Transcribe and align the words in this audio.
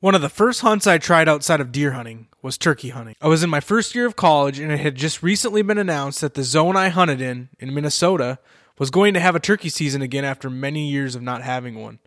One 0.00 0.14
of 0.14 0.20
the 0.20 0.28
first 0.28 0.60
hunts 0.60 0.86
I 0.86 0.98
tried 0.98 1.26
outside 1.26 1.58
of 1.58 1.72
deer 1.72 1.92
hunting 1.92 2.26
was 2.42 2.58
turkey 2.58 2.90
hunting. 2.90 3.14
I 3.22 3.28
was 3.28 3.42
in 3.42 3.48
my 3.48 3.60
first 3.60 3.94
year 3.94 4.04
of 4.04 4.14
college, 4.14 4.58
and 4.58 4.70
it 4.70 4.78
had 4.78 4.94
just 4.94 5.22
recently 5.22 5.62
been 5.62 5.78
announced 5.78 6.20
that 6.20 6.34
the 6.34 6.42
zone 6.42 6.76
I 6.76 6.90
hunted 6.90 7.22
in, 7.22 7.48
in 7.58 7.72
Minnesota, 7.72 8.38
was 8.78 8.90
going 8.90 9.14
to 9.14 9.20
have 9.20 9.34
a 9.34 9.40
turkey 9.40 9.70
season 9.70 10.02
again 10.02 10.22
after 10.22 10.50
many 10.50 10.86
years 10.86 11.14
of 11.14 11.22
not 11.22 11.40
having 11.40 11.80
one. 11.80 11.98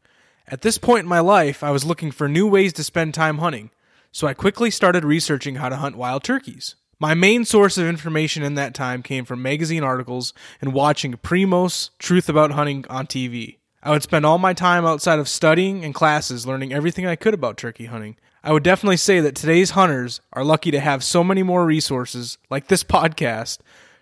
At 0.47 0.61
this 0.61 0.77
point 0.77 1.05
in 1.05 1.09
my 1.09 1.19
life, 1.19 1.63
I 1.63 1.71
was 1.71 1.83
looking 1.83 2.11
for 2.11 2.29
new 2.29 2.47
ways 2.47 2.73
to 2.73 2.83
spend 2.83 3.15
time 3.15 3.39
hunting, 3.39 3.71
so 4.11 4.27
I 4.27 4.35
quickly 4.35 4.69
started 4.69 5.03
researching 5.03 5.55
how 5.55 5.69
to 5.69 5.77
hunt 5.77 5.97
wild 5.97 6.23
turkeys. 6.23 6.75
My 6.99 7.15
main 7.15 7.43
source 7.43 7.79
of 7.79 7.87
information 7.87 8.43
in 8.43 8.53
that 8.53 8.75
time 8.75 9.01
came 9.01 9.25
from 9.25 9.41
magazine 9.41 9.83
articles 9.83 10.31
and 10.61 10.73
watching 10.73 11.13
Primos 11.13 11.89
Truth 11.97 12.29
About 12.29 12.51
Hunting 12.51 12.85
on 12.87 13.07
TV. 13.07 13.58
I 13.81 13.91
would 13.91 14.03
spend 14.03 14.25
all 14.25 14.37
my 14.37 14.53
time 14.53 14.85
outside 14.85 15.19
of 15.19 15.29
studying 15.29 15.85
and 15.85 15.95
classes 15.95 16.45
learning 16.45 16.73
everything 16.73 17.05
I 17.05 17.15
could 17.15 17.33
about 17.33 17.57
turkey 17.57 17.85
hunting. 17.85 18.17
I 18.43 18.51
would 18.51 18.63
definitely 18.63 18.97
say 18.97 19.21
that 19.21 19.35
today's 19.35 19.71
hunters 19.71 20.19
are 20.33 20.43
lucky 20.43 20.71
to 20.71 20.79
have 20.79 21.03
so 21.03 21.23
many 21.23 21.43
more 21.43 21.65
resources, 21.65 22.37
like 22.49 22.67
this 22.67 22.83
podcast, 22.83 23.59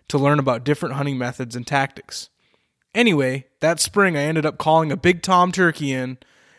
to 0.07 0.17
learn 0.17 0.39
about 0.39 0.63
different 0.63 0.95
hunting 0.95 1.17
methods 1.17 1.55
and 1.55 1.65
tactics. 1.65 2.29
Anyway, 2.95 3.45
that 3.59 3.79
spring 3.79 4.17
I 4.17 4.21
ended 4.21 4.45
up 4.45 4.57
calling 4.57 4.91
a 4.91 4.97
big 4.97 5.21
tom 5.21 5.51
turkey 5.51 5.91
in 5.91 6.17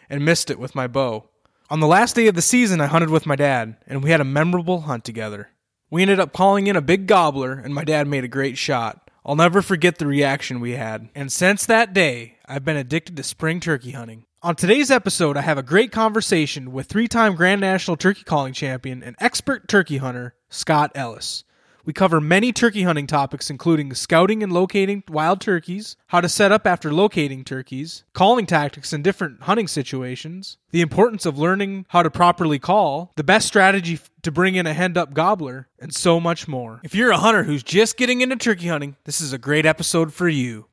and 0.09 0.24
missed 0.24 0.50
it 0.50 0.59
with 0.59 0.76
my 0.76 0.87
bow. 0.87 1.28
On 1.70 1.80
the 1.80 1.87
last 1.87 2.14
day 2.14 2.28
of 2.28 2.34
the 2.34 2.42
season, 2.42 2.80
I 2.80 2.87
hunted 2.87 3.10
with 3.10 3.26
my 3.26 3.37
dad, 3.37 3.76
and 3.87 4.02
we 4.02 4.10
had 4.10 4.20
a 4.20 4.24
memorable 4.24 4.82
hunt 4.82 5.04
together. 5.04 5.50
We 5.90 6.02
ended 6.02 6.20
up 6.20 6.32
calling 6.32 6.66
in 6.66 6.76
a 6.76 6.80
big 6.80 7.06
gobbler, 7.06 7.52
and 7.52 7.74
my 7.74 7.84
dad 7.84 8.06
made 8.06 8.24
a 8.24 8.28
great 8.28 8.56
shot. 8.56 9.10
I'll 9.26 9.37
never 9.37 9.60
forget 9.60 9.98
the 9.98 10.06
reaction 10.06 10.60
we 10.60 10.73
had. 10.73 11.09
And 11.14 11.30
since 11.30 11.66
that 11.66 11.92
day, 11.92 12.38
I've 12.48 12.65
been 12.65 12.77
addicted 12.77 13.16
to 13.19 13.23
spring 13.23 13.61
turkey 13.61 13.91
hunting. 13.91 14.25
On 14.43 14.57
today's 14.57 14.91
episode, 14.91 15.37
I 15.37 15.43
have 15.43 15.59
a 15.59 15.62
great 15.62 15.93
conversation 15.93 16.73
with 16.73 16.87
three 16.87 17.07
time 17.07 17.34
Grand 17.34 17.61
National 17.61 17.97
Turkey 17.97 18.24
Calling 18.24 18.55
Champion 18.55 19.02
and 19.02 19.16
expert 19.21 19.69
turkey 19.69 19.98
hunter, 19.98 20.34
Scott 20.48 20.91
Ellis. 20.95 21.45
We 21.85 21.93
cover 21.93 22.21
many 22.21 22.52
turkey 22.52 22.85
hunting 22.85 23.07
topics, 23.07 23.51
including 23.51 23.93
scouting 23.95 24.43
and 24.43 24.52
locating 24.52 25.02
wild 25.09 25.40
turkeys, 25.40 25.96
how 26.07 26.21
to 26.23 26.29
set 26.29 26.52
up 26.52 26.66
after 26.66 26.93
locating 26.93 27.45
turkeys, 27.45 28.05
calling 28.15 28.46
tactics 28.46 28.93
in 28.93 29.02
different 29.02 29.43
hunting 29.43 29.68
situations, 29.68 30.57
the 30.71 30.80
importance 30.80 31.27
of 31.27 31.38
learning 31.38 31.85
how 31.88 32.02
to 32.02 32.10
properly 32.10 32.59
call, 32.59 33.12
the 33.16 33.24
best 33.24 33.46
strategy 33.46 33.99
to 34.23 34.30
bring 34.30 34.55
in 34.55 34.66
a 34.66 34.74
hand 34.74 34.96
up 34.96 35.12
gobbler, 35.12 35.68
and 35.79 35.95
so 35.95 36.18
much 36.18 36.49
more. 36.49 36.80
If 36.83 36.95
you're 36.95 37.10
a 37.10 37.18
hunter 37.18 37.43
who's 37.43 37.62
just 37.62 37.99
getting 37.99 38.23
into 38.23 38.37
turkey 38.37 38.68
hunting, 38.68 38.96
this 39.05 39.21
is 39.21 39.33
a 39.33 39.38
great 39.38 39.66
episode 39.66 40.15
for 40.15 40.29
you. 40.29 40.66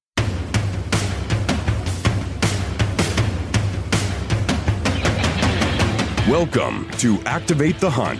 Welcome 6.29 6.89
to 6.97 7.21
Activate 7.27 7.79
the 7.79 7.87
Hunt, 7.91 8.19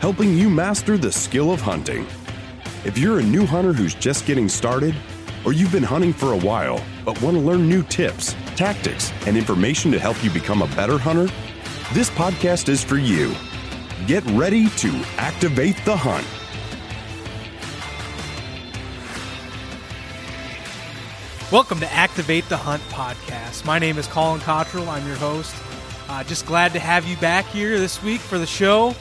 helping 0.00 0.36
you 0.36 0.50
master 0.50 0.98
the 0.98 1.10
skill 1.10 1.50
of 1.50 1.62
hunting. 1.62 2.06
If 2.84 2.98
you're 2.98 3.20
a 3.20 3.22
new 3.22 3.46
hunter 3.46 3.72
who's 3.72 3.94
just 3.94 4.26
getting 4.26 4.50
started, 4.50 4.94
or 5.46 5.54
you've 5.54 5.72
been 5.72 5.82
hunting 5.82 6.12
for 6.12 6.34
a 6.34 6.36
while 6.36 6.84
but 7.06 7.18
want 7.22 7.38
to 7.38 7.40
learn 7.40 7.66
new 7.66 7.82
tips, 7.84 8.36
tactics, 8.54 9.14
and 9.26 9.34
information 9.34 9.90
to 9.92 9.98
help 9.98 10.22
you 10.22 10.28
become 10.28 10.60
a 10.60 10.66
better 10.76 10.98
hunter, 10.98 11.32
this 11.94 12.10
podcast 12.10 12.68
is 12.68 12.84
for 12.84 12.98
you. 12.98 13.34
Get 14.06 14.22
ready 14.32 14.68
to 14.68 14.90
activate 15.16 15.82
the 15.86 15.96
hunt. 15.96 16.26
Welcome 21.50 21.80
to 21.80 21.90
Activate 21.90 22.46
the 22.50 22.58
Hunt 22.58 22.82
podcast. 22.90 23.64
My 23.64 23.78
name 23.78 23.96
is 23.96 24.06
Collin 24.06 24.42
Cottrell. 24.42 24.90
I'm 24.90 25.06
your 25.06 25.16
host. 25.16 25.54
Uh, 26.08 26.24
just 26.24 26.46
glad 26.46 26.72
to 26.72 26.78
have 26.78 27.06
you 27.06 27.18
back 27.18 27.44
here 27.46 27.78
this 27.78 28.02
week 28.02 28.20
for 28.20 28.38
the 28.38 28.46
show. 28.46 28.94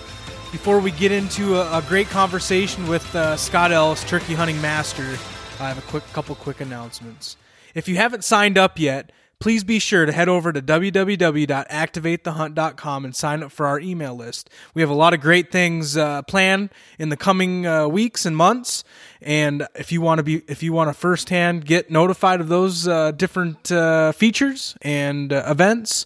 Before 0.51 0.79
we 0.79 0.91
get 0.91 1.13
into 1.13 1.55
a, 1.55 1.77
a 1.77 1.81
great 1.83 2.07
conversation 2.07 2.85
with 2.87 3.15
uh, 3.15 3.37
Scott 3.37 3.71
Ellis, 3.71 4.03
turkey 4.03 4.33
hunting 4.33 4.59
master, 4.61 5.17
I 5.61 5.69
have 5.69 5.77
a 5.77 5.89
quick 5.89 6.03
couple 6.11 6.35
quick 6.35 6.59
announcements. 6.59 7.37
If 7.73 7.87
you 7.87 7.95
haven't 7.95 8.25
signed 8.25 8.57
up 8.57 8.77
yet, 8.77 9.13
please 9.39 9.63
be 9.63 9.79
sure 9.79 10.05
to 10.05 10.11
head 10.11 10.27
over 10.27 10.51
to 10.51 10.61
www.activatethehunt.com 10.61 13.05
and 13.05 13.15
sign 13.15 13.41
up 13.41 13.53
for 13.53 13.67
our 13.67 13.79
email 13.79 14.13
list. 14.13 14.49
We 14.73 14.81
have 14.81 14.89
a 14.89 14.95
lot 14.95 15.13
of 15.13 15.21
great 15.21 15.49
things 15.49 15.95
uh, 15.95 16.23
planned 16.23 16.71
in 16.99 17.07
the 17.07 17.17
coming 17.17 17.65
uh, 17.65 17.87
weeks 17.87 18.25
and 18.25 18.35
months, 18.35 18.83
and 19.21 19.65
if 19.75 19.93
you 19.93 20.01
want 20.01 20.19
to 20.19 20.23
be, 20.23 20.41
if 20.49 20.61
you 20.61 20.73
want 20.73 20.89
to 20.89 20.93
firsthand 20.93 21.65
get 21.65 21.89
notified 21.89 22.41
of 22.41 22.49
those 22.49 22.85
uh, 22.85 23.11
different 23.11 23.71
uh, 23.71 24.11
features 24.11 24.75
and 24.81 25.31
uh, 25.31 25.45
events, 25.47 26.05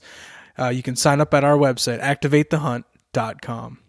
uh, 0.58 0.70
you 0.70 0.84
can 0.84 0.96
sign 0.96 1.22
up 1.22 1.34
at 1.34 1.44
our 1.44 1.58
website, 1.58 2.02
activatethehunt.com. 2.02 3.80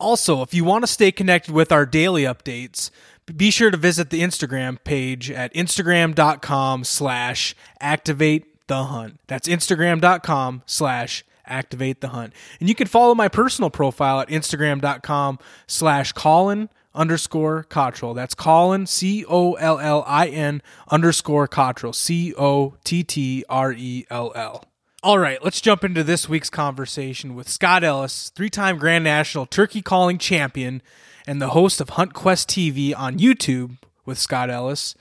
Also, 0.00 0.42
if 0.42 0.54
you 0.54 0.64
want 0.64 0.84
to 0.84 0.86
stay 0.86 1.10
connected 1.10 1.52
with 1.52 1.72
our 1.72 1.84
daily 1.84 2.22
updates, 2.22 2.90
be 3.36 3.50
sure 3.50 3.70
to 3.70 3.76
visit 3.76 4.10
the 4.10 4.22
Instagram 4.22 4.78
page 4.84 5.30
at 5.30 5.52
instagram.com 5.54 6.84
slash 6.84 7.54
activate 7.80 8.66
the 8.68 8.84
hunt. 8.84 9.20
That's 9.26 9.48
instagram.com 9.48 10.62
slash 10.66 11.24
activate 11.44 12.00
the 12.00 12.08
hunt. 12.08 12.32
And 12.60 12.68
you 12.68 12.74
can 12.74 12.86
follow 12.86 13.14
my 13.14 13.28
personal 13.28 13.70
profile 13.70 14.20
at 14.20 14.28
instagram.com 14.28 15.38
slash 15.66 16.12
Collin 16.12 16.68
underscore 16.94 17.64
Cottrell. 17.64 18.14
That's 18.14 18.34
Collin, 18.34 18.86
C 18.86 19.24
O 19.26 19.54
L 19.54 19.78
L 19.78 20.04
I 20.06 20.28
N 20.28 20.62
underscore 20.90 21.48
Cottrell, 21.48 21.92
C 21.92 22.34
O 22.36 22.76
T 22.84 23.02
T 23.02 23.44
R 23.48 23.72
E 23.72 24.06
L 24.10 24.32
L. 24.34 24.67
All 25.00 25.20
right, 25.20 25.42
let's 25.44 25.60
jump 25.60 25.84
into 25.84 26.02
this 26.02 26.28
week's 26.28 26.50
conversation 26.50 27.36
with 27.36 27.48
Scott 27.48 27.84
Ellis, 27.84 28.30
three 28.30 28.50
time 28.50 28.78
Grand 28.78 29.04
National 29.04 29.46
turkey 29.46 29.80
calling 29.80 30.18
champion 30.18 30.82
and 31.24 31.40
the 31.40 31.50
host 31.50 31.80
of 31.80 31.90
Hunt 31.90 32.14
Quest 32.14 32.48
TV 32.48 32.92
on 32.96 33.16
YouTube 33.16 33.76
with 34.04 34.18
Scott 34.18 34.50
Ellis. 34.50 34.96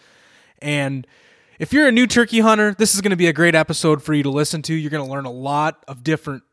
And 0.60 1.08
if 1.58 1.74
you're 1.74 1.88
a 1.88 1.92
new 1.92 2.06
turkey 2.06 2.42
hunter, 2.42 2.76
this 2.78 2.94
is 2.94 3.02
going 3.02 3.10
to 3.10 3.18
be 3.18 3.26
a 3.26 3.34
great 3.34 3.56
episode 3.56 4.04
for 4.04 4.14
you 4.14 4.22
to 4.22 4.30
listen 4.30 4.62
to. 4.64 4.74
You're 4.76 4.92
going 4.92 5.04
to 5.04 5.12
learn 5.12 5.26
a 5.26 5.32
lot 5.32 5.84
of 5.88 6.04
different 6.04 6.44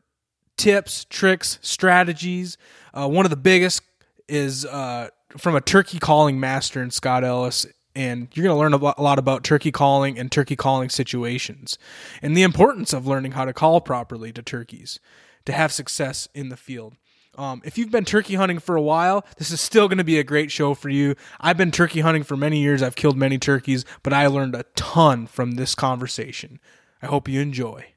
tips, 0.57 1.05
tricks, 1.11 1.59
strategies. 1.61 2.57
Uh, 2.95 3.07
one 3.07 3.27
of 3.27 3.29
the 3.29 3.37
biggest 3.37 3.83
is 4.27 4.65
uh, 4.65 5.09
from 5.37 5.55
a 5.55 5.61
turkey 5.61 5.99
calling 5.99 6.39
master 6.39 6.81
in 6.81 6.89
Scott 6.89 7.23
Ellis. 7.23 7.67
And 7.95 8.27
you're 8.33 8.43
going 8.43 8.55
to 8.55 8.59
learn 8.59 8.73
a 8.73 9.01
lot 9.01 9.19
about 9.19 9.43
turkey 9.43 9.71
calling 9.71 10.19
and 10.19 10.31
turkey 10.31 10.57
calling 10.57 10.89
situations 10.89 11.77
and 12.21 12.35
the 12.35 12.43
importance 12.43 12.91
of 12.91 13.07
learning 13.07 13.31
how 13.31 13.45
to 13.45 13.53
call 13.53 13.79
properly 13.79 14.33
to 14.33 14.41
turkeys 14.41 14.99
to 15.45 15.53
have 15.53 15.71
success 15.71 16.27
in 16.33 16.49
the 16.49 16.57
field. 16.57 16.95
Um, 17.37 17.61
if 17.65 17.77
you've 17.77 17.91
been 17.91 18.05
turkey 18.05 18.35
hunting 18.35 18.59
for 18.59 18.75
a 18.75 18.81
while, 18.81 19.25
this 19.37 19.51
is 19.51 19.59
still 19.59 19.87
going 19.87 19.97
to 19.97 20.03
be 20.03 20.19
a 20.19 20.23
great 20.23 20.51
show 20.51 20.73
for 20.73 20.89
you. 20.89 21.15
I've 21.39 21.57
been 21.57 21.71
turkey 21.71 21.99
hunting 22.01 22.23
for 22.23 22.37
many 22.37 22.59
years. 22.59 22.81
I've 22.81 22.95
killed 22.95 23.17
many 23.17 23.37
turkeys, 23.37 23.85
but 24.03 24.13
I 24.13 24.27
learned 24.27 24.55
a 24.55 24.63
ton 24.75 25.27
from 25.27 25.51
this 25.51 25.75
conversation. 25.75 26.59
I 27.01 27.07
hope 27.07 27.27
you 27.27 27.41
enjoy. 27.41 27.87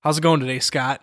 How's 0.00 0.18
it 0.18 0.22
going 0.22 0.40
today, 0.40 0.58
Scott? 0.58 1.02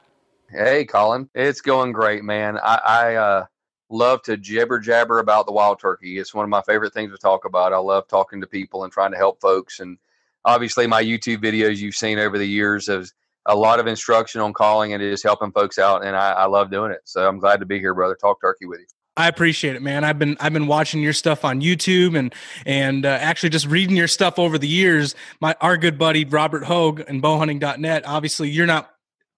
Hey, 0.49 0.85
Collin. 0.85 1.29
It's 1.33 1.61
going 1.61 1.91
great, 1.91 2.23
man. 2.23 2.57
I, 2.57 2.81
I 2.85 3.15
uh, 3.15 3.45
love 3.89 4.21
to 4.23 4.37
jibber 4.37 4.79
jabber 4.79 5.19
about 5.19 5.45
the 5.45 5.51
wild 5.51 5.79
turkey. 5.79 6.17
It's 6.17 6.33
one 6.33 6.43
of 6.43 6.49
my 6.49 6.61
favorite 6.61 6.93
things 6.93 7.11
to 7.11 7.17
talk 7.17 7.45
about. 7.45 7.73
I 7.73 7.77
love 7.77 8.07
talking 8.07 8.41
to 8.41 8.47
people 8.47 8.83
and 8.83 8.91
trying 8.91 9.11
to 9.11 9.17
help 9.17 9.41
folks. 9.41 9.79
And 9.79 9.97
obviously, 10.43 10.87
my 10.87 11.03
YouTube 11.03 11.43
videos 11.43 11.77
you've 11.77 11.95
seen 11.95 12.19
over 12.19 12.37
the 12.37 12.47
years 12.47 12.87
have 12.87 13.09
a 13.45 13.55
lot 13.55 13.79
of 13.79 13.87
instruction 13.87 14.41
on 14.41 14.53
calling 14.53 14.93
and 14.93 15.01
just 15.01 15.23
helping 15.23 15.51
folks 15.51 15.77
out. 15.77 16.03
And 16.03 16.15
I, 16.15 16.31
I 16.31 16.45
love 16.45 16.71
doing 16.71 16.91
it. 16.91 17.01
So 17.05 17.27
I'm 17.27 17.39
glad 17.39 17.59
to 17.59 17.65
be 17.65 17.79
here, 17.79 17.93
brother. 17.93 18.15
Talk 18.15 18.41
turkey 18.41 18.65
with 18.65 18.79
you. 18.79 18.87
I 19.17 19.29
appreciate 19.29 19.77
it, 19.77 19.81
man. 19.81 20.03
I've 20.03 20.19
been 20.19 20.35
I've 20.41 20.51
been 20.51 20.67
watching 20.67 21.01
your 21.01 21.13
stuff 21.13 21.45
on 21.45 21.61
YouTube 21.61 22.17
and 22.17 22.33
and 22.65 23.05
uh, 23.05 23.09
actually 23.09 23.49
just 23.49 23.65
reading 23.65 23.95
your 23.95 24.09
stuff 24.09 24.37
over 24.37 24.57
the 24.57 24.67
years. 24.67 25.15
My 25.39 25.55
our 25.61 25.77
good 25.77 25.97
buddy 25.97 26.25
Robert 26.25 26.65
Hoague 26.65 27.01
and 27.07 27.23
bowhunting.net. 27.23 28.05
Obviously, 28.05 28.49
you're 28.49 28.65
not 28.65 28.91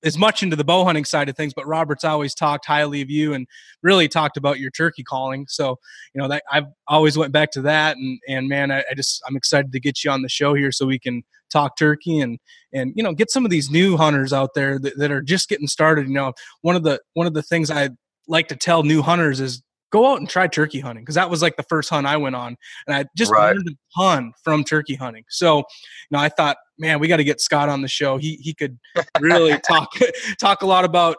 as 0.04 0.18
much 0.18 0.44
into 0.44 0.56
the 0.56 0.64
bow 0.64 0.86
hunting 0.86 1.06
side 1.06 1.30
of 1.30 1.36
things, 1.36 1.54
but 1.54 1.68
Robert's 1.68 2.04
always 2.04 2.36
talked 2.36 2.66
highly 2.66 3.02
of 3.02 3.10
you 3.10 3.34
and 3.34 3.48
really 3.82 4.08
talked 4.08 4.38
about 4.38 4.60
your 4.60 4.72
turkey 4.72 5.04
calling. 5.04 5.46
So, 5.50 5.78
you 6.14 6.22
know, 6.22 6.28
that 6.28 6.44
I've 6.52 6.68
always 6.88 7.18
went 7.18 7.32
back 7.32 7.52
to 7.52 7.62
that 7.64 7.98
and 7.98 8.20
and 8.28 8.48
man, 8.48 8.72
I, 8.72 8.84
I 8.90 8.94
just 8.96 9.22
I'm 9.28 9.36
excited 9.36 9.72
to 9.72 9.80
get 9.80 10.04
you 10.04 10.12
on 10.12 10.22
the 10.22 10.30
show 10.30 10.54
here 10.54 10.72
so 10.72 10.86
we 10.86 11.00
can 11.00 11.24
talk 11.50 11.78
turkey 11.78 12.20
and 12.20 12.40
and 12.74 12.92
you 12.96 13.04
know 13.04 13.14
get 13.14 13.32
some 13.32 13.46
of 13.46 13.52
these 13.52 13.72
new 13.72 13.96
hunters 13.96 14.34
out 14.34 14.54
there 14.54 14.78
that, 14.80 14.98
that 14.98 15.12
are 15.12 15.22
just 15.22 15.50
getting 15.50 15.68
started. 15.68 16.08
You 16.08 16.14
know, 16.14 16.34
one 16.62 16.76
of 16.76 16.84
the 16.84 17.02
one 17.14 17.28
of 17.28 17.34
the 17.34 17.44
things 17.44 17.72
I 17.72 17.90
like 18.28 18.50
to 18.50 18.56
tell 18.56 18.84
new 18.84 19.02
hunters 19.02 19.40
is 19.40 19.62
go 19.92 20.12
out 20.12 20.20
and 20.20 20.30
try 20.30 20.48
turkey 20.48 20.80
hunting 20.80 21.04
because 21.04 21.16
that 21.16 21.30
was 21.30 21.42
like 21.42 21.56
the 21.56 21.64
first 21.64 21.90
hunt 21.90 22.08
I 22.08 22.18
went 22.18 22.36
on, 22.36 22.58
and 22.88 22.96
I 22.96 23.06
just 23.16 23.32
right. 23.32 23.54
learned 23.54 23.70
a 23.70 24.00
ton 24.00 24.34
from 24.44 24.64
turkey 24.64 24.96
hunting. 24.96 25.24
So, 25.30 25.58
you 25.58 25.64
know, 26.12 26.20
I 26.20 26.30
thought, 26.30 26.58
man, 26.78 27.00
we 27.00 27.08
got 27.08 27.18
to 27.18 27.24
get 27.24 27.42
Scott 27.42 27.70
on 27.70 27.82
the 27.82 27.88
show. 27.88 28.18
He 28.18 28.36
he 28.42 28.54
could 28.54 28.78
really 29.20 29.58
talk 29.68 29.92
talk 30.40 30.62
a 30.62 30.66
lot 30.66 30.86
about 30.86 31.18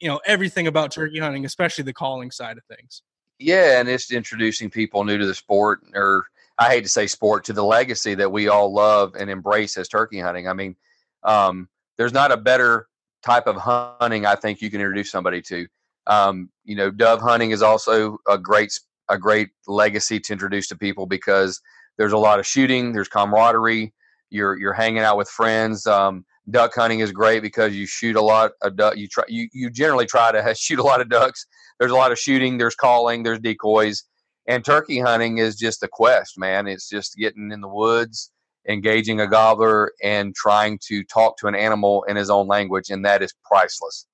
you 0.00 0.08
know 0.08 0.20
everything 0.26 0.66
about 0.66 0.92
turkey 0.92 1.18
hunting, 1.18 1.44
especially 1.44 1.84
the 1.84 1.92
calling 1.92 2.30
side 2.30 2.58
of 2.58 2.64
things. 2.64 3.02
Yeah, 3.38 3.80
and 3.80 3.88
it's 3.88 4.10
introducing 4.10 4.68
people 4.68 5.04
new 5.04 5.18
to 5.18 5.26
the 5.26 5.34
sport, 5.34 5.80
or 5.94 6.26
I 6.58 6.70
hate 6.70 6.82
to 6.82 6.88
say 6.88 7.06
sport, 7.06 7.44
to 7.44 7.52
the 7.52 7.64
legacy 7.64 8.14
that 8.16 8.30
we 8.30 8.48
all 8.48 8.72
love 8.72 9.14
and 9.14 9.30
embrace 9.30 9.76
as 9.76 9.88
turkey 9.88 10.18
hunting. 10.18 10.48
I 10.48 10.54
mean, 10.54 10.74
um, 11.22 11.68
there's 11.96 12.12
not 12.12 12.32
a 12.32 12.36
better 12.36 12.88
type 13.22 13.46
of 13.46 13.56
hunting 13.56 14.26
I 14.26 14.34
think 14.34 14.60
you 14.60 14.70
can 14.70 14.80
introduce 14.80 15.10
somebody 15.10 15.42
to. 15.42 15.66
Um, 16.08 16.50
you 16.64 16.74
know, 16.74 16.90
dove 16.90 17.20
hunting 17.20 17.50
is 17.50 17.62
also 17.62 18.18
a 18.28 18.38
great 18.38 18.72
a 19.10 19.18
great 19.18 19.48
legacy 19.66 20.20
to 20.20 20.32
introduce 20.32 20.68
to 20.68 20.76
people 20.76 21.06
because 21.06 21.60
there's 21.96 22.12
a 22.12 22.18
lot 22.18 22.38
of 22.38 22.46
shooting, 22.46 22.92
there's 22.92 23.08
camaraderie, 23.08 23.92
you're 24.30 24.58
you're 24.58 24.72
hanging 24.72 25.02
out 25.02 25.16
with 25.16 25.28
friends. 25.28 25.86
Um, 25.86 26.24
duck 26.50 26.74
hunting 26.74 27.00
is 27.00 27.12
great 27.12 27.42
because 27.42 27.74
you 27.74 27.86
shoot 27.86 28.16
a 28.16 28.22
lot 28.22 28.52
of 28.62 28.76
duck. 28.76 28.96
You 28.96 29.08
try 29.08 29.24
you 29.28 29.48
you 29.52 29.70
generally 29.70 30.06
try 30.06 30.32
to 30.32 30.54
shoot 30.58 30.78
a 30.78 30.82
lot 30.82 31.00
of 31.00 31.08
ducks. 31.08 31.46
There's 31.78 31.92
a 31.92 31.96
lot 31.96 32.12
of 32.12 32.18
shooting. 32.18 32.58
There's 32.58 32.74
calling. 32.74 33.22
There's 33.22 33.40
decoys. 33.40 34.04
And 34.46 34.64
turkey 34.64 34.98
hunting 34.98 35.38
is 35.38 35.56
just 35.56 35.82
a 35.82 35.88
quest, 35.88 36.38
man. 36.38 36.66
It's 36.66 36.88
just 36.88 37.16
getting 37.16 37.52
in 37.52 37.60
the 37.60 37.68
woods, 37.68 38.32
engaging 38.66 39.20
a 39.20 39.26
gobbler, 39.26 39.92
and 40.02 40.34
trying 40.34 40.78
to 40.88 41.04
talk 41.04 41.36
to 41.38 41.48
an 41.48 41.54
animal 41.54 42.04
in 42.04 42.16
his 42.16 42.30
own 42.30 42.46
language, 42.46 42.88
and 42.88 43.04
that 43.04 43.22
is 43.22 43.34
priceless. 43.44 44.06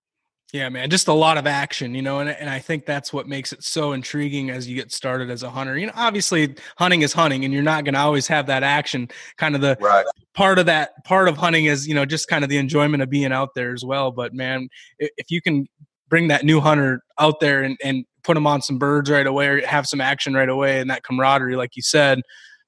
Yeah, 0.55 0.69
man, 0.69 0.89
just 0.89 1.09
a 1.09 1.13
lot 1.13 1.37
of 1.37 1.49
action, 1.49 1.97
you 1.97 2.03
know, 2.03 2.21
and, 2.21 2.31
and 2.31 2.49
I 2.49 2.61
think 2.61 2.87
that's 2.87 3.13
what 3.13 3.27
makes 3.27 3.53
it 3.53 3.65
so 3.65 3.91
intriguing 3.91 4.51
as 4.51 4.69
you 4.69 4.77
get 4.77 4.93
started 4.93 5.29
as 5.29 5.43
a 5.43 5.51
hunter. 5.51 5.77
You 5.77 5.89
know, 5.89 5.93
obviously 5.97 6.55
hunting 6.79 7.03
is 7.03 7.13
hunting 7.13 7.45
and 7.45 7.53
you're 7.53 7.65
not 7.65 7.83
going 7.83 7.95
to 7.95 8.01
always 8.01 8.29
have 8.29 8.47
that 8.47 8.63
action. 8.63 9.09
Kind 9.37 9.57
of 9.57 9.63
the 9.63 9.77
right. 9.81 10.07
part 10.33 10.61
of 10.61 10.67
that 10.67 11.05
part 11.05 11.27
of 11.27 11.37
hunting 11.37 11.65
is, 11.65 11.89
you 11.89 11.95
know, 11.97 12.07
just 12.07 12.29
kind 12.29 12.45
of 12.45 12.51
the 12.51 12.59
enjoyment 12.59 13.03
of 13.03 13.11
being 13.11 13.33
out 13.33 13.49
there 13.57 13.73
as 13.75 13.85
well. 13.85 14.13
But 14.13 14.33
man, 14.33 14.69
if 15.01 15.29
you 15.29 15.43
can 15.43 15.67
bring 16.09 16.29
that 16.29 16.45
new 16.45 16.61
hunter 16.61 17.03
out 17.19 17.41
there 17.41 17.65
and, 17.65 17.77
and 17.83 18.05
put 18.23 18.35
them 18.35 18.47
on 18.47 18.63
some 18.63 18.79
birds 18.79 19.11
right 19.11 19.27
away 19.27 19.49
or 19.49 19.67
have 19.67 19.89
some 19.89 20.01
action 20.01 20.35
right 20.35 20.49
away 20.49 20.79
and 20.79 20.89
that 20.89 21.03
camaraderie, 21.03 21.57
like 21.57 21.75
you 21.75 21.83
said, 21.83 22.21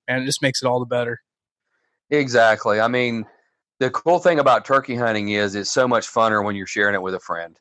and 0.09 0.25
it 0.25 0.27
just 0.27 0.43
makes 0.43 0.61
it 0.61 0.67
all 0.67 0.81
the 0.81 0.87
better. 0.87 1.21
Exactly. 2.11 2.81
I 2.81 2.89
mean, 2.89 3.27
the 3.79 3.91
cool 3.91 4.19
thing 4.19 4.41
about 4.41 4.65
turkey 4.65 4.97
hunting 4.97 5.29
is 5.29 5.55
it's 5.55 5.71
so 5.71 5.87
much 5.87 6.09
funner 6.09 6.45
when 6.45 6.57
you're 6.57 6.67
sharing 6.67 6.97
it 6.97 7.03
with 7.03 7.15
a 7.15 7.21
friend. 7.21 7.57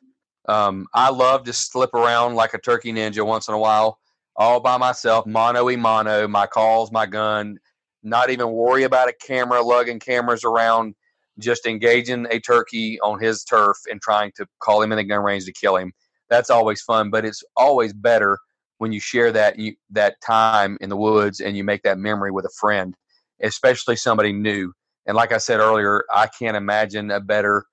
Um, 0.48 0.86
I 0.94 1.10
love 1.10 1.44
to 1.44 1.52
slip 1.52 1.94
around 1.94 2.34
like 2.34 2.54
a 2.54 2.58
turkey 2.58 2.92
ninja 2.92 3.26
once 3.26 3.48
in 3.48 3.54
a 3.54 3.58
while, 3.58 3.98
all 4.36 4.60
by 4.60 4.76
myself, 4.76 5.26
mono 5.26 5.68
e 5.70 5.76
mono, 5.76 6.28
my 6.28 6.46
calls, 6.46 6.92
my 6.92 7.06
gun, 7.06 7.58
not 8.02 8.30
even 8.30 8.52
worry 8.52 8.84
about 8.84 9.08
a 9.08 9.12
camera, 9.12 9.62
lugging 9.62 9.98
cameras 9.98 10.44
around, 10.44 10.94
just 11.38 11.66
engaging 11.66 12.26
a 12.30 12.38
turkey 12.38 13.00
on 13.00 13.20
his 13.20 13.44
turf 13.44 13.76
and 13.90 14.00
trying 14.00 14.32
to 14.36 14.46
call 14.60 14.80
him 14.82 14.92
in 14.92 14.96
the 14.96 15.04
gun 15.04 15.24
range 15.24 15.44
to 15.44 15.52
kill 15.52 15.76
him. 15.76 15.92
That's 16.30 16.50
always 16.50 16.80
fun, 16.82 17.10
but 17.10 17.24
it's 17.24 17.42
always 17.56 17.92
better 17.92 18.38
when 18.78 18.92
you 18.92 19.00
share 19.00 19.32
that 19.32 19.58
you, 19.58 19.74
that 19.90 20.20
time 20.20 20.76
in 20.80 20.90
the 20.90 20.96
woods 20.96 21.40
and 21.40 21.56
you 21.56 21.64
make 21.64 21.82
that 21.82 21.98
memory 21.98 22.30
with 22.30 22.44
a 22.44 22.50
friend, 22.60 22.94
especially 23.42 23.96
somebody 23.96 24.32
new. 24.32 24.72
And 25.06 25.16
like 25.16 25.32
I 25.32 25.38
said 25.38 25.60
earlier, 25.60 26.04
I 26.12 26.26
can't 26.26 26.56
imagine 26.56 27.10
a 27.10 27.20
better 27.20 27.64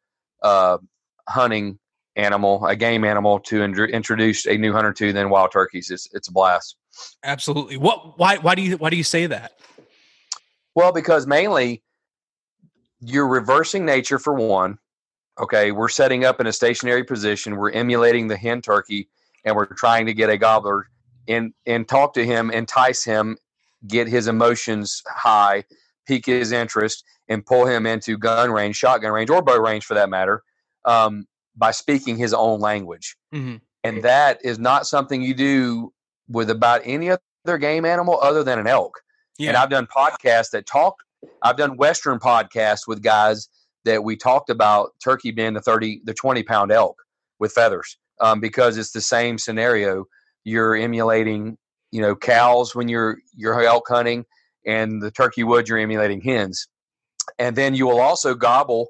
uh, 0.42 0.78
hunting 1.28 1.80
animal, 2.15 2.65
a 2.65 2.75
game 2.75 3.04
animal, 3.04 3.39
to 3.39 3.63
in- 3.63 3.74
introduce 3.74 4.45
a 4.45 4.57
new 4.57 4.71
hunter 4.71 4.94
to 4.94 5.13
than 5.13 5.30
wild 5.30 5.51
turkeys. 5.51 5.89
It's 5.92 6.07
it's 6.13 6.27
a 6.27 6.31
blast. 6.31 6.75
Absolutely. 7.24 7.77
What? 7.77 8.18
Why? 8.19 8.38
Why 8.38 8.56
do 8.56 8.62
you? 8.62 8.77
Why 8.77 8.89
do 8.89 8.98
you 8.98 9.04
say 9.04 9.25
that? 9.27 9.54
Well, 10.75 10.92
because 10.92 11.27
mainly 11.27 11.83
you're 13.00 13.27
reversing 13.27 13.86
nature 13.86 14.19
for 14.19 14.33
one. 14.33 14.77
Okay, 15.39 15.71
we're 15.71 15.89
setting 15.89 16.25
up 16.25 16.39
in 16.39 16.48
a 16.48 16.54
stationary 16.54 17.04
position. 17.04 17.57
We're 17.57 17.71
emulating 17.71 18.27
the 18.27 18.38
hen 18.38 18.62
turkey, 18.62 19.09
and 19.45 19.56
we're 19.56 19.66
trying 19.66 20.06
to 20.06 20.13
get 20.13 20.30
a 20.30 20.38
gobbler 20.38 20.88
and 21.27 21.54
and 21.66 21.88
talk 21.88 22.13
to 22.13 22.25
him, 22.25 22.51
entice 22.51 23.04
him, 23.04 23.38
get 23.88 24.07
his 24.07 24.27
emotions 24.27 25.01
high, 25.07 25.63
pique 26.06 26.25
his 26.25 26.51
interest, 26.51 27.04
and 27.27 27.45
pull 27.45 27.66
him 27.66 27.86
into 27.86 28.18
gun 28.18 28.51
range, 28.51 28.75
shotgun 28.75 29.12
range, 29.12 29.30
or 29.30 29.42
bow 29.42 29.57
range 29.57 29.86
for 29.86 29.94
that 29.95 30.09
matter. 30.09 30.44
Um, 30.86 31.27
by 31.56 31.72
speaking 31.72 32.18
his 32.18 32.34
own 32.34 32.60
language. 32.60 33.16
Mm-hmm. 33.34 33.58
And 33.84 34.04
that 34.04 34.40
is 34.44 34.60
not 34.60 34.88
something 34.88 35.22
you 35.22 35.34
do 35.34 35.94
with 36.30 36.50
about 36.50 36.82
any 36.86 37.10
other 37.12 37.58
game 37.58 37.86
animal 37.86 38.20
other 38.22 38.44
than 38.44 38.60
an 38.60 38.68
elk. 38.68 39.02
Yeah. 39.38 39.50
And 39.50 39.58
I've 39.58 39.70
done 39.70 39.88
podcasts 39.88 40.52
that 40.52 40.66
talk, 40.66 40.96
I've 41.42 41.58
done 41.58 41.78
Western 41.78 42.20
podcasts 42.20 42.88
with 42.88 43.02
guys 43.02 43.50
that 43.86 44.04
we 44.04 44.16
talked 44.16 44.50
about 44.50 44.92
turkey 45.04 45.32
being 45.32 45.54
the 45.54 45.62
30, 45.62 46.02
the 46.06 46.14
20 46.14 46.44
pound 46.44 46.72
elk 46.72 46.96
with 47.40 47.52
feathers 47.52 47.98
um, 48.22 48.40
because 48.40 48.78
it's 48.78 48.92
the 48.92 49.02
same 49.02 49.38
scenario. 49.38 50.06
You're 50.46 50.76
emulating, 50.76 51.58
you 51.92 52.02
know, 52.02 52.16
cows 52.16 52.74
when 52.74 52.88
you're, 52.88 53.18
you're 53.36 53.62
elk 53.62 53.86
hunting 53.90 54.26
and 54.66 55.02
the 55.02 55.12
turkey 55.12 55.44
wood, 55.44 55.68
you're 55.68 55.78
emulating 55.78 56.22
hens. 56.22 56.68
And 57.38 57.56
then 57.56 57.76
you 57.76 57.88
will 57.88 58.00
also 58.00 58.36
gobble 58.36 58.88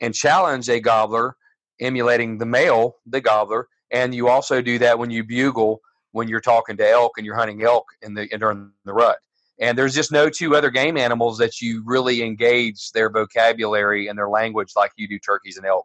and 0.00 0.14
challenge 0.14 0.68
a 0.68 0.80
gobbler 0.80 1.36
emulating 1.80 2.38
the 2.38 2.46
male, 2.46 2.96
the 3.06 3.20
gobbler, 3.20 3.68
and 3.90 4.14
you 4.14 4.28
also 4.28 4.60
do 4.60 4.78
that 4.78 4.98
when 4.98 5.10
you 5.10 5.24
bugle 5.24 5.80
when 6.12 6.28
you're 6.28 6.40
talking 6.40 6.76
to 6.76 6.88
elk 6.88 7.12
and 7.16 7.26
you're 7.26 7.34
hunting 7.34 7.62
elk 7.62 7.84
in 8.02 8.14
the 8.14 8.28
during 8.38 8.70
the 8.84 8.92
rut. 8.92 9.18
And 9.60 9.76
there's 9.76 9.94
just 9.94 10.12
no 10.12 10.28
two 10.28 10.56
other 10.56 10.70
game 10.70 10.96
animals 10.96 11.38
that 11.38 11.60
you 11.60 11.82
really 11.84 12.22
engage 12.22 12.90
their 12.92 13.10
vocabulary 13.10 14.08
and 14.08 14.18
their 14.18 14.28
language 14.28 14.72
like 14.76 14.92
you 14.96 15.08
do 15.08 15.18
turkeys 15.18 15.56
and 15.56 15.66
elk. 15.66 15.84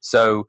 So 0.00 0.46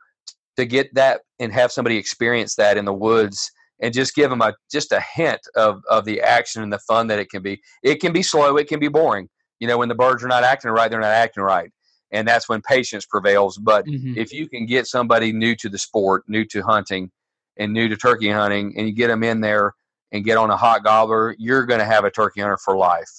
to 0.57 0.65
get 0.65 0.93
that 0.95 1.21
and 1.39 1.53
have 1.53 1.71
somebody 1.71 1.97
experience 1.97 2.55
that 2.55 2.77
in 2.77 2.85
the 2.85 2.93
woods 2.93 3.51
and 3.81 3.93
just 3.93 4.13
give 4.13 4.29
them 4.29 4.41
a 4.41 4.53
just 4.71 4.91
a 4.91 5.01
hint 5.15 5.41
of 5.55 5.81
of 5.89 6.05
the 6.05 6.21
action 6.21 6.63
and 6.63 6.73
the 6.73 6.79
fun 6.79 7.07
that 7.07 7.19
it 7.19 7.29
can 7.29 7.41
be. 7.41 7.61
It 7.83 8.01
can 8.01 8.11
be 8.11 8.23
slow, 8.23 8.57
it 8.57 8.67
can 8.67 8.79
be 8.79 8.87
boring. 8.87 9.29
You 9.59 9.67
know, 9.67 9.77
when 9.77 9.89
the 9.89 9.95
birds 9.95 10.23
are 10.23 10.27
not 10.27 10.43
acting 10.43 10.71
right, 10.71 10.89
they're 10.89 10.99
not 10.99 11.07
acting 11.07 11.43
right 11.43 11.71
and 12.11 12.27
that's 12.27 12.49
when 12.49 12.61
patience 12.61 13.05
prevails. 13.05 13.57
But 13.57 13.85
mm-hmm. 13.85 14.17
if 14.17 14.33
you 14.33 14.47
can 14.47 14.65
get 14.65 14.87
somebody 14.87 15.31
new 15.31 15.55
to 15.57 15.69
the 15.69 15.77
sport, 15.77 16.23
new 16.27 16.45
to 16.45 16.61
hunting, 16.61 17.11
and 17.57 17.73
new 17.73 17.87
to 17.89 17.97
turkey 17.97 18.29
hunting, 18.29 18.73
and 18.77 18.87
you 18.87 18.93
get 18.93 19.07
them 19.07 19.23
in 19.23 19.41
there 19.41 19.73
and 20.11 20.23
get 20.23 20.37
on 20.37 20.49
a 20.49 20.57
hot 20.57 20.83
gobbler, 20.83 21.35
you're 21.37 21.65
going 21.65 21.79
to 21.79 21.85
have 21.85 22.05
a 22.05 22.11
turkey 22.11 22.41
hunter 22.41 22.57
for 22.57 22.75
life. 22.75 23.09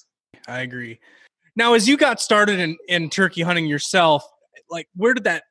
I 0.49 0.61
agree. 0.61 0.99
Now, 1.57 1.75
as 1.75 1.89
you 1.89 1.97
got 1.97 2.21
started 2.21 2.59
in, 2.59 2.77
in 2.89 3.11
turkey 3.11 3.43
hunting 3.43 3.67
yourself, 3.67 4.25
like 4.71 4.89
where 4.95 5.15
did 5.15 5.25
that 5.25 5.43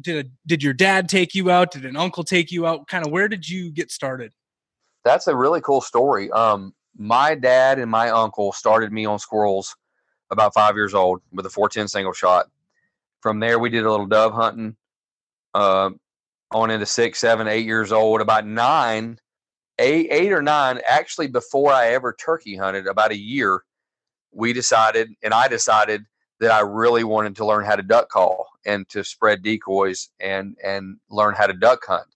did 0.00 0.26
a, 0.26 0.28
did 0.46 0.62
your 0.62 0.72
dad 0.72 1.08
take 1.08 1.34
you 1.34 1.50
out? 1.50 1.72
Did 1.72 1.84
an 1.84 1.96
uncle 1.96 2.24
take 2.24 2.50
you 2.50 2.66
out? 2.66 2.86
Kind 2.88 3.06
of 3.06 3.12
where 3.12 3.28
did 3.28 3.48
you 3.48 3.70
get 3.70 3.90
started? 3.90 4.32
That's 5.04 5.26
a 5.26 5.36
really 5.36 5.60
cool 5.60 5.80
story. 5.80 6.30
Um, 6.30 6.74
my 6.96 7.34
dad 7.34 7.78
and 7.78 7.90
my 7.90 8.10
uncle 8.10 8.52
started 8.52 8.92
me 8.92 9.04
on 9.04 9.18
squirrels 9.18 9.74
about 10.30 10.54
five 10.54 10.76
years 10.76 10.94
old 10.94 11.20
with 11.32 11.46
a 11.46 11.50
410 11.50 11.88
single 11.88 12.12
shot 12.12 12.46
from 13.22 13.40
there, 13.40 13.58
we 13.58 13.70
did 13.70 13.84
a 13.84 13.90
little 13.90 14.06
dove 14.06 14.34
hunting. 14.34 14.76
Uh, 15.54 15.90
on 16.54 16.70
into 16.70 16.86
six, 16.86 17.18
seven, 17.18 17.48
eight 17.48 17.66
years 17.66 17.92
old. 17.92 18.20
About 18.20 18.46
nine, 18.46 19.18
eight, 19.78 20.08
eight 20.10 20.32
or 20.32 20.42
nine. 20.42 20.80
Actually, 20.86 21.28
before 21.28 21.72
I 21.72 21.88
ever 21.88 22.12
turkey 22.12 22.56
hunted, 22.56 22.86
about 22.86 23.12
a 23.12 23.18
year, 23.18 23.62
we 24.32 24.52
decided, 24.52 25.10
and 25.22 25.34
I 25.34 25.48
decided 25.48 26.04
that 26.40 26.50
I 26.50 26.60
really 26.60 27.04
wanted 27.04 27.36
to 27.36 27.46
learn 27.46 27.64
how 27.64 27.76
to 27.76 27.82
duck 27.82 28.08
call 28.08 28.48
and 28.66 28.88
to 28.90 29.04
spread 29.04 29.42
decoys 29.42 30.08
and 30.20 30.56
and 30.62 30.96
learn 31.10 31.34
how 31.34 31.46
to 31.46 31.52
duck 31.52 31.84
hunt. 31.86 32.06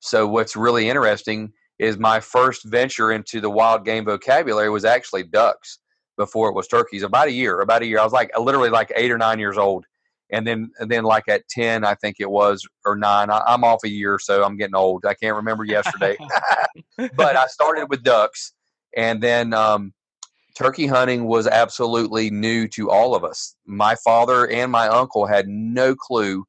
So 0.00 0.26
what's 0.26 0.56
really 0.56 0.88
interesting 0.88 1.52
is 1.78 1.98
my 1.98 2.20
first 2.20 2.64
venture 2.64 3.12
into 3.12 3.40
the 3.40 3.50
wild 3.50 3.84
game 3.84 4.04
vocabulary 4.04 4.70
was 4.70 4.84
actually 4.84 5.24
ducks 5.24 5.78
before 6.16 6.48
it 6.48 6.54
was 6.54 6.68
turkeys. 6.68 7.02
About 7.02 7.28
a 7.28 7.32
year, 7.32 7.60
about 7.60 7.82
a 7.82 7.86
year. 7.86 7.98
I 7.98 8.04
was 8.04 8.12
like 8.12 8.30
literally 8.38 8.70
like 8.70 8.92
eight 8.96 9.10
or 9.10 9.18
nine 9.18 9.38
years 9.38 9.58
old 9.58 9.84
and 10.30 10.46
then 10.46 10.70
and 10.78 10.90
then 10.90 11.04
like 11.04 11.28
at 11.28 11.48
10 11.48 11.84
i 11.84 11.94
think 11.94 12.16
it 12.18 12.30
was 12.30 12.66
or 12.84 12.96
9 12.96 13.30
I, 13.30 13.42
am 13.54 13.64
off 13.64 13.84
a 13.84 13.88
year 13.88 14.18
so 14.20 14.44
i'm 14.44 14.56
getting 14.56 14.74
old. 14.74 15.04
I 15.04 15.14
can't 15.14 15.36
remember 15.36 15.64
yesterday. 15.64 16.16
But 17.14 17.36
i 17.36 17.46
started 17.46 17.86
with 17.90 18.02
ducks 18.02 18.52
and 18.96 19.22
then 19.22 19.52
um, 19.52 19.92
turkey 20.56 20.86
hunting 20.86 21.24
was 21.24 21.46
absolutely 21.46 22.30
new 22.30 22.66
to 22.68 22.90
all 22.90 23.14
of 23.14 23.24
us. 23.24 23.56
My 23.66 23.94
father 23.96 24.48
and 24.48 24.72
my 24.72 24.88
uncle 24.88 25.26
had 25.26 25.48
no 25.48 25.94
clue 25.94 26.44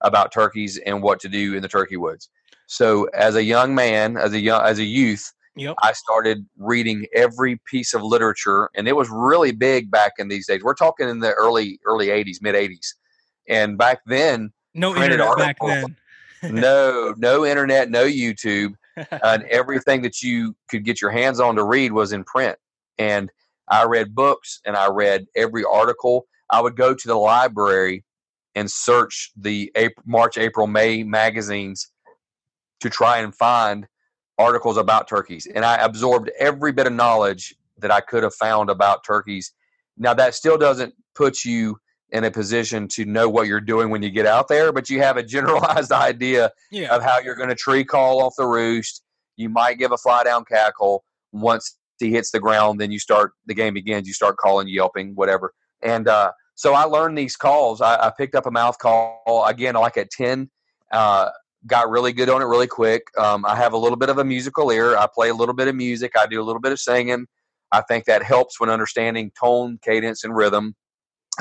about 0.00 0.32
turkeys 0.32 0.78
and 0.84 1.02
what 1.02 1.20
to 1.20 1.28
do 1.28 1.54
in 1.54 1.62
the 1.62 1.68
turkey 1.68 1.96
woods. 1.96 2.28
So 2.66 3.04
as 3.14 3.36
a 3.36 3.44
young 3.44 3.74
man 3.74 4.16
as 4.16 4.32
a 4.32 4.40
young 4.40 4.62
as 4.64 4.78
a 4.78 4.84
youth 4.84 5.32
Yep. 5.54 5.76
I 5.82 5.92
started 5.92 6.46
reading 6.56 7.04
every 7.14 7.60
piece 7.66 7.92
of 7.92 8.02
literature, 8.02 8.70
and 8.74 8.88
it 8.88 8.96
was 8.96 9.10
really 9.10 9.52
big 9.52 9.90
back 9.90 10.12
in 10.18 10.28
these 10.28 10.46
days. 10.46 10.62
We're 10.62 10.72
talking 10.72 11.10
in 11.10 11.18
the 11.18 11.32
early 11.32 11.78
early 11.84 12.06
'80s, 12.06 12.40
mid 12.40 12.54
'80s 12.54 12.94
and 13.48 13.78
back 13.78 14.00
then, 14.06 14.52
no 14.74 14.94
internet 14.96 15.36
back 15.36 15.58
then. 15.60 15.96
no, 16.42 17.14
no 17.18 17.44
internet, 17.44 17.90
no 17.90 18.04
YouTube, 18.04 18.74
and 19.10 19.44
everything 19.44 20.02
that 20.02 20.22
you 20.22 20.56
could 20.68 20.84
get 20.84 21.00
your 21.00 21.10
hands 21.10 21.40
on 21.40 21.56
to 21.56 21.64
read 21.64 21.92
was 21.92 22.12
in 22.12 22.24
print. 22.24 22.56
And 22.98 23.30
I 23.68 23.84
read 23.84 24.14
books 24.14 24.60
and 24.66 24.76
I 24.76 24.88
read 24.88 25.26
every 25.36 25.64
article. 25.64 26.26
I 26.50 26.60
would 26.60 26.76
go 26.76 26.94
to 26.94 27.08
the 27.08 27.14
library 27.14 28.04
and 28.54 28.70
search 28.70 29.30
the 29.36 29.72
April, 29.76 30.04
March, 30.06 30.36
April, 30.36 30.66
May 30.66 31.02
magazines 31.02 31.90
to 32.80 32.90
try 32.90 33.18
and 33.18 33.34
find 33.34 33.86
articles 34.38 34.76
about 34.76 35.08
turkeys. 35.08 35.46
And 35.54 35.64
I 35.64 35.76
absorbed 35.76 36.30
every 36.38 36.72
bit 36.72 36.86
of 36.86 36.92
knowledge 36.92 37.54
that 37.78 37.90
I 37.90 38.00
could 38.00 38.22
have 38.22 38.34
found 38.34 38.68
about 38.68 39.04
turkeys. 39.04 39.52
Now, 39.96 40.14
that 40.14 40.34
still 40.34 40.58
doesn't 40.58 40.94
put 41.14 41.44
you 41.44 41.78
in 42.12 42.24
a 42.24 42.30
position 42.30 42.86
to 42.86 43.04
know 43.04 43.28
what 43.28 43.46
you're 43.46 43.60
doing 43.60 43.88
when 43.90 44.02
you 44.02 44.10
get 44.10 44.26
out 44.26 44.46
there, 44.46 44.70
but 44.70 44.88
you 44.90 45.00
have 45.00 45.16
a 45.16 45.22
generalized 45.22 45.92
idea 45.92 46.50
Yeah. 46.70 46.94
of 46.94 47.02
how 47.02 47.18
you're 47.18 47.34
going 47.34 47.48
to 47.48 47.54
tree 47.54 47.84
call 47.84 48.22
off 48.22 48.34
the 48.36 48.46
roost. 48.46 49.02
You 49.36 49.48
might 49.48 49.78
give 49.78 49.92
a 49.92 49.96
fly 49.96 50.22
down 50.24 50.44
cackle. 50.44 51.04
Once 51.32 51.78
he 51.98 52.10
hits 52.10 52.30
the 52.30 52.38
ground, 52.40 52.80
then 52.80 52.90
you 52.92 52.98
start 52.98 53.32
the 53.46 53.54
game 53.54 53.74
begins. 53.74 54.06
You 54.06 54.12
start 54.14 54.36
calling, 54.36 54.68
yelping, 54.68 55.14
whatever. 55.14 55.52
And 55.82 56.06
uh, 56.06 56.32
so 56.54 56.74
I 56.74 56.84
learned 56.84 57.16
these 57.16 57.34
calls. 57.34 57.80
I, 57.80 57.94
I 58.08 58.12
picked 58.16 58.34
up 58.34 58.44
a 58.46 58.50
mouth 58.50 58.76
call 58.78 59.44
again, 59.46 59.74
like 59.74 59.96
at 59.96 60.10
ten. 60.10 60.50
Uh, 60.90 61.30
got 61.66 61.88
really 61.88 62.12
good 62.12 62.28
on 62.28 62.42
it 62.42 62.44
really 62.44 62.66
quick. 62.66 63.04
Um, 63.16 63.46
I 63.46 63.56
have 63.56 63.72
a 63.72 63.78
little 63.78 63.96
bit 63.96 64.10
of 64.10 64.18
a 64.18 64.24
musical 64.24 64.70
ear. 64.70 64.96
I 64.96 65.06
play 65.12 65.30
a 65.30 65.34
little 65.34 65.54
bit 65.54 65.68
of 65.68 65.74
music. 65.74 66.12
I 66.18 66.26
do 66.26 66.42
a 66.42 66.44
little 66.44 66.60
bit 66.60 66.72
of 66.72 66.78
singing. 66.80 67.26
I 67.70 67.80
think 67.80 68.04
that 68.04 68.22
helps 68.22 68.60
when 68.60 68.68
understanding 68.68 69.30
tone, 69.40 69.78
cadence, 69.82 70.24
and 70.24 70.36
rhythm. 70.36 70.74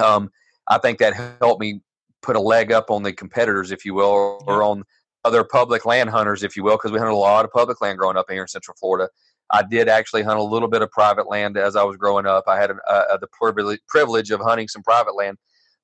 Um, 0.02 0.30
I 0.68 0.78
think 0.78 1.00
that 1.00 1.14
helped 1.40 1.62
me 1.62 1.82
put 2.22 2.36
a 2.36 2.40
leg 2.40 2.72
up 2.72 2.90
on 2.92 3.04
the 3.04 3.14
competitors, 3.14 3.72
if 3.72 3.86
you 3.86 3.94
will, 3.94 4.44
or, 4.48 4.64
on 4.64 4.84
other 5.24 5.44
public 5.44 5.86
land 5.86 6.10
hunters, 6.10 6.44
if 6.44 6.56
you 6.56 6.64
will, 6.64 6.78
because 6.78 6.92
we 6.92 6.98
hunted 6.98 7.14
a 7.14 7.16
lot 7.16 7.46
of 7.46 7.52
public 7.52 7.80
land 7.82 7.98
growing 7.98 8.18
up 8.18 8.26
here 8.30 8.42
in 8.42 8.48
Central 8.48 8.76
Florida. 8.80 9.10
I 9.52 9.64
did 9.64 9.90
actually 9.90 10.24
hunt 10.24 10.40
a 10.40 10.44
little 10.44 10.68
bit 10.68 10.82
of 10.82 10.90
private 10.92 11.28
land 11.28 11.58
as 11.58 11.76
I 11.76 11.84
was 11.84 11.98
growing 11.98 12.26
up. 12.26 12.46
I 12.48 12.60
had 12.60 12.72
uh, 12.90 13.18
the 13.18 13.28
privilege, 13.28 13.80
privilege 13.88 14.32
of 14.32 14.40
hunting 14.40 14.68
some 14.68 14.82
private 14.82 15.16
land, 15.16 15.38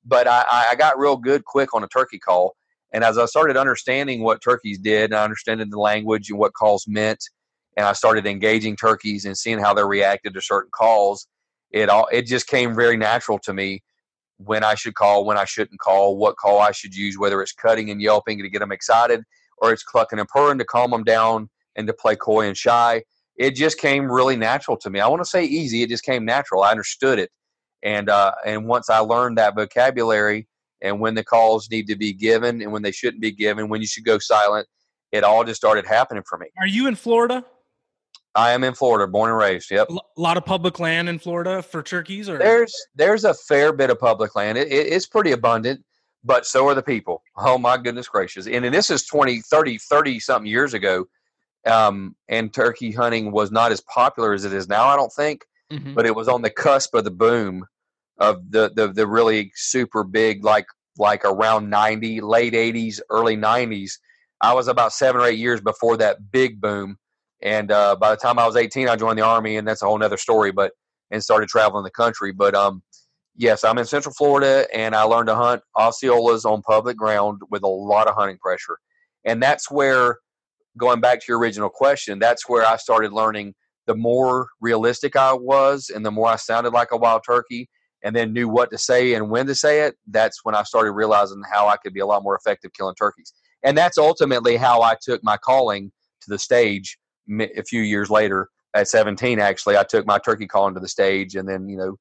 but 0.06 0.28
I, 0.28 0.46
I 0.72 0.76
got 0.76 0.98
real 0.98 1.18
good 1.18 1.44
quick 1.46 1.74
on 1.74 1.84
a 1.84 1.88
turkey 1.88 2.18
call. 2.18 2.56
And 2.94 3.04
as 3.04 3.18
I 3.18 3.26
started 3.26 3.58
understanding 3.58 4.24
what 4.24 4.42
turkeys 4.42 4.80
did, 4.80 5.12
and 5.12 5.16
I 5.16 5.24
understood 5.24 5.60
the 5.70 5.80
language 5.80 6.30
and 6.30 6.40
what 6.40 6.54
calls 6.54 6.86
meant, 6.88 7.20
and 7.76 7.86
I 7.86 7.94
started 7.94 8.26
engaging 8.26 8.76
turkeys 8.76 9.26
and 9.26 9.38
seeing 9.38 9.60
how 9.60 9.74
they 9.74 9.84
reacted 9.84 10.34
to 10.34 10.42
certain 10.42 10.72
calls, 10.74 11.28
it 11.72 11.90
all 11.90 12.08
it 12.12 12.26
just 12.26 12.48
came 12.48 12.74
very 12.74 12.96
natural 12.96 13.38
to 13.40 13.54
me 13.54 13.84
when 14.38 14.64
I 14.64 14.76
should 14.76 14.96
call, 14.96 15.26
when 15.26 15.38
I 15.38 15.46
shouldn't 15.46 15.80
call, 15.80 16.18
what 16.18 16.38
call 16.38 16.60
I 16.60 16.72
should 16.72 16.96
use, 16.96 17.18
whether 17.18 17.42
it's 17.42 17.54
cutting 17.54 17.90
and 17.90 18.02
yelping 18.02 18.42
to 18.42 18.50
get 18.50 18.60
them 18.60 18.72
excited, 18.72 19.24
or 19.58 19.72
it's 19.72 19.84
clucking 19.84 20.20
and 20.20 20.28
purring 20.28 20.60
to 20.60 20.66
calm 20.66 20.92
them 20.92 21.04
down 21.04 21.50
and 21.76 21.88
to 21.88 21.94
play 21.94 22.16
coy 22.16 22.48
and 22.48 22.58
shy. 22.58 23.04
It 23.36 23.56
just 23.56 23.78
came 23.78 24.12
really 24.12 24.36
natural 24.36 24.78
to 24.78 24.90
me. 24.90 25.00
I 25.00 25.08
want 25.08 25.22
to 25.22 25.30
say 25.30 25.44
easy; 25.44 25.84
it 25.84 25.90
just 25.90 26.04
came 26.04 26.26
natural. 26.26 26.64
I 26.64 26.72
understood 26.72 27.20
it, 27.20 27.30
and 27.84 28.10
uh, 28.10 28.34
and 28.46 28.68
once 28.68 28.90
I 28.90 29.00
learned 29.00 29.38
that 29.38 29.56
vocabulary 29.56 30.48
and 30.82 31.00
when 31.00 31.16
the 31.16 31.24
calls 31.24 31.70
need 31.70 31.88
to 31.88 31.96
be 31.96 32.14
given 32.14 32.62
and 32.62 32.72
when 32.72 32.82
they 32.82 32.92
shouldn't 32.92 33.22
be 33.22 33.32
given, 33.32 33.70
when 33.70 33.82
you 33.82 33.88
should 33.88 34.06
go 34.06 34.20
silent, 34.20 34.68
it 35.12 35.24
all 35.24 35.44
just 35.44 35.60
started 35.60 35.86
happening 35.86 36.24
for 36.28 36.38
me. 36.38 36.48
Are 36.60 36.68
you 36.68 36.88
in 36.88 36.96
Florida? 36.96 37.44
I 38.38 38.52
am 38.52 38.64
in 38.64 38.76
Florida, 38.76 39.08
born 39.08 39.32
and 39.32 39.40
raised. 39.40 39.72
Yep. 39.72 39.90
A 39.90 40.22
lot 40.22 40.38
of 40.38 40.46
public 40.46 40.80
land 40.80 41.10
in 41.10 41.18
Florida 41.18 41.64
for 41.64 41.82
turkeys, 41.82 42.30
or 42.30 42.38
There's 42.38 42.74
there's 42.96 43.24
a 43.24 43.34
fair 43.34 43.74
bit 43.74 43.90
of 43.90 44.00
public 44.00 44.36
land. 44.36 44.60
It, 44.60 44.68
it, 44.68 44.94
it's 44.94 45.08
pretty 45.08 45.32
abundant, 45.32 45.84
but 46.24 46.46
so 46.46 46.68
are 46.68 46.76
the 46.76 46.84
people. 46.84 47.24
Oh 47.36 47.58
my 47.58 47.78
goodness 47.78 48.08
gracious! 48.08 48.46
And, 48.46 48.64
and 48.64 48.74
this 48.74 48.92
is 48.92 49.06
20, 49.08 49.42
30, 49.42 49.80
30 49.80 50.20
something 50.20 50.50
years 50.50 50.76
ago, 50.76 51.06
um, 51.66 52.16
and 52.30 52.54
turkey 52.54 52.92
hunting 52.92 53.32
was 53.32 53.52
not 53.52 53.72
as 53.72 53.82
popular 53.82 54.34
as 54.34 54.46
it 54.46 54.54
is 54.54 54.70
now. 54.70 54.86
I 54.86 54.96
don't 54.96 55.12
think, 55.14 55.44
Mhm. 55.74 55.96
but 55.96 56.06
it 56.06 56.16
was 56.16 56.28
on 56.28 56.44
the 56.44 56.52
cusp 56.52 56.94
of 56.94 57.06
the 57.06 57.12
boom 57.12 57.66
of 58.20 58.52
the 58.52 58.72
the, 58.76 58.88
the 58.94 59.08
really 59.08 59.52
super 59.56 60.04
big 60.04 60.44
like 60.44 60.68
like 61.00 61.26
around 61.26 61.70
90 61.70 62.22
late 62.22 62.54
80s 62.54 63.00
early 63.12 63.38
90s 63.38 64.00
i 64.42 64.52
was 64.52 64.68
about 64.68 64.92
seven 64.92 65.22
or 65.22 65.26
eight 65.26 65.38
years 65.38 65.62
before 65.62 65.96
that 65.98 66.32
big 66.32 66.60
boom 66.60 66.98
and 67.42 67.72
uh, 67.72 67.96
by 67.96 68.12
the 68.12 68.18
time 68.18 68.40
i 68.40 68.46
was 68.46 68.56
18 68.56 68.90
i 68.90 68.96
joined 68.96 69.18
the 69.18 69.24
army 69.24 69.58
and 69.58 69.68
that's 69.68 69.82
a 69.82 69.86
whole 69.86 69.98
nother 69.98 70.18
story 70.18 70.52
but 70.52 70.72
and 71.12 71.24
started 71.24 71.50
traveling 71.50 71.84
the 71.84 71.92
country 71.92 72.32
but 72.32 72.56
um 72.56 72.82
yes 73.36 73.64
i'm 73.64 73.78
in 73.78 73.86
central 73.86 74.14
florida 74.14 74.68
and 74.74 74.96
i 74.96 75.04
learned 75.04 75.28
to 75.28 75.36
hunt 75.36 75.62
osceolas 75.78 76.46
on 76.46 76.62
public 76.64 76.98
ground 76.98 77.42
with 77.50 77.64
a 77.64 77.68
lot 77.68 78.08
of 78.08 78.16
hunting 78.16 78.38
pressure 78.38 78.78
and 79.26 79.42
that's 79.42 79.70
where 79.70 80.18
going 80.78 81.02
back 81.02 81.20
to 81.20 81.26
your 81.30 81.40
original 81.40 81.70
question 81.70 82.20
that's 82.20 82.48
where 82.50 82.66
i 82.66 82.76
started 82.76 83.12
learning 83.14 83.54
the 83.86 83.96
more 83.96 84.48
realistic 84.62 85.16
i 85.16 85.34
was 85.34 85.90
and 85.94 86.06
the 86.06 86.12
more 86.12 86.28
i 86.28 86.36
sounded 86.36 86.72
like 86.72 86.92
a 86.92 86.98
wild 86.98 87.22
turkey 87.26 87.70
and 88.04 88.16
then 88.16 88.34
knew 88.34 88.48
what 88.48 88.72
to 88.72 88.78
say 88.78 89.14
and 89.14 89.30
when 89.30 89.48
to 89.48 89.56
say 89.56 89.82
it, 89.82 89.96
that's 90.08 90.44
when 90.44 90.56
I 90.56 90.64
started 90.64 90.92
realizing 90.92 91.42
how 91.52 91.68
I 91.68 91.78
could 91.78 91.94
be 91.94 92.00
a 92.00 92.06
lot 92.06 92.24
more 92.24 92.36
effective 92.36 92.72
killing 92.74 92.96
turkeys. 92.96 93.34
And 93.64 93.78
that's 93.78 93.98
ultimately 93.98 94.56
how 94.56 94.82
I 94.82 94.96
took 95.02 95.24
my 95.24 95.38
calling 95.38 95.92
to 96.22 96.30
the 96.30 96.40
stage 96.40 96.98
a 97.30 97.64
few 97.64 97.82
years 97.82 98.10
later 98.10 98.50
at 98.74 98.88
17 98.88 99.40
actually 99.40 99.78
I 99.78 99.84
took 99.84 100.06
my 100.06 100.20
turkey 100.20 100.48
calling 100.48 100.74
to 100.76 100.80
the 100.80 100.88
stage 100.88 101.36
and 101.36 101.48
then 101.48 101.68
you 101.68 101.78
know 101.78 101.96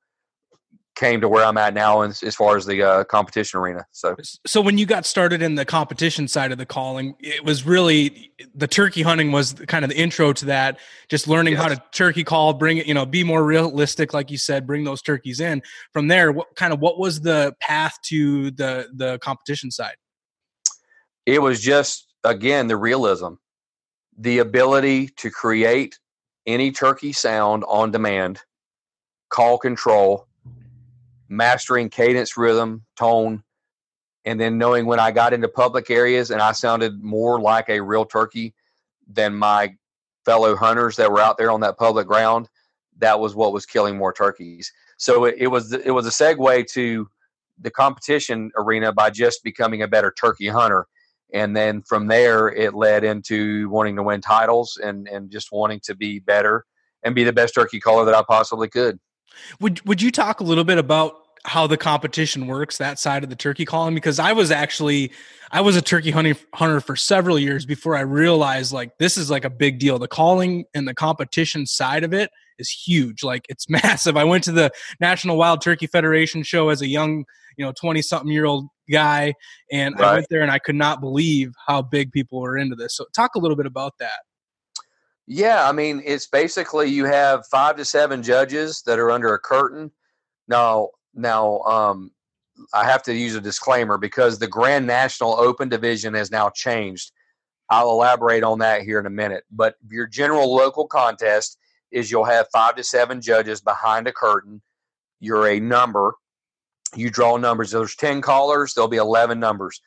came 0.95 1.21
to 1.21 1.28
where 1.28 1.45
I'm 1.45 1.59
at 1.59 1.75
now 1.75 2.00
as, 2.00 2.23
as 2.23 2.35
far 2.35 2.56
as 2.56 2.64
the 2.64 2.83
uh, 2.83 3.04
competition 3.04 3.61
arena 3.61 3.85
so 3.92 4.16
so 4.47 4.61
when 4.61 4.78
you 4.78 4.87
got 4.87 5.04
started 5.04 5.42
in 5.42 5.54
the 5.54 5.64
competition 5.64 6.26
side 6.26 6.52
of 6.52 6.59
the 6.59 6.64
calling, 6.64 7.14
it 7.21 7.45
was 7.45 7.66
really 7.66 8.33
the 8.54 8.66
turkey 8.66 9.02
hunting 9.02 9.30
was 9.30 9.52
kind 9.52 9.85
of 9.85 9.90
the 9.90 9.99
intro 9.99 10.33
to 10.33 10.47
that. 10.47 10.78
Just 11.11 11.28
learning 11.28 11.54
how 11.56 11.68
to 11.68 11.83
turkey 11.92 12.25
call, 12.25 12.54
bring 12.54 12.78
it, 12.78 12.87
you 12.87 12.95
know, 12.95 13.04
be 13.04 13.25
more 13.25 13.45
realistic, 13.45 14.14
like 14.14 14.30
you 14.30 14.38
said, 14.38 14.66
bring 14.66 14.85
those 14.85 15.02
turkeys 15.02 15.38
in. 15.40 15.62
From 15.92 16.09
there, 16.09 16.33
what 16.33 16.49
kind 16.56 16.73
of 16.73 16.80
what 16.80 16.99
was 16.99 17.21
the 17.21 17.54
path 17.61 17.99
to 18.06 18.50
the 18.52 18.88
the 18.95 19.18
competition 19.18 19.71
side? 19.71 19.97
it 21.26 21.42
was 21.42 21.61
just 21.61 22.14
again 22.25 22.68
the 22.68 22.76
realism 22.76 23.35
the 24.19 24.39
ability 24.39 25.09
to 25.09 25.31
create 25.31 25.99
any 26.47 26.71
turkey 26.71 27.13
sound 27.13 27.65
on 27.69 27.91
demand 27.91 28.41
call 29.29 29.59
control 29.59 30.27
mastering 31.29 31.89
cadence 31.89 32.37
rhythm 32.37 32.85
tone 32.97 33.43
and 34.25 34.41
then 34.41 34.57
knowing 34.57 34.87
when 34.87 35.01
i 35.01 35.11
got 35.11 35.33
into 35.33 35.49
public 35.49 35.91
areas 35.91 36.31
and 36.31 36.41
i 36.41 36.53
sounded 36.53 37.03
more 37.03 37.41
like 37.41 37.69
a 37.69 37.81
real 37.81 38.05
turkey 38.05 38.55
than 39.09 39.35
my 39.35 39.75
fellow 40.25 40.55
hunters 40.57 40.97
that 40.97 41.11
were 41.11 41.21
out 41.21 41.37
there 41.37 41.51
on 41.51 41.61
that 41.61 41.77
public 41.77 42.07
ground 42.07 42.49
that 42.99 43.19
was 43.21 43.35
what 43.35 43.53
was 43.53 43.67
killing 43.67 43.97
more 43.97 44.13
turkeys. 44.13 44.73
So 44.97 45.25
it, 45.25 45.37
it 45.39 45.47
was 45.49 45.73
it 45.73 45.91
was 45.91 46.07
a 46.07 46.11
segue 46.11 46.67
to 46.73 47.09
the 47.61 47.71
competition 47.71 48.51
arena 48.57 48.93
by 48.93 49.11
just 49.11 49.43
becoming 49.43 49.83
a 49.83 49.89
better 49.89 50.13
turkey 50.19 50.49
hunter 50.49 50.87
and 51.37 51.55
then 51.55 51.83
from 51.83 52.07
there 52.07 52.49
it 52.49 52.75
led 52.75 53.05
into 53.05 53.69
wanting 53.69 53.95
to 53.97 54.02
win 54.02 54.21
titles 54.21 54.78
and 54.83 55.07
and 55.07 55.31
just 55.31 55.52
wanting 55.52 55.81
to 55.85 55.95
be 55.95 56.19
better 56.19 56.64
and 57.02 57.14
be 57.14 57.25
the 57.25 57.33
best 57.33 57.55
turkey 57.55 57.78
caller 57.78 58.05
that 58.07 58.14
I 58.14 58.23
possibly 58.26 58.69
could. 58.69 58.99
Would 59.61 59.87
Would 59.87 60.00
you 60.00 60.11
talk 60.11 60.40
a 60.40 60.45
little 60.45 60.64
bit 60.64 60.78
about 60.78 61.14
how 61.45 61.66
the 61.66 61.76
competition 61.76 62.49
works 62.49 62.78
that 62.78 62.99
side 62.99 63.23
of 63.23 63.31
the 63.31 63.37
turkey 63.37 63.66
calling? 63.66 63.95
Because 63.95 64.19
I 64.19 64.33
was 64.33 64.50
actually 64.50 65.12
I 65.52 65.61
was 65.61 65.76
a 65.76 65.83
turkey 65.83 66.11
hunting 66.11 66.37
hunter 66.55 66.81
for 66.81 66.97
several 66.97 67.38
years 67.38 67.66
before 67.66 67.97
I 67.97 68.00
realized 68.00 68.73
like 68.73 68.97
this 68.99 69.19
is 69.19 69.31
like 69.31 69.45
a 69.45 69.50
big 69.50 69.78
deal. 69.78 69.99
The 69.99 70.09
calling 70.09 70.64
and 70.75 70.88
the 70.88 70.95
competition 70.95 71.66
side 71.66 72.02
of 72.02 72.14
it 72.14 72.31
is 72.59 72.71
huge. 72.71 73.23
Like 73.23 73.45
it's 73.50 73.69
massive. 73.69 74.16
I 74.16 74.25
went 74.25 74.45
to 74.45 74.52
the 74.52 74.71
National 75.00 75.37
Wild 75.37 75.61
Turkey 75.61 75.87
Federation 75.87 76.43
show 76.43 76.71
as 76.71 76.81
a 76.81 76.88
young, 76.88 77.26
you 77.59 77.64
know, 77.64 77.73
20 77.78 78.00
something 78.00 78.33
year 78.33 78.47
old 78.47 78.69
guy 78.90 79.35
and 79.73 79.95
I 79.97 80.14
went 80.14 80.26
there 80.31 80.43
and 80.43 80.50
I 80.50 80.59
could 80.59 80.75
not 80.75 81.00
believe 81.00 81.52
how 81.66 81.83
big 81.83 82.12
people 82.12 82.40
were 82.40 82.57
into 82.57 82.76
this. 82.76 82.97
So 82.97 83.07
talk 83.14 83.35
a 83.35 83.38
little 83.38 83.57
bit 83.57 83.66
about 83.66 83.95
that. 83.99 84.21
Yeah, 85.26 85.69
I 85.69 85.73
mean 85.73 86.02
it's 86.05 86.26
basically 86.26 86.88
you 86.88 87.05
have 87.05 87.47
five 87.47 87.76
to 87.76 87.85
seven 87.85 88.23
judges 88.23 88.83
that 88.87 88.99
are 88.99 89.11
under 89.11 89.35
a 89.35 89.38
curtain. 89.38 89.90
Now, 90.49 90.90
now 91.14 91.61
um, 91.61 92.12
I 92.73 92.85
have 92.85 93.02
to 93.05 93.14
use 93.14 93.35
a 93.35 93.40
disclaimer 93.40 93.99
because 93.99 94.38
the 94.38 94.47
Grand 94.47 94.87
National 94.87 95.38
Open 95.38 95.69
division 95.69 96.14
has 96.14 96.31
now 96.31 96.50
changed. 96.50 97.12
I'll 97.71 97.90
elaborate 97.90 98.45
on 98.45 98.61
that 98.61 98.83
here 98.83 99.00
in 99.00 99.07
a 99.07 99.11
minute. 99.11 99.45
But 99.50 99.75
your 99.88 100.07
general 100.07 100.55
local 100.55 100.87
contest 100.87 101.59
is 101.90 102.11
you'll 102.11 102.25
have 102.25 102.47
five 102.52 102.76
to 102.76 102.85
seven 102.85 103.21
judges 103.21 103.61
behind 103.61 104.07
a 104.07 104.12
curtain. 104.12 104.62
You're 105.21 105.49
a 105.49 105.61
number. 105.61 106.14
You 106.95 107.11
draw 107.11 107.37
numbers. 107.37 107.71
There's 107.71 107.97
10 107.97 108.23
callers, 108.23 108.75
there'll 108.75 108.88
be 108.88 108.97
11 108.97 109.40
numbers. 109.40 109.81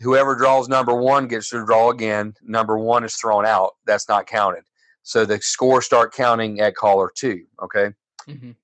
Whoever 0.00 0.34
draws 0.34 0.68
number 0.68 0.94
one 0.94 1.28
gets 1.28 1.50
to 1.50 1.64
draw 1.64 1.90
again. 1.90 2.34
Number 2.42 2.76
one 2.78 3.04
is 3.04 3.14
thrown 3.14 3.46
out. 3.46 3.74
That's 3.86 4.08
not 4.08 4.26
counted. 4.26 4.64
So 5.02 5.24
the 5.24 5.40
scores 5.40 5.86
start 5.86 6.12
counting 6.12 6.60
at 6.60 6.74
caller 6.74 7.12
two. 7.14 7.44
Okay. 7.62 7.90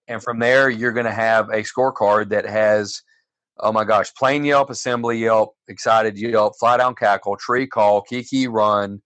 And 0.08 0.22
from 0.22 0.38
there, 0.38 0.70
you're 0.70 0.92
going 0.92 1.06
to 1.06 1.12
have 1.12 1.50
a 1.50 1.62
scorecard 1.62 2.30
that 2.30 2.46
has, 2.46 3.02
oh 3.58 3.72
my 3.72 3.84
gosh, 3.84 4.12
plain 4.14 4.44
Yelp, 4.44 4.70
assembly 4.70 5.18
Yelp, 5.18 5.54
excited 5.68 6.18
Yelp, 6.18 6.54
fly 6.58 6.78
down 6.78 6.94
cackle, 6.94 7.36
tree 7.36 7.66
call, 7.66 8.00
kiki 8.00 8.48
run, 8.48 9.02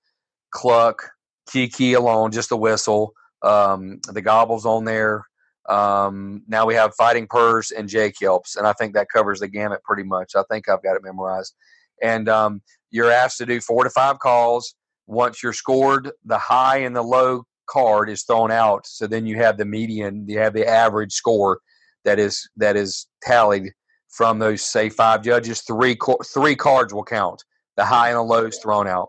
cluck, 0.52 1.02
kiki 1.50 1.94
alone, 1.94 2.30
just 2.30 2.52
a 2.52 2.56
whistle, 2.56 3.12
um, 3.42 4.00
the 4.12 4.22
gobbles 4.22 4.64
on 4.64 4.84
there. 4.84 5.24
Um, 5.68 6.42
now 6.46 6.66
we 6.66 6.74
have 6.74 6.94
fighting 6.94 7.26
purrs 7.26 7.70
and 7.70 7.88
Jake 7.88 8.20
Yelps, 8.20 8.56
and 8.56 8.66
I 8.66 8.72
think 8.74 8.94
that 8.94 9.08
covers 9.08 9.40
the 9.40 9.48
gamut 9.48 9.82
pretty 9.82 10.02
much. 10.02 10.34
I 10.36 10.42
think 10.50 10.68
I've 10.68 10.82
got 10.82 10.96
it 10.96 11.02
memorized. 11.02 11.54
And 12.02 12.28
um, 12.28 12.62
you're 12.90 13.10
asked 13.10 13.38
to 13.38 13.46
do 13.46 13.60
four 13.60 13.84
to 13.84 13.90
five 13.90 14.18
calls. 14.18 14.74
Once 15.06 15.42
you're 15.42 15.52
scored, 15.52 16.10
the 16.24 16.38
high 16.38 16.78
and 16.78 16.94
the 16.94 17.02
low 17.02 17.44
card 17.66 18.10
is 18.10 18.24
thrown 18.24 18.50
out. 18.50 18.86
So 18.86 19.06
then 19.06 19.26
you 19.26 19.36
have 19.36 19.56
the 19.56 19.64
median, 19.64 20.26
you 20.28 20.38
have 20.38 20.52
the 20.52 20.66
average 20.66 21.12
score 21.12 21.60
that 22.04 22.18
is 22.18 22.48
that 22.56 22.76
is 22.76 23.06
tallied 23.22 23.72
from 24.08 24.38
those 24.38 24.62
say 24.62 24.88
five 24.88 25.22
judges, 25.22 25.62
three 25.62 25.96
three 26.32 26.54
cards 26.54 26.94
will 26.94 27.04
count. 27.04 27.42
The 27.76 27.84
high 27.84 28.08
and 28.08 28.16
the 28.16 28.22
low 28.22 28.46
is 28.46 28.58
thrown 28.58 28.86
out. 28.86 29.08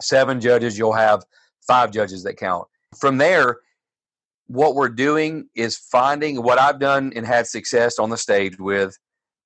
Seven 0.00 0.40
judges, 0.40 0.76
you'll 0.76 0.94
have 0.94 1.22
five 1.66 1.92
judges 1.92 2.24
that 2.24 2.36
count. 2.36 2.66
From 2.98 3.18
there, 3.18 3.58
what 4.52 4.74
we're 4.74 4.90
doing 4.90 5.48
is 5.54 5.78
finding 5.78 6.42
what 6.42 6.58
I've 6.58 6.78
done 6.78 7.12
and 7.16 7.26
had 7.26 7.46
success 7.46 7.98
on 7.98 8.10
the 8.10 8.18
stage 8.18 8.58
with 8.58 8.94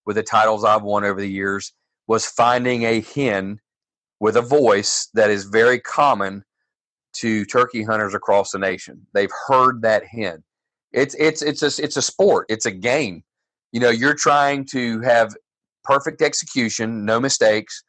with 0.04 0.16
the 0.16 0.22
titles 0.22 0.64
I've 0.64 0.82
won 0.82 1.04
over 1.04 1.20
the 1.20 1.30
years 1.30 1.72
was 2.08 2.26
finding 2.26 2.82
a 2.82 3.00
hen 3.00 3.60
with 4.18 4.36
a 4.36 4.42
voice 4.42 5.08
that 5.14 5.30
is 5.30 5.44
very 5.44 5.78
common 5.78 6.44
to 7.14 7.44
turkey 7.44 7.84
hunters 7.84 8.14
across 8.14 8.50
the 8.50 8.58
nation. 8.58 9.06
They've 9.14 9.30
heard 9.46 9.82
that 9.82 10.04
hen. 10.04 10.42
It's 10.92 11.14
it's 11.20 11.40
it's 11.40 11.62
a 11.62 11.82
it's 11.82 11.96
a 11.96 12.02
sport. 12.02 12.46
It's 12.48 12.66
a 12.66 12.72
game. 12.72 13.22
You 13.70 13.80
know, 13.80 13.90
you're 13.90 14.14
trying 14.14 14.64
to 14.72 15.00
have 15.02 15.36
perfect 15.84 16.20
execution, 16.20 17.04
no 17.04 17.20
mistakes. 17.20 17.84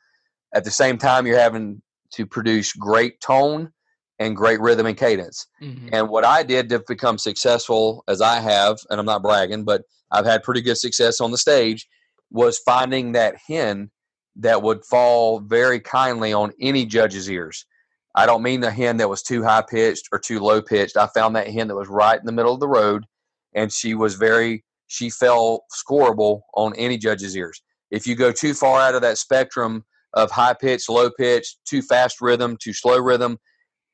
At 0.53 0.63
the 0.65 0.71
same 0.71 0.99
time, 0.99 1.25
you're 1.25 1.39
having 1.39 1.81
to 2.11 2.27
produce 2.27 2.73
great 2.73 3.19
tone 3.21 3.73
and 4.19 4.35
great 4.35 4.59
rhythm 4.59 4.85
and 4.85 4.97
cadence. 4.97 5.47
Mm-hmm. 5.61 5.89
And 5.93 6.09
what 6.09 6.25
I 6.25 6.43
did 6.43 6.69
to 6.69 6.83
become 6.87 7.17
successful, 7.17 8.03
as 8.07 8.21
I 8.21 8.39
have, 8.39 8.77
and 8.89 8.99
I'm 8.99 9.05
not 9.05 9.21
bragging, 9.21 9.63
but 9.63 9.83
I've 10.11 10.25
had 10.25 10.43
pretty 10.43 10.61
good 10.61 10.77
success 10.77 11.21
on 11.21 11.31
the 11.31 11.37
stage, 11.37 11.87
was 12.31 12.59
finding 12.59 13.13
that 13.13 13.35
hen 13.47 13.91
that 14.37 14.61
would 14.61 14.85
fall 14.85 15.39
very 15.39 15.79
kindly 15.79 16.33
on 16.33 16.51
any 16.59 16.85
judge's 16.85 17.29
ears. 17.29 17.65
I 18.15 18.25
don't 18.25 18.43
mean 18.43 18.61
the 18.61 18.71
hen 18.71 18.97
that 18.97 19.09
was 19.09 19.21
too 19.21 19.43
high 19.43 19.63
pitched 19.67 20.09
or 20.11 20.19
too 20.19 20.39
low 20.39 20.61
pitched. 20.61 20.97
I 20.97 21.07
found 21.07 21.35
that 21.35 21.47
hen 21.47 21.67
that 21.67 21.75
was 21.75 21.87
right 21.87 22.19
in 22.19 22.25
the 22.25 22.31
middle 22.31 22.53
of 22.53 22.59
the 22.59 22.67
road, 22.67 23.05
and 23.53 23.71
she 23.71 23.93
was 23.93 24.15
very 24.15 24.63
she 24.87 25.09
fell 25.09 25.65
scoreable 25.71 26.41
on 26.55 26.73
any 26.75 26.97
judge's 26.97 27.35
ears. 27.35 27.61
If 27.91 28.07
you 28.07 28.15
go 28.15 28.31
too 28.31 28.53
far 28.53 28.79
out 28.79 28.95
of 28.95 29.01
that 29.01 29.17
spectrum 29.17 29.83
of 30.13 30.31
high 30.31 30.53
pitch, 30.53 30.89
low 30.89 31.09
pitch, 31.11 31.57
too 31.65 31.81
fast 31.81 32.21
rhythm, 32.21 32.57
too 32.61 32.73
slow 32.73 32.97
rhythm, 32.97 33.37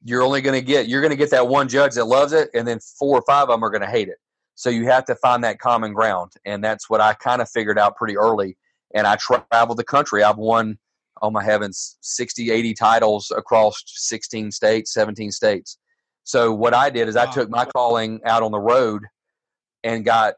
you're 0.04 0.22
only 0.22 0.42
going 0.42 0.60
to 0.60 0.66
get 0.66 0.88
you're 0.88 1.02
going 1.02 1.12
to 1.12 1.18
get 1.18 1.32
that 1.32 1.48
one 1.48 1.68
judge 1.68 1.96
that 1.96 2.06
loves 2.06 2.34
it, 2.34 2.50
and 2.54 2.68
then 2.68 2.80
four 2.80 3.18
or 3.18 3.24
five 3.26 3.44
of 3.44 3.50
them 3.50 3.64
are 3.64 3.70
going 3.70 3.82
to 3.82 3.88
hate 3.90 4.10
it. 4.10 4.18
So 4.56 4.70
you 4.70 4.86
have 4.86 5.06
to 5.06 5.16
find 5.16 5.44
that 5.44 5.60
common 5.60 5.94
ground, 5.94 6.34
and 6.46 6.64
that's 6.64 6.90
what 6.90 7.02
I 7.02 7.14
kind 7.14 7.42
of 7.42 7.50
figured 7.50 7.80
out 7.80 7.96
pretty 7.96 8.18
early. 8.18 8.58
And 8.94 9.08
I 9.08 9.16
traveled 9.16 9.80
the 9.80 9.84
country. 9.84 10.24
I've 10.24 10.38
won, 10.38 10.78
oh 11.22 11.32
my 11.32 11.44
heavens, 11.44 11.98
60, 12.02 12.52
80 12.52 12.74
titles 12.76 13.32
across 13.36 13.82
16 13.88 14.52
states, 14.52 14.94
17 14.94 15.32
states. 15.32 15.80
So 16.24 16.54
what 16.54 16.74
I 16.74 16.90
did 16.90 17.08
is 17.08 17.16
I 17.16 17.26
took 17.32 17.50
my 17.50 17.66
calling 17.66 18.22
out 18.26 18.44
on 18.44 18.52
the 18.52 18.60
road 18.60 19.04
and 19.84 20.06
got 20.06 20.36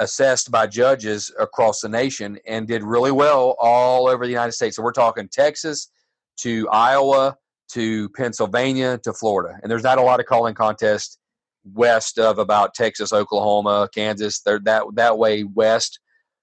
assessed 0.00 0.50
by 0.50 0.66
judges 0.66 1.30
across 1.38 1.80
the 1.80 1.88
nation 1.88 2.38
and 2.46 2.66
did 2.66 2.82
really 2.82 3.12
well 3.12 3.54
all 3.60 4.08
over 4.08 4.26
the 4.26 4.32
United 4.32 4.52
States. 4.52 4.76
So 4.76 4.82
we're 4.82 4.92
talking 4.92 5.28
Texas 5.28 5.88
to 6.38 6.68
Iowa 6.68 7.38
to 7.72 8.08
Pennsylvania 8.10 8.98
to 9.04 9.12
Florida. 9.12 9.58
And 9.62 9.70
there's 9.70 9.82
not 9.82 9.98
a 9.98 10.02
lot 10.02 10.20
of 10.20 10.26
calling 10.26 10.54
contests 10.54 11.18
west 11.72 12.18
of 12.18 12.38
about 12.38 12.74
Texas, 12.74 13.12
Oklahoma, 13.12 13.88
Kansas. 13.94 14.40
They're 14.40 14.60
that 14.60 14.84
that 14.94 15.18
way 15.18 15.44
west. 15.44 16.00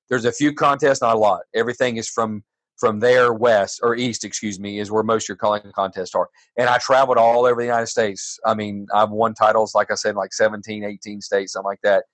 There's 0.09 0.25
a 0.25 0.31
few 0.31 0.53
contests, 0.53 1.01
not 1.01 1.15
a 1.15 1.19
lot. 1.19 1.41
Everything 1.53 1.97
is 1.97 2.09
from 2.09 2.43
from 2.81 2.99
there 2.99 3.31
west 3.31 3.79
or 3.83 3.95
east, 3.95 4.23
excuse 4.23 4.59
me, 4.59 4.79
is 4.79 4.89
where 4.89 5.03
most 5.03 5.25
of 5.25 5.29
your 5.29 5.37
calling 5.37 5.61
contests 5.75 6.15
are. 6.15 6.27
And 6.57 6.67
I 6.67 6.79
traveled 6.79 7.19
all 7.19 7.45
over 7.45 7.61
the 7.61 7.67
United 7.67 7.87
States. 7.87 8.39
I 8.43 8.55
mean, 8.55 8.87
I've 8.91 9.11
won 9.11 9.35
titles, 9.35 9.75
like 9.75 9.91
I 9.91 9.95
said, 9.95 10.15
like 10.15 10.33
17, 10.33 10.83
18 10.83 11.21
states, 11.21 11.53
something 11.53 11.67
like 11.67 11.81
that. 11.83 12.05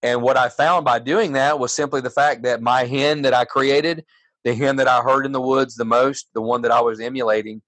And 0.00 0.22
what 0.22 0.36
I 0.36 0.48
found 0.48 0.84
by 0.84 1.00
doing 1.00 1.32
that 1.32 1.58
was 1.58 1.74
simply 1.74 2.00
the 2.00 2.10
fact 2.10 2.44
that 2.44 2.62
my 2.62 2.84
hen 2.84 3.22
that 3.22 3.34
I 3.34 3.44
created, 3.44 4.04
the 4.44 4.54
hen 4.54 4.76
that 4.76 4.86
I 4.86 5.00
heard 5.00 5.26
in 5.26 5.32
the 5.32 5.40
woods 5.40 5.74
the 5.74 5.84
most, 5.84 6.28
the 6.34 6.42
one 6.42 6.62
that 6.62 6.70
I 6.70 6.80
was 6.80 7.00
emulating, 7.00 7.60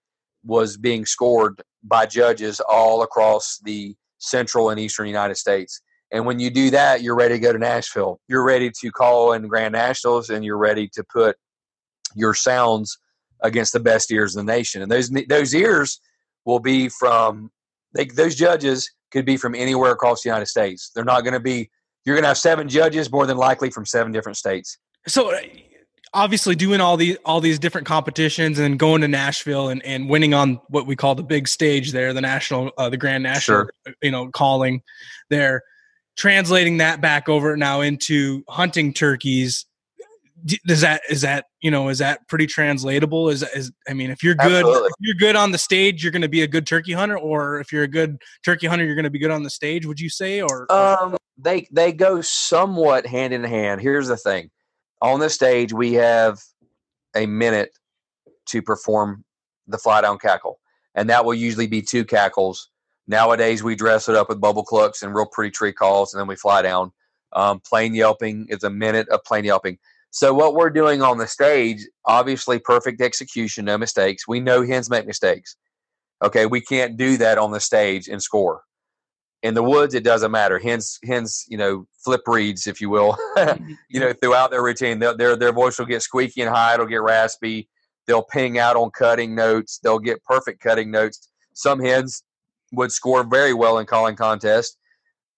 was 0.44 0.76
being 0.76 1.06
scored 1.06 1.62
by 1.82 2.06
judges 2.06 2.60
all 2.60 3.02
across 3.02 3.58
the 3.64 3.94
central 4.18 4.70
and 4.70 4.80
eastern 4.80 5.06
United 5.06 5.36
States. 5.36 5.80
And 6.12 6.26
when 6.26 6.38
you 6.38 6.50
do 6.50 6.70
that, 6.70 7.02
you're 7.02 7.16
ready 7.16 7.34
to 7.34 7.40
go 7.40 7.52
to 7.52 7.58
Nashville. 7.58 8.20
You're 8.28 8.44
ready 8.44 8.70
to 8.80 8.90
call 8.92 9.32
in 9.32 9.48
Grand 9.48 9.72
Nationals 9.72 10.30
and 10.30 10.44
you're 10.44 10.58
ready 10.58 10.88
to 10.94 11.04
put 11.04 11.36
your 12.14 12.34
sounds 12.34 12.98
against 13.42 13.72
the 13.72 13.80
best 13.80 14.10
ears 14.12 14.36
in 14.36 14.46
the 14.46 14.52
nation. 14.52 14.82
And 14.82 14.90
those 14.90 15.10
those 15.28 15.54
ears 15.54 16.00
will 16.44 16.60
be 16.60 16.88
from 16.88 17.50
they, 17.94 18.04
those 18.06 18.34
judges 18.34 18.90
could 19.10 19.24
be 19.24 19.36
from 19.36 19.54
anywhere 19.54 19.92
across 19.92 20.22
the 20.22 20.28
United 20.28 20.46
States. 20.46 20.90
They're 20.94 21.04
not 21.04 21.22
going 21.22 21.34
to 21.34 21.40
be 21.40 21.70
you're 22.04 22.14
going 22.14 22.24
to 22.24 22.28
have 22.28 22.38
seven 22.38 22.68
judges 22.68 23.10
more 23.10 23.26
than 23.26 23.36
likely 23.36 23.70
from 23.70 23.86
seven 23.86 24.12
different 24.12 24.36
states. 24.36 24.78
So 25.08 25.32
obviously 26.14 26.54
doing 26.54 26.80
all 26.80 26.96
these 26.96 27.18
all 27.24 27.40
these 27.40 27.58
different 27.58 27.86
competitions 27.86 28.58
and 28.58 28.78
going 28.78 29.02
to 29.02 29.08
Nashville 29.08 29.68
and, 29.68 29.84
and 29.84 30.08
winning 30.08 30.32
on 30.32 30.60
what 30.68 30.86
we 30.86 30.96
call 30.96 31.14
the 31.14 31.22
big 31.22 31.48
stage 31.48 31.92
there, 31.92 32.14
the 32.14 32.20
national, 32.20 32.70
uh, 32.78 32.88
the 32.88 32.96
Grand 32.96 33.22
National, 33.22 33.68
sure. 33.86 33.94
you 34.00 34.10
know, 34.10 34.28
calling 34.30 34.82
there, 35.28 35.62
translating 36.16 36.78
that 36.78 37.00
back 37.00 37.28
over 37.28 37.56
now 37.56 37.80
into 37.80 38.42
hunting 38.48 38.94
turkeys. 38.94 39.66
Does 40.66 40.82
that 40.82 41.00
is 41.08 41.22
that 41.22 41.46
you 41.62 41.70
know 41.70 41.88
is 41.88 41.98
that 41.98 42.26
pretty 42.28 42.46
translatable? 42.46 43.30
Is 43.30 43.42
is 43.54 43.72
I 43.88 43.94
mean, 43.94 44.10
if 44.10 44.22
you're 44.22 44.34
good, 44.34 44.66
if 44.66 44.92
you're 45.00 45.14
good 45.14 45.36
on 45.36 45.52
the 45.52 45.58
stage, 45.58 46.02
you're 46.02 46.12
going 46.12 46.22
to 46.22 46.28
be 46.28 46.42
a 46.42 46.46
good 46.46 46.66
turkey 46.66 46.92
hunter, 46.92 47.18
or 47.18 47.60
if 47.60 47.72
you're 47.72 47.84
a 47.84 47.88
good 47.88 48.20
turkey 48.44 48.66
hunter, 48.66 48.84
you're 48.84 48.94
going 48.94 49.04
to 49.04 49.10
be 49.10 49.18
good 49.18 49.30
on 49.30 49.42
the 49.42 49.50
stage. 49.50 49.86
Would 49.86 50.00
you 50.00 50.10
say, 50.10 50.42
or 50.42 50.70
um, 50.70 51.16
they 51.38 51.66
they 51.72 51.92
go 51.92 52.20
somewhat 52.20 53.06
hand 53.06 53.32
in 53.32 53.42
hand. 53.42 53.80
Here's 53.80 54.08
the 54.08 54.18
thing 54.18 54.50
on 55.04 55.20
the 55.20 55.28
stage, 55.28 55.70
we 55.74 55.92
have 55.92 56.40
a 57.14 57.26
minute 57.26 57.76
to 58.46 58.62
perform 58.62 59.22
the 59.68 59.76
fly 59.76 60.00
down 60.00 60.18
cackle, 60.18 60.60
and 60.94 61.10
that 61.10 61.26
will 61.26 61.34
usually 61.34 61.66
be 61.66 61.82
two 61.82 62.06
cackles. 62.06 62.70
Nowadays, 63.06 63.62
we 63.62 63.76
dress 63.76 64.08
it 64.08 64.16
up 64.16 64.30
with 64.30 64.40
bubble 64.40 64.64
clucks 64.64 65.02
and 65.02 65.14
real 65.14 65.26
pretty 65.26 65.50
tree 65.50 65.74
calls, 65.74 66.14
and 66.14 66.20
then 66.20 66.26
we 66.26 66.36
fly 66.36 66.62
down. 66.62 66.90
Um, 67.34 67.60
plain 67.60 67.94
yelping 67.94 68.46
is 68.48 68.64
a 68.64 68.70
minute 68.70 69.06
of 69.10 69.22
plain 69.24 69.44
yelping. 69.44 69.78
So 70.10 70.32
what 70.32 70.54
we're 70.54 70.70
doing 70.70 71.02
on 71.02 71.18
the 71.18 71.26
stage, 71.26 71.86
obviously 72.06 72.58
perfect 72.58 73.02
execution, 73.02 73.66
no 73.66 73.76
mistakes. 73.76 74.26
We 74.26 74.40
know 74.40 74.64
hens 74.64 74.88
make 74.88 75.06
mistakes. 75.06 75.56
Okay, 76.22 76.46
we 76.46 76.62
can't 76.62 76.96
do 76.96 77.18
that 77.18 77.36
on 77.36 77.50
the 77.50 77.60
stage 77.60 78.08
and 78.08 78.22
score 78.22 78.62
in 79.44 79.52
the 79.52 79.62
woods, 79.62 79.94
it 79.94 80.02
doesn't 80.02 80.30
matter. 80.30 80.58
Hence, 80.58 80.98
hence, 81.04 81.44
you 81.48 81.58
know, 81.58 81.86
flip 82.02 82.22
reeds, 82.26 82.66
if 82.66 82.80
you 82.80 82.90
will. 82.90 83.16
Mm-hmm. 83.34 83.72
you 83.90 84.00
know, 84.00 84.12
throughout 84.12 84.50
their 84.52 84.62
routine, 84.62 85.00
their 85.00 85.36
their 85.36 85.52
voice 85.52 85.78
will 85.78 85.86
get 85.86 86.02
squeaky 86.02 86.40
and 86.40 86.50
high. 86.54 86.74
It'll 86.74 86.86
get 86.86 87.02
raspy. 87.02 87.68
They'll 88.06 88.22
ping 88.22 88.58
out 88.58 88.76
on 88.76 88.90
cutting 88.90 89.34
notes. 89.34 89.80
They'll 89.82 89.98
get 89.98 90.22
perfect 90.24 90.62
cutting 90.62 90.90
notes. 90.90 91.28
Some 91.52 91.80
hens 91.80 92.22
would 92.72 92.92
score 92.92 93.24
very 93.24 93.52
well 93.52 93.78
in 93.78 93.86
calling 93.86 94.16
contests. 94.16 94.78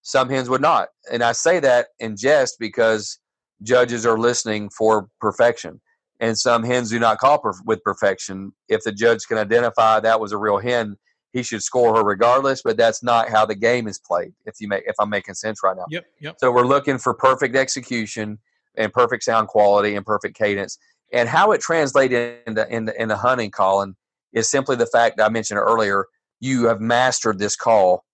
Some 0.03 0.29
hens 0.29 0.49
would 0.51 0.61
not. 0.61 0.88
And 1.11 1.23
I 1.23 1.33
say 1.33 1.59
that 1.61 1.88
in 1.99 2.16
jest 2.16 2.59
because 2.61 3.19
judges 3.62 4.07
are 4.07 4.19
listening 4.19 4.71
for 4.71 5.09
perfection. 5.21 5.81
And 6.21 6.38
some 6.38 6.62
hens 6.62 6.90
do 6.90 7.01
not 7.01 7.19
call 7.19 7.38
per- 7.38 7.55
with 7.64 7.83
perfection. 7.83 8.53
If 8.69 8.85
the 8.85 8.92
judge 8.92 9.27
can 9.27 9.38
identify 9.38 10.01
that 10.01 10.21
was 10.21 10.33
a 10.33 10.38
real 10.38 10.59
hen, 10.59 10.97
he 11.32 11.42
should 11.42 11.62
score 11.62 11.96
her 11.96 12.02
regardless. 12.02 12.62
But 12.62 12.76
that's 12.76 13.02
not 13.02 13.28
how 13.28 13.46
the 13.46 13.54
game 13.54 13.88
is 13.88 13.98
played. 13.98 14.32
If 14.44 14.54
you 14.60 14.68
make, 14.68 14.84
if 14.86 14.94
I'm 15.00 15.10
making 15.10 15.34
sense 15.34 15.60
right 15.62 15.76
now. 15.76 15.84
Yep. 15.90 16.06
Yep. 16.20 16.36
So 16.40 16.52
we're 16.52 16.66
looking 16.66 16.98
for 16.98 17.14
perfect 17.14 17.56
execution 17.56 18.38
and 18.76 18.92
perfect 18.92 19.24
sound 19.24 19.48
quality 19.48 19.94
and 19.94 20.04
perfect 20.04 20.36
cadence. 20.36 20.78
And 21.12 21.28
how 21.28 21.52
it 21.52 21.60
translated 21.60 22.38
into 22.46 22.68
into, 22.68 23.00
into 23.00 23.16
hunting, 23.16 23.50
Collin, 23.50 23.96
is 24.32 24.50
simply 24.50 24.76
the 24.76 24.86
fact 24.86 25.20
I 25.20 25.28
mentioned 25.28 25.60
earlier. 25.60 26.06
You 26.40 26.66
have 26.66 26.80
mastered 26.80 27.38
this 27.38 27.56
call, 27.56 28.04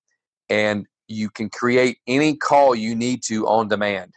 and 0.49 0.87
you 1.09 1.31
can 1.31 1.51
create 1.51 1.99
any 2.07 2.37
call 2.37 2.75
you 2.75 2.95
need 2.95 3.23
to 3.25 3.47
on 3.49 3.69
demand. 3.69 4.13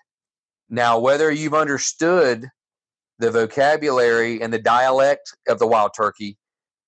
Now, 0.70 1.00
whether 1.00 1.32
you've 1.32 1.54
understood 1.54 2.48
the 3.20 3.32
vocabulary 3.32 4.42
and 4.42 4.54
the 4.54 4.60
dialect 4.60 5.36
of 5.48 5.60
the 5.60 5.68
wild 5.68 5.92
turkey 5.96 6.38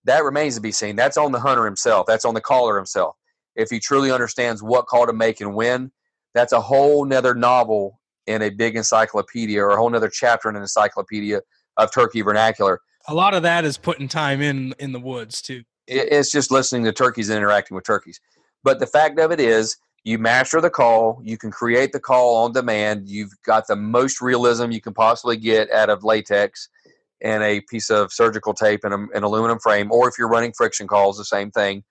that 0.05 0.23
remains 0.23 0.55
to 0.55 0.61
be 0.61 0.71
seen. 0.71 0.95
That's 0.95 1.17
on 1.17 1.31
the 1.31 1.39
hunter 1.39 1.65
himself. 1.65 2.05
That's 2.07 2.25
on 2.25 2.33
the 2.33 2.41
caller 2.41 2.77
himself. 2.77 3.15
If 3.55 3.69
he 3.69 3.79
truly 3.79 4.11
understands 4.11 4.61
what 4.61 4.87
call 4.87 5.07
to 5.07 5.13
make 5.13 5.41
and 5.41 5.55
when, 5.55 5.91
that's 6.33 6.53
a 6.53 6.61
whole 6.61 7.05
nother 7.05 7.33
novel 7.33 7.99
in 8.27 8.41
a 8.41 8.49
big 8.49 8.75
encyclopedia 8.75 9.61
or 9.61 9.71
a 9.71 9.77
whole 9.77 9.89
nother 9.89 10.09
chapter 10.09 10.49
in 10.49 10.55
an 10.55 10.61
encyclopedia 10.61 11.41
of 11.77 11.91
turkey 11.91 12.21
vernacular. 12.21 12.81
A 13.07 13.13
lot 13.13 13.33
of 13.33 13.43
that 13.43 13.65
is 13.65 13.77
putting 13.77 14.07
time 14.07 14.41
in 14.41 14.73
in 14.79 14.91
the 14.91 14.99
woods 14.99 15.41
too. 15.41 15.63
It's 15.87 16.31
just 16.31 16.51
listening 16.51 16.83
to 16.83 16.91
turkeys 16.91 17.29
and 17.29 17.37
interacting 17.37 17.75
with 17.75 17.85
turkeys. 17.85 18.19
But 18.63 18.79
the 18.79 18.87
fact 18.87 19.19
of 19.19 19.31
it 19.31 19.39
is, 19.39 19.77
you 20.03 20.17
master 20.17 20.61
the 20.61 20.69
call. 20.69 21.21
You 21.23 21.37
can 21.37 21.51
create 21.51 21.91
the 21.91 21.99
call 21.99 22.43
on 22.43 22.51
demand. 22.51 23.07
You've 23.07 23.31
got 23.45 23.67
the 23.67 23.75
most 23.75 24.21
realism 24.21 24.71
you 24.71 24.81
can 24.81 24.93
possibly 24.93 25.37
get 25.37 25.71
out 25.71 25.89
of 25.89 26.03
latex 26.03 26.69
and 27.21 27.43
a 27.43 27.61
piece 27.61 27.89
of 27.89 28.11
surgical 28.13 28.53
tape 28.53 28.81
and 28.83 28.93
an 28.93 29.23
aluminum 29.23 29.59
frame, 29.59 29.91
or 29.91 30.07
if 30.07 30.15
you're 30.19 30.29
running 30.29 30.53
friction 30.53 30.87
calls, 30.87 31.17
the 31.17 31.25
same 31.25 31.51
thing. 31.51 31.83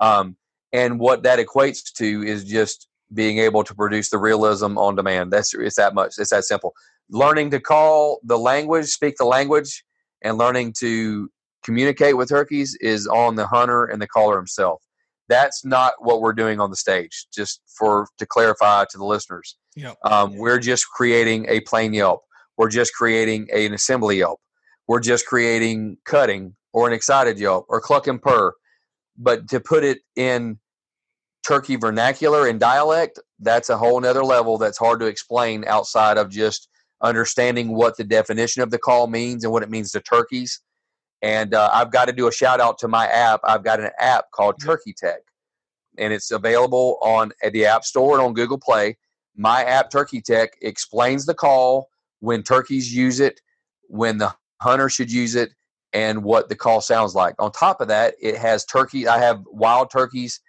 Um, 0.00 0.36
and 0.72 0.98
what 0.98 1.22
that 1.22 1.38
equates 1.38 1.92
to 1.94 2.22
is 2.24 2.44
just 2.44 2.88
being 3.12 3.38
able 3.38 3.62
to 3.64 3.74
produce 3.74 4.10
the 4.10 4.18
realism 4.18 4.76
on 4.76 4.96
demand. 4.96 5.32
That's 5.32 5.54
it's 5.54 5.76
that 5.76 5.94
much. 5.94 6.14
It's 6.18 6.30
that 6.30 6.44
simple. 6.44 6.74
learning 7.10 7.50
to 7.50 7.60
call 7.60 8.18
the 8.24 8.38
language, 8.38 8.86
speak 8.86 9.14
the 9.18 9.24
language, 9.24 9.84
and 10.22 10.36
learning 10.38 10.74
to 10.80 11.30
communicate 11.62 12.16
with 12.16 12.28
turkeys 12.28 12.76
is 12.80 13.06
on 13.06 13.36
the 13.36 13.46
hunter 13.46 13.84
and 13.84 14.00
the 14.02 14.06
caller 14.06 14.36
himself. 14.36 14.82
That's 15.28 15.64
not 15.64 15.92
what 16.00 16.20
we're 16.20 16.32
doing 16.34 16.60
on 16.60 16.70
the 16.70 16.76
stage. 16.76 17.26
Just 17.32 17.60
for 17.78 18.08
to 18.18 18.26
clarify 18.26 18.84
to 18.90 18.98
the 18.98 19.04
listeners, 19.04 19.56
Yep. 19.76 19.96
um, 20.04 20.36
we're 20.36 20.58
just 20.58 20.86
creating 20.90 21.46
a 21.48 21.60
plain 21.60 21.94
Yelp. 21.94 22.22
We're 22.58 22.68
just 22.68 22.92
creating 22.94 23.48
an 23.54 23.72
assembly 23.74 24.18
Yelp. 24.18 24.40
We're 24.86 25.00
just 25.00 25.26
creating 25.26 25.98
cutting 26.04 26.54
or 26.72 26.86
an 26.86 26.92
excited 26.92 27.38
Yelp 27.38 27.66
or 27.68 27.80
cluck 27.80 28.06
and 28.06 28.20
purr. 28.20 28.54
But 29.16 29.48
to 29.48 29.60
put 29.60 29.84
it 29.84 30.00
in 30.16 30.58
turkey 31.44 31.76
vernacular 31.76 32.48
and 32.48 32.58
dialect, 32.58 33.20
that's 33.38 33.68
a 33.68 33.76
whole 33.76 34.00
nother 34.00 34.24
level 34.24 34.58
that's 34.58 34.78
hard 34.78 35.00
to 35.00 35.06
explain 35.06 35.64
outside 35.66 36.18
of 36.18 36.30
just 36.30 36.68
understanding 37.00 37.74
what 37.74 37.96
the 37.96 38.04
definition 38.04 38.62
of 38.62 38.70
the 38.70 38.78
call 38.78 39.06
means 39.06 39.44
and 39.44 39.52
what 39.52 39.62
it 39.62 39.70
means 39.70 39.92
to 39.92 40.00
turkeys. 40.00 40.60
And 41.22 41.54
uh, 41.54 41.70
I've 41.72 41.92
got 41.92 42.06
to 42.06 42.12
do 42.12 42.28
a 42.28 42.32
shout 42.32 42.60
out 42.60 42.78
to 42.78 42.88
my 42.88 43.06
app. 43.06 43.40
I've 43.44 43.64
got 43.64 43.80
an 43.80 43.90
app 43.98 44.30
called 44.32 44.56
Turkey 44.60 44.94
Tech, 44.96 45.20
and 45.96 46.12
it's 46.12 46.30
available 46.30 46.98
on 47.02 47.32
at 47.42 47.52
the 47.52 47.66
App 47.66 47.84
Store 47.84 48.12
and 48.12 48.22
on 48.22 48.34
Google 48.34 48.58
Play. 48.58 48.98
My 49.36 49.64
app, 49.64 49.90
Turkey 49.90 50.20
Tech, 50.20 50.50
explains 50.60 51.26
the 51.26 51.34
call, 51.34 51.88
when 52.20 52.42
turkeys 52.42 52.94
use 52.94 53.20
it, 53.20 53.40
when 53.88 54.18
the 54.18 54.34
hunter 54.64 54.88
should 54.88 55.12
use 55.12 55.34
it, 55.34 55.52
and 55.92 56.24
what 56.24 56.48
the 56.48 56.56
call 56.56 56.80
sounds 56.80 57.14
like. 57.14 57.34
On 57.38 57.52
top 57.52 57.80
of 57.80 57.88
that, 57.88 58.14
it 58.20 58.36
has 58.36 58.64
turkey. 58.64 59.06
I 59.06 59.18
have 59.18 59.42
wild 59.46 59.90
turkeys 59.90 60.40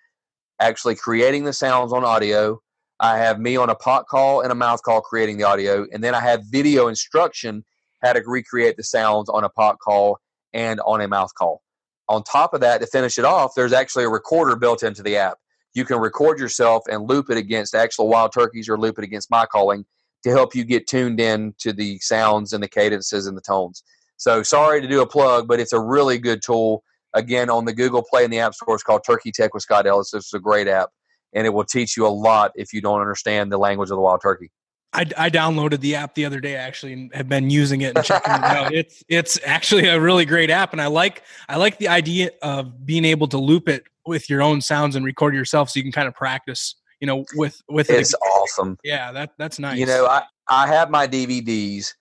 actually 0.60 0.96
creating 0.96 1.44
the 1.44 1.54
sounds 1.54 1.94
on 1.94 2.04
audio. 2.04 2.60
I 3.00 3.18
have 3.18 3.40
me 3.40 3.58
on 3.58 3.70
a 3.70 3.76
pot 3.76 4.08
call 4.08 4.42
and 4.42 4.52
a 4.52 4.56
mouth 4.56 4.82
call 4.82 5.02
creating 5.02 5.38
the 5.38 5.44
audio, 5.44 5.86
and 5.92 6.04
then 6.04 6.16
I 6.16 6.22
have 6.22 6.42
video 6.50 6.88
instruction 6.88 7.64
how 8.02 8.14
to 8.14 8.24
recreate 8.26 8.78
the 8.78 8.84
sounds 8.84 9.30
on 9.30 9.44
a 9.44 9.50
pot 9.50 9.78
call 9.80 10.20
and 10.54 10.80
on 10.82 11.02
a 11.02 11.08
mouth 11.08 11.34
call. 11.38 11.62
On 12.08 12.24
top 12.24 12.54
of 12.54 12.62
that, 12.62 12.82
to 12.82 12.88
finish 12.88 13.18
it 13.18 13.26
off, 13.26 13.54
there's 13.56 13.74
actually 13.74 14.06
a 14.06 14.10
recorder 14.10 14.56
built 14.56 14.84
into 14.84 15.04
the 15.04 15.18
app. 15.18 15.38
You 15.74 15.84
can 15.86 16.00
record 16.00 16.40
yourself 16.40 16.84
and 16.90 17.10
loop 17.10 17.30
it 17.30 17.38
against 17.38 17.76
actual 17.76 18.08
wild 18.08 18.32
turkeys 18.32 18.70
or 18.70 18.80
loop 18.80 18.98
it 18.98 19.04
against 19.04 19.30
my 19.30 19.46
calling 19.46 19.86
to 20.24 20.30
help 20.30 20.56
you 20.56 20.64
get 20.64 20.88
tuned 20.88 21.20
in 21.20 21.54
to 21.60 21.74
the 21.74 22.00
sounds 22.00 22.54
and 22.54 22.64
the 22.64 22.68
cadences 22.68 23.28
and 23.28 23.36
the 23.36 23.42
tones. 23.42 23.84
So 24.18 24.44
sorry 24.44 24.82
to 24.82 24.88
do 24.88 25.02
a 25.02 25.08
plug, 25.08 25.48
but 25.48 25.60
it's 25.60 25.74
a 25.74 25.80
really 25.80 26.18
good 26.18 26.42
tool. 26.42 26.84
Again, 27.14 27.50
on 27.50 27.66
the 27.66 27.74
Google 27.74 28.04
Play 28.04 28.24
and 28.26 28.34
the 28.34 28.40
App 28.40 28.54
Store, 28.54 28.76
it's 28.76 28.84
called 28.84 29.04
Turkey 29.06 29.32
Tech 29.32 29.54
with 29.54 29.64
Scott 29.64 29.88
Ellis. 29.88 30.14
It's 30.14 30.34
a 30.34 30.40
great 30.40 30.68
app, 30.68 30.90
and 31.34 31.46
it 31.48 31.52
will 31.52 31.64
teach 31.64 31.96
you 31.96 32.06
a 32.06 32.10
lot 32.10 32.52
if 32.56 32.74
you 32.74 32.82
don't 32.82 33.00
understand 33.00 33.52
the 33.52 33.58
language 33.58 33.90
of 33.90 33.96
the 33.96 34.02
wild 34.02 34.22
turkey. 34.22 34.52
I, 34.94 35.06
I 35.18 35.30
downloaded 35.30 35.82
the 35.82 35.96
app 35.96 36.16
the 36.16 36.24
other 36.26 36.40
day 36.40 36.56
actually 36.56 36.94
and 36.94 37.14
have 37.14 37.28
been 37.28 37.50
using 37.50 37.82
it 37.82 37.96
and 37.98 38.06
checking 38.06 38.34
it 38.34 38.44
out. 38.44 38.74
It's 38.74 39.04
it's 39.10 39.40
actually 39.46 39.88
a 39.88 40.00
really 40.00 40.26
great 40.26 40.50
app, 40.50 40.72
and 40.72 40.82
I 40.82 40.88
like 40.88 41.24
I 41.50 41.58
like 41.58 41.78
the 41.80 41.90
idea 41.90 42.32
of 42.42 42.86
being 42.86 43.04
able 43.06 43.28
to 43.28 43.38
loop 43.38 43.68
it 43.68 43.84
with 44.06 44.30
your 44.30 44.42
own 44.42 44.62
sounds 44.62 44.96
and 44.96 45.04
record 45.04 45.34
yourself, 45.36 45.70
so 45.70 45.78
you 45.80 45.84
can 45.84 45.92
kind 45.92 46.08
of 46.08 46.14
practice. 46.16 46.76
You 47.02 47.08
know, 47.08 47.26
with 47.36 47.62
with 47.70 47.90
It's 47.90 48.14
it. 48.14 48.20
awesome. 48.26 48.78
Yeah, 48.84 49.12
that 49.12 49.32
that's 49.38 49.60
nice. 49.60 49.78
You 49.78 49.86
know, 49.86 50.06
I, 50.06 50.24
I 50.50 50.68
have 50.68 50.90
my 50.90 51.08
DVDs 51.08 51.94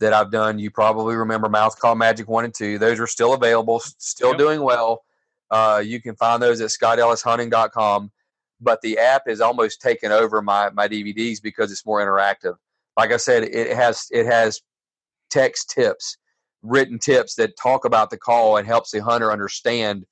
that 0.00 0.12
I've 0.12 0.30
done. 0.30 0.58
You 0.58 0.70
probably 0.70 1.16
remember 1.16 1.48
Mouth 1.48 1.78
Call 1.78 1.94
Magic 1.94 2.28
1 2.28 2.44
and 2.44 2.54
2. 2.54 2.78
Those 2.78 3.00
are 3.00 3.06
still 3.06 3.34
available, 3.34 3.80
still 3.80 4.30
Yep. 4.30 4.38
doing 4.38 4.62
well. 4.62 5.04
Uh, 5.50 5.82
you 5.84 6.00
can 6.00 6.14
find 6.16 6.42
those 6.42 6.60
at 6.60 6.70
scottellishunting.com. 6.70 8.10
But 8.60 8.80
the 8.82 8.98
app 8.98 9.22
has 9.28 9.40
almost 9.40 9.80
taken 9.80 10.10
over 10.10 10.42
my, 10.42 10.70
my 10.70 10.88
DVDs 10.88 11.40
because 11.40 11.70
it's 11.70 11.86
more 11.86 12.00
interactive. 12.00 12.56
Like 12.96 13.12
I 13.12 13.16
said, 13.16 13.44
it 13.44 13.74
has 13.76 14.06
it 14.10 14.26
has 14.26 14.60
text 15.30 15.70
tips, 15.70 16.16
written 16.62 16.98
tips 16.98 17.36
that 17.36 17.56
talk 17.56 17.84
about 17.84 18.10
the 18.10 18.16
call 18.16 18.56
and 18.56 18.66
helps 18.66 18.90
the 18.90 18.98
hunter 19.00 19.30
understand 19.30 20.04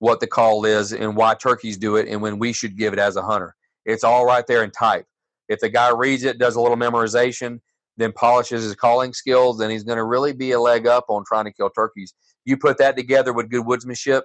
what 0.00 0.18
the 0.18 0.26
call 0.26 0.64
is 0.64 0.92
and 0.92 1.14
why 1.14 1.34
turkeys 1.34 1.76
do 1.78 1.94
it 1.94 2.08
and 2.08 2.20
when 2.20 2.40
we 2.40 2.52
should 2.52 2.76
give 2.76 2.92
it 2.92 2.98
as 2.98 3.14
a 3.14 3.22
hunter. 3.22 3.54
It's 3.84 4.02
all 4.02 4.26
right 4.26 4.44
there 4.48 4.64
in 4.64 4.72
type. 4.72 5.06
If 5.48 5.60
the 5.60 5.68
guy 5.68 5.90
reads 5.90 6.24
it, 6.24 6.38
does 6.38 6.56
a 6.56 6.60
little 6.60 6.76
memorization, 6.76 7.60
then 7.96 8.12
polishes 8.12 8.64
his 8.64 8.74
calling 8.74 9.12
skills, 9.12 9.58
then 9.58 9.70
he's 9.70 9.84
going 9.84 9.98
to 9.98 10.04
really 10.04 10.32
be 10.32 10.52
a 10.52 10.60
leg 10.60 10.86
up 10.86 11.06
on 11.08 11.24
trying 11.26 11.44
to 11.44 11.52
kill 11.52 11.70
turkeys. 11.70 12.14
You 12.44 12.56
put 12.56 12.78
that 12.78 12.96
together 12.96 13.32
with 13.32 13.50
good 13.50 13.64
woodsmanship 13.64 14.22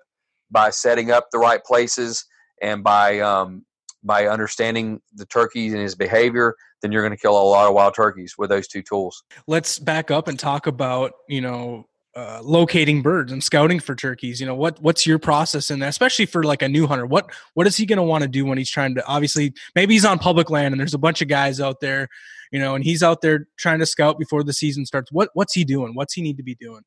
by 0.49 0.69
setting 0.69 1.11
up 1.11 1.27
the 1.31 1.39
right 1.39 1.63
places 1.63 2.25
and 2.61 2.83
by 2.83 3.19
um, 3.19 3.65
by 4.03 4.27
understanding 4.27 5.01
the 5.15 5.25
turkeys 5.25 5.73
and 5.73 5.81
his 5.81 5.95
behavior, 5.95 6.55
then 6.81 6.91
you're 6.91 7.01
going 7.01 7.15
to 7.15 7.21
kill 7.21 7.39
a 7.39 7.43
lot 7.43 7.67
of 7.67 7.73
wild 7.73 7.93
turkeys 7.93 8.35
with 8.37 8.49
those 8.49 8.67
two 8.67 8.81
tools. 8.81 9.23
let's 9.47 9.79
back 9.79 10.09
up 10.11 10.27
and 10.27 10.39
talk 10.39 10.67
about 10.67 11.13
you 11.27 11.41
know 11.41 11.85
uh, 12.15 12.41
locating 12.41 13.03
birds 13.03 13.31
and 13.31 13.43
scouting 13.43 13.79
for 13.79 13.93
turkeys. 13.93 14.39
You 14.41 14.47
know 14.47 14.55
what 14.55 14.81
what's 14.81 15.05
your 15.05 15.19
process 15.19 15.69
in 15.69 15.79
that, 15.79 15.89
especially 15.89 16.25
for 16.25 16.43
like 16.43 16.63
a 16.63 16.67
new 16.67 16.87
hunter? 16.87 17.05
What 17.05 17.29
what 17.53 17.67
is 17.67 17.77
he 17.77 17.85
going 17.85 17.97
to 17.97 18.03
want 18.03 18.23
to 18.23 18.27
do 18.27 18.45
when 18.45 18.57
he's 18.57 18.71
trying 18.71 18.95
to? 18.95 19.05
Obviously, 19.05 19.53
maybe 19.75 19.93
he's 19.93 20.05
on 20.05 20.17
public 20.17 20.49
land 20.49 20.73
and 20.73 20.79
there's 20.79 20.95
a 20.95 20.99
bunch 20.99 21.21
of 21.21 21.27
guys 21.27 21.59
out 21.59 21.79
there, 21.79 22.09
you 22.51 22.59
know, 22.59 22.75
and 22.75 22.83
he's 22.83 23.03
out 23.03 23.21
there 23.21 23.47
trying 23.57 23.79
to 23.79 23.85
scout 23.85 24.17
before 24.17 24.43
the 24.43 24.53
season 24.53 24.85
starts. 24.85 25.11
What 25.11 25.29
what's 25.33 25.53
he 25.53 25.63
doing? 25.63 25.95
What's 25.95 26.13
he 26.13 26.21
need 26.21 26.37
to 26.37 26.43
be 26.43 26.55
doing? 26.55 26.81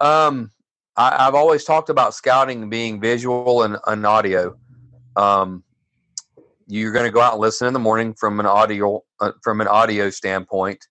Um, 0.00 0.50
I, 0.96 1.26
I've 1.26 1.34
always 1.34 1.64
talked 1.64 1.88
about 1.88 2.14
scouting 2.14 2.68
being 2.68 3.00
visual 3.00 3.62
and, 3.62 3.78
and 3.86 4.06
audio. 4.06 4.56
Um, 5.16 5.64
you're 6.66 6.92
going 6.92 7.04
to 7.04 7.10
go 7.10 7.20
out 7.20 7.34
and 7.34 7.40
listen 7.40 7.66
in 7.66 7.74
the 7.74 7.78
morning 7.80 8.14
from 8.14 8.40
an 8.40 8.46
audio 8.46 9.02
uh, 9.20 9.32
from 9.42 9.60
an 9.60 9.68
audio 9.68 10.10
standpoint. 10.10 10.86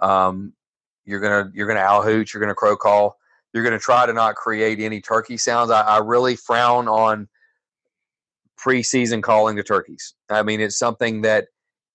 Um, 0.00 0.54
you're 1.04 1.20
gonna 1.20 1.50
you're 1.54 1.66
gonna 1.66 1.80
owl 1.80 2.02
hoot. 2.02 2.32
You're 2.32 2.40
gonna 2.40 2.54
crow 2.54 2.76
call. 2.76 3.16
You're 3.52 3.64
gonna 3.64 3.78
try 3.78 4.06
to 4.06 4.12
not 4.12 4.36
create 4.36 4.80
any 4.80 5.00
turkey 5.00 5.36
sounds. 5.36 5.70
I, 5.70 5.80
I 5.82 5.98
really 5.98 6.36
frown 6.36 6.88
on 6.88 7.28
preseason 8.58 9.22
calling 9.22 9.56
the 9.56 9.62
turkeys. 9.62 10.14
I 10.28 10.42
mean, 10.42 10.60
it's 10.60 10.78
something 10.78 11.22
that 11.22 11.46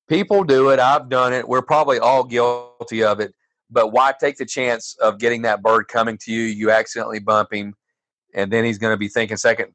people 0.08 0.44
do 0.44 0.70
it. 0.70 0.80
I've 0.80 1.10
done 1.10 1.34
it. 1.34 1.48
We're 1.48 1.62
probably 1.62 2.00
all 2.00 2.24
guilty 2.24 3.04
of 3.04 3.20
it 3.20 3.34
but 3.70 3.92
why 3.92 4.14
take 4.20 4.38
the 4.38 4.46
chance 4.46 4.96
of 5.02 5.20
getting 5.20 5.42
that 5.44 5.62
bird 5.62 5.88
coming 5.88 6.18
to 6.20 6.32
you? 6.32 6.44
You 6.44 6.72
accidentally 6.72 7.20
bump 7.20 7.54
him, 7.54 7.74
and 8.34 8.52
then 8.52 8.64
he's 8.64 8.78
going 8.78 8.94
to 8.94 8.98
be 8.98 9.08
thinking 9.08 9.38
second. 9.38 9.74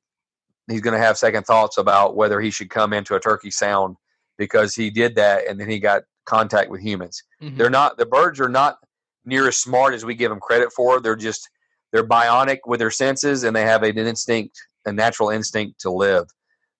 He's 0.69 0.81
going 0.81 0.99
to 0.99 1.05
have 1.05 1.19
second 1.19 1.45
thoughts 1.45 1.79
about 1.79 2.17
whether 2.17 2.41
he 2.41 2.51
should 2.51 2.71
come 2.71 2.93
into 2.93 3.17
a 3.17 3.21
turkey 3.21 3.51
sound 3.51 3.97
because 4.39 4.75
he 4.75 4.91
did 4.91 5.17
that, 5.17 5.47
and 5.49 5.61
then 5.61 5.69
he 5.69 5.81
got 5.81 6.03
contact 6.25 6.71
with 6.71 6.81
humans. 6.81 7.23
Mhm. 7.43 7.57
They're 7.57 7.71
not 7.71 7.97
the 7.99 8.07
birds 8.07 8.41
are 8.41 8.49
not 8.49 8.79
near 9.25 9.49
as 9.49 9.57
smart 9.57 9.95
as 9.95 10.05
we 10.05 10.15
give 10.15 10.31
them 10.31 10.41
credit 10.41 10.73
for. 10.75 11.01
They're 11.01 11.17
just 11.17 11.49
they're 11.93 12.07
bionic 12.07 12.59
with 12.67 12.79
their 12.79 12.91
senses, 12.91 13.43
and 13.43 13.55
they 13.57 13.65
have 13.65 13.83
an 13.83 13.99
instinct, 13.99 14.57
a 14.87 14.93
natural 14.93 15.31
instinct 15.31 15.81
to 15.81 15.91
live. 15.91 16.27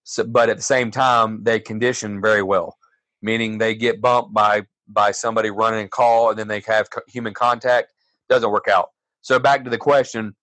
So, 0.03 0.23
but 0.23 0.49
at 0.49 0.57
the 0.57 0.63
same 0.63 0.89
time, 0.89 1.43
they 1.43 1.59
condition 1.59 2.21
very 2.21 2.41
well, 2.41 2.77
meaning 3.21 3.57
they 3.57 3.75
get 3.75 4.01
bumped 4.01 4.33
by 4.33 4.63
by 4.87 5.11
somebody 5.11 5.49
running 5.49 5.81
and 5.81 5.91
call, 5.91 6.29
and 6.29 6.39
then 6.39 6.47
they 6.47 6.61
have 6.67 6.89
co- 6.89 7.01
human 7.07 7.33
contact. 7.33 7.93
Doesn't 8.29 8.51
work 8.51 8.67
out. 8.67 8.89
So 9.21 9.39
back 9.39 9.63
to 9.63 9.69
the 9.69 9.77
question, 9.77 10.35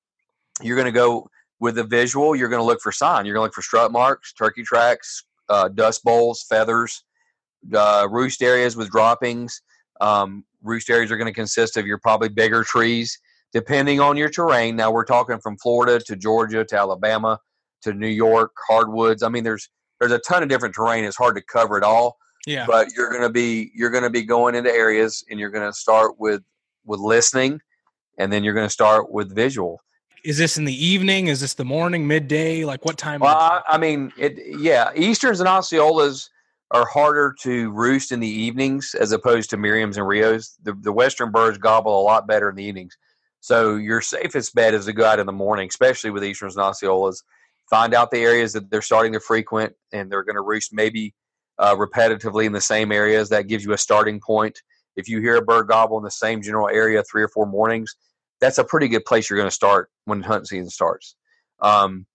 you're 0.62 0.76
going 0.76 0.86
to 0.86 0.92
go 0.92 1.28
with 1.60 1.74
the 1.74 1.84
visual. 1.84 2.36
You're 2.36 2.48
going 2.48 2.60
to 2.60 2.66
look 2.66 2.80
for 2.80 2.92
sign. 2.92 3.26
You're 3.26 3.34
going 3.34 3.42
to 3.42 3.46
look 3.46 3.54
for 3.54 3.62
strut 3.62 3.92
marks, 3.92 4.32
turkey 4.32 4.62
tracks, 4.62 5.24
uh, 5.48 5.68
dust 5.68 6.04
bowls, 6.04 6.44
feathers, 6.48 7.04
uh, 7.74 8.06
roost 8.10 8.42
areas 8.42 8.76
with 8.76 8.90
droppings. 8.90 9.60
Um, 10.00 10.44
roost 10.62 10.90
areas 10.90 11.10
are 11.10 11.16
going 11.16 11.32
to 11.32 11.34
consist 11.34 11.76
of 11.76 11.86
your 11.86 11.98
probably 11.98 12.28
bigger 12.28 12.62
trees, 12.62 13.18
depending 13.52 14.00
on 14.00 14.16
your 14.16 14.28
terrain. 14.28 14.76
Now 14.76 14.90
we're 14.92 15.04
talking 15.04 15.38
from 15.40 15.56
Florida 15.58 15.98
to 16.06 16.16
Georgia 16.16 16.64
to 16.64 16.76
Alabama 16.76 17.38
to 17.82 17.92
New 17.92 18.08
York, 18.08 18.52
hardwoods. 18.68 19.22
I 19.22 19.28
mean, 19.28 19.44
there's 19.44 19.68
there's 20.00 20.12
a 20.12 20.18
ton 20.20 20.44
of 20.44 20.48
different 20.48 20.74
terrain. 20.74 21.04
It's 21.04 21.16
hard 21.16 21.34
to 21.36 21.42
cover 21.42 21.76
it 21.76 21.82
all 21.82 22.16
Yeah, 22.48 22.66
but 22.66 22.88
you're 22.96 23.10
going 23.10 23.22
to 23.22 23.30
be 23.30 23.70
you're 23.74 23.90
going 23.90 24.04
to 24.04 24.10
be 24.10 24.22
going 24.22 24.54
into 24.54 24.70
areas 24.70 25.24
and 25.30 25.38
you're 25.38 25.50
going 25.50 25.66
to 25.66 25.72
start 25.72 26.18
with 26.18 26.42
with 26.84 27.00
listening 27.00 27.60
and 28.18 28.32
then 28.32 28.42
you're 28.42 28.54
going 28.54 28.66
to 28.66 28.72
start 28.72 29.10
with 29.10 29.34
visual 29.34 29.80
is 30.24 30.36
this 30.36 30.58
in 30.58 30.64
the 30.64 30.84
evening? 30.86 31.28
Is 31.28 31.40
this 31.40 31.54
the 31.54 31.64
morning, 31.64 32.06
midday? 32.06 32.64
Like 32.64 32.84
what 32.84 32.98
time? 32.98 33.20
well 33.20 33.36
I, 33.36 33.62
I 33.68 33.78
mean 33.78 34.12
it 34.18 34.38
yeah 34.58 34.90
easterns 34.94 35.40
and 35.40 35.48
osceolas 35.48 36.28
are 36.70 36.86
harder 36.86 37.34
to 37.40 37.70
roost 37.70 38.12
in 38.12 38.20
the 38.20 38.28
evenings 38.28 38.94
as 38.94 39.12
opposed 39.12 39.50
to 39.50 39.56
merriams 39.56 39.96
and 39.96 40.06
rios 40.06 40.56
the, 40.62 40.74
the 40.82 40.92
western 40.92 41.30
birds 41.30 41.56
gobble 41.58 42.00
a 42.00 42.02
lot 42.02 42.26
better 42.26 42.50
in 42.50 42.56
the 42.56 42.64
evenings 42.64 42.96
so 43.40 43.76
your 43.76 44.02
safest 44.02 44.54
bet 44.54 44.74
is 44.74 44.84
to 44.84 44.92
go 44.92 45.04
out 45.04 45.18
in 45.18 45.26
the 45.26 45.32
morning 45.32 45.68
especially 45.68 46.10
with 46.10 46.24
easterns 46.24 46.56
and 46.56 46.64
osceolas 46.64 47.22
find 47.70 47.94
out 47.94 48.10
the 48.10 48.18
areas 48.18 48.52
that 48.52 48.70
they're 48.70 48.82
starting 48.82 49.12
to 49.12 49.20
frequent 49.20 49.72
and 49.92 50.10
they're 50.10 50.24
going 50.24 50.36
to 50.36 50.42
roost 50.42 50.72
maybe 50.72 51.14
uh, 51.58 51.74
repetitively 51.76 52.44
in 52.44 52.52
the 52.52 52.60
same 52.60 52.92
areas. 52.92 53.28
That 53.28 53.48
gives 53.48 53.64
you 53.64 53.72
a 53.72 53.78
starting 53.78 54.20
point. 54.20 54.60
If 54.96 55.08
you 55.08 55.20
hear 55.20 55.36
a 55.36 55.42
bird 55.42 55.68
gobble 55.68 55.98
in 55.98 56.04
the 56.04 56.10
same 56.10 56.42
general 56.42 56.68
area 56.68 57.02
three 57.02 57.22
or 57.22 57.28
four 57.28 57.46
mornings, 57.46 57.94
that's 58.40 58.58
a 58.58 58.64
pretty 58.64 58.88
good 58.88 59.04
place 59.04 59.28
you're 59.28 59.38
going 59.38 59.48
to 59.48 59.54
start 59.54 59.90
when 60.04 60.22
hunt 60.22 60.48
season 60.48 60.70
starts. 60.70 61.14
Um, 61.60 62.06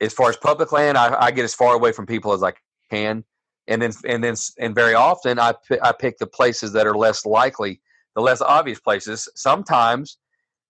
as 0.00 0.12
far 0.12 0.28
as 0.28 0.36
public 0.36 0.72
land, 0.72 0.98
I, 0.98 1.16
I 1.18 1.30
get 1.30 1.44
as 1.44 1.54
far 1.54 1.74
away 1.74 1.92
from 1.92 2.06
people 2.06 2.32
as 2.32 2.42
I 2.42 2.52
can, 2.90 3.24
and 3.66 3.80
then 3.80 3.92
and 4.06 4.22
then 4.22 4.34
and 4.58 4.74
very 4.74 4.94
often 4.94 5.38
I 5.38 5.54
I 5.82 5.92
pick 5.92 6.18
the 6.18 6.26
places 6.26 6.72
that 6.72 6.86
are 6.86 6.96
less 6.96 7.24
likely 7.24 7.80
the 8.16 8.22
less 8.22 8.40
obvious 8.40 8.80
places. 8.80 9.28
Sometimes 9.36 10.18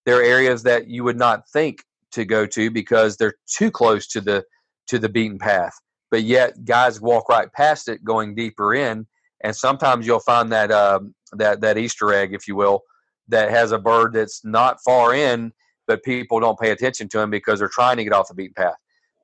there 0.05 0.19
are 0.19 0.23
areas 0.23 0.65
that 0.65 0.89
you 0.89 1.05
would 1.05 1.17
not 1.17 1.49
think 1.49 1.85
to 2.13 2.25
go 2.25 2.45
to 2.47 2.71
because 2.71 3.17
they're 3.17 3.37
too 3.47 3.71
close 3.71 4.07
to 4.09 4.21
the 4.21 4.45
to 4.89 4.99
the 4.99 5.09
beaten 5.09 5.39
path. 5.39 5.75
But 6.11 6.23
yet 6.23 6.65
guys 6.65 7.01
walk 7.01 7.29
right 7.29 7.53
past 7.53 7.89
it 7.89 8.05
going 8.05 8.35
deeper 8.35 8.75
in 8.75 9.07
and 9.43 9.55
sometimes 9.55 10.07
you'll 10.07 10.21
find 10.21 10.51
that 10.53 10.71
um, 10.71 11.15
that 11.33 11.61
that 11.61 11.79
Easter 11.79 12.13
egg, 12.13 12.35
if 12.35 12.49
you 12.49 12.57
will, 12.57 12.83
that 13.29 13.51
has 13.51 13.73
a 13.73 13.79
bird 13.79 14.13
that's 14.13 14.45
not 14.45 14.79
far 14.85 15.15
in, 15.15 15.53
but 15.87 16.03
people 16.03 16.41
don't 16.41 16.59
pay 16.59 16.71
attention 16.71 17.09
to 17.11 17.21
him 17.21 17.31
because 17.31 17.59
they're 17.59 17.69
trying 17.69 17.97
to 17.97 18.05
get 18.05 18.13
off 18.13 18.29
the 18.29 18.35
beaten 18.35 18.55
path. 18.55 18.77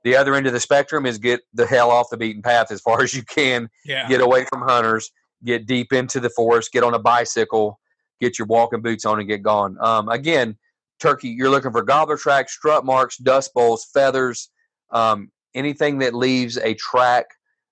The 0.05 0.17
other 0.17 0.35
end 0.35 0.47
of 0.47 0.53
the 0.53 0.61
spectrum 0.61 1.07
is 1.07 1.19
get 1.19 1.41
the 1.55 1.67
hell 1.67 1.91
off 1.91 2.09
the 2.11 2.17
beaten 2.17 2.43
path 2.43 2.71
as 2.71 2.81
far 2.87 3.03
as 3.03 3.15
you 3.15 3.23
can. 3.23 3.69
Yeah. 3.85 4.09
Get 4.09 4.21
away 4.21 4.45
from 4.45 4.63
hunters. 4.63 5.11
Get 5.45 5.67
deep 5.67 5.93
into 5.93 6.21
the 6.21 6.31
forest. 6.31 6.73
Get 6.73 6.85
on 6.85 6.95
a 6.95 6.99
bicycle. 6.99 7.81
Get 8.21 8.39
your 8.39 8.47
walking 8.47 8.83
boots 8.83 9.05
on 9.05 9.19
and 9.19 9.29
get 9.29 9.43
gone. 9.43 9.77
Um, 9.81 10.09
again, 10.09 10.57
turkey. 11.01 11.29
You're 11.31 11.51
looking 11.51 11.73
for 11.73 11.83
gobbler 11.83 12.17
tracks, 12.17 12.55
strut 12.55 12.85
marks, 12.85 13.17
dust 13.17 13.53
bowls, 13.55 13.87
feathers, 13.93 14.51
um, 14.93 15.33
anything 15.55 15.99
that 15.99 16.15
leaves 16.15 16.57
a 16.59 16.75
track. 16.75 17.27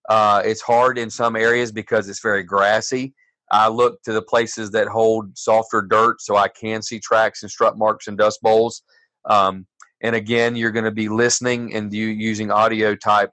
Uh, 0.09 0.43
it's 0.45 0.61
hard 0.61 0.99
in 0.99 1.11
some 1.11 1.37
areas 1.37 1.71
because 1.73 2.09
it's 2.09 2.21
very 2.21 2.43
grassy. 2.43 3.15
I 3.53 3.69
look 3.69 4.03
to 4.03 4.13
the 4.13 4.23
places 4.23 4.71
that 4.73 4.87
hold 4.87 5.37
softer 5.37 5.83
dirt 5.83 6.21
so 6.21 6.37
I 6.37 6.49
can 6.49 6.83
see 6.83 7.01
tracks 7.01 7.43
and 7.43 7.51
strut 7.51 7.77
marks 7.77 8.07
and 8.07 8.17
dust 8.17 8.41
bowls. 8.43 8.83
Um, 9.25 9.67
and 10.03 10.17
again, 10.17 10.57
you're 10.57 10.71
going 10.71 10.85
to 10.85 10.91
be 10.91 11.09
listening 11.09 11.75
and 11.75 11.93
you 11.93 12.07
using 12.07 12.51
audio 12.51 12.95
type 12.95 13.33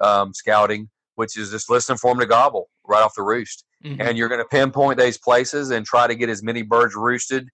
um, 0.00 0.34
scouting, 0.34 0.90
which 1.14 1.36
is 1.36 1.50
just 1.50 1.70
listening 1.70 1.98
for 1.98 2.10
them 2.10 2.20
to 2.20 2.26
gobble 2.26 2.68
right 2.86 3.02
off 3.02 3.14
the 3.14 3.22
roost. 3.22 3.64
Mhm. 3.84 4.00
And 4.00 4.18
you're 4.18 4.28
going 4.28 4.40
to 4.40 4.48
pinpoint 4.48 4.98
those 4.98 5.18
places 5.18 5.70
and 5.70 5.86
try 5.86 6.06
to 6.06 6.14
get 6.14 6.28
as 6.28 6.42
many 6.42 6.62
birds 6.62 6.94
roosted 6.94 7.48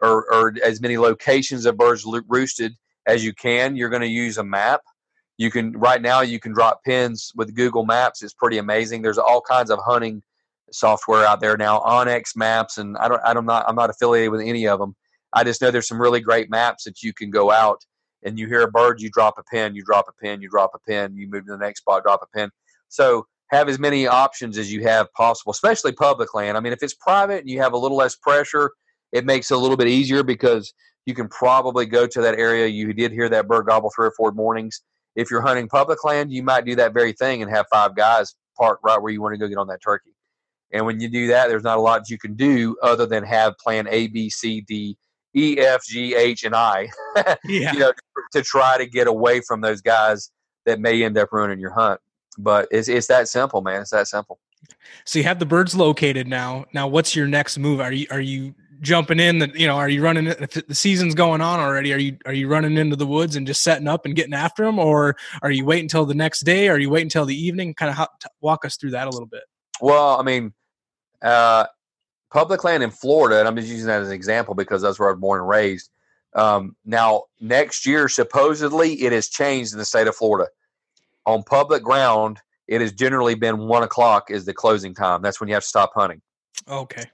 or, 0.00 0.32
or 0.32 0.54
as 0.64 0.80
many 0.80 0.98
locations 0.98 1.64
of 1.64 1.76
birds 1.76 2.04
roosted 2.28 2.74
as 3.06 3.24
you 3.24 3.32
can. 3.34 3.76
You're 3.76 3.88
going 3.88 4.02
to 4.02 4.08
use 4.08 4.38
a 4.38 4.44
map. 4.44 4.80
You 5.38 5.50
can 5.50 5.72
right 5.72 6.00
now 6.00 6.20
you 6.20 6.38
can 6.38 6.52
drop 6.52 6.84
pins 6.84 7.32
with 7.34 7.54
Google 7.54 7.84
Maps. 7.84 8.22
It's 8.22 8.34
pretty 8.34 8.58
amazing. 8.58 9.02
There's 9.02 9.18
all 9.18 9.40
kinds 9.40 9.70
of 9.70 9.78
hunting 9.84 10.22
software 10.70 11.26
out 11.26 11.40
there 11.40 11.56
now, 11.56 11.80
onX 11.80 12.36
Maps, 12.36 12.78
and 12.78 12.96
I 12.98 13.08
don't 13.08 13.20
I'm 13.24 13.46
not 13.46 13.64
I'm 13.68 13.76
not 13.76 13.90
affiliated 13.90 14.30
with 14.30 14.42
any 14.42 14.66
of 14.68 14.78
them. 14.78 14.94
I 15.32 15.44
just 15.44 15.62
know 15.62 15.70
there's 15.70 15.88
some 15.88 16.00
really 16.00 16.20
great 16.20 16.50
maps 16.50 16.84
that 16.84 17.02
you 17.02 17.12
can 17.12 17.30
go 17.30 17.50
out 17.50 17.84
and 18.22 18.38
you 18.38 18.46
hear 18.46 18.62
a 18.62 18.70
bird, 18.70 19.00
you 19.00 19.10
drop 19.10 19.34
a 19.38 19.42
pin, 19.44 19.74
you 19.74 19.82
drop 19.82 20.06
a 20.08 20.12
pin, 20.22 20.40
you 20.40 20.48
drop 20.48 20.72
a 20.74 20.78
pin, 20.78 21.16
you 21.16 21.28
move 21.28 21.46
to 21.46 21.52
the 21.52 21.58
next 21.58 21.80
spot, 21.80 22.02
drop 22.02 22.20
a 22.22 22.38
pin. 22.38 22.50
So 22.88 23.26
have 23.50 23.68
as 23.68 23.78
many 23.78 24.06
options 24.06 24.58
as 24.58 24.72
you 24.72 24.82
have 24.82 25.12
possible, 25.12 25.52
especially 25.52 25.92
public 25.92 26.34
land. 26.34 26.56
I 26.56 26.60
mean, 26.60 26.72
if 26.72 26.82
it's 26.82 26.94
private 26.94 27.40
and 27.40 27.50
you 27.50 27.60
have 27.60 27.72
a 27.72 27.78
little 27.78 27.96
less 27.96 28.16
pressure, 28.16 28.70
it 29.12 29.26
makes 29.26 29.50
it 29.50 29.54
a 29.54 29.58
little 29.58 29.76
bit 29.76 29.88
easier 29.88 30.22
because 30.22 30.72
you 31.04 31.14
can 31.14 31.28
probably 31.28 31.84
go 31.84 32.06
to 32.06 32.20
that 32.22 32.38
area. 32.38 32.66
You 32.66 32.92
did 32.92 33.12
hear 33.12 33.28
that 33.28 33.48
bird 33.48 33.66
gobble 33.66 33.90
three 33.94 34.06
or 34.06 34.12
four 34.16 34.32
mornings. 34.32 34.82
If 35.14 35.30
you're 35.30 35.42
hunting 35.42 35.68
public 35.68 36.04
land, 36.04 36.32
you 36.32 36.42
might 36.42 36.64
do 36.64 36.74
that 36.76 36.94
very 36.94 37.12
thing 37.12 37.42
and 37.42 37.50
have 37.50 37.66
five 37.70 37.94
guys 37.94 38.34
parked 38.56 38.82
right 38.84 39.00
where 39.00 39.12
you 39.12 39.20
want 39.20 39.34
to 39.34 39.38
go 39.38 39.48
get 39.48 39.58
on 39.58 39.66
that 39.68 39.82
turkey. 39.82 40.14
And 40.72 40.86
when 40.86 41.00
you 41.00 41.08
do 41.08 41.26
that, 41.28 41.48
there's 41.48 41.62
not 41.62 41.76
a 41.78 41.80
lot 41.80 42.08
you 42.08 42.18
can 42.18 42.34
do 42.34 42.76
other 42.82 43.04
than 43.06 43.24
have 43.24 43.56
plan 43.58 43.86
A, 43.90 44.06
B, 44.08 44.30
C, 44.30 44.62
D, 44.62 44.96
E, 45.34 45.58
F, 45.58 45.84
G, 45.84 46.14
H, 46.14 46.44
and 46.44 46.54
I. 46.54 46.88
Yeah. 47.44 47.72
you 47.74 47.78
know, 47.78 47.92
to 48.32 48.42
try 48.42 48.78
to 48.78 48.86
get 48.86 49.06
away 49.06 49.42
from 49.42 49.60
those 49.60 49.82
guys 49.82 50.30
that 50.64 50.80
may 50.80 51.02
end 51.02 51.18
up 51.18 51.28
ruining 51.30 51.60
your 51.60 51.72
hunt. 51.72 52.00
But 52.38 52.68
it's 52.70 52.88
it's 52.88 53.06
that 53.08 53.28
simple, 53.28 53.60
man. 53.60 53.82
It's 53.82 53.90
that 53.90 54.08
simple. 54.08 54.38
So 55.04 55.18
you 55.18 55.24
have 55.24 55.38
the 55.38 55.44
birds 55.44 55.74
located 55.74 56.26
now. 56.26 56.64
Now, 56.72 56.88
what's 56.88 57.14
your 57.14 57.26
next 57.26 57.58
move? 57.58 57.80
Are 57.80 57.92
you 57.92 58.06
are 58.10 58.20
you 58.20 58.54
jumping 58.82 59.20
in? 59.20 59.38
that 59.38 59.54
you 59.54 59.66
know, 59.66 59.76
are 59.76 59.88
you 59.88 60.02
running? 60.02 60.26
If 60.26 60.66
the 60.66 60.74
season's 60.74 61.14
going 61.14 61.40
on 61.40 61.60
already, 61.60 61.92
are 61.94 61.98
you 61.98 62.18
are 62.26 62.34
you 62.34 62.48
running 62.48 62.76
into 62.76 62.96
the 62.96 63.06
woods 63.06 63.36
and 63.36 63.46
just 63.46 63.62
setting 63.62 63.88
up 63.88 64.04
and 64.04 64.14
getting 64.14 64.34
after 64.34 64.64
them, 64.64 64.78
or 64.78 65.16
are 65.42 65.50
you 65.50 65.64
waiting 65.64 65.84
until 65.84 66.04
the 66.04 66.14
next 66.14 66.40
day? 66.40 66.68
Or 66.68 66.74
are 66.74 66.78
you 66.78 66.90
waiting 66.90 67.06
until 67.06 67.24
the 67.24 67.36
evening? 67.36 67.74
Kind 67.74 67.90
of 67.90 67.96
how, 67.96 68.08
walk 68.40 68.64
us 68.64 68.76
through 68.76 68.90
that 68.90 69.06
a 69.06 69.10
little 69.10 69.26
bit. 69.26 69.44
Well, 69.80 70.20
I 70.20 70.22
mean, 70.22 70.52
uh, 71.22 71.66
public 72.30 72.64
land 72.64 72.82
in 72.82 72.90
Florida, 72.90 73.38
and 73.38 73.48
I'm 73.48 73.56
just 73.56 73.68
using 73.68 73.86
that 73.86 74.02
as 74.02 74.08
an 74.08 74.14
example 74.14 74.54
because 74.54 74.82
that's 74.82 74.98
where 74.98 75.08
I 75.08 75.12
was 75.12 75.20
born 75.20 75.40
and 75.40 75.48
raised. 75.48 75.90
Um, 76.34 76.76
now, 76.84 77.24
next 77.40 77.86
year, 77.86 78.08
supposedly, 78.08 78.94
it 79.02 79.12
has 79.12 79.28
changed 79.28 79.72
in 79.72 79.78
the 79.78 79.84
state 79.84 80.06
of 80.06 80.16
Florida. 80.16 80.50
On 81.26 81.42
public 81.42 81.82
ground, 81.82 82.40
it 82.66 82.80
has 82.80 82.92
generally 82.92 83.34
been 83.34 83.58
one 83.58 83.82
o'clock 83.82 84.30
is 84.30 84.44
the 84.44 84.54
closing 84.54 84.94
time. 84.94 85.20
That's 85.20 85.40
when 85.40 85.48
you 85.48 85.54
have 85.54 85.62
to 85.62 85.68
stop 85.68 85.92
hunting. 85.94 86.22
Okay. 86.66 87.04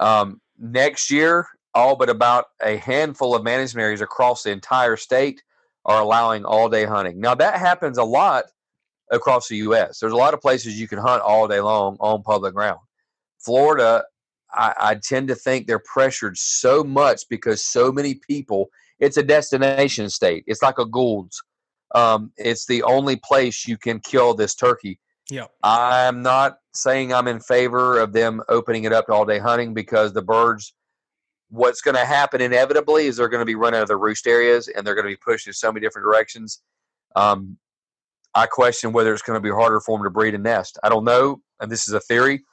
Um, 0.00 0.40
next 0.60 1.10
year, 1.10 1.46
all 1.74 1.96
but 1.96 2.10
about 2.10 2.46
a 2.62 2.76
handful 2.76 3.34
of 3.34 3.42
management 3.42 3.82
areas 3.82 4.00
across 4.00 4.42
the 4.42 4.50
entire 4.50 4.96
state 4.96 5.42
are 5.84 6.00
allowing 6.00 6.44
all 6.44 6.68
day 6.68 6.84
hunting. 6.84 7.20
Now, 7.20 7.34
that 7.34 7.58
happens 7.58 7.98
a 7.98 8.04
lot 8.04 8.44
across 9.10 9.48
the 9.48 9.56
U.S. 9.56 9.98
There's 9.98 10.12
a 10.12 10.16
lot 10.16 10.34
of 10.34 10.40
places 10.40 10.78
you 10.78 10.86
can 10.88 10.98
hunt 10.98 11.22
all 11.22 11.48
day 11.48 11.60
long 11.60 11.96
on 12.00 12.22
public 12.22 12.54
ground. 12.54 12.80
Florida, 13.38 14.04
I, 14.52 14.74
I 14.78 14.94
tend 14.96 15.28
to 15.28 15.34
think 15.34 15.66
they're 15.66 15.78
pressured 15.80 16.36
so 16.36 16.84
much 16.84 17.22
because 17.28 17.64
so 17.64 17.90
many 17.90 18.14
people, 18.14 18.68
it's 18.98 19.16
a 19.16 19.22
destination 19.22 20.10
state. 20.10 20.44
It's 20.46 20.62
like 20.62 20.78
a 20.78 20.86
Gould's. 20.86 21.42
Um, 21.94 22.32
it's 22.36 22.66
the 22.66 22.82
only 22.84 23.16
place 23.16 23.66
you 23.66 23.76
can 23.76 24.00
kill 24.00 24.34
this 24.34 24.54
turkey. 24.54 25.00
Yep. 25.30 25.50
I'm 25.62 26.22
not 26.22 26.58
saying 26.74 27.12
I'm 27.12 27.28
in 27.28 27.40
favor 27.40 27.98
of 28.00 28.12
them 28.12 28.42
opening 28.48 28.84
it 28.84 28.92
up 28.92 29.06
to 29.06 29.12
all 29.12 29.24
day 29.24 29.38
hunting 29.38 29.74
because 29.74 30.12
the 30.12 30.22
birds, 30.22 30.74
what's 31.48 31.80
going 31.80 31.96
to 31.96 32.04
happen 32.04 32.40
inevitably 32.40 33.06
is 33.06 33.16
they're 33.16 33.28
going 33.28 33.40
to 33.40 33.46
be 33.46 33.54
run 33.54 33.74
out 33.74 33.82
of 33.82 33.88
the 33.88 33.96
roost 33.96 34.26
areas 34.26 34.68
and 34.68 34.86
they're 34.86 34.94
going 34.94 35.06
to 35.06 35.12
be 35.12 35.16
pushed 35.16 35.46
in 35.46 35.52
so 35.52 35.72
many 35.72 35.84
different 35.84 36.04
directions. 36.04 36.62
Um, 37.14 37.58
I 38.34 38.46
question 38.46 38.92
whether 38.92 39.12
it's 39.12 39.22
going 39.22 39.36
to 39.36 39.42
be 39.42 39.50
harder 39.50 39.80
for 39.80 39.96
them 39.98 40.04
to 40.04 40.10
breed 40.10 40.34
and 40.34 40.44
nest. 40.44 40.78
I 40.82 40.88
don't 40.88 41.04
know, 41.04 41.40
and 41.60 41.70
this 41.70 41.88
is 41.88 41.94
a 41.94 42.00
theory, 42.00 42.44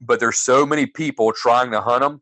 but 0.00 0.20
there's 0.20 0.38
so 0.38 0.66
many 0.66 0.86
people 0.86 1.32
trying 1.32 1.70
to 1.70 1.80
hunt 1.80 2.02
them. 2.02 2.20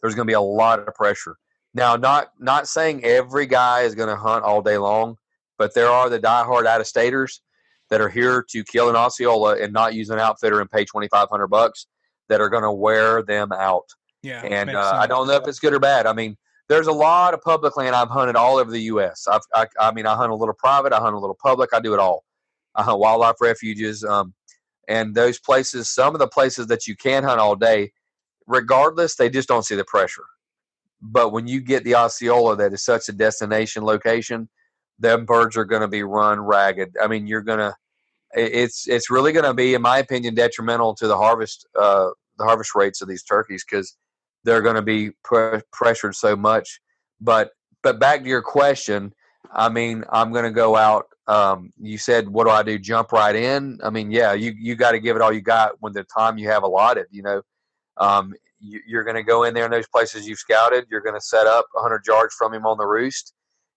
There's 0.00 0.14
going 0.14 0.26
to 0.26 0.30
be 0.30 0.34
a 0.34 0.40
lot 0.40 0.78
of 0.78 0.94
pressure. 0.94 1.36
Now, 1.74 1.96
not 1.96 2.28
not 2.38 2.68
saying 2.68 3.04
every 3.04 3.46
guy 3.46 3.82
is 3.82 3.94
going 3.94 4.08
to 4.08 4.16
hunt 4.16 4.44
all 4.44 4.62
day 4.62 4.78
long, 4.78 5.16
but 5.58 5.74
there 5.74 5.88
are 5.88 6.08
the 6.08 6.20
diehard 6.20 6.66
out 6.66 6.80
of 6.80 6.86
staters 6.86 7.42
that 7.90 8.00
are 8.00 8.08
here 8.08 8.44
to 8.50 8.64
kill 8.64 8.88
an 8.88 8.96
Osceola 8.96 9.56
and 9.58 9.72
not 9.72 9.94
use 9.94 10.10
an 10.10 10.18
outfitter 10.18 10.60
and 10.60 10.70
pay 10.70 10.84
twenty 10.84 11.08
five 11.08 11.28
hundred 11.30 11.48
bucks 11.48 11.86
that 12.28 12.40
are 12.40 12.48
going 12.48 12.62
to 12.62 12.72
wear 12.72 13.22
them 13.22 13.52
out. 13.52 13.84
Yeah. 14.22 14.42
And 14.42 14.70
uh, 14.70 14.98
I 15.00 15.06
don't 15.06 15.28
know 15.28 15.34
if 15.34 15.46
it's 15.46 15.60
good 15.60 15.72
or 15.72 15.78
bad. 15.78 16.06
I 16.06 16.12
mean, 16.12 16.36
there's 16.68 16.88
a 16.88 16.92
lot 16.92 17.34
of 17.34 17.40
public 17.42 17.76
land 17.76 17.94
I've 17.94 18.08
hunted 18.08 18.34
all 18.34 18.56
over 18.56 18.70
the 18.70 18.82
U.S. 18.82 19.26
I've, 19.30 19.42
I, 19.54 19.66
I 19.78 19.92
mean, 19.92 20.06
I 20.06 20.16
hunt 20.16 20.32
a 20.32 20.34
little 20.34 20.54
private, 20.54 20.92
I 20.92 20.98
hunt 20.98 21.14
a 21.14 21.18
little 21.18 21.38
public, 21.40 21.70
I 21.72 21.80
do 21.80 21.94
it 21.94 22.00
all. 22.00 22.24
I 22.74 22.82
hunt 22.82 22.98
wildlife 22.98 23.36
refuges, 23.40 24.04
um, 24.04 24.34
and 24.88 25.14
those 25.14 25.38
places. 25.38 25.88
Some 25.88 26.14
of 26.14 26.18
the 26.18 26.28
places 26.28 26.66
that 26.66 26.86
you 26.86 26.96
can 26.96 27.24
hunt 27.24 27.40
all 27.40 27.56
day, 27.56 27.92
regardless, 28.46 29.16
they 29.16 29.30
just 29.30 29.48
don't 29.48 29.64
see 29.64 29.76
the 29.76 29.84
pressure. 29.84 30.24
But 31.00 31.32
when 31.32 31.46
you 31.46 31.60
get 31.60 31.84
the 31.84 31.94
Osceola, 31.94 32.56
that 32.56 32.72
is 32.72 32.84
such 32.84 33.08
a 33.08 33.12
destination 33.12 33.84
location, 33.84 34.48
them 34.98 35.24
birds 35.24 35.56
are 35.56 35.64
going 35.64 35.82
to 35.82 35.88
be 35.88 36.02
run 36.02 36.40
ragged. 36.40 36.96
I 37.02 37.06
mean, 37.06 37.26
you're 37.26 37.42
going 37.42 37.58
to. 37.58 37.74
It's 38.34 38.88
it's 38.88 39.10
really 39.10 39.32
going 39.32 39.44
to 39.44 39.54
be, 39.54 39.74
in 39.74 39.82
my 39.82 39.98
opinion, 39.98 40.34
detrimental 40.34 40.94
to 40.96 41.06
the 41.06 41.16
harvest 41.16 41.66
uh, 41.78 42.08
the 42.38 42.44
harvest 42.44 42.74
rates 42.74 43.00
of 43.00 43.08
these 43.08 43.22
turkeys 43.22 43.64
because 43.68 43.96
they're 44.44 44.62
going 44.62 44.76
to 44.76 44.82
be 44.82 45.10
pre- 45.24 45.60
pressured 45.72 46.14
so 46.14 46.36
much. 46.36 46.80
But 47.20 47.50
but 47.82 47.98
back 47.98 48.22
to 48.22 48.28
your 48.28 48.42
question, 48.42 49.12
I 49.52 49.68
mean, 49.68 50.04
I'm 50.10 50.32
going 50.32 50.44
to 50.44 50.50
go 50.50 50.76
out. 50.76 51.06
Um, 51.28 51.72
you 51.80 51.98
said, 51.98 52.28
what 52.28 52.44
do 52.44 52.50
I 52.50 52.62
do? 52.62 52.78
Jump 52.78 53.12
right 53.12 53.34
in? 53.34 53.78
I 53.82 53.90
mean, 53.90 54.10
yeah, 54.10 54.32
you 54.32 54.54
you 54.58 54.76
got 54.76 54.92
to 54.92 55.00
give 55.00 55.16
it 55.16 55.22
all 55.22 55.32
you 55.32 55.40
got 55.40 55.72
when 55.80 55.92
the 55.92 56.04
time 56.04 56.38
you 56.38 56.48
have 56.48 56.62
allotted. 56.62 57.06
You 57.10 57.22
know, 57.22 57.42
um, 57.96 58.34
you, 58.60 58.80
you're 58.86 59.04
going 59.04 59.16
to 59.16 59.22
go 59.22 59.44
in 59.44 59.54
there 59.54 59.64
in 59.64 59.70
those 59.70 59.88
places 59.88 60.26
you've 60.26 60.38
scouted. 60.38 60.86
You're 60.90 61.00
going 61.00 61.14
to 61.14 61.20
set 61.20 61.46
up 61.46 61.66
100 61.72 62.06
yards 62.06 62.34
from 62.34 62.54
him 62.54 62.66
on 62.66 62.78
the 62.78 62.86
roost. 62.86 63.32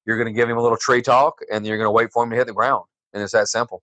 You're 0.06 0.18
going 0.18 0.28
to 0.28 0.34
give 0.34 0.50
him 0.50 0.58
a 0.58 0.62
little 0.62 0.78
tree 0.78 1.02
talk, 1.02 1.40
and 1.52 1.66
you're 1.66 1.78
going 1.78 1.88
to 1.88 1.92
wait 1.92 2.12
for 2.12 2.24
him 2.24 2.30
to 2.32 2.36
hit 2.36 2.48
the 2.48 2.54
ground. 2.54 2.86
And 3.14 3.22
it's 3.22 3.34
that 3.34 3.48
simple. 3.48 3.82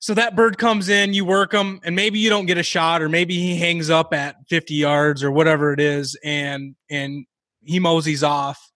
So 0.00 0.14
that 0.14 0.36
bird 0.36 0.58
comes 0.58 0.88
in, 0.88 1.12
you 1.12 1.24
work 1.24 1.52
him, 1.52 1.80
and 1.82 1.96
maybe 1.96 2.18
you 2.18 2.30
don't 2.30 2.46
get 2.46 2.56
a 2.56 2.62
shot, 2.62 3.02
or 3.02 3.08
maybe 3.08 3.34
he 3.34 3.56
hangs 3.56 3.90
up 3.90 4.14
at 4.14 4.36
50 4.48 4.74
yards 4.74 5.24
or 5.24 5.30
whatever 5.32 5.72
it 5.72 5.80
is, 5.80 6.16
and 6.22 6.76
and 6.88 7.26
he 7.62 7.80
moseys 7.80 8.22
off. 8.22 8.70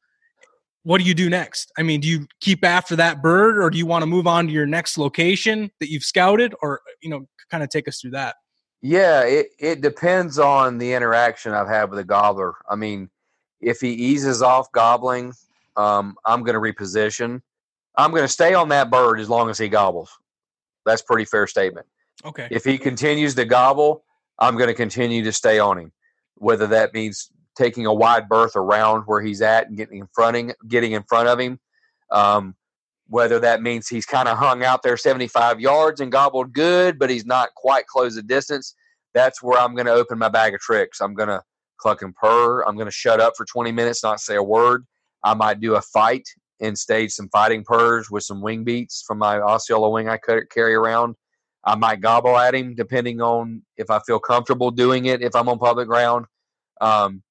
What 0.83 0.99
do 0.99 1.05
you 1.05 1.15
do 1.15 1.31
next? 1.31 1.71
I 1.79 1.83
mean, 1.83 2.01
do 2.01 2.09
you 2.09 2.27
keep 2.41 2.65
after 2.65 2.97
that 2.97 3.23
bird, 3.23 3.59
or 3.59 3.71
do 3.71 3.79
you 3.79 3.87
want 3.87 4.03
to 4.03 4.07
move 4.07 4.27
on 4.27 4.49
to 4.49 4.53
your 4.53 4.67
next 4.67 4.99
location 4.99 5.71
that 5.79 5.91
you've 5.91 6.03
scouted, 6.03 6.55
or 6.61 6.81
you 7.01 7.11
know, 7.11 7.27
kind 7.51 7.63
of 7.63 7.69
take 7.69 7.87
us 7.87 8.01
through 8.01 8.13
that? 8.13 8.35
Yeah, 8.81 9.23
it, 9.23 9.51
it 9.61 9.81
depends 9.81 10.41
on 10.41 10.79
the 10.79 10.93
interaction 10.93 11.53
I've 11.53 11.69
had 11.69 11.89
with 11.89 11.99
the 11.99 12.05
gobbler. 12.05 12.55
I 12.69 12.75
mean, 12.75 13.11
if 13.61 13.81
he 13.81 13.93
eases 13.93 14.43
off 14.43 14.73
gobbling, 14.73 15.35
um, 15.77 16.17
I'm 16.25 16.43
going 16.43 16.55
to 16.55 16.61
reposition. 16.61 17.41
I'm 17.97 18.11
going 18.11 18.23
to 18.23 18.29
stay 18.29 18.55
on 18.55 18.69
that 18.71 18.91
bird 18.91 19.21
as 19.21 19.29
long 19.29 19.51
as 19.51 19.59
he 19.59 19.69
gobbles. 19.69 20.11
That's 20.87 21.03
pretty 21.03 21.25
fair 21.25 21.47
statement. 21.47 21.87
Okay. 22.25 22.49
If 22.51 22.65
he 22.65 22.79
continues 22.79 23.35
to 23.35 23.45
gobble, 23.45 24.05
I'm 24.39 24.57
going 24.57 24.69
to 24.69 24.75
continue 24.75 25.23
to 25.25 25.33
stay 25.33 25.59
on 25.59 25.79
him. 25.79 25.93
whether 26.37 26.67
that 26.67 26.95
means 26.95 27.31
taking 27.57 27.87
a 27.87 27.93
wide 27.93 28.29
berth 28.29 28.57
around 28.57 29.03
where 29.03 29.21
he's 29.21 29.43
at 29.43 29.69
and 29.69 29.77
getting 29.77 29.99
in 29.99 30.09
fronting, 30.13 30.53
getting 30.67 30.93
in 30.93 31.03
front 31.05 31.29
of 31.29 31.39
him. 31.39 31.61
Um, 32.11 32.57
whether 33.09 33.39
that 33.41 33.61
means 33.61 33.89
he's 33.89 34.07
kind 34.07 34.27
of 34.27 34.39
hung 34.39 34.65
out 34.65 34.83
there 34.83 34.97
75 34.97 35.61
yards 35.61 36.01
and 36.01 36.11
gobbled 36.11 36.53
good, 36.55 36.99
but 36.99 37.11
he's 37.11 37.27
not 37.27 37.55
quite 37.55 37.87
close 37.87 38.15
the 38.15 38.23
distance. 38.23 38.75
That's 39.13 39.43
where 39.43 39.61
I'm 39.61 39.75
going 39.75 39.87
to 39.87 39.93
open 39.93 40.19
my 40.19 40.31
bag 40.31 40.55
of 40.55 40.61
tricks. 40.61 41.01
I'm 41.01 41.13
going 41.15 41.29
to 41.29 41.43
cluck 41.77 42.01
and 42.01 42.15
purr. 42.17 42.63
I'm 42.63 42.77
going 42.77 42.87
to 42.87 42.93
shut 42.93 43.21
up 43.21 43.35
for 43.37 43.45
20 43.45 43.71
minutes, 43.71 44.03
not 44.03 44.21
say 44.21 44.37
a 44.37 44.43
word. 44.43 44.87
I 45.25 45.35
might 45.35 45.61
do 45.61 45.77
a 45.77 45.83
fight 45.83 46.29
and 46.61 46.79
stage 46.79 47.13
some 47.13 47.29
fighting 47.29 47.65
purrs 47.65 48.11
with 48.11 48.23
some 48.23 48.41
wing 48.41 48.65
beats 48.65 49.03
from 49.07 49.19
my 49.19 49.41
Osceola 49.41 49.91
wing 49.91 50.09
I 50.09 50.19
carry 50.19 50.75
around. 50.75 51.17
I 51.65 51.77
might 51.77 52.01
gobble 52.01 52.37
at 52.37 52.55
him 52.55 52.75
depending 52.75 53.21
on 53.21 53.63
if 53.77 53.91
I 53.91 54.01
feel 54.01 54.19
comfortable 54.19 54.71
doing 54.71 55.07
it 55.07 55.23
if 55.23 55.35
I'm 55.35 55.49
on 55.49 55.59
public 55.59 55.89
ground. 55.89 56.27
Um, 56.81 57.23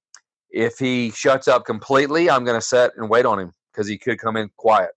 if 0.49 0.77
he 0.77 1.11
shuts 1.11 1.47
up 1.47 1.65
completely, 1.65 2.29
I'm 2.29 2.45
going 2.45 2.59
to 2.59 2.65
set 2.65 2.91
and 2.97 3.09
wait 3.09 3.25
on 3.25 3.39
him 3.39 3.53
because 3.71 3.87
he 3.87 3.97
could 3.97 4.19
come 4.19 4.37
in 4.37 4.49
quiet. 4.57 4.91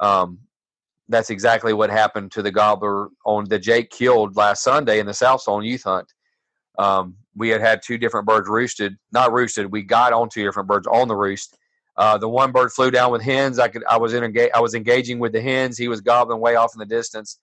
Um, 0.00 0.38
that's 1.08 1.30
exactly 1.30 1.72
what 1.72 1.90
happened 1.90 2.32
to 2.32 2.42
the 2.42 2.52
gobbler 2.52 3.08
on 3.26 3.44
the 3.48 3.58
Jake 3.58 3.90
killed 3.90 4.36
last 4.36 4.62
Sunday 4.62 5.00
in 5.00 5.06
the 5.06 5.14
South 5.14 5.42
Zone 5.42 5.64
youth 5.64 5.82
hunt. 5.84 6.12
Um, 6.78 7.16
we 7.34 7.48
had 7.48 7.60
had 7.60 7.82
two 7.82 7.98
different 7.98 8.26
birds 8.26 8.48
roosted, 8.48 8.96
not 9.12 9.32
roosted. 9.32 9.70
We 9.70 9.82
got 9.82 10.12
on 10.12 10.28
two 10.28 10.44
different 10.44 10.68
birds 10.68 10.86
on 10.86 11.08
the 11.08 11.16
roost. 11.16 11.58
Uh, 12.00 12.16
the 12.16 12.26
one 12.26 12.50
bird 12.50 12.72
flew 12.72 12.90
down 12.90 13.12
with 13.12 13.20
hens. 13.20 13.58
I 13.58 13.68
could, 13.68 13.84
I 13.84 13.98
was 13.98 14.14
in, 14.14 14.34
I 14.54 14.58
was 14.58 14.74
engaging 14.74 15.18
with 15.18 15.32
the 15.32 15.42
hens. 15.42 15.76
He 15.76 15.86
was 15.86 16.00
gobbling 16.00 16.40
way 16.40 16.54
off 16.56 16.74
in 16.74 16.78
the 16.78 16.86
distance. 16.86 17.38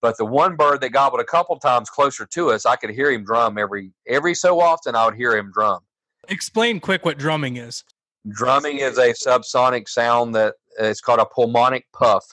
But 0.00 0.16
the 0.16 0.24
one 0.24 0.54
bird 0.54 0.80
that 0.82 0.90
gobbled 0.90 1.20
a 1.20 1.24
couple 1.24 1.58
times 1.58 1.90
closer 1.90 2.24
to 2.24 2.50
us, 2.52 2.64
I 2.66 2.76
could 2.76 2.90
hear 2.90 3.10
him 3.10 3.24
drum 3.24 3.58
every 3.58 3.90
every 4.06 4.36
so 4.36 4.60
often. 4.60 4.94
I 4.94 5.06
would 5.06 5.16
hear 5.16 5.36
him 5.36 5.50
drum. 5.52 5.80
Explain 6.28 6.78
quick 6.78 7.04
what 7.04 7.18
drumming 7.18 7.56
is. 7.56 7.82
Drumming 8.28 8.78
is 8.78 8.96
a 8.96 9.12
subsonic 9.12 9.88
sound 9.88 10.36
that 10.36 10.54
it's 10.78 11.00
called 11.00 11.18
a 11.18 11.26
pulmonic 11.26 11.84
puff. 11.92 12.24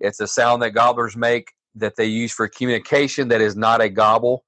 It's 0.00 0.20
a 0.20 0.26
sound 0.26 0.60
that 0.60 0.72
gobblers 0.72 1.16
make 1.16 1.52
that 1.76 1.96
they 1.96 2.04
use 2.04 2.30
for 2.30 2.46
communication 2.46 3.28
that 3.28 3.40
is 3.40 3.56
not 3.56 3.80
a 3.80 3.88
gobble, 3.88 4.44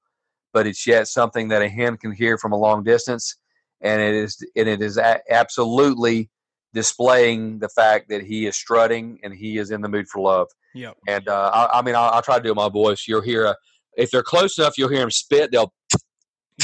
but 0.53 0.67
it's 0.67 0.85
yet 0.85 1.07
something 1.07 1.47
that 1.47 1.63
a 1.63 1.67
hen 1.67 1.97
can 1.97 2.11
hear 2.11 2.37
from 2.37 2.51
a 2.51 2.57
long 2.57 2.83
distance, 2.83 3.37
and 3.81 3.99
it 3.99 4.13
is 4.13 4.37
and 4.55 4.69
it 4.69 4.83
is 4.83 4.97
a- 4.99 5.33
absolutely 5.33 6.29
displaying 6.73 7.59
the 7.59 7.69
fact 7.69 8.09
that 8.09 8.23
he 8.23 8.45
is 8.45 8.55
strutting 8.55 9.19
and 9.23 9.33
he 9.33 9.57
is 9.57 9.71
in 9.71 9.81
the 9.81 9.89
mood 9.89 10.07
for 10.07 10.21
love. 10.21 10.47
Yep. 10.73 10.97
And 11.07 11.27
uh, 11.27 11.51
I, 11.53 11.79
I, 11.79 11.81
mean, 11.81 11.95
I'll, 11.95 12.09
I'll, 12.09 12.21
try 12.21 12.37
to 12.37 12.43
do 12.43 12.53
my 12.55 12.69
voice. 12.69 13.05
You'll 13.07 13.21
hear 13.21 13.45
a, 13.45 13.55
if 13.95 14.09
they're 14.09 14.23
close 14.23 14.57
enough, 14.57 14.77
you'll 14.77 14.89
hear 14.89 15.03
him 15.03 15.11
spit. 15.11 15.51
They'll. 15.51 15.73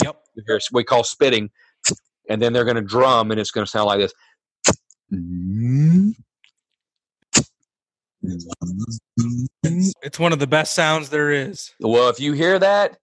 Yep. 0.03 0.15
Hear, 0.47 0.59
we 0.71 0.85
call 0.85 1.03
spitting, 1.03 1.49
and 2.29 2.41
then 2.41 2.53
they're 2.53 2.63
going 2.63 2.77
to 2.77 2.81
drum, 2.81 3.31
and 3.31 3.39
it's 3.41 3.51
going 3.51 3.65
to 3.65 3.69
sound 3.69 3.87
like 3.87 3.99
this. 3.99 4.13
It's 10.01 10.19
one 10.19 10.31
of 10.31 10.39
the 10.39 10.47
best 10.47 10.73
sounds 10.73 11.09
there 11.09 11.31
is. 11.31 11.73
Well, 11.81 12.07
if 12.07 12.19
you 12.19 12.31
hear 12.33 12.57
that, 12.59 12.97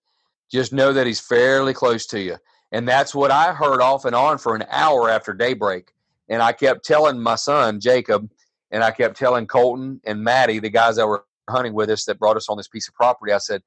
just 0.51 0.73
know 0.73 0.95
that 0.95 1.07
he's 1.07 1.21
fairly 1.21 1.75
close 1.75 2.07
to 2.07 2.21
you. 2.21 2.37
And 2.73 2.89
that's 2.89 3.15
what 3.15 3.31
I 3.31 3.53
heard 3.53 3.81
off 3.81 4.05
and 4.05 4.15
on 4.15 4.39
for 4.39 4.55
an 4.55 4.65
hour 4.71 5.11
after 5.11 5.33
daybreak. 5.33 5.93
And 6.29 6.43
I 6.43 6.53
kept 6.53 6.85
telling 6.85 7.21
my 7.21 7.37
son, 7.37 7.81
Jacob, 7.81 8.29
and 8.71 8.83
I 8.83 8.91
kept 8.91 9.17
telling 9.17 9.47
Colton 9.47 10.01
and 10.05 10.23
Maddie, 10.23 10.59
the 10.59 10.71
guys 10.71 10.97
that 10.97 11.07
were 11.07 11.25
hunting 11.49 11.73
with 11.73 11.91
us 11.91 12.05
that 12.05 12.19
brought 12.19 12.37
us 12.37 12.49
on 12.49 12.57
this 12.57 12.69
piece 12.69 12.89
of 12.89 12.95
property, 12.95 13.33
I 13.33 13.39
said, 13.39 13.63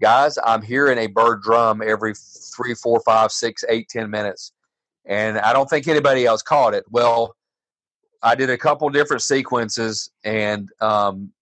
guys, 0.00 0.38
I'm 0.44 0.62
hearing 0.62 0.98
a 0.98 1.06
bird 1.06 1.42
drum 1.42 1.82
every 1.82 2.14
three, 2.54 2.74
four, 2.74 3.00
five, 3.00 3.32
six, 3.32 3.64
eight, 3.68 3.88
ten 3.88 4.10
minutes. 4.10 4.52
And 5.06 5.38
I 5.38 5.52
don't 5.52 5.68
think 5.68 5.88
anybody 5.88 6.26
else 6.26 6.42
caught 6.42 6.74
it. 6.74 6.84
Well, 6.90 7.34
I 8.22 8.34
did 8.34 8.50
a 8.50 8.58
couple 8.58 8.88
different 8.90 9.22
sequences, 9.22 10.10
and 10.22 10.68
um, 10.80 11.32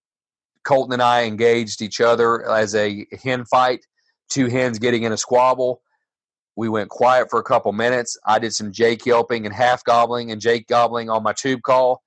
Colton 0.65 0.95
and 0.95 1.03
I 1.03 1.25
engaged 1.25 1.83
each 1.83 2.01
other 2.01 2.49
as 2.49 2.75
a 2.75 3.07
hen 3.23 3.45
fight, 3.45 3.85
two 4.31 4.47
hens 4.47 4.79
getting 4.79 5.03
in 5.03 5.13
a 5.13 5.17
squabble. 5.17 5.83
We 6.57 6.69
went 6.69 6.91
quiet 6.91 7.29
for 7.31 7.39
a 7.39 7.45
couple 7.45 7.73
minutes. 7.73 8.19
I 8.27 8.39
did 8.39 8.53
some 8.53 8.73
Jake 8.73 9.07
yelping 9.07 9.47
and 9.47 9.55
half 9.55 9.85
gobbling 9.85 10.31
and 10.31 10.41
Jake 10.41 10.67
gobbling 10.67 11.09
on 11.09 11.23
my 11.23 11.33
tube 11.33 11.63
call. 11.63 12.03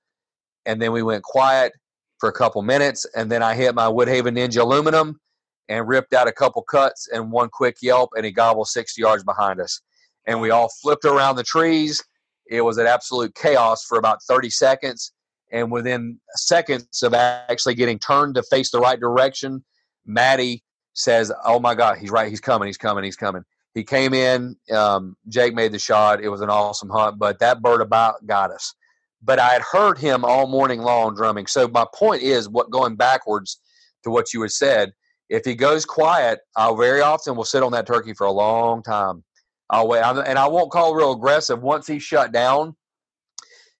And 0.66 0.80
then 0.80 0.92
we 0.92 1.02
went 1.02 1.22
quiet 1.22 1.72
for 2.18 2.28
a 2.28 2.32
couple 2.32 2.62
minutes. 2.62 3.06
And 3.16 3.30
then 3.30 3.42
I 3.42 3.54
hit 3.54 3.74
my 3.74 3.86
Woodhaven 3.86 4.36
Ninja 4.36 4.60
aluminum 4.60 5.20
and 5.68 5.88
ripped 5.88 6.12
out 6.12 6.28
a 6.28 6.32
couple 6.32 6.62
cuts 6.62 7.08
and 7.12 7.32
one 7.32 7.48
quick 7.48 7.76
yelp, 7.80 8.10
and 8.16 8.24
he 8.24 8.30
gobbled 8.30 8.68
60 8.68 9.00
yards 9.00 9.24
behind 9.24 9.60
us. 9.60 9.80
And 10.26 10.40
we 10.40 10.50
all 10.50 10.68
flipped 10.82 11.04
around 11.04 11.36
the 11.36 11.42
trees 11.42 12.02
it 12.46 12.60
was 12.60 12.78
an 12.78 12.86
absolute 12.86 13.34
chaos 13.34 13.84
for 13.84 13.98
about 13.98 14.22
30 14.22 14.50
seconds. 14.50 15.12
And 15.52 15.70
within 15.70 16.18
seconds 16.34 17.02
of 17.02 17.14
actually 17.14 17.74
getting 17.74 17.98
turned 17.98 18.34
to 18.34 18.42
face 18.42 18.70
the 18.70 18.80
right 18.80 18.98
direction, 18.98 19.64
Maddie 20.04 20.62
says, 20.94 21.32
Oh 21.44 21.60
my 21.60 21.74
God, 21.74 21.98
he's 21.98 22.10
right. 22.10 22.28
He's 22.28 22.40
coming. 22.40 22.66
He's 22.66 22.76
coming. 22.76 23.04
He's 23.04 23.16
coming. 23.16 23.44
He 23.74 23.84
came 23.84 24.14
in. 24.14 24.56
Um, 24.72 25.16
Jake 25.28 25.54
made 25.54 25.72
the 25.72 25.78
shot. 25.78 26.22
It 26.22 26.28
was 26.28 26.40
an 26.40 26.50
awesome 26.50 26.90
hunt, 26.90 27.18
but 27.18 27.38
that 27.40 27.60
bird 27.60 27.80
about 27.80 28.26
got 28.26 28.50
us. 28.50 28.74
But 29.22 29.38
I 29.38 29.48
had 29.48 29.62
heard 29.62 29.98
him 29.98 30.24
all 30.24 30.46
morning 30.46 30.80
long 30.80 31.14
drumming. 31.14 31.46
So 31.46 31.66
my 31.68 31.86
point 31.94 32.22
is, 32.22 32.48
what 32.48 32.70
going 32.70 32.96
backwards 32.96 33.60
to 34.04 34.10
what 34.10 34.32
you 34.32 34.42
had 34.42 34.52
said, 34.52 34.92
if 35.30 35.44
he 35.44 35.54
goes 35.54 35.84
quiet, 35.84 36.40
I 36.56 36.74
very 36.76 37.00
often 37.00 37.34
will 37.34 37.44
sit 37.44 37.62
on 37.62 37.72
that 37.72 37.86
turkey 37.86 38.14
for 38.14 38.26
a 38.26 38.32
long 38.32 38.82
time 38.82 39.24
I'll 39.70 39.88
wait, 39.88 40.02
and 40.02 40.38
I 40.38 40.46
won't 40.46 40.70
call 40.70 40.94
real 40.94 41.12
aggressive. 41.12 41.62
Once 41.62 41.86
he's 41.86 42.02
shut 42.02 42.32
down 42.32 42.76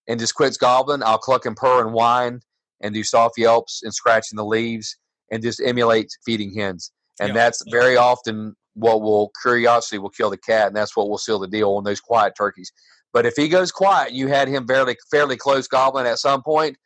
and 0.09 0.19
just 0.19 0.35
quits 0.35 0.57
gobbling, 0.57 1.03
I'll 1.03 1.19
cluck 1.19 1.47
and 1.47 1.57
purr 1.57 1.85
and 1.85 1.93
whine 1.93 2.41
and 2.81 2.95
do 2.95 3.05
soft 3.05 3.39
yelps 3.39 3.83
and 3.83 3.95
scratching 3.95 4.37
the 4.37 4.45
leaves 4.45 4.97
and 5.31 5.43
just 5.43 5.61
emulate 5.65 6.09
feeding 6.25 6.55
hens. 6.55 6.91
And 7.21 7.37
that's 7.37 7.63
very 7.71 7.97
often 7.97 8.57
what 8.75 9.03
will 9.03 9.33
curiosity 9.41 9.99
will 9.99 10.11
kill 10.11 10.31
the 10.31 10.37
cat, 10.37 10.69
and 10.69 10.77
that's 10.77 10.97
what 10.97 11.09
will 11.09 11.19
seal 11.19 11.39
the 11.39 11.49
deal 11.49 11.73
on 11.73 11.85
those 11.85 12.01
quiet 12.01 12.35
turkeys. 12.37 12.73
But 13.13 13.27
if 13.27 13.35
he 13.37 13.49
goes 13.49 13.71
quiet, 13.71 14.13
you 14.13 14.27
had 14.29 14.49
him 14.49 14.67
fairly 14.67 14.97
fairly 15.11 15.37
close 15.37 15.69
gobbling 15.69 16.07
at 16.07 16.19
some 16.19 16.43
point. 16.43 16.77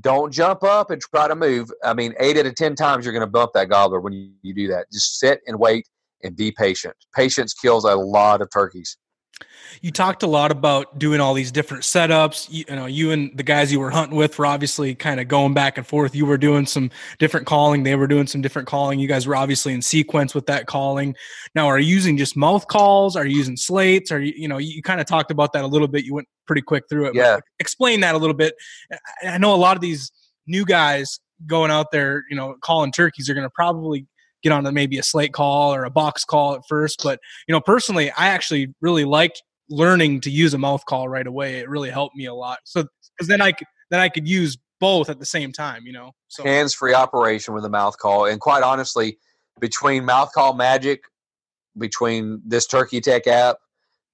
Don't 0.00 0.32
jump 0.32 0.62
up 0.62 0.90
and 0.90 1.00
try 1.00 1.28
to 1.28 1.34
move. 1.34 1.70
I 1.84 1.94
mean, 1.94 2.14
eight 2.18 2.36
out 2.36 2.46
of 2.46 2.54
ten 2.54 2.74
times 2.74 3.04
you're 3.04 3.14
going 3.14 3.20
to 3.20 3.30
bump 3.30 3.52
that 3.54 3.68
gobbler 3.68 4.00
when 4.00 4.12
you, 4.12 4.30
you 4.42 4.54
do 4.54 4.68
that. 4.68 4.86
Just 4.92 5.18
sit 5.18 5.40
and 5.46 5.58
wait 5.58 5.86
and 6.22 6.36
be 6.36 6.52
patient. 6.52 6.94
Patience 7.14 7.54
kills 7.54 7.84
a 7.84 7.94
lot 7.94 8.42
of 8.42 8.48
turkeys. 8.52 8.96
You 9.82 9.90
talked 9.90 10.22
a 10.22 10.26
lot 10.26 10.50
about 10.50 10.98
doing 10.98 11.20
all 11.20 11.34
these 11.34 11.52
different 11.52 11.84
setups. 11.84 12.48
You, 12.50 12.64
you, 12.68 12.76
know, 12.76 12.86
you 12.86 13.10
and 13.10 13.36
the 13.36 13.42
guys 13.42 13.70
you 13.70 13.80
were 13.80 13.90
hunting 13.90 14.16
with 14.16 14.38
were 14.38 14.46
obviously 14.46 14.94
kind 14.94 15.20
of 15.20 15.28
going 15.28 15.54
back 15.54 15.76
and 15.76 15.86
forth. 15.86 16.14
You 16.14 16.26
were 16.26 16.38
doing 16.38 16.66
some 16.66 16.90
different 17.18 17.46
calling. 17.46 17.82
They 17.82 17.94
were 17.94 18.06
doing 18.06 18.26
some 18.26 18.40
different 18.40 18.68
calling. 18.68 18.98
You 18.98 19.08
guys 19.08 19.26
were 19.26 19.36
obviously 19.36 19.74
in 19.74 19.82
sequence 19.82 20.34
with 20.34 20.46
that 20.46 20.66
calling. 20.66 21.14
Now, 21.54 21.66
are 21.66 21.78
you 21.78 21.92
using 21.92 22.16
just 22.16 22.36
mouth 22.36 22.66
calls? 22.68 23.16
Are 23.16 23.26
you 23.26 23.36
using 23.36 23.56
slates? 23.56 24.10
Are 24.10 24.20
you, 24.20 24.32
you 24.36 24.48
know, 24.48 24.58
you, 24.58 24.76
you 24.76 24.82
kind 24.82 25.00
of 25.00 25.06
talked 25.06 25.30
about 25.30 25.52
that 25.52 25.64
a 25.64 25.68
little 25.68 25.88
bit. 25.88 26.04
You 26.04 26.14
went 26.14 26.28
pretty 26.46 26.62
quick 26.62 26.84
through 26.88 27.06
it. 27.06 27.14
Yeah. 27.14 27.40
Explain 27.58 28.00
that 28.00 28.14
a 28.14 28.18
little 28.18 28.34
bit. 28.34 28.54
I 29.22 29.38
know 29.38 29.54
a 29.54 29.56
lot 29.56 29.76
of 29.76 29.82
these 29.82 30.10
new 30.46 30.64
guys 30.64 31.20
going 31.46 31.70
out 31.70 31.90
there, 31.90 32.24
you 32.30 32.36
know, 32.36 32.56
calling 32.62 32.92
turkeys 32.92 33.28
are 33.28 33.34
going 33.34 33.46
to 33.46 33.52
probably 33.54 34.06
get 34.48 34.52
on 34.52 34.72
maybe 34.72 34.98
a 34.98 35.02
slate 35.02 35.32
call 35.32 35.74
or 35.74 35.84
a 35.84 35.90
box 35.90 36.24
call 36.24 36.54
at 36.54 36.62
first. 36.68 37.00
But 37.02 37.20
you 37.48 37.52
know, 37.52 37.60
personally, 37.60 38.10
I 38.12 38.28
actually 38.28 38.72
really 38.80 39.04
like 39.04 39.34
learning 39.68 40.20
to 40.22 40.30
use 40.30 40.54
a 40.54 40.58
mouth 40.58 40.84
call 40.86 41.08
right 41.08 41.26
away. 41.26 41.58
It 41.58 41.68
really 41.68 41.90
helped 41.90 42.16
me 42.16 42.26
a 42.26 42.34
lot. 42.34 42.58
So 42.64 42.84
because 43.16 43.28
then 43.28 43.40
I 43.40 43.52
could 43.52 43.66
then 43.90 44.00
I 44.00 44.08
could 44.08 44.28
use 44.28 44.56
both 44.78 45.08
at 45.08 45.18
the 45.18 45.26
same 45.26 45.52
time. 45.52 45.86
You 45.86 45.92
know, 45.92 46.12
so 46.28 46.44
hands 46.44 46.74
free 46.74 46.94
operation 46.94 47.54
with 47.54 47.64
a 47.64 47.70
mouth 47.70 47.98
call. 47.98 48.26
And 48.26 48.40
quite 48.40 48.62
honestly, 48.62 49.18
between 49.60 50.04
mouth 50.04 50.32
call 50.32 50.54
magic, 50.54 51.02
between 51.78 52.40
this 52.44 52.66
Turkey 52.66 53.00
Tech 53.00 53.26
app, 53.26 53.56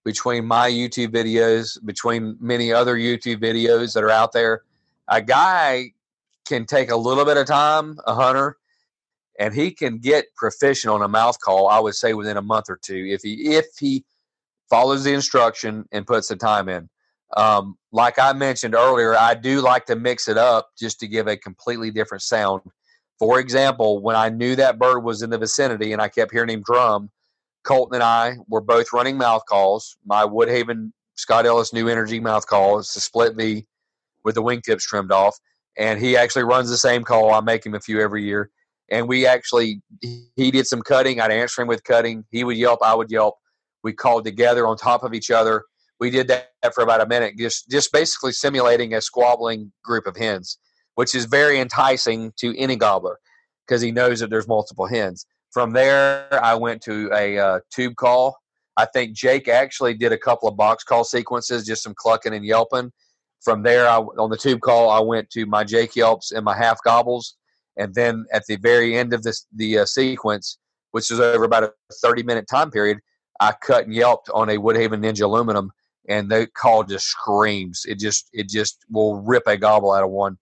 between 0.05 0.47
my 0.47 0.70
YouTube 0.70 1.09
videos, 1.09 1.78
between 1.85 2.37
many 2.41 2.72
other 2.72 2.97
YouTube 2.97 3.41
videos 3.41 3.93
that 3.95 4.03
are 4.03 4.11
out 4.11 4.33
there, 4.33 4.62
a 5.09 5.20
guy 5.20 5.93
can 6.47 6.66
take 6.66 6.91
a 6.91 6.97
little 6.97 7.24
bit 7.24 7.37
of 7.37 7.47
time, 7.47 7.99
a 8.07 8.14
hunter, 8.14 8.57
and 9.43 9.53
he 9.53 9.72
can 9.72 9.99
get 9.99 10.26
proficient 10.36 10.93
on 10.93 11.03
a 11.03 11.09
mouth 11.09 11.36
call. 11.40 11.68
I 11.68 11.80
would 11.80 11.97
say 11.97 12.14
within 12.14 12.36
a 12.36 12.43
month 12.43 12.66
or 12.68 12.78
two 12.80 13.09
if 13.11 13.22
he 13.22 13.57
if 13.57 13.66
he 13.76 14.05
follows 14.70 15.03
the 15.03 15.12
instruction 15.12 15.84
and 15.90 16.07
puts 16.07 16.28
the 16.28 16.36
time 16.36 16.68
in. 16.68 16.88
Um, 17.36 17.76
like 17.90 18.20
I 18.20 18.32
mentioned 18.34 18.76
earlier, 18.76 19.16
I 19.16 19.34
do 19.34 19.61
like 19.61 19.86
to 19.86 19.97
mix 19.97 20.28
it 20.28 20.38
up 20.38 20.68
just 20.78 21.01
to 21.01 21.09
give 21.09 21.26
a 21.26 21.36
completely 21.36 21.90
different 21.90 22.22
sound. 22.22 22.62
For 23.18 23.40
example, 23.40 24.01
when 24.01 24.14
I 24.14 24.28
knew 24.28 24.55
that 24.57 24.78
bird 24.78 25.01
was 25.01 25.22
in 25.22 25.30
the 25.30 25.38
vicinity 25.38 25.93
and 25.93 26.01
I 26.01 26.09
kept 26.09 26.30
hearing 26.30 26.51
him 26.51 26.62
drum, 26.64 27.11
Colton 27.64 27.97
and 27.97 28.05
I 28.05 28.36
were 28.49 28.61
both 28.61 28.93
running 28.93 29.18
mouth 29.18 29.43
calls. 29.49 29.97
My 30.07 30.24
Woodhaven 30.24 30.93
Scott 31.16 31.47
Ellis 31.47 31.72
New 31.72 31.88
Energy 31.88 32.20
mouth 32.20 32.47
call. 32.47 32.78
It's 32.78 32.95
a 32.95 33.01
split 33.01 33.34
V 33.34 33.66
with 34.24 34.36
the 34.36 34.43
wingtips 34.43 34.82
trimmed 34.82 35.11
off. 35.12 35.36
And 35.76 35.99
he 35.99 36.16
actually 36.16 36.45
runs 36.45 36.70
the 36.70 36.76
same 36.76 37.03
call. 37.03 37.32
I 37.32 37.40
make 37.40 37.66
him 37.66 37.74
a 37.74 37.80
few 37.80 38.01
every 38.01 38.22
year 38.22 38.51
and 38.93 39.09
we 39.09 39.26
actually 39.26 39.80
he 40.36 40.51
did 40.51 40.66
some 40.66 40.82
cutting. 40.82 41.20
I'd 41.20 41.32
answer 41.32 41.62
him 41.62 41.68
with 41.68 41.82
cutting. 41.82 42.24
He 42.30 42.45
would 42.45 42.57
yelp, 42.57 42.80
I 42.82 42.95
would 42.95 43.11
yelp. 43.11 43.36
We 43.82 43.93
called 43.93 44.24
together 44.24 44.66
on 44.66 44.76
top 44.76 45.03
of 45.03 45.14
each 45.14 45.30
other. 45.30 45.64
We 45.99 46.11
did 46.11 46.28
that 46.28 46.51
for 46.74 46.84
about 46.84 47.01
a 47.01 47.07
minute, 47.07 47.36
just 47.38 47.68
just 47.70 47.90
basically 47.93 48.32
simulating 48.32 48.95
a 48.95 49.01
squabbling 49.01 49.72
group 49.82 50.07
of 50.07 50.16
hens, 50.16 50.59
which 50.95 51.14
is 51.14 51.24
very 51.24 51.59
enticing 51.59 52.32
to 52.36 52.57
any 52.59 52.76
gobbler 52.76 53.18
because 53.66 53.80
he 53.80 53.93
knows 53.93 54.20
that 54.20 54.30
there's 54.30 54.47
multiple 54.47 54.86
hens. 54.86 55.26
From 55.53 55.72
there, 55.72 56.28
I 56.45 56.55
went 56.55 56.82
to 56.82 57.11
a 57.12 57.38
uh, 57.38 57.61
tube 57.70 57.97
call. 57.97 58.36
I 58.76 58.86
think 58.86 59.14
Jake 59.14 59.49
actually 59.49 59.95
did 59.95 60.12
a 60.12 60.18
couple 60.18 60.49
of 60.49 60.57
box 60.57 60.82
call 60.84 61.05
sequences, 61.05 61.66
just 61.66 61.82
some 61.82 61.95
clucking 61.95 62.34
and 62.34 62.45
yelping. 62.45 62.90
From 63.43 63.62
there, 63.62 63.88
I, 63.88 63.97
on 63.97 64.30
the 64.30 64.36
tube 64.36 64.61
call, 64.61 64.90
I 64.90 65.01
went 65.01 65.30
to 65.30 65.47
my 65.47 65.64
Jake 65.64 65.95
yelps 65.97 66.32
and 66.32 66.45
my 66.45 66.57
half 66.57 66.82
gobbles, 66.82 67.36
and 67.77 67.95
then 67.95 68.27
at 68.33 68.45
the 68.47 68.57
very 68.57 68.97
end 68.97 69.12
of 69.12 69.23
this 69.23 69.47
the 69.55 69.79
uh, 69.81 69.87
sequence, 69.87 70.59
which 70.93 71.11
was 71.11 71.20
over 71.20 71.45
about 71.45 71.64
a 71.64 71.73
30 72.03 72.23
minute 72.23 72.47
time 72.51 72.70
period, 72.70 72.99
I 73.41 73.53
cut 73.62 73.85
and 73.85 73.95
yelped 73.95 74.31
on 74.33 74.51
a 74.51 74.57
Woodhaven 74.57 75.03
Ninja 75.03 75.23
aluminum, 75.23 75.73
and 76.09 76.31
the 76.31 76.49
call 76.55 76.85
just 76.85 77.07
screams. 77.07 77.83
It 77.87 77.99
just 77.99 78.29
it 78.33 78.49
just 78.49 78.85
will 78.91 79.20
rip 79.20 79.45
a 79.47 79.57
gobble 79.57 79.93
out 79.93 80.05
of 80.05 80.11
one, 80.11 80.39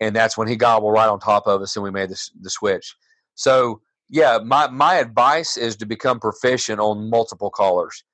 and 0.00 0.14
that's 0.14 0.36
when 0.36 0.48
he 0.48 0.56
gobbled 0.56 0.92
right 0.92 1.08
on 1.08 1.20
top 1.20 1.46
of 1.46 1.62
us, 1.62 1.76
and 1.76 1.82
we 1.82 1.90
made 1.90 2.10
the 2.10 2.20
the 2.40 2.50
switch. 2.50 2.94
So 3.34 3.80
yeah, 4.08 4.38
my 4.44 4.68
my 4.68 4.96
advice 4.96 5.56
is 5.56 5.76
to 5.76 5.86
become 5.86 6.20
proficient 6.20 6.80
on 6.80 7.08
multiple 7.08 7.50
callers. 7.50 8.04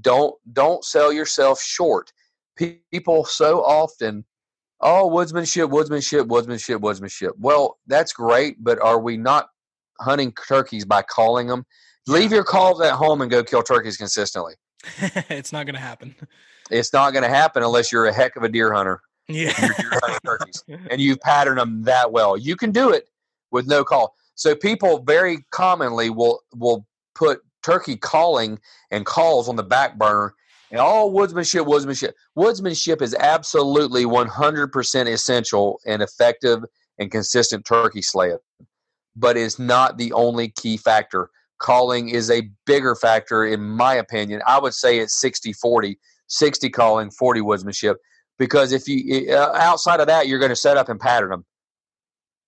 Don't 0.00 0.34
don't 0.52 0.84
sell 0.84 1.12
yourself 1.12 1.60
short. 1.60 2.12
People 2.90 3.24
so 3.24 3.64
often, 3.64 4.24
oh, 4.82 5.08
woodsmanship, 5.08 5.70
woodsmanship, 5.70 6.26
woodsmanship, 6.26 6.78
woodsmanship. 6.80 7.32
Well, 7.38 7.78
that's 7.86 8.12
great, 8.12 8.62
but 8.62 8.80
are 8.80 9.00
we 9.00 9.16
not 9.16 9.48
hunting 10.00 10.32
turkeys 10.46 10.84
by 10.84 11.02
calling 11.02 11.46
them? 11.46 11.64
Leave 12.06 12.32
your 12.32 12.44
calls 12.44 12.80
at 12.80 12.92
home 12.94 13.22
and 13.22 13.30
go 13.30 13.44
kill 13.44 13.62
turkeys 13.62 13.96
consistently. 13.96 14.54
it's 15.28 15.52
not 15.52 15.66
going 15.66 15.74
to 15.74 15.80
happen. 15.80 16.14
It's 16.70 16.92
not 16.92 17.12
going 17.12 17.22
to 17.22 17.28
happen 17.28 17.62
unless 17.62 17.92
you're 17.92 18.06
a 18.06 18.12
heck 18.12 18.36
of 18.36 18.42
a 18.42 18.48
deer 18.48 18.72
hunter. 18.72 19.00
Yeah, 19.28 19.52
and, 19.58 19.74
deer 19.76 19.90
hunting 19.92 20.18
turkeys, 20.24 20.64
and 20.90 21.00
you 21.00 21.16
pattern 21.16 21.56
them 21.56 21.84
that 21.84 22.10
well. 22.10 22.36
You 22.36 22.56
can 22.56 22.72
do 22.72 22.90
it 22.90 23.08
with 23.52 23.68
no 23.68 23.84
call. 23.84 24.16
So 24.34 24.56
people 24.56 25.02
very 25.06 25.44
commonly 25.50 26.10
will 26.10 26.40
will 26.54 26.86
put 27.14 27.40
turkey 27.62 27.96
calling 27.96 28.58
and 28.90 29.06
calls 29.06 29.48
on 29.48 29.56
the 29.56 29.62
back 29.62 29.96
burner. 29.96 30.34
And 30.72 30.80
all 30.80 31.12
woodsmanship, 31.12 31.66
woodsmanship. 31.66 32.12
Woodsmanship 32.36 33.02
is 33.02 33.14
absolutely 33.14 34.06
100% 34.06 35.06
essential 35.06 35.78
and 35.86 36.00
effective 36.00 36.64
and 36.98 37.10
consistent 37.10 37.66
turkey 37.66 38.00
slaying, 38.00 38.38
but 39.14 39.36
is 39.36 39.58
not 39.58 39.98
the 39.98 40.12
only 40.14 40.48
key 40.48 40.78
factor. 40.78 41.28
Calling 41.58 42.08
is 42.08 42.30
a 42.30 42.48
bigger 42.64 42.94
factor, 42.94 43.44
in 43.44 43.60
my 43.60 43.94
opinion. 43.94 44.40
I 44.46 44.58
would 44.58 44.72
say 44.72 44.98
it's 44.98 45.20
60 45.20 45.52
40, 45.52 45.98
60 46.28 46.70
calling, 46.70 47.10
40 47.10 47.40
woodsmanship. 47.42 47.96
Because 48.38 48.72
if 48.72 48.88
you 48.88 49.30
uh, 49.30 49.52
outside 49.54 50.00
of 50.00 50.06
that, 50.06 50.26
you're 50.26 50.38
going 50.38 50.48
to 50.48 50.56
set 50.56 50.78
up 50.78 50.88
and 50.88 50.98
pattern 50.98 51.30
them. 51.30 51.44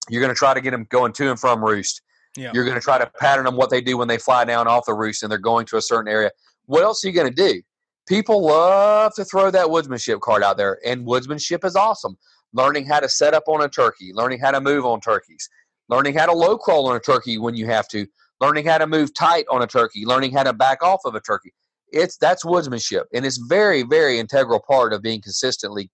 You're 0.08 0.22
going 0.22 0.34
to 0.34 0.38
try 0.38 0.54
to 0.54 0.60
get 0.62 0.70
them 0.70 0.86
going 0.88 1.12
to 1.12 1.30
and 1.30 1.38
from 1.38 1.62
roost. 1.62 2.00
Yeah. 2.36 2.50
You're 2.54 2.64
going 2.64 2.74
to 2.74 2.80
try 2.80 2.98
to 2.98 3.08
pattern 3.20 3.44
them 3.44 3.56
what 3.56 3.70
they 3.70 3.80
do 3.80 3.98
when 3.98 4.08
they 4.08 4.18
fly 4.18 4.44
down 4.44 4.66
off 4.66 4.86
the 4.86 4.94
roost 4.94 5.22
and 5.22 5.30
they're 5.30 5.38
going 5.38 5.66
to 5.66 5.76
a 5.76 5.82
certain 5.82 6.10
area. 6.10 6.30
What 6.66 6.82
else 6.82 7.04
are 7.04 7.08
you 7.08 7.14
going 7.14 7.32
to 7.32 7.34
do? 7.34 7.62
People 8.06 8.44
love 8.44 9.14
to 9.14 9.24
throw 9.24 9.50
that 9.50 9.66
woodsmanship 9.66 10.20
card 10.20 10.42
out 10.42 10.56
there, 10.56 10.78
and 10.84 11.06
woodsmanship 11.06 11.64
is 11.64 11.74
awesome. 11.76 12.16
Learning 12.52 12.84
how 12.86 13.00
to 13.00 13.08
set 13.08 13.34
up 13.34 13.44
on 13.48 13.62
a 13.62 13.68
turkey, 13.68 14.12
learning 14.12 14.40
how 14.40 14.50
to 14.50 14.60
move 14.60 14.84
on 14.84 15.00
turkeys, 15.00 15.48
learning 15.88 16.14
how 16.14 16.26
to 16.26 16.32
low 16.32 16.58
crawl 16.58 16.86
on 16.88 16.96
a 16.96 17.00
turkey 17.00 17.38
when 17.38 17.54
you 17.54 17.66
have 17.66 17.88
to, 17.88 18.06
learning 18.40 18.66
how 18.66 18.78
to 18.78 18.86
move 18.86 19.14
tight 19.14 19.46
on 19.50 19.62
a 19.62 19.66
turkey, 19.66 20.04
learning 20.04 20.32
how 20.32 20.42
to 20.42 20.52
back 20.52 20.82
off 20.82 21.00
of 21.04 21.14
a 21.14 21.20
turkey. 21.20 21.52
It's 21.92 22.16
that's 22.16 22.44
woodsmanship, 22.44 23.04
and 23.14 23.24
it's 23.24 23.38
very, 23.38 23.82
very 23.82 24.18
integral 24.18 24.60
part 24.60 24.92
of 24.92 25.02
being 25.02 25.22
consistently 25.22 25.90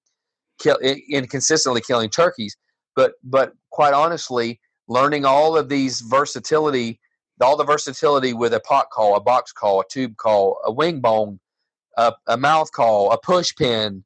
kill 0.60 0.76
in 0.76 1.26
consistently 1.28 1.80
killing 1.80 2.10
turkeys. 2.10 2.56
But 2.96 3.12
but 3.22 3.52
quite 3.70 3.94
honestly, 3.94 4.60
learning 4.88 5.24
all 5.24 5.56
of 5.56 5.68
these 5.68 6.00
versatility, 6.00 7.00
all 7.40 7.56
the 7.56 7.64
versatility 7.64 8.32
with 8.32 8.52
a 8.52 8.60
pot 8.60 8.86
call, 8.92 9.16
a 9.16 9.20
box 9.20 9.52
call, 9.52 9.80
a 9.80 9.84
tube 9.90 10.16
call, 10.16 10.58
a 10.64 10.72
wing 10.72 11.00
bone, 11.00 11.38
a, 11.96 12.12
a 12.26 12.36
mouth 12.36 12.70
call, 12.72 13.10
a 13.12 13.18
push 13.18 13.54
pin, 13.54 14.04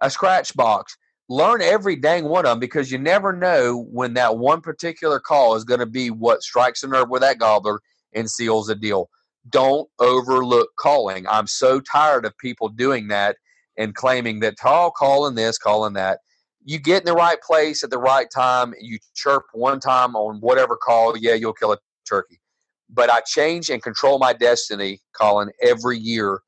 a 0.00 0.10
scratch 0.10 0.54
box. 0.54 0.96
Learn 1.28 1.62
every 1.62 1.96
dang 1.96 2.24
one 2.24 2.44
of 2.44 2.50
them 2.50 2.60
because 2.60 2.92
you 2.92 2.98
never 2.98 3.32
know 3.32 3.86
when 3.90 4.14
that 4.14 4.36
one 4.36 4.60
particular 4.60 5.18
call 5.18 5.54
is 5.54 5.64
going 5.64 5.80
to 5.80 5.86
be 5.86 6.10
what 6.10 6.42
strikes 6.42 6.82
a 6.82 6.86
nerve 6.86 7.08
with 7.08 7.22
that 7.22 7.38
gobbler 7.38 7.80
and 8.14 8.28
seals 8.28 8.66
the 8.66 8.74
deal. 8.74 9.08
Don't 9.48 9.88
overlook 9.98 10.68
calling. 10.78 11.26
I'm 11.26 11.46
so 11.46 11.80
tired 11.80 12.26
of 12.26 12.36
people 12.38 12.68
doing 12.68 13.08
that 13.08 13.36
and 13.78 13.94
claiming 13.94 14.40
that, 14.40 14.54
oh, 14.64 14.92
calling 14.94 15.34
this, 15.34 15.56
calling 15.56 15.94
that 15.94 16.18
you 16.64 16.78
get 16.78 17.00
in 17.00 17.06
the 17.06 17.12
right 17.12 17.40
place 17.42 17.84
at 17.84 17.90
the 17.90 17.98
right 17.98 18.26
time. 18.34 18.74
You 18.80 18.98
chirp 19.14 19.44
one 19.52 19.80
time 19.80 20.16
on 20.16 20.40
whatever 20.40 20.76
call, 20.76 21.16
yeah, 21.16 21.34
you'll 21.34 21.52
kill 21.52 21.72
a 21.72 21.78
turkey. 22.08 22.40
But 22.88 23.10
I 23.10 23.20
change 23.20 23.68
and 23.70 23.82
control 23.82 24.18
my 24.18 24.32
destiny, 24.32 25.00
Collin, 25.12 25.50
every 25.62 25.98
year 25.98 26.40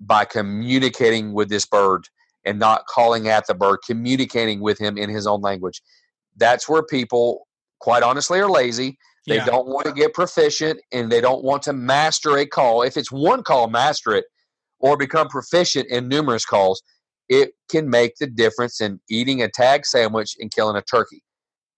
by 0.00 0.24
communicating 0.24 1.32
with 1.32 1.48
this 1.48 1.66
bird 1.66 2.08
and 2.44 2.58
not 2.58 2.86
calling 2.86 3.28
at 3.28 3.46
the 3.46 3.54
bird, 3.54 3.78
communicating 3.86 4.60
with 4.60 4.78
him 4.78 4.96
in 4.96 5.10
his 5.10 5.26
own 5.26 5.40
language. 5.40 5.82
That's 6.36 6.68
where 6.68 6.82
people, 6.82 7.46
quite 7.80 8.02
honestly, 8.02 8.38
are 8.40 8.50
lazy. 8.50 8.98
They 9.26 9.36
yeah. 9.36 9.44
don't 9.44 9.66
want 9.66 9.86
to 9.86 9.92
get 9.92 10.14
proficient 10.14 10.80
and 10.92 11.10
they 11.10 11.20
don't 11.20 11.44
want 11.44 11.62
to 11.64 11.72
master 11.72 12.38
a 12.38 12.46
call. 12.46 12.82
If 12.82 12.96
it's 12.96 13.12
one 13.12 13.42
call, 13.42 13.68
master 13.68 14.14
it 14.14 14.24
or 14.78 14.96
become 14.96 15.28
proficient 15.28 15.88
in 15.90 16.08
numerous 16.08 16.44
calls 16.44 16.82
it 17.28 17.52
can 17.70 17.88
make 17.88 18.16
the 18.16 18.26
difference 18.26 18.80
in 18.80 19.00
eating 19.10 19.42
a 19.42 19.48
tag 19.48 19.84
sandwich 19.84 20.36
and 20.40 20.50
killing 20.50 20.76
a 20.76 20.82
turkey. 20.82 21.22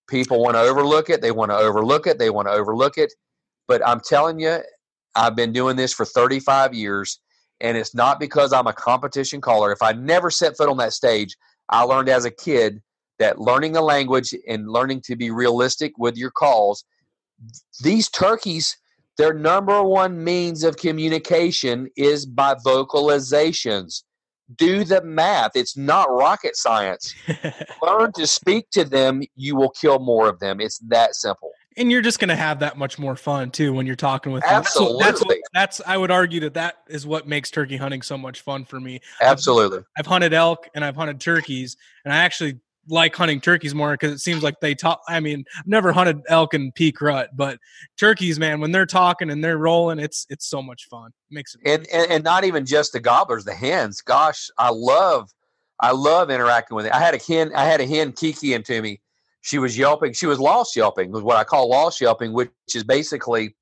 People 0.09 0.41
want 0.41 0.55
to 0.55 0.61
overlook 0.61 1.09
it. 1.09 1.21
They 1.21 1.31
want 1.31 1.51
to 1.51 1.57
overlook 1.57 2.07
it. 2.07 2.19
They 2.19 2.29
want 2.29 2.47
to 2.47 2.53
overlook 2.53 2.97
it. 2.97 3.13
But 3.67 3.85
I'm 3.87 4.01
telling 4.01 4.39
you, 4.39 4.59
I've 5.15 5.35
been 5.35 5.51
doing 5.51 5.75
this 5.75 5.93
for 5.93 6.05
35 6.05 6.73
years, 6.73 7.19
and 7.61 7.77
it's 7.77 7.95
not 7.95 8.19
because 8.19 8.53
I'm 8.53 8.67
a 8.67 8.73
competition 8.73 9.41
caller. 9.41 9.71
If 9.71 9.81
I 9.81 9.93
never 9.93 10.29
set 10.29 10.57
foot 10.57 10.69
on 10.69 10.77
that 10.77 10.93
stage, 10.93 11.35
I 11.69 11.83
learned 11.83 12.09
as 12.09 12.25
a 12.25 12.31
kid 12.31 12.81
that 13.19 13.39
learning 13.39 13.73
the 13.73 13.81
language 13.81 14.33
and 14.47 14.67
learning 14.67 15.01
to 15.05 15.15
be 15.15 15.31
realistic 15.31 15.93
with 15.97 16.17
your 16.17 16.31
calls, 16.31 16.83
these 17.81 18.09
turkeys, 18.09 18.77
their 19.17 19.33
number 19.33 19.83
one 19.83 20.23
means 20.23 20.63
of 20.63 20.77
communication 20.77 21.89
is 21.95 22.25
by 22.25 22.55
vocalizations 22.55 24.03
do 24.55 24.83
the 24.83 25.03
math. 25.03 25.51
It's 25.55 25.77
not 25.77 26.09
rocket 26.11 26.55
science. 26.55 27.13
Learn 27.81 28.11
to 28.13 28.27
speak 28.27 28.69
to 28.71 28.83
them, 28.83 29.21
you 29.35 29.55
will 29.55 29.69
kill 29.69 29.99
more 29.99 30.27
of 30.27 30.39
them. 30.39 30.59
It's 30.59 30.79
that 30.79 31.15
simple. 31.15 31.51
And 31.77 31.89
you're 31.91 32.01
just 32.01 32.19
going 32.19 32.29
to 32.29 32.35
have 32.35 32.59
that 32.59 32.77
much 32.77 32.99
more 32.99 33.15
fun 33.15 33.49
too 33.49 33.71
when 33.71 33.85
you're 33.85 33.95
talking 33.95 34.33
with 34.33 34.43
Absolutely. 34.43 34.97
them. 34.97 35.07
That's, 35.07 35.25
what, 35.25 35.37
that's, 35.53 35.81
I 35.85 35.95
would 35.95 36.11
argue 36.11 36.41
that 36.41 36.53
that 36.55 36.75
is 36.89 37.07
what 37.07 37.27
makes 37.27 37.49
turkey 37.49 37.77
hunting 37.77 38.01
so 38.01 38.17
much 38.17 38.41
fun 38.41 38.65
for 38.65 38.79
me. 38.79 38.99
Absolutely. 39.21 39.77
I've, 39.79 39.85
I've 39.99 40.05
hunted 40.05 40.33
elk 40.33 40.67
and 40.75 40.83
I've 40.83 40.97
hunted 40.97 41.21
turkeys, 41.21 41.77
and 42.03 42.13
I 42.13 42.17
actually 42.17 42.59
like 42.87 43.15
hunting 43.15 43.39
turkeys 43.39 43.75
more 43.75 43.91
because 43.91 44.11
it 44.11 44.19
seems 44.19 44.43
like 44.43 44.59
they 44.59 44.75
talk. 44.75 45.01
I 45.07 45.19
mean, 45.19 45.45
I've 45.57 45.67
never 45.67 45.91
hunted 45.91 46.21
elk 46.27 46.53
and 46.53 46.73
peak 46.73 46.99
rut, 46.99 47.29
but 47.37 47.59
turkeys, 47.97 48.39
man, 48.39 48.59
when 48.59 48.71
they're 48.71 48.85
talking 48.85 49.29
and 49.29 49.43
they're 49.43 49.59
rolling, 49.59 49.99
it's 49.99 50.25
it's 50.29 50.47
so 50.47 50.61
much 50.61 50.87
fun. 50.89 51.11
It 51.29 51.33
makes 51.33 51.55
it 51.55 51.61
and, 51.63 51.87
and 51.93 52.11
and 52.11 52.23
not 52.23 52.43
even 52.43 52.65
just 52.65 52.91
the 52.93 52.99
gobblers, 52.99 53.45
the 53.45 53.53
hens. 53.53 54.01
Gosh, 54.01 54.49
I 54.57 54.71
love 54.71 55.31
I 55.79 55.91
love 55.91 56.29
interacting 56.31 56.75
with 56.75 56.87
it. 56.87 56.91
I 56.91 56.99
had 56.99 57.13
a 57.13 57.19
hen, 57.19 57.51
I 57.55 57.65
had 57.65 57.81
a 57.81 57.85
hen 57.85 58.13
kee-kee 58.13 58.55
into 58.55 58.81
me. 58.81 58.99
She 59.41 59.57
was 59.57 59.77
yelping. 59.77 60.13
She 60.13 60.27
was 60.27 60.39
lost 60.39 60.75
yelping, 60.75 61.11
was 61.11 61.23
what 61.23 61.37
I 61.37 61.43
call 61.43 61.69
lost 61.69 61.99
yelping, 61.99 62.33
which 62.33 62.51
is 62.75 62.83
basically 62.83 63.55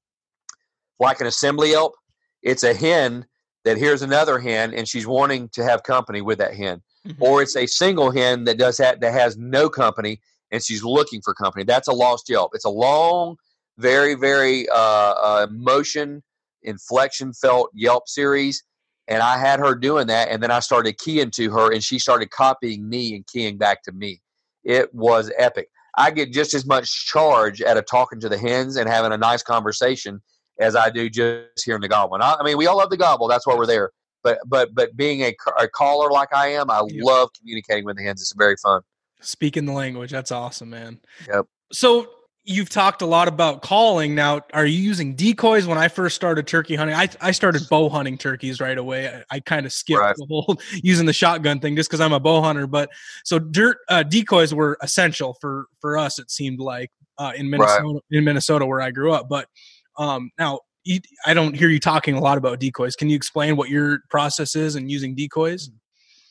like 0.99 1.21
an 1.21 1.27
assembly 1.27 1.71
yelp. 1.71 1.93
It's 2.41 2.63
a 2.63 2.73
hen 2.73 3.25
that 3.65 3.77
hears 3.77 4.01
another 4.01 4.39
hen 4.39 4.73
and 4.73 4.87
she's 4.87 5.07
wanting 5.07 5.49
to 5.49 5.63
have 5.63 5.83
company 5.83 6.21
with 6.21 6.37
that 6.37 6.55
hen 6.55 6.81
mm-hmm. 7.05 7.23
or 7.23 7.41
it's 7.41 7.55
a 7.55 7.65
single 7.65 8.11
hen 8.11 8.43
that 8.45 8.57
does 8.57 8.77
that 8.77 9.01
that 9.01 9.13
has 9.13 9.37
no 9.37 9.69
company 9.69 10.21
and 10.51 10.63
she's 10.63 10.83
looking 10.83 11.21
for 11.21 11.33
company. 11.33 11.63
That's 11.63 11.87
a 11.87 11.93
lost 11.93 12.29
yelp. 12.29 12.51
It's 12.55 12.65
a 12.65 12.69
long, 12.69 13.35
very 13.77 14.15
very 14.15 14.67
uh, 14.69 14.75
uh, 14.75 15.47
motion 15.51 16.23
inflection 16.63 17.31
felt 17.33 17.69
yelp 17.73 18.07
series, 18.07 18.63
and 19.07 19.21
I 19.21 19.37
had 19.37 19.59
her 19.59 19.75
doing 19.75 20.07
that, 20.07 20.29
and 20.29 20.41
then 20.41 20.51
I 20.51 20.59
started 20.59 20.97
keying 20.97 21.31
to 21.31 21.51
her, 21.51 21.71
and 21.71 21.83
she 21.83 21.99
started 21.99 22.31
copying 22.31 22.89
me 22.89 23.15
and 23.15 23.25
keying 23.27 23.57
back 23.57 23.83
to 23.83 23.91
me. 23.91 24.21
It 24.69 24.93
was 24.93 25.31
epic. 25.37 25.69
I 25.97 26.11
get 26.11 26.31
just 26.31 26.53
as 26.53 26.65
much 26.65 27.07
charge 27.07 27.61
out 27.61 27.77
of 27.77 27.85
talking 27.85 28.19
to 28.21 28.29
the 28.29 28.37
hens 28.37 28.77
and 28.77 28.87
having 28.87 29.11
a 29.11 29.17
nice 29.17 29.43
conversation 29.43 30.21
as 30.59 30.75
I 30.75 30.89
do 30.89 31.09
just 31.09 31.65
hearing 31.65 31.81
the 31.81 31.87
gobble. 31.87 32.17
I, 32.21 32.37
I 32.39 32.43
mean, 32.43 32.57
we 32.57 32.67
all 32.67 32.77
love 32.77 32.89
the 32.89 32.97
gobble. 32.97 33.27
That's 33.27 33.47
why 33.47 33.55
we're 33.55 33.65
there 33.65 33.91
but 34.23 34.39
but 34.45 34.73
but 34.73 34.95
being 34.95 35.21
a, 35.21 35.35
a 35.59 35.67
caller 35.67 36.09
like 36.11 36.33
I 36.33 36.49
am, 36.49 36.69
I 36.69 36.81
yep. 36.87 37.05
love 37.05 37.29
communicating 37.37 37.85
with 37.85 37.97
the 37.97 38.03
hens. 38.03 38.21
It's 38.21 38.33
very 38.33 38.55
fun. 38.61 38.81
Speaking 39.21 39.65
the 39.65 39.73
language, 39.73 40.11
that's 40.11 40.31
awesome, 40.31 40.69
man. 40.69 40.99
Yep. 41.27 41.45
So 41.71 42.09
you've 42.49 42.69
talked 42.69 43.03
a 43.03 43.05
lot 43.05 43.27
about 43.27 43.61
calling. 43.61 44.15
Now, 44.15 44.41
are 44.53 44.65
you 44.65 44.81
using 44.81 45.15
decoys? 45.15 45.67
When 45.67 45.77
I 45.77 45.87
first 45.87 46.15
started 46.15 46.47
turkey 46.47 46.75
hunting, 46.75 46.95
I, 46.95 47.07
I 47.21 47.29
started 47.29 47.69
bow 47.69 47.89
hunting 47.89 48.17
turkeys 48.17 48.59
right 48.59 48.77
away. 48.77 49.07
I, 49.07 49.35
I 49.35 49.39
kind 49.39 49.67
of 49.67 49.71
skipped 49.71 49.99
right. 49.99 50.15
the 50.15 50.25
whole 50.27 50.57
using 50.83 51.05
the 51.05 51.13
shotgun 51.13 51.59
thing 51.59 51.75
just 51.75 51.89
because 51.89 52.01
I'm 52.01 52.11
a 52.11 52.19
bow 52.19 52.41
hunter. 52.41 52.65
But 52.65 52.89
so 53.23 53.37
dirt 53.37 53.77
uh, 53.87 54.01
decoys 54.01 54.51
were 54.51 54.79
essential 54.81 55.37
for 55.39 55.67
for 55.79 55.95
us. 55.95 56.17
It 56.17 56.31
seemed 56.31 56.59
like 56.59 56.91
uh, 57.19 57.33
in 57.35 57.51
Minnesota, 57.51 57.83
right. 57.85 58.17
in 58.17 58.23
Minnesota 58.23 58.65
where 58.65 58.81
I 58.81 58.89
grew 58.89 59.13
up. 59.13 59.29
But 59.29 59.47
um, 59.97 60.31
now 60.39 60.61
I 61.27 61.35
don't 61.35 61.55
hear 61.55 61.69
you 61.69 61.79
talking 61.79 62.15
a 62.15 62.19
lot 62.19 62.39
about 62.39 62.59
decoys. 62.59 62.95
Can 62.95 63.11
you 63.11 63.15
explain 63.15 63.57
what 63.57 63.69
your 63.69 63.99
process 64.09 64.55
is 64.55 64.75
in 64.75 64.89
using 64.89 65.13
decoys? 65.13 65.69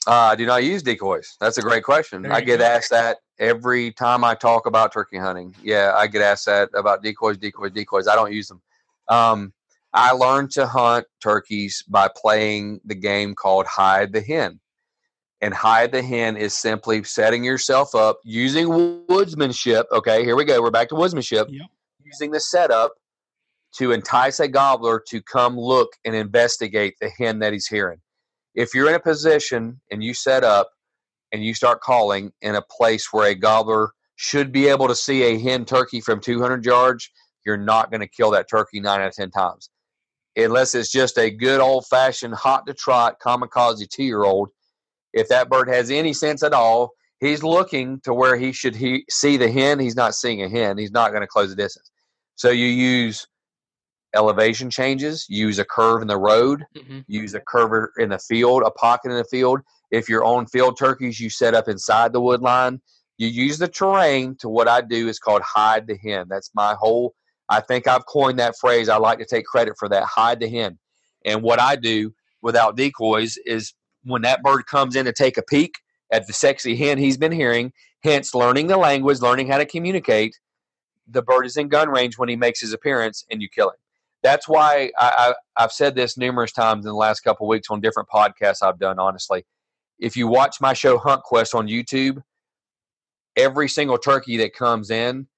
Uh, 0.05 0.31
I 0.33 0.35
do 0.35 0.47
not 0.47 0.65
use 0.65 0.83
decoys. 0.83 1.37
That's 1.41 1.59
a 1.59 1.63
great 1.63 1.85
question. 1.85 2.27
I 2.27 2.41
get 2.41 2.59
go. 2.59 2.65
asked 2.65 2.91
that 2.91 3.19
every 3.39 3.93
time 3.93 4.25
I 4.25 4.35
talk 4.35 4.67
about 4.67 4.93
turkey 4.93 5.19
hunting. 5.19 5.55
Yeah, 5.63 5.95
I 5.97 6.07
get 6.07 6.23
asked 6.23 6.47
that 6.47 6.71
about 6.75 7.03
decoys, 7.03 7.39
decoys, 7.39 7.73
decoys. 7.73 8.09
I 8.09 8.15
don't 8.15 8.33
use 8.33 8.49
them. 8.49 8.63
Um, 9.09 9.53
I 9.93 10.13
learned 10.13 10.51
to 10.53 10.67
hunt 10.67 11.07
turkeys 11.23 11.83
by 11.89 12.09
playing 12.15 12.81
the 12.85 12.95
game 12.95 13.35
called 13.35 13.67
Hide 13.67 14.13
the 14.13 14.21
Hen. 14.21 14.61
And 15.41 15.55
hide 15.55 15.93
the 15.93 16.03
hen 16.03 16.37
is 16.37 16.53
simply 16.53 17.05
setting 17.05 17.45
yourself 17.45 17.95
up 17.95 18.19
using 18.25 18.67
woodsmanship. 18.67 19.85
Okay, 19.93 20.25
here 20.25 20.35
we 20.35 20.45
go. 20.45 20.61
We're 20.61 20.73
back 20.73 20.89
to 20.89 20.97
woodsmanship. 20.97 21.47
Yep. 21.49 21.67
Using 22.05 22.33
the 22.33 22.41
setup 22.41 22.95
to 23.77 23.93
entice 23.93 24.41
a 24.41 24.49
gobbler 24.49 25.01
to 25.11 25.23
come 25.23 25.57
look 25.57 25.91
and 26.05 26.17
investigate 26.17 26.97
the 27.01 27.09
hen 27.09 27.39
that 27.39 27.53
he's 27.53 27.69
hearing 27.69 28.01
if 28.59 28.75
you're 28.75 28.89
in 28.89 28.95
a 28.97 29.01
position 29.01 29.81
and 29.93 30.03
you 30.03 30.13
set 30.13 30.43
up 30.43 30.71
and 31.33 31.45
you 31.45 31.55
start 31.55 31.81
calling 31.81 32.33
in 32.43 32.55
a 32.55 32.63
place 32.63 33.13
where 33.13 33.31
a 33.31 33.35
gobbler 33.35 33.93
should 34.17 34.53
be 34.53 34.69
able 34.69 34.89
to 34.89 34.95
see 34.95 35.23
a 35.23 35.39
hen 35.39 35.65
turkey 35.65 36.01
from 36.01 36.21
200 36.21 36.65
yards, 36.65 37.09
you're 37.47 37.57
not 37.57 37.91
going 37.91 38.01
to 38.01 38.09
kill 38.09 38.31
that 38.33 38.49
turkey 38.49 38.81
nine 38.81 39.01
out 39.01 39.09
of 39.09 39.15
10 39.15 39.31
times. 39.31 39.71
Unless 40.37 40.75
it's 40.75 40.91
just 40.91 41.19
a 41.19 41.31
good 41.31 41.61
old 41.61 41.87
fashioned 41.87 42.35
hot 42.35 42.67
to 42.67 42.75
trot 42.75 43.17
kamikaze 43.25 43.89
two 43.89 44.05
year 44.05 44.25
old. 44.25 44.51
If 45.13 45.29
that 45.29 45.49
bird 45.49 45.69
has 45.69 45.91
any 45.91 46.13
sense 46.13 46.43
at 46.43 46.53
all, 46.53 46.91
he's 47.21 47.43
looking 47.43 48.01
to 48.05 48.15
where 48.15 48.37
he 48.37 48.53
should 48.53 48.77
he 48.77 49.05
see 49.11 49.37
the 49.37 49.51
hen. 49.51 49.81
He's 49.81 49.97
not 49.97 50.15
seeing 50.15 50.43
a 50.43 50.49
hen. 50.49 50.79
He's 50.79 50.93
not 50.93 51.11
going 51.11 51.23
to 51.23 51.27
close 51.27 51.51
the 51.51 51.57
distance. 51.57 51.91
So 52.37 52.51
you 52.51 52.67
use 52.67 53.27
elevation 54.15 54.71
changes, 54.71 55.27
use 55.29 55.59
a 55.59 55.65
curve 55.65 56.03
in 56.03 56.09
the 56.09 56.17
road, 56.17 56.65
mm-hmm. 56.77 57.01
use 57.07 57.35
a 57.35 57.41
curve 57.41 57.91
in 57.99 58.11
the 58.11 58.19
field, 58.19 58.63
a 58.65 58.71
pocket 58.71 59.11
in 59.11 59.17
the 59.17 59.25
field. 59.25 59.61
If 59.91 60.09
you're 60.09 60.25
on 60.25 60.47
field 60.47 60.79
turkeys, 60.79 61.21
you 61.21 61.31
set 61.31 61.55
up 61.55 61.69
inside 61.69 62.13
the 62.13 62.21
wood 62.21 62.41
line. 62.41 62.81
You 63.17 63.29
use 63.29 63.59
the 63.59 63.69
terrain 63.69 64.37
to 64.37 64.49
what 64.49 64.69
I 64.69 64.81
do 64.81 65.09
is 65.09 65.19
called 65.19 65.43
hide 65.43 65.87
the 65.87 65.97
hen. 65.97 66.27
That's 66.29 66.51
my 66.55 66.75
whole, 66.75 67.15
I 67.49 67.61
think 67.61 67.87
I've 67.87 68.07
coined 68.07 68.39
that 68.39 68.55
phrase. 68.61 68.89
I 68.89 68.97
like 68.97 69.19
to 69.19 69.27
take 69.27 69.45
credit 69.45 69.75
for 69.79 69.89
that 69.89 70.05
hide 70.05 70.41
the 70.41 70.49
hen. 70.49 70.79
And 71.25 71.43
what 71.43 71.61
I 71.61 71.77
do 71.77 72.15
without 72.43 72.77
decoys 72.77 73.37
is 73.45 73.75
when 74.05 74.23
that 74.23 74.43
bird 74.43 74.67
comes 74.67 74.95
in 74.95 75.05
to 75.07 75.13
take 75.13 75.37
a 75.37 75.43
peek 75.43 75.75
at 76.13 76.27
the 76.27 76.33
sexy 76.33 76.77
hen 76.77 76.97
he's 76.97 77.19
been 77.19 77.33
hearing, 77.33 77.73
hence 78.03 78.35
learning 78.35 78.69
the 78.69 78.77
language, 78.77 79.21
learning 79.21 79.49
how 79.49 79.59
to 79.59 79.67
communicate, 79.67 80.39
the 81.09 81.23
bird 81.23 81.45
is 81.45 81.57
in 81.57 81.69
gun 81.69 81.89
range 81.89 82.19
when 82.19 82.29
he 82.29 82.37
makes 82.37 82.61
his 82.61 82.73
appearance 82.73 83.25
and 83.31 83.43
you 83.43 83.49
kill 83.49 83.71
him 83.71 83.77
that's 84.23 84.49
why 84.49 84.91
I, 84.99 85.35
I, 85.57 85.63
have 85.63 85.73
said 85.73 85.95
this 85.95 86.17
numerous 86.17 86.53
times 86.53 86.85
in 86.85 86.91
the 86.91 86.97
last 86.97 87.21
couple 87.21 87.47
of 87.47 87.49
weeks 87.49 87.69
on 87.71 87.81
different 87.81 88.09
podcasts 88.09 88.63
I've 88.63 88.79
done. 88.79 88.99
Honestly, 88.99 89.45
if 89.99 90.17
you 90.17 90.29
watch 90.29 90.61
my 90.61 90.73
show 90.73 90.99
Hunt 90.99 91.23
Quest 91.23 91.55
on 91.55 91.69
YouTube, 91.69 92.23
every 93.37 93.69
single 93.69 93.99
turkey 93.99 94.37
that 94.39 94.55
comes 94.55 94.91
in 94.91 95.29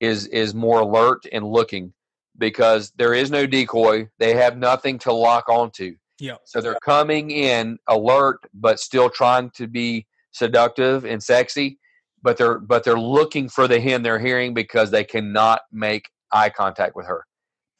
is 0.00 0.26
is 0.28 0.54
more 0.54 0.80
alert 0.80 1.24
and 1.32 1.44
looking 1.44 1.92
because 2.38 2.92
there 2.96 3.14
is 3.14 3.30
no 3.30 3.46
decoy. 3.46 4.08
They 4.18 4.34
have 4.34 4.56
nothing 4.56 4.98
to 5.00 5.12
lock 5.12 5.48
onto. 5.48 5.96
Yeah. 6.20 6.36
So 6.44 6.60
they're 6.60 6.78
coming 6.84 7.30
in 7.30 7.78
alert, 7.88 8.40
but 8.54 8.80
still 8.80 9.10
trying 9.10 9.50
to 9.50 9.66
be 9.66 10.06
seductive 10.32 11.04
and 11.04 11.22
sexy. 11.22 11.78
But 12.22 12.36
they're 12.36 12.58
but 12.58 12.84
they're 12.84 12.98
looking 12.98 13.48
for 13.48 13.68
the 13.68 13.80
hen 13.80 14.02
they're 14.02 14.18
hearing 14.18 14.54
because 14.54 14.90
they 14.90 15.04
cannot 15.04 15.62
make 15.72 16.08
eye 16.32 16.50
contact 16.50 16.96
with 16.96 17.06
her. 17.06 17.24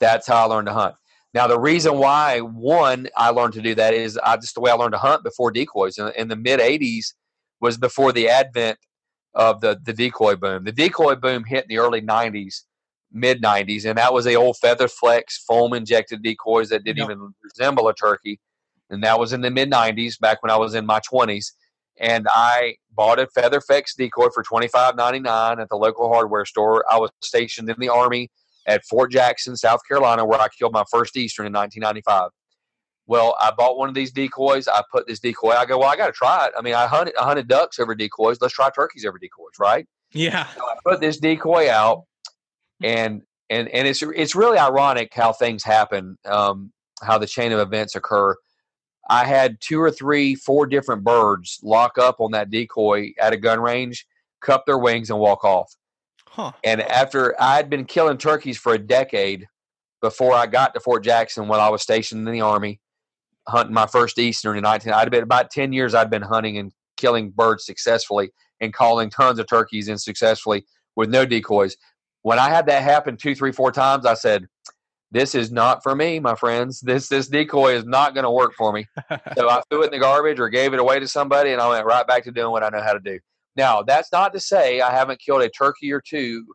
That's 0.00 0.26
how 0.26 0.44
I 0.44 0.44
learned 0.44 0.66
to 0.66 0.72
hunt. 0.72 0.94
Now, 1.34 1.46
the 1.46 1.58
reason 1.58 1.98
why, 1.98 2.40
one, 2.40 3.08
I 3.16 3.30
learned 3.30 3.52
to 3.54 3.62
do 3.62 3.74
that 3.74 3.92
is 3.94 4.18
I, 4.18 4.36
just 4.36 4.54
the 4.54 4.60
way 4.60 4.70
I 4.70 4.74
learned 4.74 4.92
to 4.92 4.98
hunt 4.98 5.22
before 5.22 5.50
decoys. 5.50 5.98
In, 5.98 6.10
in 6.16 6.28
the 6.28 6.36
mid 6.36 6.60
80s 6.60 7.12
was 7.60 7.76
before 7.76 8.12
the 8.12 8.28
advent 8.28 8.78
of 9.34 9.60
the, 9.60 9.78
the 9.84 9.92
decoy 9.92 10.36
boom. 10.36 10.64
The 10.64 10.72
decoy 10.72 11.16
boom 11.16 11.44
hit 11.44 11.64
in 11.64 11.68
the 11.68 11.78
early 11.78 12.00
90s, 12.00 12.62
mid 13.12 13.42
90s, 13.42 13.84
and 13.84 13.98
that 13.98 14.12
was 14.12 14.24
the 14.24 14.36
old 14.36 14.56
feather 14.56 14.88
flex 14.88 15.38
foam 15.46 15.74
injected 15.74 16.22
decoys 16.22 16.70
that 16.70 16.84
didn't 16.84 16.98
yep. 16.98 17.10
even 17.10 17.34
resemble 17.42 17.88
a 17.88 17.94
turkey. 17.94 18.40
And 18.90 19.04
that 19.04 19.18
was 19.18 19.34
in 19.34 19.42
the 19.42 19.50
mid 19.50 19.70
90s, 19.70 20.18
back 20.18 20.42
when 20.42 20.50
I 20.50 20.56
was 20.56 20.74
in 20.74 20.86
my 20.86 21.00
20s. 21.00 21.52
And 22.00 22.26
I 22.30 22.76
bought 22.94 23.18
a 23.18 23.26
feather 23.26 23.60
flex 23.60 23.94
decoy 23.94 24.28
for 24.32 24.44
twenty 24.44 24.68
five 24.68 24.94
ninety 24.94 25.18
nine 25.18 25.58
at 25.58 25.68
the 25.68 25.74
local 25.74 26.08
hardware 26.08 26.44
store. 26.44 26.84
I 26.88 26.96
was 26.96 27.10
stationed 27.22 27.68
in 27.68 27.76
the 27.80 27.88
Army 27.88 28.30
at 28.68 28.84
Fort 28.84 29.10
Jackson, 29.10 29.56
South 29.56 29.80
Carolina, 29.88 30.24
where 30.24 30.40
I 30.40 30.46
killed 30.56 30.72
my 30.72 30.84
first 30.90 31.16
Eastern 31.16 31.46
in 31.46 31.52
1995. 31.52 32.30
Well, 33.06 33.34
I 33.40 33.50
bought 33.50 33.78
one 33.78 33.88
of 33.88 33.94
these 33.94 34.12
decoys. 34.12 34.68
I 34.68 34.82
put 34.92 35.08
this 35.08 35.18
decoy. 35.18 35.52
I 35.52 35.64
go, 35.64 35.78
well, 35.78 35.88
I 35.88 35.96
got 35.96 36.06
to 36.06 36.12
try 36.12 36.46
it. 36.46 36.52
I 36.56 36.60
mean, 36.60 36.74
I 36.74 36.86
hunted, 36.86 37.14
I 37.18 37.24
hunted 37.24 37.48
ducks 37.48 37.78
over 37.78 37.94
decoys. 37.94 38.36
Let's 38.40 38.52
try 38.52 38.68
turkeys 38.70 39.06
over 39.06 39.18
decoys, 39.18 39.58
right? 39.58 39.86
Yeah. 40.12 40.46
So 40.54 40.62
I 40.62 40.74
put 40.84 41.00
this 41.00 41.18
decoy 41.18 41.70
out, 41.70 42.04
and 42.82 43.22
and 43.50 43.68
and 43.68 43.88
it's 43.88 44.02
it's 44.02 44.34
really 44.34 44.58
ironic 44.58 45.12
how 45.14 45.32
things 45.32 45.64
happen, 45.64 46.18
um, 46.26 46.70
how 47.02 47.16
the 47.18 47.26
chain 47.26 47.52
of 47.52 47.60
events 47.60 47.94
occur. 47.94 48.36
I 49.10 49.24
had 49.24 49.56
two 49.60 49.80
or 49.80 49.90
three, 49.90 50.34
four 50.34 50.66
different 50.66 51.02
birds 51.02 51.60
lock 51.62 51.96
up 51.96 52.20
on 52.20 52.32
that 52.32 52.50
decoy 52.50 53.12
at 53.18 53.32
a 53.32 53.38
gun 53.38 53.58
range, 53.60 54.06
cup 54.42 54.66
their 54.66 54.78
wings, 54.78 55.08
and 55.08 55.18
walk 55.18 55.44
off. 55.44 55.74
Huh. 56.38 56.52
And 56.62 56.80
after 56.82 57.34
I'd 57.40 57.68
been 57.68 57.84
killing 57.84 58.16
turkeys 58.16 58.56
for 58.56 58.72
a 58.72 58.78
decade 58.78 59.48
before 60.00 60.34
I 60.34 60.46
got 60.46 60.72
to 60.74 60.80
Fort 60.80 61.02
Jackson 61.02 61.48
when 61.48 61.58
I 61.58 61.68
was 61.68 61.82
stationed 61.82 62.26
in 62.26 62.32
the 62.32 62.42
Army, 62.42 62.80
hunting 63.48 63.74
my 63.74 63.86
first 63.86 64.18
Eastern 64.18 64.56
in 64.56 64.62
19, 64.62 64.92
I'd 64.92 65.10
been 65.10 65.24
about 65.24 65.50
10 65.50 65.72
years 65.72 65.94
I'd 65.94 66.10
been 66.10 66.22
hunting 66.22 66.58
and 66.58 66.70
killing 66.96 67.30
birds 67.30 67.66
successfully 67.66 68.30
and 68.60 68.72
calling 68.72 69.10
tons 69.10 69.40
of 69.40 69.48
turkeys 69.48 69.88
in 69.88 69.98
successfully 69.98 70.64
with 70.94 71.10
no 71.10 71.26
decoys. 71.26 71.76
When 72.22 72.38
I 72.38 72.50
had 72.50 72.66
that 72.66 72.84
happen 72.84 73.16
two, 73.16 73.34
three, 73.34 73.52
four 73.52 73.72
times, 73.72 74.06
I 74.06 74.14
said, 74.14 74.46
this 75.10 75.34
is 75.34 75.50
not 75.50 75.82
for 75.82 75.96
me, 75.96 76.20
my 76.20 76.34
friends. 76.34 76.80
This 76.80 77.08
this 77.08 77.28
decoy 77.28 77.74
is 77.74 77.84
not 77.84 78.12
going 78.14 78.24
to 78.24 78.30
work 78.30 78.52
for 78.54 78.72
me. 78.72 78.84
so 79.36 79.48
I 79.48 79.62
threw 79.70 79.82
it 79.82 79.86
in 79.86 79.92
the 79.92 79.98
garbage 79.98 80.38
or 80.38 80.50
gave 80.50 80.74
it 80.74 80.80
away 80.80 81.00
to 81.00 81.08
somebody, 81.08 81.52
and 81.52 81.62
I 81.62 81.68
went 81.68 81.86
right 81.86 82.06
back 82.06 82.24
to 82.24 82.30
doing 82.30 82.50
what 82.50 82.62
I 82.62 82.68
know 82.68 82.82
how 82.82 82.92
to 82.92 83.00
do. 83.00 83.18
Now, 83.58 83.82
that's 83.82 84.12
not 84.12 84.32
to 84.34 84.40
say 84.40 84.80
I 84.80 84.92
haven't 84.92 85.20
killed 85.20 85.42
a 85.42 85.48
turkey 85.48 85.92
or 85.92 86.00
two 86.00 86.46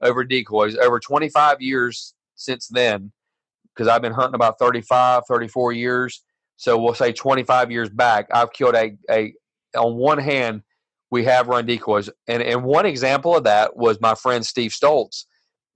over 0.00 0.22
decoys 0.22 0.76
over 0.76 1.00
25 1.00 1.60
years 1.60 2.14
since 2.36 2.68
then, 2.68 3.10
because 3.74 3.88
I've 3.88 4.00
been 4.00 4.12
hunting 4.12 4.36
about 4.36 4.60
35, 4.60 5.24
34 5.26 5.72
years. 5.72 6.22
So 6.56 6.78
we'll 6.78 6.94
say 6.94 7.12
25 7.12 7.72
years 7.72 7.90
back, 7.90 8.28
I've 8.32 8.52
killed 8.52 8.76
a, 8.76 8.92
a 9.10 9.34
on 9.76 9.96
one 9.96 10.18
hand, 10.18 10.62
we 11.10 11.24
have 11.24 11.48
run 11.48 11.66
decoys. 11.66 12.08
And, 12.28 12.40
and 12.40 12.62
one 12.62 12.86
example 12.86 13.36
of 13.36 13.42
that 13.42 13.76
was 13.76 14.00
my 14.00 14.14
friend 14.14 14.46
Steve 14.46 14.70
Stoltz, 14.70 15.24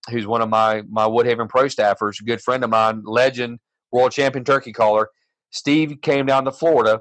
who's 0.09 0.28
one 0.28 0.41
of 0.41 0.49
my, 0.49 0.82
my 0.89 1.07
Woodhaven 1.07 1.49
pro 1.49 1.64
staffers, 1.64 2.24
good 2.24 2.41
friend 2.41 2.62
of 2.62 2.70
mine, 2.70 3.03
legend, 3.05 3.59
world 3.91 4.12
champion 4.12 4.45
turkey 4.45 4.72
caller. 4.72 5.09
Steve 5.51 5.99
came 6.01 6.26
down 6.26 6.45
to 6.45 6.53
Florida 6.53 7.01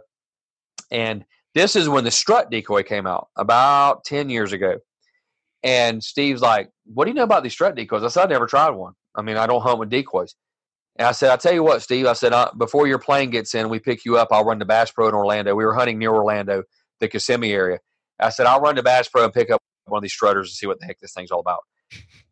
and 0.89 1.23
this 1.55 1.75
is 1.75 1.89
when 1.89 2.03
the 2.03 2.11
strut 2.11 2.51
decoy 2.51 2.83
came 2.83 3.07
out 3.07 3.29
about 3.37 4.03
10 4.03 4.29
years 4.29 4.51
ago. 4.53 4.75
And 5.63 6.03
Steve's 6.03 6.41
like, 6.41 6.69
What 6.85 7.05
do 7.05 7.11
you 7.11 7.15
know 7.15 7.23
about 7.23 7.41
these 7.41 7.53
strut 7.53 7.75
decoys? 7.75 8.03
I 8.03 8.09
said, 8.09 8.27
I 8.27 8.29
never 8.29 8.45
tried 8.45 8.71
one. 8.71 8.93
I 9.15 9.23
mean, 9.23 9.37
I 9.37 9.47
don't 9.47 9.61
hunt 9.61 9.79
with 9.79 9.89
decoys. 9.89 10.35
And 10.97 11.07
I 11.07 11.11
said, 11.11 11.31
I 11.31 11.37
tell 11.37 11.53
you 11.53 11.63
what, 11.63 11.81
Steve, 11.81 12.05
I 12.05 12.13
said, 12.13 12.33
before 12.57 12.87
your 12.87 12.99
plane 12.99 13.29
gets 13.29 13.55
in, 13.55 13.67
we 13.67 13.79
pick 13.79 14.05
you 14.05 14.17
up. 14.17 14.29
I'll 14.31 14.45
run 14.45 14.59
to 14.59 14.65
Bass 14.65 14.91
Pro 14.91 15.09
in 15.09 15.13
Orlando. 15.13 15.55
We 15.55 15.65
were 15.65 15.73
hunting 15.73 15.97
near 15.97 16.13
Orlando, 16.13 16.63
the 16.99 17.07
Kissimmee 17.07 17.51
area. 17.51 17.79
I 18.19 18.29
said, 18.29 18.45
I'll 18.45 18.61
run 18.61 18.75
to 18.75 18.83
Bass 18.83 19.09
Pro 19.09 19.25
and 19.25 19.33
pick 19.33 19.49
up 19.49 19.61
one 19.85 19.99
of 19.99 20.03
these 20.03 20.13
strutters 20.13 20.47
and 20.47 20.55
see 20.55 20.67
what 20.67 20.79
the 20.79 20.85
heck 20.85 20.99
this 20.99 21.13
thing's 21.13 21.31
all 21.31 21.41
about. 21.41 21.59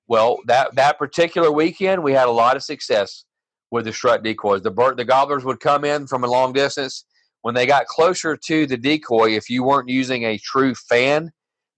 Well, 0.08 0.40
that, 0.48 0.76
that 0.76 0.98
particular 0.98 1.52
weekend, 1.52 2.04
we 2.04 2.14
had 2.14 2.28
a 2.28 2.32
lot 2.32 2.56
of 2.56 2.64
success 2.64 3.26
with 3.70 3.86
the 3.86 3.94
strut 3.94 4.24
decoys. 4.24 4.62
The, 4.62 4.94
the 4.96 5.06
gobblers 5.06 5.44
would 5.44 5.60
come 5.60 5.84
in 5.84 6.08
from 6.08 6.24
a 6.24 6.28
long 6.28 6.54
distance 6.54 7.06
when 7.44 7.54
they 7.54 7.66
got 7.66 7.86
closer 7.86 8.36
to 8.36 8.66
the 8.66 8.78
decoy, 8.78 9.32
if 9.32 9.50
you 9.50 9.64
weren't 9.64 9.90
using 9.90 10.24
a 10.24 10.38
true 10.38 10.74
fan, 10.74 11.32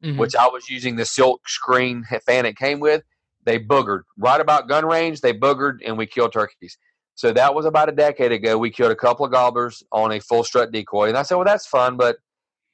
mm-hmm. 0.03 0.17
which 0.17 0.35
I 0.35 0.47
was 0.47 0.69
using 0.69 0.95
the 0.95 1.05
silk 1.05 1.49
screen 1.49 2.05
fan 2.25 2.45
it 2.45 2.55
came 2.55 2.79
with, 2.79 3.03
they 3.45 3.59
boogered. 3.59 4.03
Right 4.17 4.39
about 4.39 4.69
gun 4.69 4.85
range, 4.85 5.21
they 5.21 5.33
boogered 5.33 5.79
and 5.83 5.97
we 5.97 6.05
killed 6.05 6.33
turkeys. 6.33 6.77
So 7.15 7.33
that 7.33 7.55
was 7.55 7.65
about 7.65 7.89
a 7.89 7.93
decade 7.93 8.31
ago. 8.31 8.59
We 8.59 8.69
killed 8.69 8.91
a 8.91 8.95
couple 8.95 9.25
of 9.25 9.31
gobblers 9.31 9.81
on 9.91 10.11
a 10.11 10.19
full 10.19 10.43
strut 10.43 10.71
decoy. 10.71 11.09
And 11.09 11.17
I 11.17 11.23
said, 11.23 11.35
well, 11.35 11.45
that's 11.45 11.65
fun, 11.65 11.97
but 11.97 12.17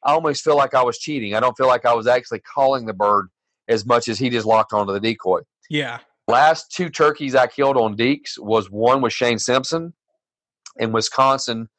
I 0.03 0.11
almost 0.11 0.43
feel 0.43 0.57
like 0.57 0.73
I 0.73 0.83
was 0.83 0.97
cheating. 0.97 1.33
I 1.33 1.39
don't 1.39 1.55
feel 1.55 1.67
like 1.67 1.85
I 1.85 1.93
was 1.93 2.07
actually 2.07 2.39
calling 2.39 2.85
the 2.87 2.93
bird 2.93 3.29
as 3.69 3.85
much 3.85 4.09
as 4.09 4.19
he 4.19 4.29
just 4.29 4.45
locked 4.45 4.73
onto 4.73 4.91
the 4.91 4.99
decoy. 4.99 5.39
Yeah. 5.69 5.99
Last 6.27 6.73
two 6.73 6.89
turkeys 6.89 7.35
I 7.35 7.47
killed 7.47 7.77
on 7.77 7.95
deeks 7.95 8.37
was 8.37 8.69
one 8.69 9.01
with 9.01 9.13
Shane 9.13 9.39
Simpson 9.39 9.93
in 10.77 10.91
Wisconsin 10.91 11.69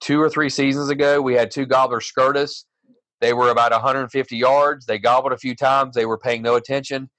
two 0.00 0.20
or 0.20 0.30
three 0.30 0.48
seasons 0.48 0.88
ago. 0.90 1.20
We 1.20 1.34
had 1.34 1.50
two 1.50 1.66
gobblers 1.66 2.06
skirt 2.06 2.36
us. 2.36 2.64
They 3.20 3.32
were 3.32 3.50
about 3.50 3.72
150 3.72 4.36
yards. 4.36 4.86
They 4.86 4.98
gobbled 4.98 5.32
a 5.32 5.38
few 5.38 5.56
times. 5.56 5.94
They 5.94 6.06
were 6.06 6.18
paying 6.18 6.42
no 6.42 6.54
attention. 6.54 7.10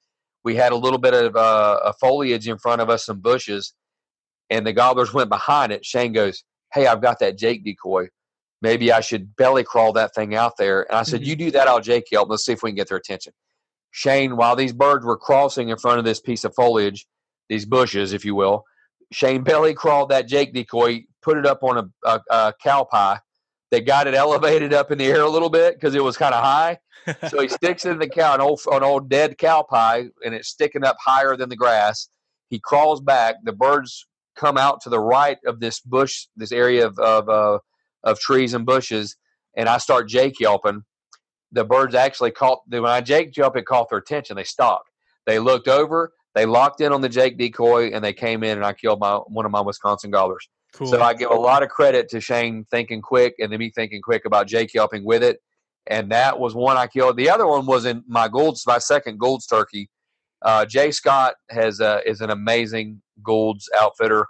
We 0.43 0.55
had 0.55 0.71
a 0.71 0.75
little 0.77 0.99
bit 0.99 1.13
of 1.13 1.35
uh, 1.35 1.79
a 1.83 1.93
foliage 1.93 2.47
in 2.47 2.57
front 2.57 2.81
of 2.81 2.89
us, 2.89 3.05
some 3.05 3.19
bushes, 3.19 3.73
and 4.49 4.65
the 4.65 4.71
gobblers 4.73 5.13
went 5.13 5.29
behind 5.29 5.73
it. 5.73 5.85
Shane 5.85 6.13
goes, 6.13 6.43
"Hey, 6.73 6.87
I've 6.87 7.01
got 7.01 7.19
that 7.19 7.37
Jake 7.37 7.65
decoy. 7.65 8.07
Maybe 8.61 8.91
I 8.91 9.01
should 9.01 9.35
belly 9.35 9.63
crawl 9.65 9.91
that 9.93 10.15
thing 10.15 10.35
out 10.35 10.53
there." 10.57 10.83
And 10.83 10.97
I 10.97 11.03
said, 11.03 11.21
Mhm. 11.21 11.25
"You 11.25 11.35
do 11.35 11.51
that, 11.51 11.67
I'll 11.67 11.81
Jake 11.81 12.09
yelp. 12.11 12.29
Let's 12.29 12.45
see 12.45 12.53
if 12.53 12.63
we 12.63 12.69
can 12.71 12.77
get 12.77 12.87
their 12.87 12.97
attention." 12.97 13.33
Shane, 13.91 14.37
while 14.37 14.55
these 14.55 14.71
birds 14.73 15.05
were 15.05 15.17
crossing 15.17 15.69
in 15.69 15.77
front 15.77 15.99
of 15.99 16.05
this 16.05 16.21
piece 16.21 16.45
of 16.45 16.55
foliage, 16.55 17.05
these 17.49 17.65
bushes, 17.65 18.13
if 18.13 18.23
you 18.23 18.35
will, 18.35 18.63
Shane 19.11 19.43
belly 19.43 19.73
crawled 19.73 20.09
that 20.09 20.27
Jake 20.27 20.53
decoy, 20.53 21.03
put 21.21 21.37
it 21.37 21.45
up 21.45 21.63
on 21.63 21.77
a, 21.77 22.09
a, 22.09 22.21
a 22.29 22.53
cow 22.61 22.83
pie. 22.83 23.19
They 23.71 23.81
got 23.81 24.07
it 24.07 24.15
elevated 24.15 24.73
up 24.73 24.91
in 24.91 24.97
the 24.97 25.05
air 25.05 25.21
a 25.21 25.29
little 25.29 25.49
bit 25.49 25.75
because 25.75 25.93
it 25.93 26.03
was 26.03 26.17
kind 26.17 26.33
of 26.33 26.43
high. 26.43 26.79
So 27.29 27.39
he 27.41 27.47
sticks 27.47 27.85
it 27.85 27.91
in 27.91 27.99
the 27.99 28.09
cow, 28.09 28.33
an 28.35 28.41
old, 28.41 28.59
an 28.71 28.83
old 28.83 29.09
dead 29.09 29.37
cow 29.37 29.63
pie, 29.63 30.05
and 30.25 30.33
it's 30.33 30.47
sticking 30.47 30.83
up 30.83 30.97
higher 31.03 31.35
than 31.35 31.49
the 31.49 31.55
grass. 31.55 32.09
He 32.49 32.59
crawls 32.59 32.99
back. 32.99 33.35
The 33.43 33.53
birds 33.53 34.07
come 34.35 34.57
out 34.57 34.81
to 34.81 34.89
the 34.89 34.99
right 34.99 35.37
of 35.45 35.59
this 35.59 35.79
bush, 35.79 36.27
this 36.35 36.51
area 36.51 36.87
of 36.87 36.97
of, 36.97 37.29
uh, 37.29 37.59
of 38.03 38.19
trees 38.19 38.53
and 38.53 38.65
bushes, 38.65 39.15
and 39.55 39.69
I 39.69 39.77
start 39.77 40.07
Jake 40.07 40.39
yelping. 40.39 40.83
The 41.51 41.65
birds 41.65 41.95
actually 41.95 42.31
caught 42.31 42.61
when 42.67 42.85
I 42.85 43.01
Jake 43.01 43.35
yelp, 43.37 43.55
it 43.55 43.65
caught 43.65 43.89
their 43.89 43.99
attention. 43.99 44.35
They 44.35 44.43
stopped. 44.43 44.89
They 45.25 45.39
looked 45.39 45.67
over. 45.67 46.13
They 46.35 46.45
locked 46.45 46.81
in 46.81 46.91
on 46.91 47.01
the 47.01 47.09
Jake 47.09 47.37
decoy, 47.37 47.91
and 47.91 48.03
they 48.03 48.13
came 48.13 48.43
in, 48.43 48.57
and 48.57 48.65
I 48.65 48.73
killed 48.73 48.99
my 48.99 49.15
one 49.15 49.45
of 49.45 49.51
my 49.51 49.61
Wisconsin 49.61 50.11
gobblers. 50.11 50.47
Cool. 50.73 50.87
So 50.87 51.01
I 51.01 51.13
give 51.13 51.31
a 51.31 51.35
lot 51.35 51.63
of 51.63 51.69
credit 51.69 52.09
to 52.09 52.21
Shane 52.21 52.65
thinking 52.69 53.01
quick 53.01 53.35
and 53.39 53.51
then 53.51 53.59
me 53.59 53.71
thinking 53.73 54.01
quick 54.01 54.25
about 54.25 54.47
Jake 54.47 54.73
yelping 54.73 55.03
with 55.03 55.23
it. 55.23 55.41
And 55.87 56.11
that 56.11 56.39
was 56.39 56.53
one 56.53 56.77
I 56.77 56.87
killed. 56.87 57.17
The 57.17 57.29
other 57.29 57.47
one 57.47 57.65
was 57.65 57.85
in 57.85 58.03
my 58.07 58.27
Goulds, 58.27 58.65
my 58.67 58.77
second 58.77 59.19
Goulds 59.19 59.47
turkey. 59.47 59.89
Uh, 60.41 60.65
Jay 60.65 60.91
Scott 60.91 61.35
has 61.49 61.81
uh, 61.81 61.99
is 62.05 62.21
an 62.21 62.29
amazing 62.29 63.01
Goulds 63.23 63.69
outfitter. 63.77 64.25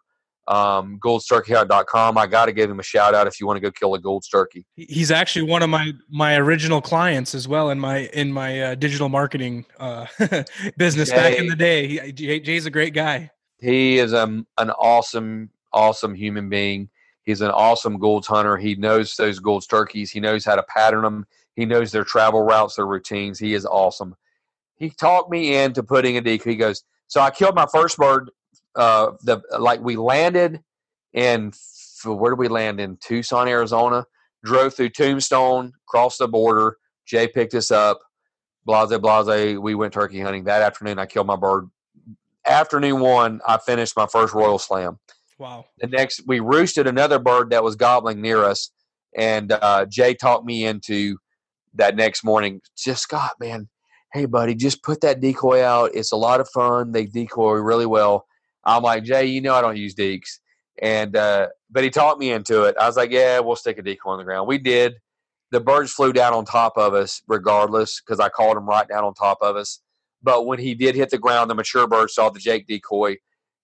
Um, 0.48 0.98
GouldsTurkeyHunt.com. 1.06 2.18
I 2.18 2.26
got 2.26 2.46
to 2.46 2.52
give 2.52 2.72
him 2.72 2.80
a 2.80 2.84
shout 2.84 3.14
out 3.14 3.28
if 3.28 3.40
you 3.40 3.46
want 3.46 3.58
to 3.58 3.62
go 3.62 3.70
kill 3.70 3.94
a 3.94 4.00
Goulds 4.00 4.28
turkey. 4.28 4.66
He's 4.76 5.12
actually 5.12 5.44
one 5.44 5.62
of 5.62 5.70
my 5.70 5.92
my 6.10 6.38
original 6.38 6.82
clients 6.82 7.36
as 7.36 7.48
well 7.48 7.70
in 7.70 7.80
my 7.80 8.10
in 8.14 8.32
my 8.32 8.62
uh, 8.62 8.76
digital 8.76 9.10
marketing 9.10 9.66
uh, 9.80 10.08
business 10.78 11.12
back 11.12 11.38
in 11.38 11.48
the 11.48 11.56
day. 11.56 11.88
He, 11.88 12.12
Jay, 12.14 12.40
Jay's 12.40 12.66
a 12.66 12.72
great 12.72 12.96
guy. 12.96 13.30
He 13.60 14.00
is 14.00 14.14
um, 14.14 14.48
an 14.58 14.72
awesome, 14.72 15.50
awesome 15.74 16.14
human 16.14 16.50
being. 16.50 16.90
He's 17.24 17.42
an 17.42 17.52
awesome 17.52 18.00
Goulds 18.00 18.28
hunter. 18.28 18.58
He 18.58 18.76
knows 18.76 19.16
those 19.16 19.40
Goulds 19.40 19.68
turkeys. 19.68 20.10
He 20.10 20.20
knows 20.20 20.46
how 20.46 20.56
to 20.56 20.64
pattern 20.64 21.04
them. 21.04 21.28
He 21.56 21.66
knows 21.66 21.92
their 21.92 22.04
travel 22.04 22.42
routes, 22.42 22.76
their 22.76 22.88
routines. 22.88 23.38
He 23.38 23.54
is 23.54 23.66
awesome. 23.66 24.16
He 24.78 24.90
talked 24.90 25.30
me 25.30 25.56
into 25.56 25.84
putting 25.84 26.18
a 26.18 26.22
decoy. 26.22 26.52
He 26.52 26.56
goes, 26.56 26.84
so 27.08 27.22
I 27.22 27.32
killed 27.32 27.56
my 27.56 27.68
first 27.72 27.98
bird. 27.98 28.32
Uh, 28.76 29.12
the 29.24 29.42
like 29.60 29.82
we 29.82 29.96
landed 29.96 30.62
in 31.14 31.52
where 32.06 32.32
did 32.32 32.40
we 32.40 32.48
land 32.48 32.80
in 32.80 32.98
Tucson, 32.98 33.48
Arizona? 33.48 34.06
Drove 34.44 34.74
through 34.74 34.90
Tombstone, 34.90 35.74
crossed 35.86 36.20
the 36.20 36.28
border. 36.28 36.78
Jay 37.06 37.28
picked 37.28 37.54
us 37.56 37.72
up. 37.72 38.00
Blase, 38.66 38.98
blase. 38.98 39.58
We 39.58 39.76
went 39.76 39.94
turkey 39.94 40.22
hunting 40.22 40.46
that 40.46 40.62
afternoon. 40.62 40.98
I 40.98 41.06
killed 41.08 41.28
my 41.28 41.36
bird. 41.36 41.70
Afternoon 42.46 43.02
one, 43.02 43.42
I 43.48 43.58
finished 43.58 43.98
my 43.98 44.08
first 44.08 44.34
Royal 44.34 44.60
Slam 44.60 44.98
Wow. 45.40 45.66
the 45.80 45.88
next 45.88 46.22
we 46.28 46.40
roosted 46.40 46.86
another 46.86 47.18
bird 47.18 47.52
that 47.52 47.64
was 47.64 47.76
gobbling 47.76 48.22
near 48.22 48.44
us 48.44 48.72
and 49.16 49.52
uh, 49.52 49.86
jay 49.86 50.14
talked 50.14 50.46
me 50.46 50.66
into 50.66 51.18
that 51.74 51.96
next 51.96 52.24
morning 52.24 52.62
just 52.78 53.02
scott 53.02 53.32
man 53.40 53.70
hey 54.14 54.26
buddy 54.26 54.56
just 54.56 54.84
put 54.84 55.02
that 55.02 55.22
decoy 55.22 55.64
out. 55.64 55.92
It's 55.94 56.12
a 56.12 56.18
lot 56.18 56.40
of 56.40 56.50
fun. 56.50 56.92
They 56.92 57.06
decoy 57.06 57.54
really 57.54 57.86
well. 57.86 58.26
I'm 58.64 58.84
like 58.84 59.04
jay 59.04 59.26
you 59.26 59.42
know 59.42 59.54
i 59.54 59.62
don't 59.62 59.78
use 59.78 59.96
deeks. 59.96 60.40
And 60.82 61.16
uh, 61.16 61.48
but 61.70 61.84
he 61.84 61.90
talked 61.90 62.20
me 62.20 62.32
into 62.32 62.64
it. 62.64 62.76
I 62.80 62.88
was 62.88 62.98
like 62.98 63.12
yeah 63.12 63.40
we'll 63.40 63.56
stick 63.56 63.78
a 63.78 63.82
decoy 63.82 64.12
on 64.12 64.18
the 64.18 64.24
ground. 64.24 64.48
We 64.48 64.58
did. 64.58 64.96
The 65.52 65.60
birds 65.60 65.92
flew 65.92 66.14
down 66.14 66.34
on 66.34 66.46
top 66.46 66.74
of 66.78 66.94
us 66.94 67.22
regardless 67.28 68.02
because 68.02 68.20
i 68.20 68.30
called 68.30 68.58
them 68.58 68.68
right 68.68 68.88
down 68.88 69.04
on 69.04 69.14
top 69.14 69.40
of 69.42 69.56
us. 69.56 69.82
But 70.22 70.46
when 70.46 70.60
he 70.60 70.76
did 70.76 70.96
hit 70.96 71.10
the 71.10 71.18
ground 71.18 71.50
the 71.50 71.56
mature 71.56 71.88
bird 71.88 72.10
saw 72.10 72.30
the 72.30 72.40
jake 72.40 72.68
decoy 72.68 73.18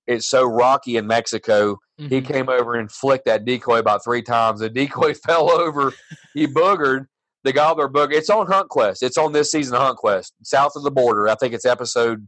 it's 0.08 0.28
so 0.28 0.44
rocky 0.46 0.98
in 0.98 1.08
mexico 1.08 1.78
he 1.98 2.20
Mhm. 2.22 2.26
came 2.26 2.50
over 2.50 2.76
and 2.76 2.92
flicked 2.92 3.24
that 3.26 3.46
decoy 3.46 3.80
about 3.80 4.04
three 4.04 4.22
times. 4.22 4.60
The 4.60 4.70
decoy 4.70 5.14
fell 5.26 5.50
over. 5.50 5.94
He 6.34 6.46
boogered. 6.46 7.06
The 7.46 7.54
gobbler 7.54 7.88
booger. 7.88 8.12
It's 8.12 8.30
on 8.30 8.48
Hunt 8.48 8.68
Quest. 8.68 9.02
It's 9.02 9.18
on 9.18 9.32
this 9.32 9.50
season 9.50 9.76
of 9.76 9.82
Hunt 9.82 9.98
Quest, 9.98 10.34
south 10.44 10.74
of 10.76 10.84
the 10.84 10.92
border. 10.92 11.30
I 11.30 11.36
think 11.36 11.54
it's 11.54 11.64
episode, 11.66 12.28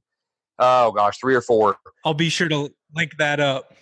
oh 0.57 0.93
gosh, 0.93 1.17
three 1.19 1.35
or 1.35 1.41
four. 1.41 1.75
I'll 2.05 2.13
be 2.13 2.29
sure 2.29 2.47
to 2.47 2.69
link 2.95 3.11
that 3.19 3.41
up. 3.41 3.73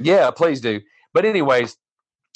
Yeah, 0.00 0.30
please 0.30 0.62
do. 0.62 0.80
But 1.12 1.26
anyways, 1.26 1.76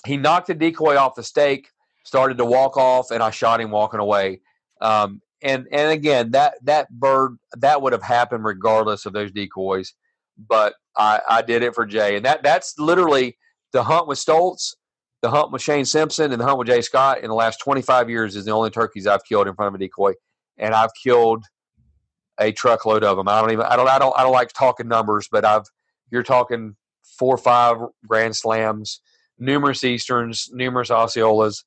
he 0.06 0.18
knocked 0.18 0.48
the 0.48 0.54
decoy 0.54 0.96
off 0.98 1.14
the 1.14 1.22
stake, 1.22 1.68
started 2.04 2.36
to 2.36 2.44
walk 2.44 2.76
off, 2.76 3.10
and 3.10 3.22
I 3.22 3.30
shot 3.30 3.58
him 3.62 3.70
walking 3.70 4.00
away. 4.00 4.40
Um, 4.82 5.22
and 5.42 5.66
and 5.72 5.90
again, 5.92 6.32
that 6.32 6.56
that 6.64 6.90
bird 6.90 7.38
that 7.56 7.80
would 7.80 7.94
have 7.94 8.02
happened 8.02 8.44
regardless 8.44 9.06
of 9.06 9.14
those 9.14 9.32
decoys. 9.32 9.94
But 10.36 10.74
I, 10.96 11.20
I 11.28 11.42
did 11.42 11.62
it 11.62 11.74
for 11.74 11.86
Jay, 11.86 12.16
and 12.16 12.24
that 12.24 12.42
that's 12.42 12.78
literally 12.78 13.38
the 13.72 13.82
hunt 13.82 14.06
with 14.06 14.18
Stoltz, 14.18 14.74
the 15.22 15.30
hunt 15.30 15.52
with 15.52 15.62
Shane 15.62 15.84
Simpson, 15.84 16.32
and 16.32 16.40
the 16.40 16.44
hunt 16.44 16.58
with 16.58 16.68
Jay 16.68 16.82
Scott 16.82 17.20
in 17.22 17.28
the 17.28 17.34
last 17.34 17.58
25 17.58 18.10
years 18.10 18.36
is 18.36 18.44
the 18.44 18.50
only 18.50 18.70
turkeys 18.70 19.06
I've 19.06 19.24
killed 19.24 19.48
in 19.48 19.54
front 19.54 19.68
of 19.68 19.74
a 19.74 19.78
decoy, 19.78 20.12
and 20.58 20.74
I've 20.74 20.90
killed 21.02 21.44
a 22.38 22.52
truckload 22.52 23.04
of 23.04 23.16
them. 23.16 23.28
I 23.28 23.40
don't 23.40 23.52
even 23.52 23.64
I 23.64 23.76
don't 23.76 23.88
I 23.88 23.98
don't 23.98 24.14
I 24.18 24.22
don't 24.22 24.32
like 24.32 24.52
talking 24.52 24.88
numbers, 24.88 25.28
but 25.30 25.44
I've 25.44 25.64
you're 26.10 26.22
talking 26.22 26.76
four 27.02 27.34
or 27.34 27.38
five 27.38 27.78
grand 28.06 28.36
slams, 28.36 29.00
numerous 29.38 29.84
easterns, 29.84 30.50
numerous 30.52 30.90
Osceolas. 30.90 31.64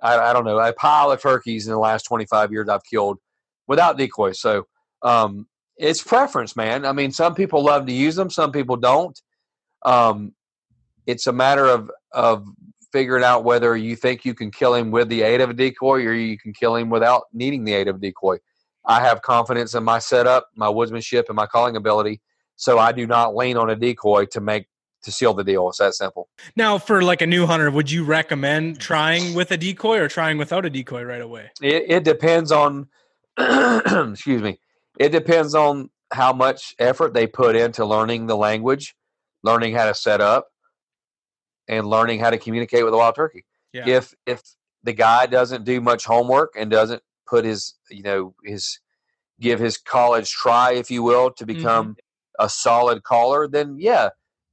I, 0.00 0.16
I 0.16 0.32
don't 0.32 0.44
know 0.44 0.58
a 0.58 0.72
pile 0.72 1.10
of 1.10 1.20
turkeys 1.20 1.66
in 1.66 1.72
the 1.72 1.78
last 1.78 2.04
25 2.04 2.52
years 2.52 2.68
I've 2.68 2.84
killed 2.84 3.18
without 3.66 3.98
decoys. 3.98 4.40
So 4.40 4.66
um, 5.02 5.47
it's 5.78 6.02
preference, 6.02 6.56
man. 6.56 6.84
I 6.84 6.92
mean, 6.92 7.12
some 7.12 7.34
people 7.34 7.62
love 7.62 7.86
to 7.86 7.92
use 7.92 8.16
them, 8.16 8.30
some 8.30 8.52
people 8.52 8.76
don't. 8.76 9.20
Um, 9.84 10.34
it's 11.06 11.26
a 11.26 11.32
matter 11.32 11.66
of 11.66 11.90
of 12.12 12.46
figuring 12.92 13.24
out 13.24 13.44
whether 13.44 13.76
you 13.76 13.94
think 13.94 14.24
you 14.24 14.34
can 14.34 14.50
kill 14.50 14.74
him 14.74 14.90
with 14.90 15.08
the 15.08 15.22
aid 15.22 15.40
of 15.40 15.50
a 15.50 15.54
decoy 15.54 16.04
or 16.04 16.14
you 16.14 16.38
can 16.38 16.52
kill 16.52 16.74
him 16.74 16.88
without 16.88 17.24
needing 17.32 17.64
the 17.64 17.74
aid 17.74 17.86
of 17.86 17.96
a 17.96 17.98
decoy. 17.98 18.38
I 18.86 19.02
have 19.02 19.20
confidence 19.20 19.74
in 19.74 19.84
my 19.84 19.98
setup, 19.98 20.48
my 20.56 20.68
woodsmanship, 20.68 21.24
and 21.28 21.36
my 21.36 21.46
calling 21.46 21.76
ability, 21.76 22.22
so 22.56 22.78
I 22.78 22.92
do 22.92 23.06
not 23.06 23.36
lean 23.36 23.56
on 23.56 23.68
a 23.68 23.76
decoy 23.76 24.24
to 24.26 24.40
make 24.40 24.66
to 25.02 25.12
seal 25.12 25.34
the 25.34 25.44
deal. 25.44 25.68
It's 25.68 25.78
that 25.78 25.94
simple. 25.94 26.28
Now, 26.56 26.78
for 26.78 27.02
like 27.02 27.22
a 27.22 27.26
new 27.26 27.46
hunter, 27.46 27.70
would 27.70 27.90
you 27.90 28.04
recommend 28.04 28.80
trying 28.80 29.34
with 29.34 29.50
a 29.52 29.56
decoy 29.56 29.98
or 29.98 30.08
trying 30.08 30.38
without 30.38 30.64
a 30.64 30.70
decoy 30.70 31.02
right 31.02 31.20
away? 31.20 31.50
It, 31.62 31.84
it 31.88 32.04
depends 32.04 32.50
on, 32.50 32.88
excuse 33.38 34.42
me, 34.42 34.58
it 34.98 35.10
depends 35.10 35.54
on 35.54 35.90
how 36.12 36.32
much 36.32 36.74
effort 36.78 37.14
they 37.14 37.26
put 37.26 37.56
into 37.56 37.84
learning 37.84 38.26
the 38.26 38.36
language, 38.36 38.94
learning 39.42 39.74
how 39.74 39.86
to 39.86 39.94
set 39.94 40.20
up, 40.20 40.48
and 41.68 41.86
learning 41.86 42.20
how 42.20 42.30
to 42.30 42.38
communicate 42.38 42.84
with 42.84 42.94
a 42.94 42.96
wild 42.96 43.14
turkey. 43.14 43.44
Yeah. 43.72 43.88
If 43.88 44.14
if 44.26 44.42
the 44.82 44.92
guy 44.92 45.26
doesn't 45.26 45.64
do 45.64 45.80
much 45.80 46.04
homework 46.04 46.54
and 46.56 46.70
doesn't 46.70 47.02
put 47.26 47.44
his 47.44 47.74
you 47.90 48.02
know 48.02 48.34
his 48.44 48.80
give 49.40 49.60
his 49.60 49.78
college 49.78 50.30
try, 50.30 50.72
if 50.72 50.90
you 50.90 51.02
will, 51.02 51.30
to 51.30 51.46
mm-hmm. 51.46 51.58
become 51.58 51.96
a 52.38 52.48
solid 52.48 53.02
caller, 53.02 53.46
then 53.46 53.76
yeah, 53.78 54.08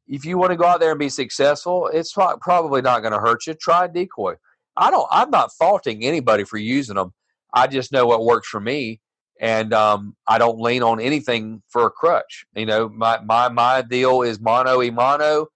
if 0.08 0.26
you 0.26 0.38
want 0.38 0.52
to 0.52 0.58
go 0.58 0.66
out 0.66 0.80
there 0.80 0.92
and 0.92 1.00
be 1.00 1.10
successful, 1.10 1.88
it's 1.88 2.14
probably 2.14 2.82
not 2.82 3.02
going 3.02 3.14
to 3.14 3.20
hurt 3.20 3.48
you. 3.48 3.54
Try 3.54 3.88
decoy. 3.88 4.36
I 4.78 4.92
don't. 4.92 5.08
I'm 5.10 5.30
not 5.30 5.54
faulting 5.54 6.04
anybody 6.04 6.44
for 6.44 6.58
using 6.58 6.96
them. 6.96 7.14
I 7.54 7.68
just 7.68 7.92
know 7.92 8.06
what 8.06 8.26
works 8.26 8.50
for 8.50 8.60
me, 8.60 9.00
and 9.40 9.74
um, 9.74 10.16
I 10.28 10.38
don't 10.38 10.60
lean 10.60 10.84
on 10.84 11.00
anything 11.00 11.62
for 11.70 11.86
a 11.86 11.92
crutch. 11.92 12.46
You 12.56 12.66
know, 12.66 12.90
my 12.90 13.20
my 13.20 13.50
my 13.50 13.82
deal 13.82 14.22
is 14.22 14.40
mono 14.40 14.82
e 14.82 14.90
mono, 14.90 15.48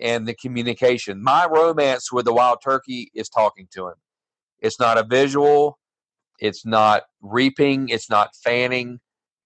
and 0.00 0.26
the 0.26 0.34
communication. 0.34 1.22
My 1.22 1.46
romance 1.46 2.12
with 2.12 2.24
the 2.24 2.32
wild 2.32 2.58
turkey 2.62 3.10
is 3.14 3.28
talking 3.28 3.68
to 3.74 3.88
him. 3.88 3.94
It's 4.60 4.80
not 4.80 4.98
a 4.98 5.04
visual. 5.04 5.78
It's 6.40 6.66
not 6.66 7.02
reaping. 7.20 7.88
It's 7.88 8.10
not 8.10 8.30
fanning. 8.42 8.98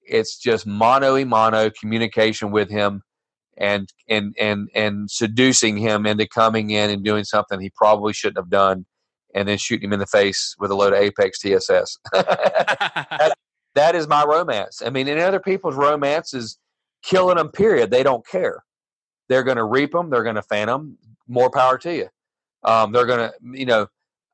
It's 0.03 0.39
just 0.39 0.67
mono 0.67 1.17
e 1.17 1.25
mono 1.25 1.71
communication 1.71 2.51
with 2.51 2.71
him, 2.71 3.03
and 3.59 3.89
and 4.09 4.35
and 4.39 4.69
and 4.75 5.11
seducing 5.11 5.77
him 5.77 6.07
into 6.07 6.27
coming 6.27 6.71
in 6.71 6.91
and 6.91 7.05
doing 7.05 7.25
something 7.25 7.61
he 7.61 7.71
probably 7.77 8.13
shouldn't 8.15 8.39
have 8.39 8.51
done, 8.51 8.87
and 9.35 9.47
then 9.47 9.59
shooting 9.59 9.89
him 9.89 9.93
in 9.93 10.01
the 10.01 10.07
face 10.07 10.55
with 10.59 10.71
a 10.71 10.75
load 10.75 10.95
of 10.95 11.01
Apex 11.01 11.41
TSS. 11.41 11.99
that 12.13 13.35
is 13.77 14.07
my 14.07 14.25
romance. 14.25 14.83
I 14.85 14.91
mean, 14.91 15.09
in 15.09 15.19
other 15.19 15.41
people's 15.41 15.75
romance 15.75 16.35
is 16.35 16.59
killing 17.03 17.37
them. 17.37 17.51
Period. 17.51 17.91
They 17.91 18.03
don't 18.03 18.27
care. 18.27 18.65
They're 19.29 19.43
going 19.43 19.57
to 19.57 19.65
reap 19.65 19.93
them. 19.93 20.11
They're 20.11 20.23
going 20.23 20.35
to 20.37 20.43
fan 20.43 20.69
them. 20.69 20.99
More 21.27 21.51
power 21.51 21.79
to 21.79 21.95
you. 21.95 22.09
Um, 22.63 22.93
they're 22.93 23.07
going 23.07 23.31
to, 23.31 23.59
you 23.59 23.67
know, 23.67 23.89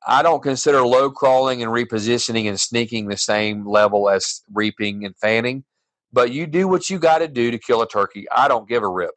I 0.07 0.23
don't 0.23 0.43
consider 0.43 0.83
low 0.83 1.11
crawling 1.11 1.63
and 1.63 1.71
repositioning 1.71 2.49
and 2.49 2.59
sneaking 2.59 3.09
the 3.09 3.17
same 3.17 3.67
level 3.67 4.09
as 4.09 4.43
reaping 4.53 5.05
and 5.05 5.17
fanning. 5.17 5.65
But 6.13 6.33
you 6.33 6.47
do 6.47 6.67
what 6.67 6.91
you 6.91 6.99
got 6.99 7.19
to 7.19 7.29
do 7.29 7.51
to 7.51 7.59
kill 7.59 7.83
a 7.83 7.89
turkey. 7.89 8.27
I 8.35 8.49
don't 8.49 8.69
give 8.69 8.83
a 8.83 8.89
rip. 8.89 9.13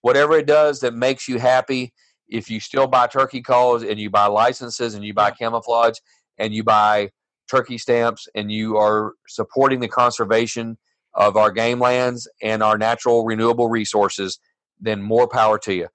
Whatever 0.00 0.38
it 0.38 0.46
does 0.46 0.80
that 0.80 0.94
makes 0.94 1.28
you 1.28 1.38
happy, 1.38 1.92
if 2.28 2.50
you 2.50 2.60
still 2.60 2.86
buy 2.86 3.06
turkey 3.06 3.42
calls 3.42 3.82
and 3.82 3.98
you 3.98 4.10
buy 4.10 4.26
licenses 4.26 4.94
and 4.94 5.04
you 5.04 5.12
buy 5.12 5.30
camouflage 5.30 5.98
and 6.38 6.54
you 6.54 6.62
buy 6.62 7.10
turkey 7.50 7.78
stamps 7.78 8.28
and 8.34 8.50
you 8.50 8.76
are 8.76 9.12
supporting 9.28 9.80
the 9.80 9.88
conservation 9.88 10.76
of 11.14 11.36
our 11.36 11.50
game 11.50 11.78
lands 11.78 12.28
and 12.42 12.62
our 12.62 12.76
natural 12.76 13.24
renewable 13.24 13.68
resources, 13.68 14.38
then 14.80 15.00
more 15.00 15.28
power 15.28 15.58
to 15.58 15.74
you. 15.74 15.88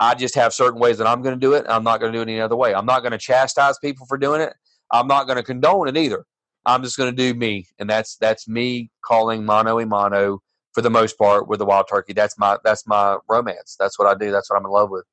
I 0.00 0.14
just 0.14 0.34
have 0.34 0.52
certain 0.52 0.80
ways 0.80 0.98
that 0.98 1.06
I'm 1.06 1.22
going 1.22 1.34
to 1.34 1.40
do 1.40 1.54
it. 1.54 1.64
I'm 1.68 1.84
not 1.84 2.00
going 2.00 2.12
to 2.12 2.18
do 2.18 2.22
it 2.22 2.28
any 2.28 2.40
other 2.40 2.56
way. 2.56 2.74
I'm 2.74 2.86
not 2.86 3.00
going 3.00 3.12
to 3.12 3.18
chastise 3.18 3.78
people 3.78 4.06
for 4.06 4.18
doing 4.18 4.40
it. 4.40 4.52
I'm 4.90 5.06
not 5.06 5.24
going 5.24 5.36
to 5.36 5.42
condone 5.42 5.88
it 5.88 5.96
either. 5.96 6.24
I'm 6.66 6.82
just 6.82 6.96
going 6.96 7.14
to 7.14 7.16
do 7.16 7.38
me, 7.38 7.66
and 7.78 7.88
that's 7.88 8.16
that's 8.16 8.48
me 8.48 8.90
calling 9.04 9.44
mano 9.44 9.78
a 9.78 9.86
mano 9.86 10.40
for 10.72 10.80
the 10.80 10.90
most 10.90 11.18
part 11.18 11.46
with 11.46 11.58
the 11.58 11.66
wild 11.66 11.86
turkey. 11.88 12.14
That's 12.14 12.38
my 12.38 12.58
that's 12.64 12.86
my 12.86 13.18
romance. 13.28 13.76
That's 13.78 13.98
what 13.98 14.08
I 14.08 14.14
do. 14.14 14.30
That's 14.30 14.50
what 14.50 14.58
I'm 14.58 14.64
in 14.64 14.72
love 14.72 14.90
with. 14.90 15.04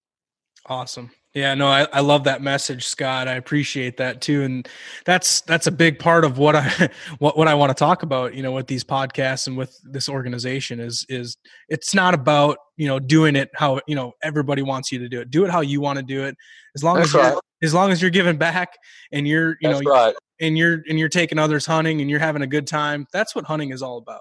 Awesome. 0.65 1.11
Yeah, 1.33 1.53
no, 1.53 1.67
I, 1.67 1.87
I 1.93 2.01
love 2.01 2.25
that 2.25 2.41
message, 2.41 2.85
Scott. 2.85 3.29
I 3.29 3.35
appreciate 3.35 3.95
that 3.97 4.19
too, 4.19 4.43
and 4.43 4.67
that's 5.05 5.39
that's 5.41 5.65
a 5.65 5.71
big 5.71 5.97
part 5.97 6.25
of 6.25 6.37
what 6.37 6.57
I 6.57 6.89
what 7.19 7.37
what 7.37 7.47
I 7.47 7.53
want 7.53 7.69
to 7.69 7.73
talk 7.73 8.03
about. 8.03 8.35
You 8.35 8.43
know, 8.43 8.51
with 8.51 8.67
these 8.67 8.83
podcasts 8.83 9.47
and 9.47 9.55
with 9.55 9.79
this 9.83 10.09
organization 10.09 10.81
is 10.81 11.05
is 11.07 11.37
it's 11.69 11.95
not 11.95 12.13
about 12.13 12.57
you 12.75 12.87
know 12.87 12.99
doing 12.99 13.37
it 13.37 13.49
how 13.55 13.79
you 13.87 13.95
know 13.95 14.11
everybody 14.21 14.61
wants 14.61 14.91
you 14.91 14.99
to 14.99 15.07
do 15.07 15.21
it. 15.21 15.31
Do 15.31 15.45
it 15.45 15.51
how 15.51 15.61
you 15.61 15.79
want 15.79 15.97
to 15.99 16.03
do 16.03 16.25
it. 16.25 16.35
As 16.75 16.83
long 16.83 16.97
That's 16.97 17.09
as 17.09 17.15
right. 17.15 17.31
you're, 17.31 17.41
as 17.63 17.73
long 17.73 17.91
as 17.91 18.01
you're 18.01 18.11
giving 18.11 18.37
back 18.37 18.77
and 19.13 19.25
you're 19.25 19.51
you 19.61 19.69
That's 19.69 19.81
know 19.81 19.89
right. 19.89 20.15
and 20.41 20.57
you're 20.57 20.83
and 20.89 20.99
you're 20.99 21.07
taking 21.07 21.39
others 21.39 21.65
hunting 21.65 22.01
and 22.01 22.09
you're 22.09 22.19
having 22.19 22.41
a 22.41 22.47
good 22.47 22.67
time. 22.67 23.07
That's 23.13 23.35
what 23.35 23.45
hunting 23.45 23.71
is 23.71 23.81
all 23.81 23.99
about. 23.99 24.19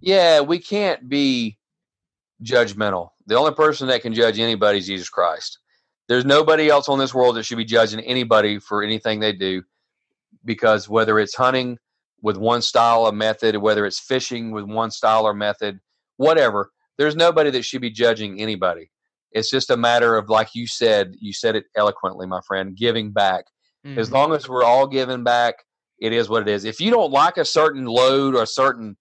Yeah, 0.00 0.40
we 0.40 0.60
can't 0.60 1.10
be 1.10 1.58
judgmental. 2.42 3.10
The 3.26 3.34
only 3.36 3.52
person 3.52 3.86
that 3.88 4.00
can 4.00 4.14
judge 4.14 4.38
anybody 4.38 4.78
is 4.78 4.86
Jesus 4.86 5.10
Christ. 5.10 5.58
There's 6.08 6.24
nobody 6.24 6.68
else 6.68 6.88
on 6.88 6.98
this 6.98 7.14
world 7.14 7.36
that 7.36 7.44
should 7.44 7.58
be 7.58 7.64
judging 7.64 8.00
anybody 8.00 8.58
for 8.58 8.82
anything 8.82 9.20
they 9.20 9.32
do 9.32 9.62
because 10.44 10.88
whether 10.88 11.18
it's 11.18 11.34
hunting 11.34 11.78
with 12.22 12.36
one 12.36 12.62
style 12.62 13.02
or 13.06 13.12
method, 13.12 13.56
whether 13.56 13.84
it's 13.84 14.00
fishing 14.00 14.50
with 14.52 14.64
one 14.64 14.90
style 14.90 15.26
or 15.26 15.34
method, 15.34 15.80
whatever, 16.16 16.70
there's 16.96 17.16
nobody 17.16 17.50
that 17.50 17.64
should 17.64 17.80
be 17.80 17.90
judging 17.90 18.40
anybody. 18.40 18.90
It's 19.32 19.50
just 19.50 19.70
a 19.70 19.76
matter 19.76 20.16
of, 20.16 20.30
like 20.30 20.54
you 20.54 20.66
said, 20.66 21.14
you 21.20 21.32
said 21.32 21.56
it 21.56 21.64
eloquently, 21.76 22.26
my 22.26 22.40
friend, 22.46 22.76
giving 22.76 23.12
back. 23.12 23.46
As 23.96 24.08
Mhm. 24.08 24.12
long 24.12 24.32
as 24.32 24.48
we're 24.48 24.64
all 24.64 24.86
giving 24.86 25.24
back, 25.24 25.66
it 25.98 26.12
is 26.12 26.28
what 26.28 26.42
it 26.42 26.48
is. 26.48 26.64
If 26.64 26.80
you 26.80 26.90
don't 26.90 27.10
like 27.10 27.36
a 27.36 27.44
certain 27.44 27.84
load 27.84 28.34
or 28.34 28.42
a 28.42 28.46
certain 28.46 28.96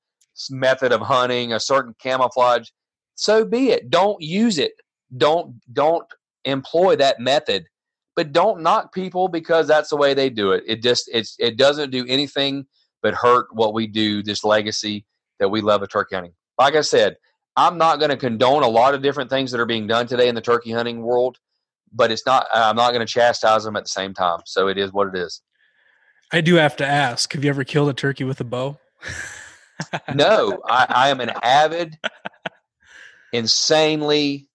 method 0.50 0.92
of 0.92 1.02
hunting, 1.02 1.54
a 1.54 1.60
certain 1.60 1.94
camouflage, 2.00 2.70
so 3.16 3.46
be 3.46 3.70
it. 3.70 3.90
Don't 3.90 4.22
use 4.22 4.58
it. 4.58 4.74
Don't 5.16 5.62
don't 5.72 6.06
employ 6.46 6.96
that 6.98 7.20
method. 7.20 7.66
But 8.16 8.32
don't 8.32 8.62
knock 8.62 8.94
people 8.94 9.28
because 9.28 9.68
that's 9.68 9.90
the 9.90 9.98
way 9.98 10.14
they 10.14 10.30
do 10.30 10.52
it. 10.52 10.64
It 10.66 10.82
just 10.82 11.10
it's 11.12 11.36
it 11.38 11.58
doesn't 11.58 11.92
do 11.92 12.06
anything 12.08 12.66
but 13.02 13.14
hurt 13.14 13.48
what 13.54 13.74
we 13.74 13.88
do, 13.88 14.24
this 14.24 14.44
legacy 14.44 15.06
that 15.40 15.50
we 15.50 15.62
love 15.62 15.84
of 15.84 15.90
turkey 15.90 16.16
hunting. 16.16 16.34
Like 16.58 16.76
I 16.76 16.82
said, 16.82 17.18
I'm 17.58 17.78
not 17.78 18.00
going 18.00 18.10
to 18.10 18.18
condone 18.18 18.64
a 18.64 18.68
lot 18.68 18.96
of 18.96 19.02
different 19.02 19.30
things 19.30 19.52
that 19.52 19.60
are 19.60 19.66
being 19.66 19.86
done 19.86 20.08
today 20.08 20.28
in 20.28 20.36
the 20.36 20.42
turkey 20.42 20.72
hunting 20.72 21.02
world, 21.02 21.38
but 21.94 22.12
it's 22.12 22.26
not 22.26 22.48
I'm 22.54 22.76
not 22.76 22.94
going 22.94 23.06
to 23.06 23.12
chastise 23.12 23.64
them 23.64 23.76
at 23.76 23.84
the 23.84 23.90
same 23.90 24.14
time. 24.14 24.40
So 24.46 24.68
it 24.68 24.78
is 24.78 24.94
what 24.94 25.08
it 25.08 25.16
is. 25.16 25.42
I 26.32 26.42
do 26.42 26.56
have 26.56 26.76
to 26.78 26.86
ask: 26.86 27.34
Have 27.34 27.44
you 27.44 27.50
ever 27.50 27.64
killed 27.64 27.90
a 27.90 27.94
turkey 27.94 28.24
with 28.24 28.40
a 28.40 28.46
bow? 28.46 28.80
No, 30.14 30.62
I, 30.68 30.86
I 30.90 31.10
am 31.10 31.20
an 31.20 31.30
avid, 31.44 31.98
insanely 33.34 34.48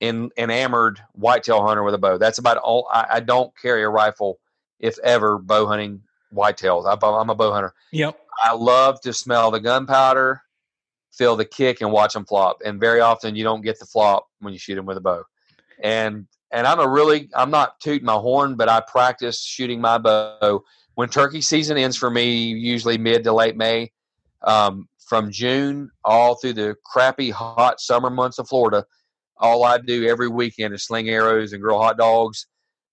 in, 0.00 0.30
enamored 0.36 1.00
whitetail 1.12 1.66
hunter 1.66 1.82
with 1.82 1.94
a 1.94 1.98
bow. 1.98 2.18
That's 2.18 2.38
about 2.38 2.58
all. 2.58 2.88
I, 2.92 3.06
I 3.14 3.20
don't 3.20 3.52
carry 3.60 3.82
a 3.82 3.88
rifle, 3.88 4.38
if 4.78 4.98
ever, 5.00 5.38
bow 5.38 5.66
hunting 5.66 6.02
whitetails. 6.32 6.86
I, 6.86 7.06
I'm 7.06 7.30
a 7.30 7.34
bow 7.34 7.52
hunter. 7.52 7.74
Yep. 7.92 8.18
I 8.44 8.54
love 8.54 9.00
to 9.02 9.12
smell 9.12 9.50
the 9.50 9.60
gunpowder, 9.60 10.42
feel 11.12 11.36
the 11.36 11.44
kick, 11.44 11.80
and 11.80 11.90
watch 11.90 12.12
them 12.12 12.26
flop. 12.26 12.58
And 12.64 12.78
very 12.78 13.00
often, 13.00 13.34
you 13.34 13.44
don't 13.44 13.62
get 13.62 13.78
the 13.78 13.86
flop 13.86 14.26
when 14.40 14.52
you 14.52 14.58
shoot 14.58 14.74
them 14.74 14.86
with 14.86 14.98
a 14.98 15.00
bow. 15.00 15.24
And 15.82 16.26
and 16.52 16.66
I'm 16.66 16.80
a 16.80 16.88
really 16.88 17.28
I'm 17.34 17.50
not 17.50 17.80
tooting 17.80 18.04
my 18.04 18.14
horn, 18.14 18.56
but 18.56 18.68
I 18.68 18.80
practice 18.80 19.42
shooting 19.42 19.80
my 19.80 19.98
bow 19.98 20.62
when 20.94 21.08
turkey 21.08 21.40
season 21.40 21.76
ends 21.76 21.96
for 21.96 22.10
me. 22.10 22.48
Usually 22.52 22.98
mid 22.98 23.24
to 23.24 23.32
late 23.32 23.56
May, 23.56 23.92
um, 24.42 24.88
from 25.06 25.30
June 25.30 25.90
all 26.04 26.34
through 26.34 26.54
the 26.54 26.76
crappy 26.84 27.30
hot 27.30 27.80
summer 27.80 28.10
months 28.10 28.38
of 28.38 28.48
Florida. 28.48 28.84
All 29.38 29.64
I 29.64 29.78
do 29.78 30.06
every 30.06 30.28
weekend 30.28 30.74
is 30.74 30.84
sling 30.84 31.08
arrows 31.08 31.52
and 31.52 31.62
grill 31.62 31.78
hot 31.80 31.98
dogs, 31.98 32.46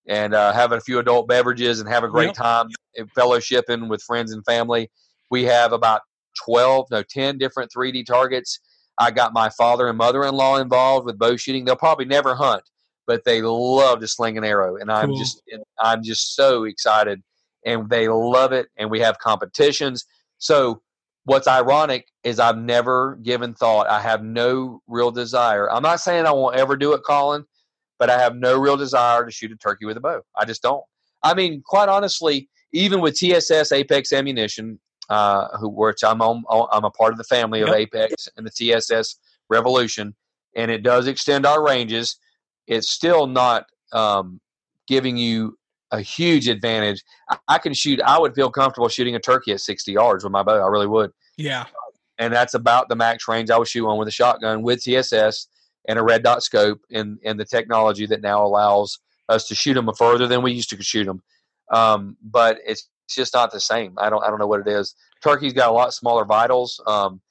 and 0.07 0.33
uh, 0.33 0.51
have 0.53 0.71
a 0.71 0.81
few 0.81 0.99
adult 0.99 1.27
beverages 1.27 1.79
and 1.79 1.89
have 1.89 2.03
a 2.03 2.09
great 2.09 2.27
Yep. 2.27 2.35
time 2.35 2.69
fellowshipping 3.17 3.87
with 3.87 4.01
friends 4.03 4.31
and 4.33 4.43
family. 4.45 4.89
We 5.29 5.43
have 5.45 5.71
about 5.71 6.01
12, 6.45 6.87
no, 6.91 7.03
10 7.03 7.37
different 7.37 7.71
3D 7.71 8.05
targets. 8.05 8.59
I 8.97 9.11
got 9.11 9.33
my 9.33 9.49
father 9.49 9.87
and 9.87 9.97
mother 9.97 10.23
in 10.23 10.35
law 10.35 10.57
involved 10.57 11.05
with 11.05 11.17
bow 11.17 11.35
shooting. 11.37 11.65
They'll 11.65 11.75
probably 11.75 12.05
never 12.05 12.35
hunt, 12.35 12.63
but 13.07 13.23
they 13.23 13.41
love 13.41 14.01
to 14.01 14.07
sling 14.07 14.37
an 14.37 14.43
arrow. 14.43 14.75
And 14.75 14.91
I'm 14.91 15.07
Cool. 15.07 15.17
just 15.17 15.41
I'm 15.79 16.03
just 16.03 16.35
so 16.35 16.65
excited. 16.65 17.23
And 17.65 17.89
they 17.89 18.07
love 18.09 18.51
it. 18.51 18.67
And 18.77 18.91
we 18.91 18.99
have 18.99 19.17
competitions. 19.19 20.05
So 20.37 20.81
what's 21.25 21.47
ironic 21.47 22.07
is 22.23 22.39
I've 22.39 22.57
never 22.57 23.17
given 23.23 23.53
thought. 23.53 23.87
I 23.87 23.99
have 24.01 24.23
no 24.23 24.81
real 24.87 25.11
desire. 25.11 25.71
I'm 25.71 25.83
not 25.83 25.99
saying 25.99 26.25
I 26.25 26.31
won't 26.31 26.55
ever 26.55 26.75
do 26.75 26.93
it, 26.93 27.03
Collin, 27.03 27.45
but 27.99 28.09
I 28.09 28.19
have 28.19 28.35
no 28.35 28.59
real 28.59 28.77
desire 28.77 29.25
to 29.25 29.31
shoot 29.31 29.51
a 29.51 29.55
turkey 29.55 29.85
with 29.85 29.97
a 29.97 30.01
bow. 30.01 30.21
I 30.37 30.45
just 30.45 30.61
don't. 30.61 30.83
I 31.23 31.33
mean, 31.33 31.61
quite 31.65 31.89
honestly, 31.89 32.49
even 32.73 32.99
with 33.01 33.15
TSS 33.15 33.71
Apex 33.71 34.11
Ammunition, 34.11 34.79
uh, 35.09 35.57
who 35.57 35.69
which 35.69 36.03
I'm 36.03 36.21
on, 36.21 36.43
I'm 36.71 36.83
a 36.83 36.91
part 36.91 37.11
of 37.11 37.17
the 37.17 37.23
family 37.23 37.61
of 37.61 37.69
Yep. 37.69 37.77
Apex 37.77 38.27
and 38.35 38.45
the 38.45 38.51
TSS 38.51 39.17
Revolution, 39.49 40.15
and 40.55 40.71
it 40.71 40.83
does 40.83 41.07
extend 41.07 41.45
our 41.45 41.63
ranges. 41.63 42.17
It's 42.67 42.89
still 42.89 43.27
not 43.27 43.65
um, 43.91 44.39
giving 44.87 45.17
you 45.17 45.57
a 45.93 46.01
huge 46.01 46.47
advantage. 46.49 47.01
I, 47.29 47.37
I 47.47 47.57
can 47.59 47.73
shoot. 47.73 48.01
I 48.01 48.19
would 48.19 48.33
feel 48.35 48.49
comfortable 48.51 48.89
shooting 48.89 49.15
a 49.15 49.19
turkey 49.19 49.51
at 49.53 49.61
60 49.61 49.91
yards 49.93 50.23
with 50.23 50.31
my 50.33 50.43
bow. 50.43 50.61
I 50.61 50.67
really 50.67 50.87
would 50.87 51.11
Yeah. 51.37 51.65
and 52.17 52.33
that's 52.33 52.53
about 52.53 52.89
the 52.89 52.95
max 52.95 53.27
range 53.27 53.49
I 53.49 53.57
would 53.57 53.67
shoot 53.67 53.87
on 53.87 53.97
with 53.97 54.07
a 54.07 54.11
shotgun 54.11 54.63
with 54.63 54.81
TSS 54.83 55.47
and 55.87 55.97
a 55.99 56.03
red 56.03 56.23
dot 56.23 56.43
scope 56.43 56.79
and 56.91 57.17
and 57.23 57.39
the 57.39 57.45
technology 57.45 58.05
that 58.07 58.21
now 58.21 58.43
allows 58.45 58.99
us 59.29 59.47
to 59.47 59.55
shoot 59.55 59.73
them 59.75 59.89
further 59.97 60.27
than 60.27 60.41
we 60.41 60.51
used 60.51 60.69
to 60.71 60.81
shoot 60.83 61.05
them. 61.05 61.21
Um, 61.71 62.17
but 62.21 62.57
it's 62.65 62.89
it's 63.05 63.15
just 63.15 63.33
not 63.33 63.51
the 63.51 63.59
same. 63.59 63.93
I 63.97 64.09
don't 64.09 64.23
I 64.23 64.29
don't 64.29 64.39
know 64.39 64.47
what 64.47 64.61
it 64.61 64.67
is. 64.67 64.95
Turkey's 65.23 65.53
got 65.53 65.69
a 65.69 65.73
lot 65.73 65.93
smaller 65.93 66.25
vitals. 66.25 66.81
Um, 66.87 67.21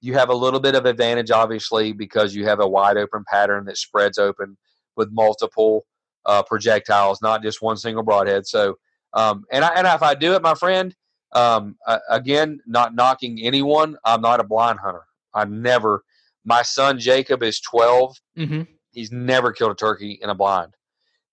you 0.00 0.14
have 0.14 0.28
a 0.28 0.34
little 0.34 0.60
bit 0.60 0.74
of 0.74 0.86
advantage, 0.86 1.30
obviously, 1.30 1.92
because 1.92 2.34
you 2.34 2.46
have 2.46 2.60
a 2.60 2.68
wide 2.68 2.96
open 2.96 3.24
pattern 3.30 3.64
that 3.64 3.76
spreads 3.78 4.18
open 4.18 4.56
with 4.96 5.08
multiple 5.10 5.84
uh, 6.26 6.42
projectiles, 6.42 7.22
not 7.22 7.42
just 7.42 7.62
one 7.62 7.76
single 7.76 8.02
broadhead. 8.02 8.46
So, 8.46 8.76
um, 9.14 9.44
and 9.50 9.64
I, 9.64 9.68
and 9.74 9.86
if 9.86 10.02
I 10.02 10.14
do 10.14 10.34
it, 10.34 10.42
my 10.42 10.54
friend, 10.54 10.94
um, 11.32 11.76
uh, 11.86 11.98
again, 12.10 12.60
not 12.66 12.94
knocking 12.94 13.40
anyone. 13.42 13.96
I'm 14.04 14.20
not 14.20 14.40
a 14.40 14.44
blind 14.44 14.78
hunter. 14.80 15.04
I 15.34 15.44
never. 15.44 16.02
My 16.44 16.62
son 16.62 16.98
Jacob 16.98 17.42
is 17.42 17.60
12. 17.60 18.16
hmm 18.36 18.62
He's 18.92 19.12
never 19.12 19.52
killed 19.52 19.72
a 19.72 19.74
turkey 19.74 20.18
in 20.22 20.30
a 20.30 20.34
blind. 20.34 20.72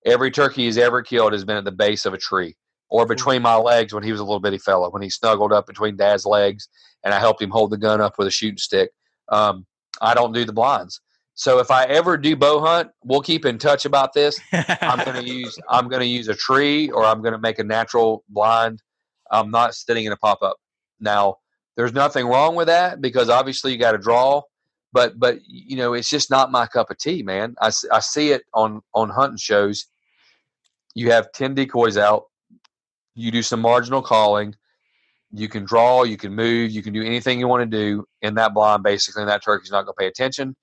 Every 0.05 0.31
turkey 0.31 0.65
he's 0.65 0.77
ever 0.77 1.01
killed 1.01 1.31
has 1.31 1.45
been 1.45 1.55
at 1.55 1.63
the 1.63 1.71
base 1.71 2.05
of 2.05 2.13
a 2.13 2.17
tree 2.17 2.57
or 2.89 3.05
between 3.05 3.41
my 3.41 3.55
legs 3.55 3.93
when 3.93 4.03
he 4.03 4.11
was 4.11 4.19
a 4.19 4.23
little 4.23 4.41
bitty 4.41 4.57
fellow, 4.57 4.89
when 4.89 5.01
he 5.01 5.09
snuggled 5.09 5.53
up 5.53 5.65
between 5.65 5.95
dad's 5.95 6.25
legs 6.25 6.67
and 7.05 7.13
I 7.13 7.19
helped 7.19 7.41
him 7.41 7.49
hold 7.49 7.71
the 7.71 7.77
gun 7.77 8.01
up 8.01 8.17
with 8.17 8.27
a 8.27 8.31
shooting 8.31 8.57
stick. 8.57 8.91
Um, 9.29 9.65
I 10.01 10.13
don't 10.13 10.33
do 10.33 10.43
the 10.43 10.51
blinds. 10.51 10.99
So 11.35 11.59
if 11.59 11.71
I 11.71 11.85
ever 11.85 12.17
do 12.17 12.35
bow 12.35 12.59
hunt, 12.59 12.91
we'll 13.03 13.21
keep 13.21 13.45
in 13.45 13.57
touch 13.57 13.85
about 13.85 14.13
this. 14.13 14.39
I'm 14.51 15.03
going 15.03 15.23
to 15.25 15.27
use 15.27 15.57
I'm 15.69 15.87
going 15.89 16.01
to 16.01 16.07
use 16.07 16.27
a 16.27 16.35
tree 16.35 16.89
or 16.91 17.05
I'm 17.05 17.21
going 17.21 17.33
to 17.33 17.39
make 17.39 17.59
a 17.59 17.63
natural 17.63 18.23
blind. 18.29 18.81
I'm 19.31 19.49
not 19.51 19.73
sitting 19.73 20.05
in 20.05 20.11
a 20.11 20.17
pop 20.17 20.43
up. 20.43 20.57
Now, 20.99 21.37
there's 21.75 21.93
nothing 21.93 22.27
wrong 22.27 22.55
with 22.55 22.67
that 22.67 23.01
because 23.01 23.29
obviously 23.29 23.71
you 23.71 23.79
got 23.79 23.93
to 23.93 23.97
draw, 23.97 24.43
but 24.91 25.19
but 25.19 25.39
you 25.47 25.75
know 25.75 25.93
it's 25.93 26.09
just 26.09 26.29
not 26.29 26.51
my 26.51 26.67
cup 26.67 26.91
of 26.91 26.97
tea, 26.99 27.23
man. 27.23 27.55
I, 27.59 27.71
I 27.91 27.99
see 27.99 28.31
it 28.31 28.43
on 28.53 28.81
on 28.93 29.09
hunting 29.09 29.37
shows. 29.37 29.87
You 30.95 31.11
have 31.11 31.31
ten 31.31 31.55
decoys 31.55 31.97
out. 31.97 32.25
You 33.15 33.31
do 33.31 33.41
some 33.41 33.61
marginal 33.61 34.03
calling. 34.03 34.55
you 35.31 35.49
can 35.49 35.65
draw, 35.65 36.03
you 36.03 36.17
can 36.17 36.33
move, 36.35 36.71
you 36.71 36.83
can 36.83 36.93
do 36.93 37.03
anything 37.03 37.39
you 37.39 37.47
want 37.47 37.69
to 37.69 37.77
do 37.77 38.05
in 38.21 38.35
that 38.35 38.53
blind. 38.53 38.83
Basically, 38.83 39.23
and 39.23 39.29
that 39.29 39.43
turkey's 39.43 39.71
not 39.71 39.83
going 39.85 39.93
to 39.97 39.99
pay 39.99 40.07
attention, 40.07 40.55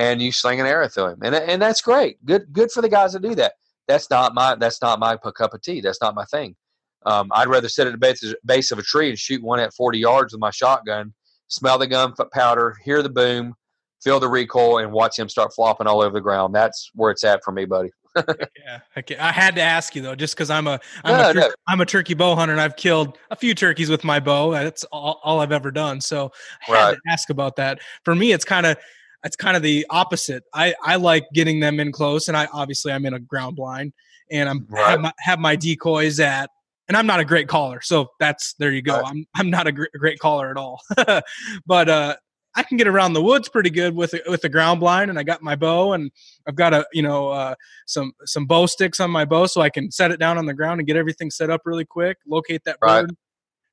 and 0.00 0.22
you 0.22 0.32
sling 0.32 0.60
an 0.60 0.66
arrow 0.66 0.88
through 0.88 1.08
him, 1.08 1.20
and 1.22 1.34
and 1.34 1.60
that's 1.60 1.82
great. 1.82 2.24
Good 2.24 2.52
good 2.52 2.72
for 2.72 2.80
the 2.80 2.88
guys 2.88 3.12
that 3.12 3.22
do 3.22 3.34
that. 3.34 3.52
That's 3.86 4.08
not 4.08 4.34
my 4.34 4.54
that's 4.54 4.80
not 4.80 4.98
my 4.98 5.16
cup 5.16 5.52
of 5.52 5.60
tea. 5.60 5.80
That's 5.80 6.00
not 6.00 6.14
my 6.14 6.24
thing. 6.24 6.56
Um, 7.04 7.28
I'd 7.32 7.48
rather 7.48 7.68
sit 7.68 7.86
at 7.86 7.92
the 7.92 7.98
base, 7.98 8.34
base 8.44 8.70
of 8.70 8.78
a 8.78 8.82
tree 8.82 9.10
and 9.10 9.18
shoot 9.18 9.42
one 9.42 9.58
at 9.58 9.72
40 9.72 9.98
yards 9.98 10.32
with 10.32 10.40
my 10.40 10.50
shotgun, 10.50 11.14
smell 11.48 11.78
the 11.78 11.86
gun 11.86 12.12
powder, 12.32 12.76
hear 12.84 13.02
the 13.02 13.08
boom, 13.08 13.54
feel 14.02 14.20
the 14.20 14.28
recoil, 14.28 14.78
and 14.78 14.92
watch 14.92 15.18
him 15.18 15.28
start 15.28 15.54
flopping 15.54 15.86
all 15.86 16.02
over 16.02 16.12
the 16.12 16.20
ground. 16.20 16.54
That's 16.54 16.90
where 16.94 17.10
it's 17.10 17.24
at 17.24 17.42
for 17.42 17.52
me, 17.52 17.64
buddy. 17.64 17.90
yeah, 18.16 18.80
okay. 18.98 19.16
I 19.16 19.32
had 19.32 19.54
to 19.54 19.62
ask 19.62 19.94
you 19.94 20.02
though, 20.02 20.14
just 20.14 20.34
because 20.34 20.50
I'm 20.50 20.66
a 20.66 20.80
I'm 21.04 21.16
no, 21.16 21.30
a 21.30 21.32
tur- 21.32 21.40
no. 21.40 21.50
I'm 21.68 21.80
a 21.80 21.86
turkey 21.86 22.14
bow 22.14 22.34
hunter 22.34 22.52
and 22.52 22.60
I've 22.60 22.76
killed 22.76 23.18
a 23.30 23.36
few 23.36 23.54
turkeys 23.54 23.88
with 23.88 24.04
my 24.04 24.18
bow. 24.18 24.50
That's 24.50 24.84
all, 24.84 25.20
all 25.22 25.40
I've 25.40 25.52
ever 25.52 25.70
done. 25.70 26.00
So 26.00 26.32
I 26.68 26.72
had 26.72 26.84
right. 26.88 26.94
to 26.94 27.12
ask 27.12 27.30
about 27.30 27.56
that. 27.56 27.80
For 28.04 28.14
me, 28.14 28.32
it's 28.32 28.44
kind 28.44 28.66
of 28.66 28.76
it's 29.24 29.36
kind 29.36 29.56
of 29.56 29.62
the 29.62 29.86
opposite. 29.90 30.44
I 30.54 30.74
I 30.82 30.96
like 30.96 31.26
getting 31.34 31.60
them 31.60 31.80
in 31.80 31.92
close, 31.92 32.28
and 32.28 32.36
I 32.36 32.48
obviously 32.52 32.92
I'm 32.92 33.04
in 33.06 33.14
a 33.14 33.20
ground 33.20 33.56
blind, 33.56 33.92
and 34.30 34.48
I'm 34.48 34.66
right. 34.68 34.90
have, 34.90 35.00
my, 35.00 35.12
have 35.18 35.38
my 35.38 35.56
decoys 35.56 36.20
at 36.20 36.50
and 36.90 36.96
I'm 36.96 37.06
not 37.06 37.20
a 37.20 37.24
great 37.24 37.46
caller, 37.46 37.80
so 37.80 38.08
that's 38.18 38.54
there 38.54 38.72
you 38.72 38.82
go. 38.82 38.96
Right. 38.96 39.04
I'm 39.06 39.26
I'm 39.36 39.48
not 39.48 39.68
a 39.68 39.72
great, 39.72 39.92
great 39.92 40.18
caller 40.18 40.50
at 40.50 40.56
all, 40.56 40.82
but 41.66 41.88
uh, 41.88 42.16
I 42.56 42.64
can 42.64 42.76
get 42.76 42.88
around 42.88 43.12
the 43.12 43.22
woods 43.22 43.48
pretty 43.48 43.70
good 43.70 43.94
with 43.94 44.12
with 44.26 44.42
the 44.42 44.48
ground 44.48 44.80
blind, 44.80 45.08
and 45.08 45.16
I 45.16 45.22
got 45.22 45.40
my 45.40 45.54
bow, 45.54 45.92
and 45.92 46.10
I've 46.48 46.56
got 46.56 46.74
a 46.74 46.84
you 46.92 47.02
know 47.02 47.28
uh, 47.28 47.54
some 47.86 48.12
some 48.24 48.44
bow 48.44 48.66
sticks 48.66 48.98
on 48.98 49.08
my 49.08 49.24
bow, 49.24 49.46
so 49.46 49.60
I 49.60 49.70
can 49.70 49.92
set 49.92 50.10
it 50.10 50.18
down 50.18 50.36
on 50.36 50.46
the 50.46 50.52
ground 50.52 50.80
and 50.80 50.86
get 50.86 50.96
everything 50.96 51.30
set 51.30 51.48
up 51.48 51.60
really 51.64 51.84
quick, 51.84 52.18
locate 52.26 52.64
that 52.64 52.76
right. 52.82 53.02
bird, 53.02 53.14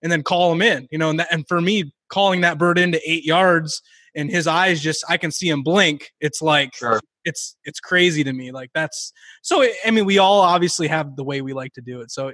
and 0.03 0.11
then 0.11 0.21
call 0.21 0.51
them 0.51 0.61
in. 0.61 0.87
You 0.91 0.99
know, 0.99 1.09
and 1.09 1.19
that, 1.19 1.29
and 1.31 1.43
for 1.47 1.59
me, 1.59 1.91
calling 2.09 2.41
that 2.41 2.59
bird 2.59 2.77
into 2.77 3.01
eight 3.03 3.25
yards, 3.25 3.81
and 4.17 4.29
his 4.29 4.47
eyes 4.47 4.81
just 4.81 5.05
I 5.07 5.15
can 5.15 5.31
see 5.31 5.47
him 5.47 5.63
blink. 5.63 6.11
It's 6.19 6.41
like 6.41 6.75
sure. 6.75 6.99
it's 7.23 7.55
it's 7.63 7.79
crazy 7.79 8.23
to 8.23 8.33
me. 8.33 8.51
Like 8.51 8.71
that's 8.73 9.13
so. 9.41 9.63
I 9.85 9.91
mean, 9.91 10.05
we 10.05 10.17
all 10.17 10.41
obviously 10.41 10.87
have 10.87 11.15
the 11.15 11.23
way 11.23 11.41
we 11.41 11.53
like 11.53 11.73
to 11.73 11.81
do 11.81 12.01
it. 12.01 12.11
So 12.11 12.33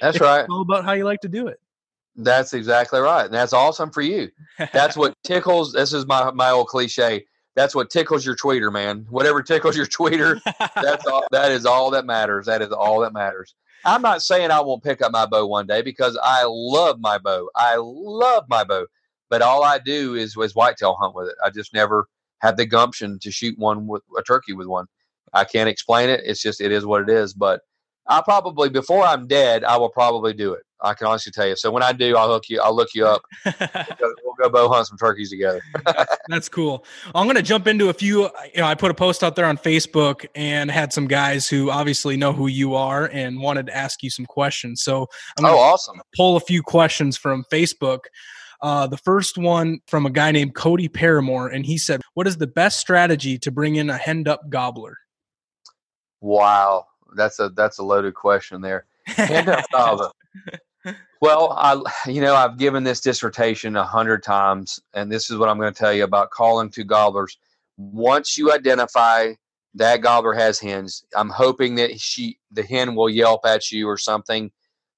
that's 0.00 0.20
right. 0.20 0.46
all 0.48 0.62
about 0.62 0.84
how 0.84 0.92
you 0.92 1.04
like 1.04 1.20
to 1.22 1.28
do 1.28 1.48
it. 1.48 1.60
That's 2.16 2.54
exactly 2.54 3.00
right. 3.00 3.24
And 3.24 3.34
that's 3.34 3.52
awesome 3.52 3.90
for 3.90 4.00
you. 4.00 4.30
That's 4.72 4.96
what 4.96 5.14
tickles. 5.24 5.72
This 5.72 5.92
is 5.92 6.06
my, 6.06 6.30
my 6.30 6.50
old 6.50 6.68
cliche. 6.68 7.26
That's 7.56 7.74
what 7.74 7.90
tickles 7.90 8.24
your 8.24 8.36
tweeter, 8.36 8.72
man. 8.72 9.06
Whatever 9.10 9.42
tickles 9.42 9.76
your 9.76 9.86
tweeter, 9.86 10.40
that's 10.74 11.06
all, 11.06 11.24
that 11.32 11.50
is 11.50 11.66
all 11.66 11.90
that 11.90 12.06
matters. 12.06 12.46
That 12.46 12.62
is 12.62 12.70
all 12.70 13.00
that 13.00 13.12
matters. 13.12 13.54
I'm 13.84 14.02
not 14.02 14.22
saying 14.22 14.50
I 14.50 14.60
won't 14.60 14.82
pick 14.82 15.02
up 15.02 15.12
my 15.12 15.26
bow 15.26 15.46
one 15.46 15.66
day 15.66 15.82
because 15.82 16.18
I 16.22 16.44
love 16.46 17.00
my 17.00 17.18
bow. 17.18 17.50
I 17.54 17.76
love 17.78 18.44
my 18.48 18.64
bow. 18.64 18.86
But 19.34 19.42
all 19.42 19.64
I 19.64 19.80
do 19.80 20.14
is 20.14 20.36
was 20.36 20.54
whitetail 20.54 20.94
hunt 20.94 21.12
with 21.16 21.26
it. 21.26 21.34
I 21.44 21.50
just 21.50 21.74
never 21.74 22.06
had 22.38 22.56
the 22.56 22.64
gumption 22.64 23.18
to 23.18 23.32
shoot 23.32 23.58
one 23.58 23.88
with 23.88 24.04
a 24.16 24.22
turkey 24.22 24.52
with 24.52 24.68
one. 24.68 24.86
I 25.32 25.42
can't 25.42 25.68
explain 25.68 26.08
it. 26.08 26.20
It's 26.24 26.40
just 26.40 26.60
it 26.60 26.70
is 26.70 26.86
what 26.86 27.02
it 27.02 27.10
is. 27.10 27.34
But 27.34 27.62
I 28.06 28.22
probably 28.22 28.68
before 28.68 29.02
I'm 29.02 29.26
dead, 29.26 29.64
I 29.64 29.76
will 29.76 29.88
probably 29.88 30.34
do 30.34 30.52
it. 30.52 30.62
I 30.80 30.94
can 30.94 31.08
honestly 31.08 31.32
tell 31.32 31.48
you. 31.48 31.56
So 31.56 31.72
when 31.72 31.82
I 31.82 31.92
do, 31.92 32.16
I'll 32.16 32.28
hook 32.28 32.44
you. 32.48 32.60
I'll 32.60 32.76
look 32.76 32.90
you 32.94 33.08
up. 33.08 33.22
we'll, 33.44 33.54
go, 33.98 34.14
we'll 34.22 34.34
go 34.40 34.50
bow 34.50 34.68
hunt 34.68 34.86
some 34.86 34.98
turkeys 34.98 35.30
together. 35.30 35.60
That's 36.28 36.48
cool. 36.50 36.84
I'm 37.12 37.26
going 37.26 37.34
to 37.34 37.42
jump 37.42 37.66
into 37.66 37.88
a 37.88 37.92
few. 37.92 38.30
You 38.54 38.58
know, 38.58 38.66
I 38.66 38.76
put 38.76 38.92
a 38.92 38.94
post 38.94 39.24
out 39.24 39.34
there 39.34 39.46
on 39.46 39.58
Facebook 39.58 40.26
and 40.36 40.70
had 40.70 40.92
some 40.92 41.08
guys 41.08 41.48
who 41.48 41.70
obviously 41.70 42.16
know 42.16 42.32
who 42.32 42.46
you 42.46 42.76
are 42.76 43.06
and 43.06 43.40
wanted 43.40 43.66
to 43.66 43.76
ask 43.76 44.00
you 44.04 44.10
some 44.10 44.26
questions. 44.26 44.84
So 44.84 45.08
I'm 45.40 45.46
oh, 45.46 45.58
awesome. 45.58 46.00
Pull 46.14 46.36
a 46.36 46.40
few 46.40 46.62
questions 46.62 47.16
from 47.16 47.44
Facebook. 47.50 48.00
Uh, 48.64 48.86
the 48.86 48.96
first 48.96 49.36
one 49.36 49.78
from 49.86 50.06
a 50.06 50.10
guy 50.10 50.32
named 50.32 50.54
Cody 50.54 50.88
Paramore, 50.88 51.48
and 51.48 51.66
he 51.66 51.76
said, 51.76 52.00
"What 52.14 52.26
is 52.26 52.38
the 52.38 52.46
best 52.46 52.80
strategy 52.80 53.36
to 53.40 53.50
bring 53.50 53.76
in 53.76 53.90
a 53.90 53.96
henned 53.98 54.26
up 54.26 54.48
gobbler?" 54.48 54.96
Wow, 56.22 56.86
that's 57.14 57.38
a 57.40 57.50
that's 57.50 57.76
a 57.76 57.82
loaded 57.82 58.14
question 58.14 58.62
there. 58.62 58.86
Hand 59.04 59.50
up 59.50 59.66
gobbler. 59.70 60.08
well, 61.20 61.52
I 61.58 61.78
you 62.10 62.22
know 62.22 62.34
I've 62.34 62.56
given 62.56 62.84
this 62.84 63.02
dissertation 63.02 63.76
a 63.76 63.84
hundred 63.84 64.22
times, 64.22 64.80
and 64.94 65.12
this 65.12 65.30
is 65.30 65.36
what 65.36 65.50
I'm 65.50 65.58
going 65.58 65.74
to 65.74 65.78
tell 65.78 65.92
you 65.92 66.04
about 66.04 66.30
calling 66.30 66.70
to 66.70 66.84
gobblers. 66.84 67.36
Once 67.76 68.38
you 68.38 68.50
identify 68.50 69.34
that 69.74 70.00
gobbler 70.00 70.32
has 70.32 70.58
hens, 70.58 71.04
I'm 71.14 71.28
hoping 71.28 71.74
that 71.74 72.00
she 72.00 72.38
the 72.50 72.62
hen 72.62 72.94
will 72.94 73.10
yelp 73.10 73.44
at 73.44 73.70
you 73.70 73.86
or 73.86 73.98
something, 73.98 74.50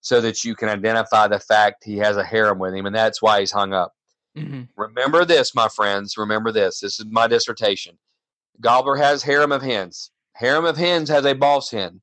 so 0.07 0.21
that 0.21 0.45
you 0.45 0.55
can 0.55 0.69
identify 0.69 1.27
the 1.27 1.41
fact 1.41 1.85
he 1.85 1.99
has 1.99 2.17
a 2.17 2.25
harem 2.25 2.59
with 2.59 2.75
him, 2.75 2.87
and 2.87 2.95
that's 2.95 3.21
why 3.21 3.41
he's 3.41 3.51
hung 3.51 3.73
up. 3.73 3.93
Mm-hmm. 4.37 4.63
Remember 4.77 5.25
this, 5.25 5.55
my 5.55 5.69
friends. 5.69 6.17
Remember 6.17 6.53
this. 6.53 6.81
This 6.81 7.01
is 7.01 7.07
my 7.11 7.27
dissertation. 7.27 7.99
Gobbler 8.61 8.97
has 8.97 9.23
harem 9.23 9.53
of 9.53 9.63
hens. 9.63 10.11
Harem 10.35 10.65
of 10.65 10.77
hens 10.77 11.09
has 11.09 11.25
a 11.25 11.35
boss 11.35 11.71
hen 11.71 12.01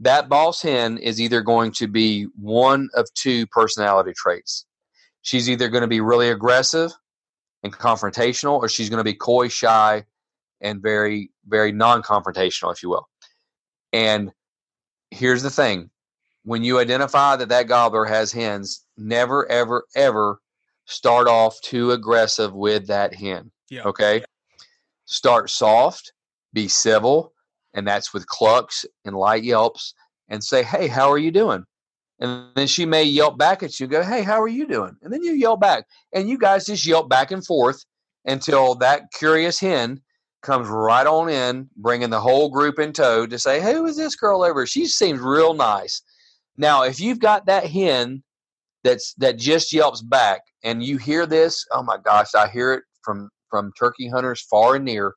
that 0.00 0.30
boss 0.30 0.62
hen 0.62 0.98
is 0.98 1.20
either 1.20 1.42
going 1.42 1.72
to 1.72 1.86
be 1.86 2.24
one 2.40 2.88
of 2.94 3.12
two 3.14 3.46
personality 3.48 4.12
traits. 4.16 4.66
She's 5.22 5.48
either 5.48 5.68
going 5.68 5.82
to 5.82 5.88
be 5.88 6.00
really 6.00 6.30
aggressive 6.30 6.90
and 7.62 7.72
confrontational, 7.72 8.58
or 8.58 8.68
she's 8.68 8.88
going 8.88 8.98
to 8.98 9.04
be 9.04 9.14
coy, 9.14 9.48
shy, 9.48 10.06
and 10.62 10.80
very, 10.80 11.30
very 11.46 11.72
non 11.72 12.02
confrontational, 12.02 12.72
if 12.72 12.82
you 12.82 12.88
will. 12.88 13.06
And 13.92 14.32
here's 15.10 15.42
the 15.42 15.50
thing 15.50 15.90
when 16.44 16.64
you 16.64 16.78
identify 16.78 17.36
that 17.36 17.48
that 17.48 17.68
gobbler 17.68 18.04
has 18.04 18.32
hens, 18.32 18.84
never, 18.96 19.50
ever, 19.50 19.84
ever 19.94 20.40
start 20.86 21.28
off 21.28 21.60
too 21.62 21.92
aggressive 21.92 22.52
with 22.54 22.86
that 22.88 23.14
hen. 23.14 23.50
Yeah. 23.68 23.82
Okay. 23.84 24.24
Start 25.04 25.50
soft, 25.50 26.12
be 26.52 26.68
civil, 26.68 27.32
and 27.74 27.86
that's 27.86 28.12
with 28.12 28.26
clucks 28.26 28.84
and 29.04 29.14
light 29.14 29.44
yelps, 29.44 29.94
and 30.28 30.42
say, 30.42 30.62
Hey, 30.62 30.88
how 30.88 31.10
are 31.10 31.18
you 31.18 31.30
doing? 31.30 31.64
And 32.20 32.48
then 32.54 32.66
she 32.66 32.84
may 32.84 33.04
yelp 33.04 33.38
back 33.38 33.62
at 33.62 33.80
you, 33.80 33.86
go, 33.86 34.02
Hey, 34.02 34.22
how 34.22 34.40
are 34.40 34.48
you 34.48 34.66
doing? 34.66 34.96
And 35.02 35.12
then 35.12 35.22
you 35.22 35.32
yell 35.32 35.56
back. 35.56 35.84
And 36.12 36.28
you 36.28 36.38
guys 36.38 36.66
just 36.66 36.86
yelp 36.86 37.08
back 37.08 37.30
and 37.30 37.44
forth 37.44 37.84
until 38.24 38.74
that 38.76 39.04
curious 39.12 39.58
hen 39.58 40.00
comes 40.42 40.68
right 40.68 41.06
on 41.06 41.28
in, 41.28 41.68
bringing 41.76 42.10
the 42.10 42.20
whole 42.20 42.48
group 42.48 42.78
in 42.78 42.92
tow 42.92 43.26
to 43.26 43.38
say, 43.38 43.60
Who 43.60 43.86
is 43.86 43.96
this 43.96 44.16
girl 44.16 44.42
over? 44.42 44.66
She 44.66 44.86
seems 44.86 45.20
real 45.20 45.54
nice. 45.54 46.02
Now, 46.60 46.84
if 46.84 47.00
you've 47.00 47.18
got 47.18 47.46
that 47.46 47.66
hen 47.66 48.22
that's 48.84 49.14
that 49.14 49.38
just 49.38 49.72
yelps 49.72 50.02
back 50.02 50.42
and 50.62 50.82
you 50.82 50.98
hear 50.98 51.26
this, 51.26 51.64
oh 51.72 51.82
my 51.82 51.96
gosh, 51.96 52.34
I 52.34 52.48
hear 52.48 52.74
it 52.74 52.84
from 53.02 53.30
from 53.48 53.72
turkey 53.78 54.08
hunters 54.08 54.42
far 54.42 54.76
and 54.76 54.84
near 54.84 55.14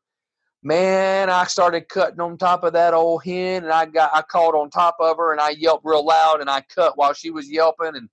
man, 0.63 1.29
I 1.29 1.43
started 1.45 1.89
cutting 1.89 2.21
on 2.21 2.37
top 2.37 2.63
of 2.63 2.73
that 2.73 2.93
old 2.93 3.23
hen, 3.23 3.63
and 3.63 3.71
I 3.71 3.85
got 3.85 4.11
I 4.13 4.21
caught 4.21 4.55
on 4.55 4.69
top 4.69 4.95
of 4.99 5.17
her, 5.17 5.31
and 5.31 5.41
I 5.41 5.51
yelped 5.51 5.85
real 5.85 6.05
loud, 6.05 6.41
and 6.41 6.49
I 6.49 6.61
cut 6.73 6.97
while 6.97 7.13
she 7.13 7.29
was 7.29 7.49
yelping, 7.49 7.95
and 7.95 8.09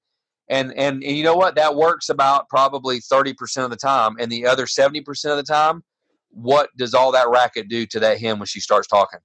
and 0.48 0.72
and, 0.76 1.02
and 1.02 1.16
you 1.16 1.22
know 1.22 1.36
what? 1.36 1.54
That 1.54 1.76
works 1.76 2.08
about 2.08 2.48
probably 2.48 3.00
thirty 3.00 3.32
percent 3.32 3.64
of 3.64 3.70
the 3.70 3.76
time, 3.76 4.16
and 4.18 4.30
the 4.30 4.46
other 4.46 4.66
seventy 4.66 5.00
percent 5.00 5.32
of 5.32 5.38
the 5.38 5.52
time, 5.52 5.82
what 6.30 6.70
does 6.76 6.94
all 6.94 7.12
that 7.12 7.30
racket 7.30 7.68
do 7.68 7.86
to 7.86 8.00
that 8.00 8.20
hen 8.20 8.38
when 8.38 8.46
she 8.46 8.60
starts 8.60 8.88
talking? 8.88 9.20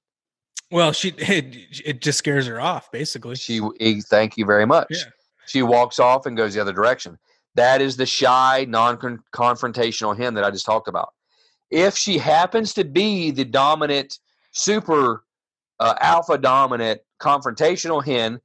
Well, 0.71 0.91
she 0.91 1.09
it, 1.17 1.81
it 1.85 2.01
just 2.01 2.17
scares 2.17 2.47
her 2.47 2.59
off, 2.59 2.91
basically. 2.91 3.35
She 3.35 3.61
thank 4.01 4.37
you 4.37 4.45
very 4.45 4.65
much. 4.65 4.87
Yeah. 4.89 5.03
She 5.47 5.61
walks 5.61 5.99
off 5.99 6.25
and 6.25 6.35
goes 6.35 6.53
the 6.53 6.61
other 6.61 6.73
direction. 6.73 7.19
That 7.53 7.81
is 7.81 7.95
the 7.95 8.05
shy, 8.05 8.65
non-confrontational 8.67 10.17
hen 10.17 10.33
that 10.33 10.43
I 10.43 10.51
just 10.51 10.65
talked 10.65 10.87
about 10.87 11.13
if 11.69 11.97
she 11.97 12.17
happens 12.17 12.73
to 12.73 12.83
be 12.83 13.31
the 13.31 13.45
dominant, 13.45 14.19
super 14.51 15.23
uh, 15.79 15.95
alpha 15.99 16.37
dominant 16.37 17.01
confrontational 17.19 18.03
hen, 18.03 18.39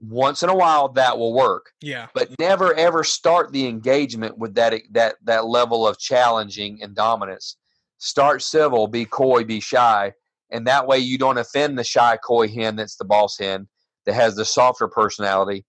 once 0.00 0.42
in 0.42 0.48
a 0.48 0.54
while 0.54 0.88
that 0.88 1.18
will 1.18 1.34
work. 1.34 1.72
Yeah. 1.80 2.06
But 2.14 2.30
never 2.38 2.74
ever 2.74 3.04
start 3.04 3.52
the 3.52 3.66
engagement 3.66 4.38
with 4.38 4.54
that 4.54 4.74
that 4.92 5.16
that 5.24 5.46
level 5.46 5.86
of 5.86 5.98
challenging 5.98 6.82
and 6.82 6.94
dominance. 6.94 7.56
Start 7.98 8.42
civil, 8.42 8.86
be 8.86 9.04
coy, 9.04 9.42
be 9.42 9.58
shy, 9.58 10.12
and 10.50 10.66
that 10.66 10.86
way 10.86 10.98
you 10.98 11.18
don't 11.18 11.38
offend 11.38 11.78
the 11.78 11.84
shy 11.84 12.16
coy 12.24 12.48
hen 12.48 12.76
that's 12.76 12.96
the 12.96 13.04
boss 13.04 13.36
hen 13.38 13.68
that 14.06 14.14
has 14.14 14.34
the 14.34 14.44
softer 14.44 14.88
personality. 14.88 15.64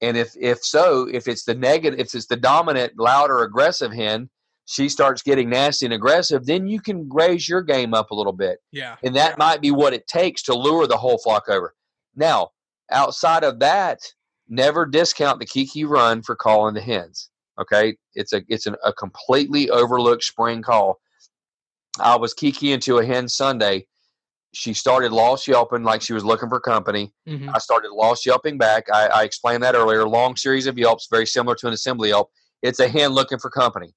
And 0.00 0.16
if 0.16 0.32
if 0.40 0.64
so, 0.64 1.08
if 1.12 1.28
it's 1.28 1.44
the 1.44 1.54
negative, 1.54 1.98
if 1.98 2.14
it's 2.14 2.26
the 2.26 2.36
dominant, 2.36 2.92
louder, 2.96 3.42
aggressive 3.42 3.92
hen, 3.92 4.30
she 4.66 4.88
starts 4.88 5.22
getting 5.22 5.50
nasty 5.50 5.86
and 5.86 5.94
aggressive, 5.94 6.46
then 6.46 6.66
you 6.66 6.80
can 6.80 7.08
raise 7.10 7.48
your 7.48 7.62
game 7.62 7.94
up 7.94 8.10
a 8.10 8.14
little 8.14 8.32
bit. 8.32 8.58
Yeah. 8.70 8.96
And 9.02 9.16
that 9.16 9.30
yeah. 9.30 9.36
might 9.38 9.60
be 9.60 9.70
what 9.70 9.92
it 9.92 10.06
takes 10.06 10.42
to 10.44 10.54
lure 10.54 10.86
the 10.86 10.96
whole 10.96 11.18
flock 11.18 11.48
over. 11.48 11.74
Now, 12.14 12.50
outside 12.90 13.44
of 13.44 13.58
that, 13.58 14.00
never 14.48 14.86
discount 14.86 15.40
the 15.40 15.46
kee-kee 15.46 15.84
run 15.84 16.22
for 16.22 16.36
calling 16.36 16.74
the 16.74 16.80
hens. 16.80 17.30
Okay. 17.60 17.96
It's 18.14 18.32
a 18.32 18.42
it's 18.48 18.66
an, 18.66 18.76
a 18.84 18.92
completely 18.92 19.68
overlooked 19.68 20.24
spring 20.24 20.62
call. 20.62 21.00
I 21.98 22.16
was 22.16 22.32
kee-kee 22.32 22.72
into 22.72 22.98
a 22.98 23.04
hen 23.04 23.28
Sunday 23.28 23.86
she 24.54 24.72
started 24.74 25.12
lost 25.12 25.46
yelping 25.46 25.82
like 25.82 26.00
she 26.02 26.12
was 26.14 26.24
looking 26.24 26.48
for 26.48 26.58
company. 26.60 27.12
Mhm. 27.28 27.50
I 27.54 27.58
started 27.58 27.90
lost 27.92 28.24
yelping 28.24 28.56
back. 28.58 28.84
I, 28.92 29.06
I 29.08 29.22
explained 29.24 29.62
that 29.62 29.74
earlier. 29.74 30.08
Long 30.08 30.36
series 30.36 30.66
of 30.66 30.78
yelps, 30.78 31.06
very 31.10 31.26
similar 31.26 31.54
to 31.56 31.66
an 31.66 31.72
assembly 31.74 32.08
yelp. 32.10 32.30
It's 32.62 32.80
a 32.80 32.88
hen 32.88 33.10
looking 33.10 33.38
for 33.38 33.50
company. 33.50 33.94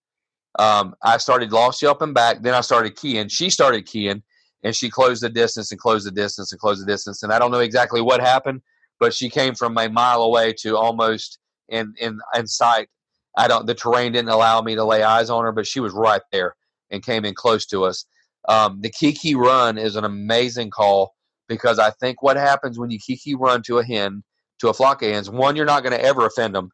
Um, 0.60 0.94
I 1.04 1.18
started 1.18 1.52
lost 1.54 1.82
yelping 1.82 2.14
back. 2.14 2.42
Then 2.42 2.54
I 2.54 2.62
started 2.62 2.96
keying. 2.96 3.30
She 3.30 3.50
started 3.50 3.86
keying, 3.86 4.22
and 4.64 4.76
she 4.76 4.90
closed 4.90 5.24
the 5.24 5.30
distance 5.30 5.72
and 5.72 5.80
closed 5.80 6.06
the 6.06 6.12
distance 6.12 6.52
and 6.52 6.60
closed 6.60 6.82
the 6.82 6.86
distance. 6.92 7.24
And 7.24 7.32
I 7.32 7.40
don't 7.40 7.52
know 7.52 7.60
exactly 7.60 8.02
what 8.02 8.20
happened, 8.20 8.62
but 9.00 9.14
she 9.14 9.30
came 9.30 9.56
from 9.56 9.78
a 9.78 9.90
mile 9.90 10.22
away 10.22 10.54
to 10.60 10.78
almost 10.78 11.40
in 11.70 11.94
in 12.00 12.20
in 12.36 12.48
sight. 12.48 12.90
I 13.38 13.48
don't. 13.48 13.66
The 13.66 13.74
terrain 13.76 14.12
didn't 14.12 14.30
allow 14.30 14.62
me 14.62 14.76
to 14.76 14.84
lay 14.84 15.04
eyes 15.04 15.30
on 15.30 15.44
her, 15.46 15.54
but 15.54 15.66
she 15.66 15.80
was 15.80 15.94
right 15.94 16.22
there 16.34 16.56
and 16.90 17.02
came 17.02 17.24
in 17.24 17.34
close 17.34 17.66
to 17.68 17.86
us. 17.86 18.06
Um, 18.48 18.82
the 18.82 18.90
kee-kee 18.90 19.36
run 19.36 19.78
is 19.78 19.96
an 19.96 20.04
amazing 20.04 20.72
call 20.72 21.14
because 21.48 21.80
I 21.80 21.92
think 21.92 22.24
what 22.24 22.38
happens 22.38 22.80
when 22.80 22.90
you 22.90 23.00
kee-kee 23.00 23.36
run 23.36 23.62
to 23.64 23.80
a 23.80 23.86
hen, 23.86 24.24
to 24.60 24.70
a 24.70 24.74
flock 24.74 25.02
of 25.04 25.12
hens, 25.12 25.30
one, 25.30 25.56
you're 25.56 25.66
not 25.66 25.84
going 25.84 25.98
to 25.98 26.04
ever 26.04 26.26
offend 26.26 26.56
them. 26.56 26.70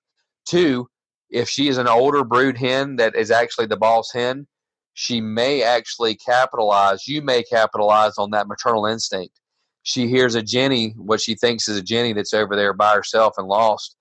Two, 0.47 0.87
if 1.29 1.49
she 1.49 1.67
is 1.67 1.77
an 1.77 1.87
older 1.87 2.23
brood 2.23 2.57
hen 2.57 2.95
that 2.97 3.15
is 3.15 3.31
actually 3.31 3.65
the 3.65 3.77
boss 3.77 4.11
hen, 4.13 4.47
she 4.93 5.21
may 5.21 5.61
actually 5.61 6.15
capitalize, 6.15 7.07
you 7.07 7.21
may 7.21 7.43
capitalize 7.43 8.17
on 8.17 8.31
that 8.31 8.47
maternal 8.47 8.85
instinct. 8.85 9.39
She 9.83 10.07
hears 10.07 10.35
a 10.35 10.41
Jenny, 10.41 10.95
what 10.97 11.21
she 11.21 11.35
thinks 11.35 11.67
is 11.67 11.77
a 11.77 11.83
Jenny 11.83 12.13
that's 12.13 12.33
over 12.33 12.55
there 12.55 12.73
by 12.73 12.93
herself 12.93 13.35
and 13.37 13.47
lost, 13.47 13.95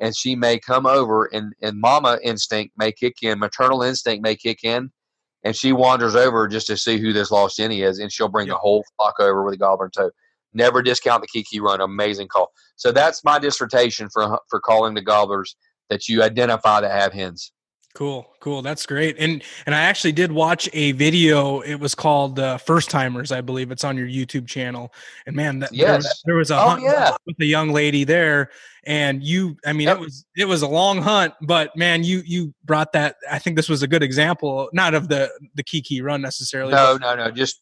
and 0.00 0.16
she 0.16 0.34
may 0.34 0.58
come 0.58 0.86
over 0.86 1.26
and, 1.26 1.52
and 1.62 1.80
mama 1.80 2.18
instinct 2.22 2.74
may 2.76 2.92
kick 2.92 3.16
in, 3.22 3.38
maternal 3.38 3.82
instinct 3.82 4.22
may 4.22 4.34
kick 4.34 4.64
in, 4.64 4.90
and 5.44 5.56
she 5.56 5.72
wanders 5.72 6.14
over 6.14 6.46
just 6.48 6.66
to 6.68 6.76
see 6.76 6.98
who 6.98 7.12
this 7.12 7.30
lost 7.30 7.56
Jenny 7.56 7.82
is, 7.82 7.98
and 7.98 8.12
she'll 8.12 8.28
bring 8.28 8.46
Yep. 8.48 8.54
the 8.54 8.58
whole 8.58 8.84
flock 8.96 9.20
over 9.20 9.42
with 9.44 9.54
a 9.54 9.56
gobbler 9.56 9.86
in 9.86 9.90
tow. 9.90 10.10
Never 10.52 10.82
discount 10.82 11.22
the 11.22 11.28
kee-kee 11.28 11.60
run. 11.60 11.80
Amazing 11.80 12.28
call. 12.28 12.50
So 12.76 12.90
that's 12.92 13.22
my 13.24 13.38
dissertation 13.38 14.08
for 14.12 14.40
for 14.48 14.60
calling 14.60 14.94
the 14.94 15.02
gobblers 15.02 15.56
that 15.88 16.08
you 16.08 16.22
identify 16.22 16.80
that 16.80 16.90
have 16.90 17.12
hens. 17.12 17.52
Cool, 18.00 18.26
cool. 18.40 18.62
That's 18.62 18.86
great. 18.86 19.16
And 19.18 19.42
and 19.66 19.74
I 19.74 19.80
actually 19.80 20.12
did 20.12 20.32
watch 20.32 20.70
a 20.72 20.92
video. 20.92 21.60
It 21.60 21.74
was 21.74 21.94
called 21.94 22.38
uh, 22.40 22.56
First 22.56 22.88
Timers, 22.88 23.30
I 23.30 23.42
believe. 23.42 23.70
It's 23.70 23.84
on 23.84 23.94
your 23.98 24.06
YouTube 24.06 24.46
channel. 24.46 24.90
And 25.26 25.36
man, 25.36 25.58
that, 25.58 25.68
there, 25.68 25.78
Yes. 25.80 26.04
was, 26.04 26.22
there 26.24 26.34
was 26.36 26.50
a 26.50 26.54
Oh, 26.56 26.68
hunt 26.70 26.82
yeah. 26.82 27.10
with 27.26 27.36
a 27.40 27.44
young 27.44 27.72
lady 27.74 28.04
there, 28.04 28.52
and 28.84 29.22
you. 29.22 29.54
I 29.66 29.74
mean, 29.74 29.88
Yep. 29.88 29.98
it 29.98 30.00
was 30.00 30.24
it 30.34 30.44
was 30.46 30.62
a 30.62 30.66
long 30.66 31.02
hunt, 31.02 31.34
but 31.42 31.76
man, 31.76 32.02
you 32.02 32.22
you 32.24 32.54
brought 32.64 32.90
that. 32.94 33.16
I 33.30 33.38
think 33.38 33.56
this 33.56 33.68
was 33.68 33.82
a 33.82 33.86
good 33.86 34.02
example, 34.02 34.70
not 34.72 34.94
of 34.94 35.08
the 35.08 35.30
the 35.56 35.62
kee-kee 35.62 36.00
run 36.00 36.22
necessarily. 36.22 36.72
No, 36.72 36.96
no, 36.96 37.14
no. 37.16 37.30
Just 37.30 37.60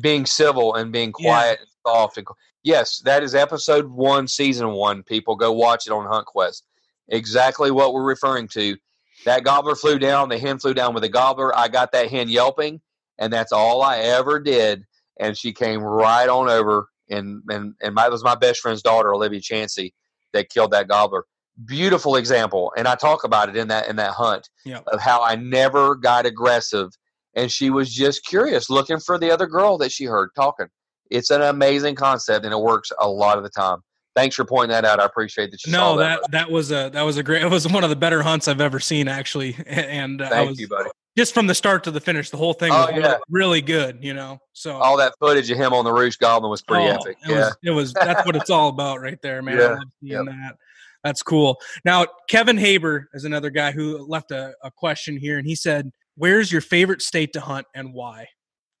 being 0.00 0.26
civil 0.26 0.76
and 0.76 0.92
being 0.92 1.12
Yeah. 1.18 1.28
quiet 1.28 1.58
and 1.58 1.68
soft. 1.84 2.18
And 2.18 2.26
yes, 2.62 3.00
that 3.00 3.24
is 3.24 3.34
episode 3.34 3.86
one, 3.88 4.28
season 4.28 4.68
one. 4.74 5.02
People 5.02 5.34
go 5.34 5.50
watch 5.50 5.88
it 5.88 5.92
on 5.92 6.06
Hunt 6.06 6.26
Quest. 6.26 6.68
Exactly 7.08 7.72
what 7.72 7.92
we're 7.92 8.04
referring 8.04 8.46
to. 8.50 8.76
That 9.24 9.44
gobbler 9.44 9.74
flew 9.74 9.98
down. 9.98 10.28
The 10.28 10.38
hen 10.38 10.58
flew 10.58 10.74
down 10.74 10.94
with 10.94 11.02
the 11.02 11.08
gobbler. 11.08 11.56
I 11.56 11.68
got 11.68 11.92
that 11.92 12.10
hen 12.10 12.28
yelping, 12.28 12.80
and 13.18 13.32
that's 13.32 13.52
all 13.52 13.82
I 13.82 13.98
ever 13.98 14.40
did. 14.40 14.84
And 15.20 15.36
she 15.36 15.52
came 15.52 15.80
right 15.80 16.28
on 16.28 16.48
over, 16.48 16.88
and 17.10 17.42
and 17.48 17.74
and 17.80 17.94
my, 17.94 18.06
it 18.06 18.12
was 18.12 18.24
my 18.24 18.34
best 18.34 18.60
friend's 18.60 18.82
daughter, 18.82 19.14
Olivia 19.14 19.40
Chansey, 19.40 19.92
that 20.32 20.48
killed 20.50 20.72
that 20.72 20.88
gobbler. 20.88 21.24
Beautiful 21.66 22.16
example, 22.16 22.72
and 22.76 22.88
I 22.88 22.94
talk 22.94 23.24
about 23.24 23.48
it 23.48 23.56
in 23.56 23.68
that 23.68 23.88
in 23.88 23.96
that 23.96 24.12
hunt 24.12 24.48
Yeah. 24.64 24.80
of 24.86 25.00
how 25.00 25.22
I 25.22 25.36
never 25.36 25.94
got 25.94 26.26
aggressive 26.26 26.88
and 27.34 27.50
she 27.50 27.70
was 27.70 27.92
just 27.92 28.24
curious, 28.26 28.68
looking 28.70 28.98
for 28.98 29.18
the 29.18 29.30
other 29.30 29.46
girl 29.46 29.78
that 29.78 29.92
she 29.92 30.04
heard 30.04 30.30
talking. 30.36 30.66
It's 31.10 31.30
an 31.30 31.42
amazing 31.42 31.94
concept, 31.94 32.44
and 32.44 32.52
it 32.52 32.60
works 32.60 32.90
a 32.98 33.08
lot 33.08 33.38
of 33.38 33.44
the 33.44 33.50
time. 33.50 33.78
Thanks 34.14 34.36
for 34.36 34.44
pointing 34.44 34.70
that 34.70 34.84
out. 34.84 35.00
I 35.00 35.04
appreciate 35.06 35.50
that 35.52 35.64
you 35.64 35.72
saw 35.72 35.94
No, 35.94 35.98
that. 35.98 36.20
that 36.22 36.30
that 36.32 36.50
was 36.50 36.70
a 36.70 36.90
that 36.92 37.02
was 37.02 37.16
a 37.16 37.22
great. 37.22 37.42
It 37.42 37.50
was 37.50 37.66
one 37.66 37.82
of 37.84 37.90
the 37.90 37.96
better 37.96 38.22
hunts 38.22 38.46
I've 38.48 38.60
ever 38.60 38.78
seen, 38.80 39.08
actually. 39.08 39.56
And 39.66 40.20
uh, 40.20 40.26
I 40.26 40.28
Thank 40.28 40.50
was, 40.50 40.60
you, 40.60 40.68
buddy. 40.68 40.90
just 41.16 41.32
from 41.32 41.46
the 41.46 41.54
start 41.54 41.84
to 41.84 41.90
the 41.90 42.00
finish, 42.00 42.28
the 42.30 42.36
whole 42.36 42.52
thing 42.52 42.72
Oh, 42.72 42.80
was 42.80 42.88
really, 42.90 43.00
yeah. 43.02 43.16
really 43.30 43.62
good. 43.62 43.98
You 44.02 44.12
know, 44.14 44.38
so 44.52 44.76
All 44.76 44.96
that 44.98 45.14
footage 45.18 45.50
of 45.50 45.56
him 45.58 45.72
on 45.72 45.84
the 45.84 45.92
roost 45.92 46.18
goblin 46.20 46.50
was 46.50 46.60
pretty 46.62 46.88
Oh, 46.88 46.96
epic. 46.96 47.16
It 47.26 47.30
Yeah. 47.30 47.38
was, 47.38 47.56
it 47.64 47.70
was 47.70 47.94
that's 47.94 48.24
what 48.26 48.36
it's 48.36 48.50
all 48.50 48.68
about 48.68 49.00
right 49.00 49.18
there, 49.22 49.40
man. 49.42 49.58
I 49.58 49.62
Yeah, 49.62 49.68
love 49.68 49.78
seeing 50.02 50.24
that. 50.26 50.56
That's 51.04 51.22
cool. 51.22 51.58
Now, 51.84 52.06
Kevin 52.28 52.56
Haber 52.58 53.08
is 53.14 53.24
another 53.24 53.50
guy 53.50 53.72
who 53.72 53.98
left 54.06 54.30
a, 54.30 54.52
a 54.62 54.70
question 54.70 55.16
here, 55.16 55.36
and 55.38 55.46
he 55.46 55.54
said, 55.56 55.90
"Where's 56.16 56.52
your 56.52 56.60
favorite 56.60 57.02
state 57.02 57.32
to 57.32 57.40
hunt 57.40 57.66
and 57.74 57.92
why?" 57.92 58.28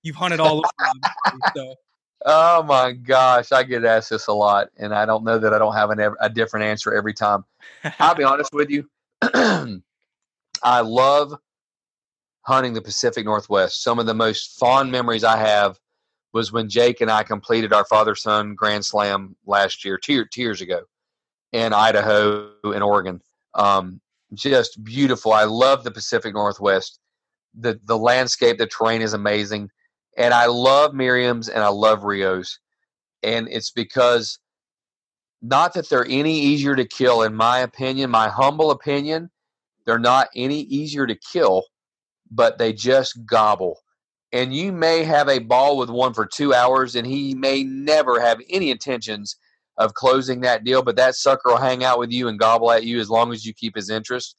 You've 0.04 0.16
hunted 0.16 0.38
all 0.40 0.58
over, 0.58 0.68
so 1.56 1.74
Oh 2.24 2.62
my 2.62 2.92
gosh, 2.92 3.50
I 3.52 3.62
get 3.64 3.84
asked 3.84 4.10
this 4.10 4.28
a 4.28 4.32
lot, 4.32 4.68
and 4.76 4.94
I 4.94 5.06
don't 5.06 5.24
know 5.24 5.38
that 5.38 5.52
I 5.52 5.58
don't 5.58 5.74
have 5.74 5.90
an, 5.90 6.14
a 6.20 6.30
different 6.30 6.66
answer 6.66 6.94
every 6.94 7.14
time. 7.14 7.44
I'll 7.98 8.14
be 8.14 8.24
honest 8.24 8.52
with 8.52 8.70
you. 8.70 8.88
I 10.62 10.80
love 10.80 11.34
hunting 12.42 12.74
the 12.74 12.82
Pacific 12.82 13.24
Northwest. 13.24 13.82
Some 13.82 13.98
of 13.98 14.06
the 14.06 14.14
most 14.14 14.58
fond 14.58 14.92
memories 14.92 15.24
I 15.24 15.36
have 15.36 15.78
was 16.32 16.52
when 16.52 16.68
Jake 16.68 17.00
and 17.00 17.10
I 17.10 17.22
completed 17.22 17.72
our 17.72 17.84
father 17.84 18.14
son 18.14 18.54
Grand 18.54 18.84
Slam 18.84 19.36
last 19.46 19.84
year, 19.84 19.98
two, 19.98 20.24
two 20.26 20.42
years 20.42 20.60
ago, 20.60 20.82
in 21.52 21.72
Idaho 21.72 22.50
and 22.64 22.82
Oregon. 22.82 23.20
Um, 23.54 24.00
just 24.34 24.82
beautiful. 24.82 25.32
I 25.32 25.44
love 25.44 25.84
the 25.84 25.90
Pacific 25.90 26.34
Northwest. 26.34 27.00
The 27.54 27.78
the 27.84 27.98
landscape, 27.98 28.56
the 28.56 28.66
terrain 28.66 29.02
is 29.02 29.12
amazing, 29.12 29.70
and 30.16 30.34
I 30.34 30.46
love 30.46 30.94
Merriam's 30.94 31.48
and 31.48 31.62
I 31.62 31.68
love 31.68 32.04
Rios, 32.04 32.58
and 33.22 33.48
it's 33.48 33.70
because 33.70 34.38
not 35.40 35.74
that 35.74 35.88
they're 35.88 36.06
any 36.08 36.38
easier 36.38 36.76
to 36.76 36.84
kill, 36.84 37.22
in 37.22 37.34
my 37.34 37.58
opinion, 37.58 38.10
my 38.10 38.28
humble 38.28 38.70
opinion, 38.70 39.30
they're 39.84 39.98
not 39.98 40.28
any 40.36 40.60
easier 40.60 41.06
to 41.06 41.16
kill, 41.16 41.64
but 42.30 42.58
they 42.58 42.72
just 42.72 43.26
gobble. 43.26 43.80
And 44.32 44.54
you 44.54 44.72
may 44.72 45.02
have 45.02 45.28
a 45.28 45.40
ball 45.40 45.76
with 45.76 45.90
one 45.90 46.14
for 46.14 46.24
two 46.24 46.54
hours, 46.54 46.94
and 46.94 47.06
he 47.06 47.34
may 47.34 47.64
never 47.64 48.20
have 48.20 48.40
any 48.48 48.70
intentions 48.70 49.36
of 49.76 49.94
closing 49.94 50.40
that 50.40 50.64
deal, 50.64 50.82
but 50.82 50.96
that 50.96 51.16
sucker 51.16 51.50
will 51.50 51.56
hang 51.56 51.84
out 51.84 51.98
with 51.98 52.10
you 52.10 52.28
and 52.28 52.38
gobble 52.38 52.70
at 52.70 52.84
you 52.84 53.00
as 53.00 53.10
long 53.10 53.32
as 53.32 53.44
you 53.44 53.52
keep 53.52 53.74
his 53.74 53.90
interest. 53.90 54.36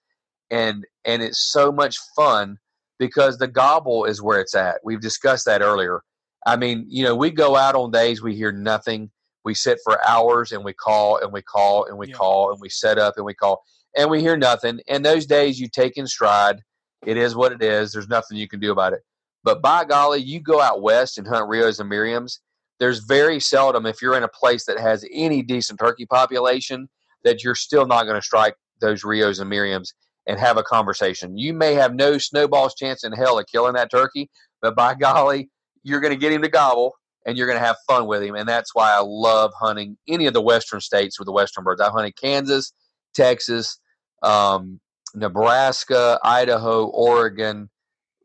And 0.49 0.85
and 1.05 1.21
it's 1.21 1.51
so 1.51 1.71
much 1.71 1.97
fun 2.15 2.57
because 2.99 3.37
the 3.37 3.47
gobble 3.47 4.05
is 4.05 4.21
where 4.21 4.39
it's 4.39 4.55
at. 4.55 4.79
We've 4.83 5.01
discussed 5.01 5.45
that 5.45 5.61
earlier. 5.61 6.01
I 6.45 6.55
mean, 6.57 6.85
you 6.89 7.03
know, 7.03 7.15
we 7.15 7.31
go 7.31 7.55
out 7.55 7.75
on 7.75 7.91
days 7.91 8.21
we 8.21 8.35
hear 8.35 8.51
nothing. 8.51 9.11
We 9.45 9.53
sit 9.53 9.79
for 9.83 10.05
hours 10.07 10.51
and 10.51 10.63
we 10.63 10.73
call 10.73 11.17
and 11.17 11.31
we 11.31 11.41
call 11.41 11.85
and 11.85 11.97
we 11.97 12.07
Yeah. 12.07 12.15
call 12.15 12.51
and 12.51 12.59
we 12.61 12.69
set 12.69 12.97
up 12.97 13.15
and 13.17 13.25
we 13.25 13.33
call 13.33 13.63
and 13.95 14.09
we 14.09 14.21
hear 14.21 14.37
nothing. 14.37 14.79
And 14.87 15.05
those 15.05 15.25
days 15.25 15.59
you 15.59 15.67
take 15.67 15.97
in 15.97 16.07
stride. 16.07 16.61
It 17.05 17.17
is 17.17 17.35
what 17.35 17.51
it 17.51 17.61
is. 17.61 17.91
There's 17.91 18.07
nothing 18.07 18.37
you 18.37 18.47
can 18.47 18.59
do 18.59 18.71
about 18.71 18.93
it. 18.93 19.01
But 19.43 19.61
by 19.61 19.83
golly, 19.83 20.21
you 20.21 20.39
go 20.39 20.61
out 20.61 20.81
west 20.81 21.17
and 21.17 21.27
hunt 21.27 21.49
Rios 21.49 21.79
and 21.79 21.91
Merriams. 21.91 22.39
There's 22.79 22.99
very 22.99 23.39
seldom, 23.39 23.85
if 23.85 24.01
you're 24.01 24.15
in 24.17 24.23
a 24.23 24.29
place 24.29 24.65
that 24.65 24.79
has 24.79 25.05
any 25.11 25.41
decent 25.41 25.79
turkey 25.79 26.05
population, 26.05 26.89
that 27.23 27.43
you're 27.43 27.55
still 27.55 27.85
not 27.85 28.03
going 28.03 28.15
to 28.15 28.21
strike 28.21 28.55
those 28.81 29.03
Rios 29.03 29.39
and 29.39 29.51
Merriams 29.51 29.89
and 30.27 30.39
have 30.39 30.57
a 30.57 30.63
conversation. 30.63 31.37
You 31.37 31.53
may 31.53 31.73
have 31.73 31.93
no 31.93 32.17
snowball's 32.17 32.75
chance 32.75 33.03
in 33.03 33.11
hell 33.11 33.39
of 33.39 33.45
killing 33.51 33.73
that 33.73 33.91
turkey, 33.91 34.29
but 34.61 34.75
by 34.75 34.93
golly, 34.99 35.49
you're 35.83 35.99
going 35.99 36.13
to 36.13 36.19
get 36.19 36.31
him 36.31 36.41
to 36.41 36.49
gobble 36.49 36.93
and 37.25 37.37
you're 37.37 37.47
going 37.47 37.59
to 37.59 37.65
have 37.65 37.77
fun 37.87 38.05
with 38.07 38.23
him. 38.23 38.35
And 38.35 38.47
that's 38.47 38.73
why 38.73 38.91
I 38.93 39.01
love 39.01 39.51
hunting 39.59 39.97
any 40.07 40.25
of 40.27 40.33
the 40.33 40.41
western 40.41 40.81
states 40.81 41.19
with 41.19 41.25
the 41.25 41.31
western 41.31 41.63
birds. 41.63 41.81
I 41.81 41.89
hunted 41.89 42.15
Kansas, 42.15 42.73
Texas, 43.13 43.79
um, 44.21 44.79
Nebraska, 45.15 46.19
Idaho, 46.23 46.85
Oregon, 46.87 47.69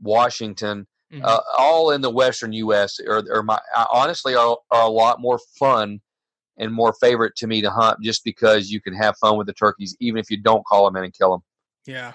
Washington, 0.01 0.87
Mhm. 1.13 1.25
uh, 1.25 1.41
all 1.57 1.91
in 1.91 2.03
the 2.03 2.11
western 2.11 2.53
U.S. 2.53 3.01
are, 3.01 3.25
are 3.33 3.43
my 3.43 3.59
honestly 3.91 4.35
are, 4.35 4.59
are 4.71 4.83
a 4.83 4.91
lot 4.91 5.21
more 5.23 5.39
fun 5.59 6.01
and 6.59 6.73
more 6.73 6.93
favorite 7.01 7.35
to 7.37 7.47
me 7.47 7.63
to 7.63 7.71
hunt 7.71 7.99
just 8.03 8.25
because 8.25 8.71
you 8.71 8.79
can 8.81 8.93
have 8.95 9.17
fun 9.17 9.39
with 9.39 9.47
the 9.47 9.55
turkeys 9.55 9.97
even 10.01 10.19
if 10.19 10.31
you 10.31 10.37
don't 10.37 10.67
call 10.67 10.85
them 10.85 10.97
in 10.97 11.05
and 11.05 11.15
kill 11.17 11.31
them. 11.31 11.43
Yeah. 11.89 12.13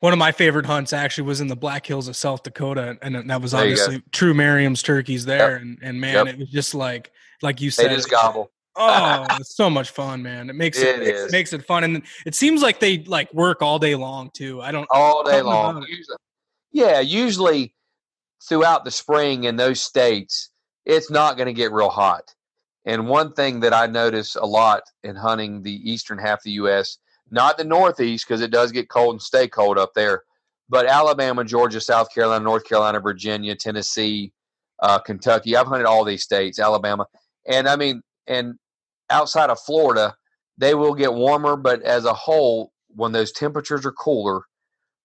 One 0.00 0.12
of 0.12 0.18
my 0.20 0.30
favorite 0.30 0.64
hunts 0.66 0.92
actually 0.92 1.26
was 1.26 1.40
in 1.40 1.48
the 1.48 1.56
Black 1.56 1.84
Hills 1.84 2.06
of 2.06 2.14
South 2.14 2.44
Dakota, 2.44 2.96
and 3.02 3.28
that 3.28 3.42
was 3.42 3.50
There 3.50 3.62
obviously 3.62 4.00
true 4.12 4.32
Merriam's 4.32 4.80
turkeys 4.82 5.24
there. 5.24 5.56
And 5.56 5.76
and 5.82 6.00
man, 6.00 6.26
Yep. 6.26 6.34
it 6.34 6.38
was 6.38 6.50
just 6.50 6.72
like 6.74 7.10
like 7.42 7.60
you 7.60 7.70
They 7.70 7.82
said, 7.84 7.90
just 7.90 8.08
gobble. 8.10 8.52
Oh, 8.76 9.26
it's 9.40 9.56
so 9.56 9.68
much 9.68 9.90
fun, 9.90 10.22
man! 10.22 10.50
It 10.50 10.52
makes 10.54 10.78
it, 10.78 11.00
It 11.00 11.14
is. 11.16 11.32
makes 11.32 11.52
it 11.52 11.64
fun, 11.66 11.82
and 11.82 12.02
it 12.24 12.36
seems 12.36 12.62
like 12.62 12.78
they 12.78 12.98
like 13.04 13.32
work 13.34 13.60
all 13.60 13.80
day 13.80 13.96
long 13.96 14.30
too. 14.32 14.60
I 14.62 14.70
don't. 14.70 14.86
all 14.92 15.24
day 15.24 15.42
long. 15.42 15.84
Usually, 15.88 16.16
yeah, 16.70 17.00
usually 17.00 17.74
throughout 18.48 18.84
the 18.84 18.92
spring 18.92 19.44
in 19.44 19.56
those 19.56 19.82
states, 19.82 20.50
it's 20.86 21.10
not 21.10 21.36
going 21.36 21.46
to 21.48 21.52
get 21.52 21.72
real 21.72 21.88
hot. 21.90 22.32
And 22.84 23.08
one 23.08 23.32
thing 23.32 23.58
that 23.60 23.74
I 23.74 23.86
notice 23.88 24.36
a 24.36 24.46
lot 24.46 24.84
in 25.02 25.16
hunting 25.16 25.60
the 25.60 25.90
eastern 25.90 26.18
half 26.18 26.38
of 26.38 26.44
the 26.44 26.52
U.S., 26.52 26.98
not 27.30 27.58
the 27.58 27.64
northeast 27.64 28.26
because 28.26 28.40
it 28.40 28.50
does 28.50 28.72
get 28.72 28.88
cold 28.88 29.14
and 29.14 29.22
stay 29.22 29.48
cold 29.48 29.78
up 29.78 29.92
there, 29.94 30.22
but 30.68 30.86
Alabama, 30.86 31.44
Georgia, 31.44 31.80
South 31.80 32.12
Carolina, 32.12 32.44
North 32.44 32.64
Carolina, 32.64 33.00
Virginia, 33.00 33.54
Tennessee, 33.54 34.32
uh, 34.82 34.98
Kentucky. 34.98 35.56
I've 35.56 35.66
hunted 35.66 35.86
all 35.86 36.04
these 36.04 36.22
states, 36.22 36.58
Alabama, 36.58 37.06
and 37.46 37.68
I 37.68 37.76
mean, 37.76 38.02
and 38.26 38.54
outside 39.10 39.50
of 39.50 39.60
Florida, 39.60 40.14
they 40.58 40.74
will 40.74 40.94
get 40.94 41.14
warmer, 41.14 41.56
but 41.56 41.82
as 41.82 42.04
a 42.04 42.12
whole, 42.12 42.72
when 42.88 43.12
those 43.12 43.32
temperatures 43.32 43.86
are 43.86 43.92
cooler, 43.92 44.42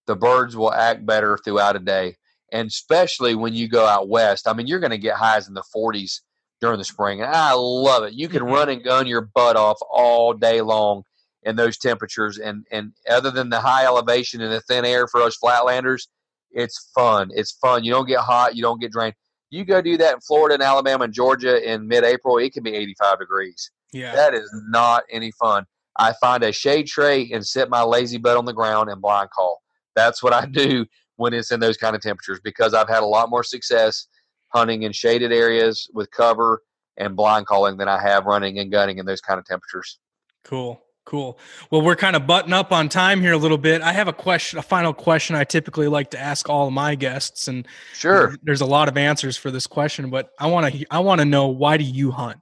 the 0.06 0.16
birds 0.16 0.56
will 0.56 0.72
act 0.72 1.06
better 1.06 1.38
throughout 1.38 1.76
a 1.76 1.80
day. 1.80 2.16
And 2.52 2.68
especially 2.68 3.34
when 3.34 3.54
you 3.54 3.68
go 3.68 3.86
out 3.86 4.08
west, 4.08 4.46
I 4.46 4.52
mean, 4.52 4.66
you're 4.66 4.80
going 4.80 4.90
to 4.90 4.98
get 4.98 5.16
highs 5.16 5.48
in 5.48 5.54
the 5.54 5.64
40s 5.74 6.20
during 6.60 6.78
the 6.78 6.84
spring. 6.84 7.20
And 7.20 7.30
I 7.30 7.52
love 7.52 8.04
it. 8.04 8.14
You 8.14 8.28
can 8.28 8.44
run 8.44 8.68
and 8.68 8.84
gun 8.84 9.06
your 9.06 9.22
butt 9.22 9.56
off 9.56 9.78
all 9.90 10.34
day 10.34 10.60
long 10.60 11.02
in 11.44 11.56
those 11.56 11.78
temperatures. 11.78 12.38
And, 12.38 12.66
and 12.70 12.92
other 13.08 13.30
than 13.30 13.50
the 13.50 13.60
high 13.60 13.84
elevation 13.84 14.40
and 14.40 14.52
the 14.52 14.60
thin 14.62 14.84
air 14.84 15.06
for 15.06 15.22
us 15.22 15.38
flatlanders, 15.42 16.08
it's 16.50 16.90
fun. 16.94 17.30
It's 17.34 17.52
fun. 17.52 17.84
You 17.84 17.92
don't 17.92 18.08
get 18.08 18.20
hot. 18.20 18.56
You 18.56 18.62
don't 18.62 18.80
get 18.80 18.92
drained. 18.92 19.14
You 19.50 19.64
go 19.64 19.80
do 19.80 19.96
that 19.98 20.14
in 20.14 20.20
Florida 20.20 20.54
and 20.54 20.62
Alabama 20.62 21.04
and 21.04 21.12
Georgia 21.12 21.62
in 21.72 21.86
mid 21.86 22.02
April, 22.02 22.38
it 22.38 22.52
can 22.52 22.62
be 22.62 22.74
85 22.74 23.18
degrees. 23.20 23.70
Yeah. 23.92 24.14
That 24.14 24.34
is 24.34 24.50
not 24.68 25.04
any 25.10 25.30
fun. 25.32 25.64
I 25.96 26.12
find 26.20 26.42
a 26.42 26.50
shade 26.50 26.86
tray 26.86 27.30
and 27.32 27.46
sit 27.46 27.70
my 27.70 27.82
lazy 27.82 28.18
butt 28.18 28.36
on 28.36 28.46
the 28.46 28.52
ground 28.52 28.90
and 28.90 29.00
blind 29.00 29.30
call. 29.30 29.62
That's 29.94 30.22
what 30.22 30.32
I 30.32 30.46
do 30.50 30.86
when 31.16 31.32
it's 31.32 31.52
in 31.52 31.60
those 31.60 31.76
kind 31.76 31.94
of 31.94 32.02
temperatures 32.02 32.40
because 32.42 32.74
I've 32.74 32.88
had 32.88 33.02
a 33.02 33.06
lot 33.06 33.30
more 33.30 33.44
success 33.44 34.08
hunting 34.48 34.82
in 34.82 34.92
shaded 34.92 35.32
areas 35.32 35.88
with 35.94 36.10
cover 36.10 36.62
and 36.96 37.16
blind 37.16 37.46
calling 37.46 37.76
than 37.76 37.88
I 37.88 38.00
have 38.00 38.26
running 38.26 38.58
and 38.58 38.70
gunning 38.70 38.98
in 38.98 39.06
those 39.06 39.20
kind 39.20 39.38
of 39.38 39.44
temperatures. 39.44 39.98
Cool. 40.44 40.80
Cool. 41.04 41.38
Well, 41.70 41.82
we're 41.82 41.96
kind 41.96 42.16
of 42.16 42.26
button 42.26 42.54
up 42.54 42.72
on 42.72 42.88
time 42.88 43.20
here 43.20 43.32
a 43.32 43.38
little 43.38 43.58
bit. 43.58 43.82
I 43.82 43.92
have 43.92 44.08
a 44.08 44.12
question, 44.12 44.58
a 44.58 44.62
final 44.62 44.94
question 44.94 45.36
I 45.36 45.44
typically 45.44 45.86
like 45.86 46.10
to 46.12 46.18
ask 46.18 46.48
all 46.48 46.68
of 46.68 46.72
my 46.72 46.94
guests 46.94 47.46
and 47.46 47.68
Sure. 47.92 48.36
there's 48.42 48.62
a 48.62 48.66
lot 48.66 48.88
of 48.88 48.96
answers 48.96 49.36
for 49.36 49.50
this 49.50 49.66
question, 49.66 50.08
but 50.08 50.30
I 50.38 50.46
want 50.46 50.72
to 50.72 50.86
I 50.90 51.00
want 51.00 51.20
to 51.20 51.26
know 51.26 51.48
why 51.48 51.76
do 51.76 51.84
you 51.84 52.10
hunt? 52.10 52.38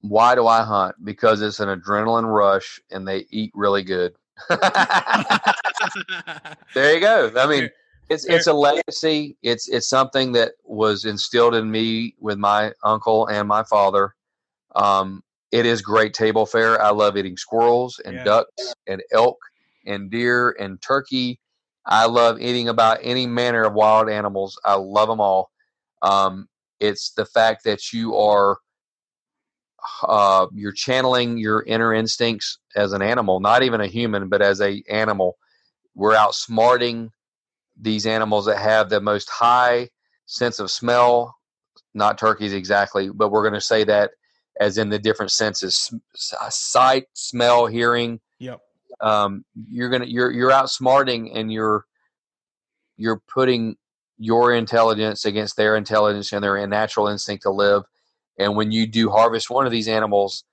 Why 0.00 0.34
do 0.34 0.46
I 0.46 0.62
hunt? 0.62 0.96
Because 1.04 1.42
it's 1.42 1.60
an 1.60 1.68
adrenaline 1.68 2.24
rush 2.24 2.80
and 2.90 3.06
they 3.06 3.26
eat 3.28 3.52
really 3.54 3.82
good. 3.82 4.14
there 4.48 4.58
you 6.94 7.00
go. 7.00 7.30
I 7.36 7.46
mean, 7.46 7.68
it's 8.08 8.24
it's 8.24 8.46
a 8.46 8.54
legacy. 8.54 9.36
It's 9.42 9.68
it's 9.68 9.88
something 9.88 10.32
that 10.32 10.52
was 10.64 11.04
instilled 11.04 11.54
in 11.54 11.70
me 11.70 12.14
with 12.18 12.38
my 12.38 12.72
uncle 12.82 13.26
and 13.26 13.46
my 13.46 13.62
father. 13.64 14.14
Um, 14.74 15.22
it 15.52 15.66
is 15.66 15.82
great 15.82 16.14
table 16.14 16.46
fare. 16.46 16.80
I 16.80 16.90
love 16.90 17.16
eating 17.16 17.36
squirrels 17.36 18.00
and 18.04 18.16
Yeah. 18.18 18.24
ducks 18.24 18.74
and 18.86 19.02
elk 19.12 19.38
and 19.86 20.10
deer 20.10 20.50
and 20.58 20.80
turkey. 20.80 21.40
I 21.86 22.06
love 22.06 22.40
eating 22.40 22.68
about 22.68 22.98
any 23.02 23.26
manner 23.26 23.64
of 23.64 23.74
wild 23.74 24.08
animals. 24.08 24.58
I 24.64 24.74
love 24.74 25.08
them 25.08 25.20
all. 25.20 25.50
Um, 26.02 26.48
it's 26.78 27.12
the 27.12 27.26
fact 27.26 27.64
that 27.64 27.92
you 27.92 28.16
are 28.16 28.58
uh, 30.02 30.46
you're 30.52 30.72
channeling 30.72 31.38
your 31.38 31.62
inner 31.62 31.94
instincts 31.94 32.58
as 32.76 32.92
an 32.92 33.02
animal, 33.02 33.40
not 33.40 33.62
even 33.62 33.80
a 33.80 33.86
human, 33.86 34.28
but 34.28 34.42
as 34.42 34.60
a 34.60 34.82
animal. 34.88 35.36
We're 35.94 36.14
outsmarting 36.14 37.10
these 37.80 38.06
animals 38.06 38.46
that 38.46 38.58
have 38.58 38.90
the 38.90 39.00
most 39.00 39.28
high 39.30 39.88
sense 40.26 40.58
of 40.58 40.70
smell, 40.70 41.34
not 41.94 42.18
turkeys 42.18 42.52
exactly, 42.52 43.08
but 43.08 43.30
we're 43.30 43.42
going 43.42 43.54
to 43.54 43.60
say 43.60 43.84
that 43.84 44.12
as 44.60 44.78
in 44.78 44.90
the 44.90 44.98
different 44.98 45.32
senses: 45.32 45.92
sight, 46.14 47.06
smell, 47.14 47.66
hearing. 47.66 48.20
Yep. 48.38 48.60
Um, 49.00 49.44
you're 49.68 49.90
gonna 49.90 50.04
you're 50.04 50.30
you're 50.30 50.50
outsmarting 50.50 51.30
and 51.34 51.52
you're 51.52 51.86
you're 52.96 53.22
putting 53.26 53.76
your 54.18 54.52
intelligence 54.52 55.24
against 55.24 55.56
their 55.56 55.74
intelligence 55.74 56.30
and 56.32 56.44
their 56.44 56.64
natural 56.66 57.08
instinct 57.08 57.42
to 57.42 57.50
live. 57.50 57.84
And 58.38 58.54
when 58.54 58.70
you 58.70 58.86
do 58.86 59.08
harvest 59.10 59.48
one 59.50 59.64
of 59.64 59.72
these 59.72 59.88
animals 59.88 60.44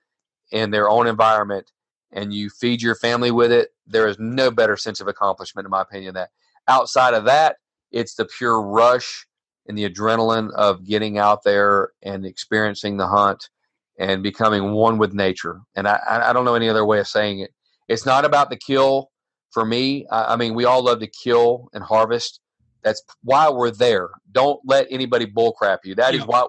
in 0.50 0.70
their 0.70 0.88
own 0.88 1.06
environment 1.06 1.70
and 2.10 2.32
you 2.32 2.48
feed 2.48 2.80
your 2.80 2.94
family 2.94 3.30
with 3.30 3.52
it, 3.52 3.68
there 3.86 4.08
is 4.08 4.16
no 4.18 4.50
better 4.50 4.78
sense 4.78 5.02
of 5.02 5.08
accomplishment, 5.08 5.66
in 5.66 5.70
my 5.70 5.82
opinion, 5.82 6.14
than 6.14 6.22
that. 6.22 6.30
Outside 6.66 7.12
of 7.12 7.26
that, 7.26 7.56
it's 7.92 8.14
the 8.14 8.24
pure 8.24 8.60
rush 8.62 9.26
and 9.66 9.76
the 9.76 9.88
adrenaline 9.88 10.50
of 10.54 10.86
getting 10.86 11.18
out 11.18 11.42
there 11.44 11.90
and 12.02 12.24
experiencing 12.24 12.96
the 12.96 13.06
hunt 13.06 13.50
and 13.98 14.22
becoming 14.22 14.72
one 14.72 14.98
with 14.98 15.12
nature. 15.12 15.60
And 15.74 15.88
I, 15.88 16.00
I 16.08 16.32
don't 16.32 16.44
know 16.44 16.54
any 16.54 16.68
other 16.68 16.84
way 16.84 17.00
of 17.00 17.08
saying 17.08 17.40
it. 17.40 17.50
It's 17.88 18.06
not 18.06 18.24
about 18.24 18.50
the 18.50 18.56
kill 18.56 19.10
for 19.50 19.64
me. 19.64 20.06
I, 20.10 20.34
I 20.34 20.36
mean, 20.36 20.54
we 20.54 20.64
all 20.64 20.82
love 20.82 21.00
to 21.00 21.06
kill 21.08 21.68
and 21.72 21.82
harvest. 21.82 22.40
That's 22.84 23.02
why 23.22 23.50
we're 23.50 23.72
there. 23.72 24.10
Don't 24.32 24.60
let 24.64 24.86
anybody 24.90 25.26
bullcrap 25.26 25.78
you. 25.84 25.94
That 25.96 26.14
is 26.14 26.20
Yeah. 26.20 26.26
why 26.26 26.46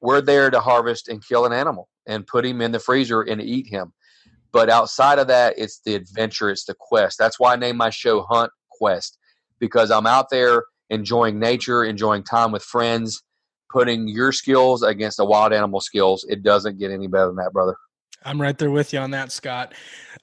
we're 0.00 0.20
there 0.20 0.50
to 0.50 0.60
harvest 0.60 1.08
and 1.08 1.24
kill 1.26 1.46
an 1.46 1.52
animal 1.52 1.88
and 2.06 2.26
put 2.26 2.44
him 2.44 2.60
in 2.60 2.72
the 2.72 2.78
freezer 2.80 3.22
and 3.22 3.40
eat 3.40 3.66
him. 3.68 3.92
But 4.52 4.70
outside 4.70 5.18
of 5.18 5.26
that, 5.28 5.54
it's 5.58 5.80
the 5.84 5.94
adventure, 5.94 6.50
it's 6.50 6.64
the 6.64 6.74
quest. 6.78 7.18
That's 7.18 7.38
why 7.38 7.52
I 7.52 7.56
named 7.56 7.78
my 7.78 7.90
show 7.90 8.22
Hunt 8.22 8.50
Quest 8.70 9.18
because 9.60 9.90
I'm 9.90 10.06
out 10.06 10.30
there 10.30 10.64
enjoying 10.90 11.38
nature, 11.38 11.84
enjoying 11.84 12.22
time 12.22 12.50
with 12.50 12.62
friends, 12.62 13.22
putting 13.70 14.08
your 14.08 14.32
skills 14.32 14.82
against 14.82 15.16
the 15.18 15.24
wild 15.24 15.52
animal 15.52 15.80
skills. 15.80 16.24
It 16.28 16.42
doesn't 16.42 16.78
get 16.78 16.90
any 16.90 17.06
better 17.06 17.26
than 17.26 17.36
that, 17.36 17.52
brother. 17.52 17.76
I'm 18.24 18.40
right 18.42 18.58
there 18.58 18.70
with 18.70 18.92
you 18.92 18.98
on 18.98 19.12
that, 19.12 19.30
Scott. 19.30 19.74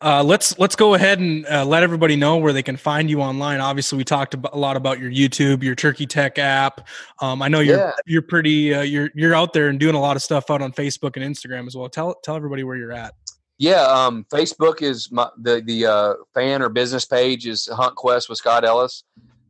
Uh, 0.01 0.21
let's 0.21 0.59
let's 0.59 0.75
go 0.75 0.95
ahead 0.95 1.19
and 1.19 1.45
uh, 1.47 1.63
let 1.63 1.81
everybody 1.81 2.17
know 2.17 2.35
where 2.35 2.51
they 2.51 2.61
can 2.61 2.75
find 2.75 3.09
you 3.09 3.21
online. 3.21 3.61
Obviously, 3.61 3.97
we 3.97 4.03
talked 4.03 4.33
a 4.35 4.57
lot 4.57 4.75
about 4.75 4.99
your 4.99 5.09
YouTube, 5.09 5.63
your 5.63 5.75
Turkey 5.75 6.05
Tech 6.05 6.37
app. 6.37 6.87
Um, 7.21 7.41
I 7.41 7.47
know 7.47 7.61
you're 7.61 7.77
Yeah. 7.77 7.91
you're 8.05 8.21
pretty 8.21 8.73
uh, 8.73 8.81
you're 8.81 9.09
you're 9.15 9.33
out 9.33 9.53
there 9.53 9.69
and 9.69 9.79
doing 9.79 9.95
a 9.95 9.99
lot 10.01 10.17
of 10.17 10.21
stuff 10.21 10.51
out 10.51 10.61
on 10.61 10.73
Facebook 10.73 11.15
and 11.15 11.23
Instagram 11.35 11.67
as 11.67 11.75
well. 11.77 11.87
Tell 11.87 12.15
tell 12.21 12.35
everybody 12.35 12.65
where 12.65 12.75
you're 12.75 12.91
at. 12.91 13.13
Yeah, 13.57 13.81
um, 13.83 14.25
Facebook 14.29 14.81
is 14.81 15.09
my 15.09 15.29
the 15.41 15.61
the 15.65 15.85
uh, 15.85 16.13
fan 16.33 16.61
or 16.61 16.67
business 16.67 17.05
page 17.05 17.47
is 17.47 17.67
Hunt 17.71 17.95
Quest 17.95 18.27
with 18.27 18.37
Scott 18.37 18.65
Ellis. 18.65 19.05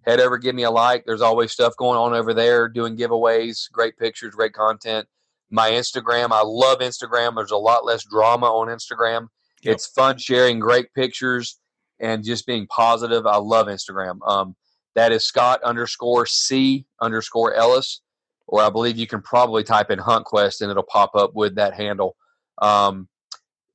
Head 0.06 0.20
over, 0.20 0.38
give 0.38 0.56
me 0.56 0.64
a 0.64 0.72
like. 0.72 1.04
There's 1.06 1.22
always 1.22 1.52
stuff 1.52 1.76
going 1.78 1.98
on 1.98 2.14
over 2.14 2.34
there, 2.34 2.68
doing 2.68 2.96
giveaways, 2.96 3.72
great 3.72 3.98
pictures, 3.98 4.36
great 4.36 4.54
content. 4.54 5.08
My 5.50 5.72
Instagram, 5.72 6.32
I 6.32 6.42
love 6.44 6.80
Instagram. 6.80 7.36
There's 7.36 7.52
a 7.52 7.58
lot 7.58 7.86
less 7.86 8.04
drama 8.04 8.48
on 8.48 8.68
Instagram. 8.68 9.28
Yep. 9.64 9.74
It's 9.74 9.88
fun 9.88 10.18
sharing 10.18 10.60
great 10.60 10.94
pictures 10.94 11.60
and 12.00 12.24
just 12.24 12.46
being 12.46 12.68
positive. 12.68 13.26
I 13.26 13.38
love 13.38 13.68
Instagram. 13.68 14.20
Um, 14.28 14.56
that 14.94 15.12
is 15.12 15.26
Scott 15.26 15.62
underscore 15.64 16.26
C 16.26 16.86
underscore 17.02 17.54
Ellis, 17.54 18.02
or 18.48 18.62
I 18.62 18.70
believe 18.70 18.98
you 18.98 19.08
can 19.08 19.22
probably 19.22 19.64
type 19.64 19.90
in 19.90 20.00
Hunt 20.00 20.26
Quest 20.26 20.62
and 20.62 20.70
it'll 20.70 20.84
pop 20.84 21.16
up 21.16 21.34
with 21.34 21.56
that 21.56 21.74
handle. 21.74 22.16
Um, 22.62 23.08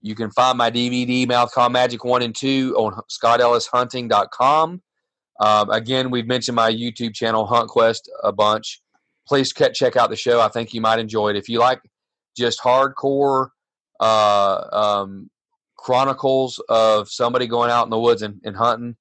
you 0.00 0.14
can 0.14 0.30
find 0.30 0.56
my 0.56 0.70
DVD, 0.70 1.28
Mouth 1.28 1.52
Call 1.52 1.68
Magic 1.68 2.04
1 2.04 2.22
and 2.22 2.34
2, 2.34 2.74
on 2.76 3.02
scottellishunting.com. 3.10 4.80
Um, 5.40 5.70
again, 5.70 6.10
we've 6.10 6.26
mentioned 6.26 6.54
my 6.54 6.70
YouTube 6.70 7.14
channel, 7.14 7.46
Hunt 7.46 7.68
Quest, 7.68 8.10
a 8.22 8.30
bunch. 8.30 8.80
Please 9.26 9.52
check 9.52 9.96
out 9.96 10.10
the 10.10 10.16
show. 10.16 10.40
I 10.40 10.48
think 10.48 10.74
you 10.74 10.80
might 10.80 10.98
enjoy 10.98 11.30
it. 11.30 11.36
If 11.36 11.48
you 11.48 11.58
like 11.58 11.80
just 12.36 12.60
hardcore 12.60 13.48
uh, 14.00 14.60
um, 14.72 15.30
chronicles 15.76 16.62
of 16.68 17.08
somebody 17.10 17.46
going 17.46 17.70
out 17.70 17.84
in 17.84 17.90
the 17.90 17.98
woods 17.98 18.22
and, 18.22 18.40
and 18.44 18.56
hunting, 18.56 18.96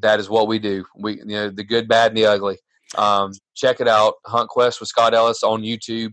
that 0.00 0.20
is 0.20 0.28
what 0.28 0.48
we 0.48 0.58
do. 0.58 0.84
We, 0.96 1.18
you 1.18 1.24
know, 1.26 1.50
the 1.50 1.64
good, 1.64 1.88
bad, 1.88 2.10
and 2.10 2.16
the 2.16 2.26
ugly. 2.26 2.58
Um, 2.96 3.32
check 3.54 3.80
it 3.80 3.88
out, 3.88 4.14
Hunt 4.26 4.48
Quest 4.48 4.80
with 4.80 4.88
Scott 4.88 5.14
Ellis 5.14 5.42
on 5.42 5.62
YouTube, 5.62 6.12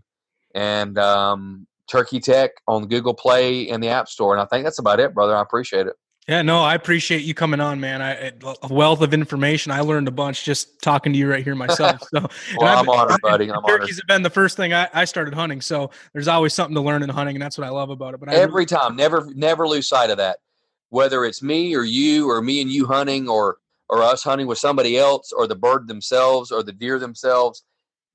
and 0.53 0.97
um, 0.97 1.67
Turkey 1.89 2.19
Tech 2.19 2.51
on 2.67 2.87
Google 2.87 3.13
Play 3.13 3.69
and 3.69 3.81
the 3.81 3.89
App 3.89 4.09
Store. 4.09 4.33
And 4.33 4.41
I 4.41 4.45
think 4.45 4.63
that's 4.63 4.79
about 4.79 4.99
it, 4.99 5.13
brother. 5.13 5.35
I 5.35 5.41
appreciate 5.41 5.87
it. 5.87 5.95
Yeah, 6.27 6.41
no, 6.41 6.64
I 6.64 6.73
appreciate 6.73 7.22
you 7.23 7.35
coming 7.35 7.60
on, 7.60 7.80
man. 7.80 8.02
I 8.02 8.31
a 8.64 8.73
wealth 8.73 9.02
of 9.02 9.14
information. 9.14 9.72
I 9.72 9.81
learned 9.81 10.07
a 10.07 10.11
bunch 10.11 10.43
just 10.43 10.81
talking 10.81 11.14
to 11.14 11.19
you 11.19 11.30
right 11.30 11.43
here 11.43 11.53
myself. 11.53 12.02
So, 12.02 12.27
Well, 12.57 12.80
I'm 12.80 12.89
honored, 12.89 13.22
buddy. 13.22 13.52
I'm 13.52 13.64
honored. 13.64 13.81
turkeys 13.81 13.97
have 13.97 14.07
been 14.07 14.23
the 14.23 14.31
first 14.31 14.57
thing 14.57 14.73
I, 14.73 14.89
I 14.91 15.06
started 15.06 15.35
hunting. 15.35 15.61
So 15.61 15.91
there's 16.14 16.27
always 16.27 16.56
something 16.56 16.73
to 16.73 16.81
learn 16.81 17.03
in 17.03 17.10
hunting, 17.10 17.35
and 17.35 17.41
that's 17.43 17.60
what 17.60 17.68
I 17.68 17.69
love 17.69 17.91
about 17.91 18.15
it. 18.15 18.19
But 18.19 18.30
I, 18.30 18.35
Every 18.35 18.65
time, 18.65 18.95
never, 18.95 19.30
never 19.35 19.68
lose 19.68 19.88
sight 19.88 20.10
of 20.10 20.18
that. 20.18 20.39
Whether 20.89 21.26
it's 21.26 21.43
me 21.43 21.76
or 21.76 21.84
you 21.84 22.30
or 22.30 22.41
me 22.41 22.61
and 22.61 22.72
you 22.72 22.85
hunting 22.85 23.30
or 23.30 23.57
or 23.88 24.02
us 24.02 24.23
hunting 24.23 24.47
with 24.47 24.57
somebody 24.57 24.97
else 24.97 25.31
or 25.31 25.45
the 25.45 25.56
bird 25.56 25.88
themselves 25.88 26.52
or 26.52 26.64
the 26.64 26.72
deer 26.72 26.97
themselves, 26.97 27.64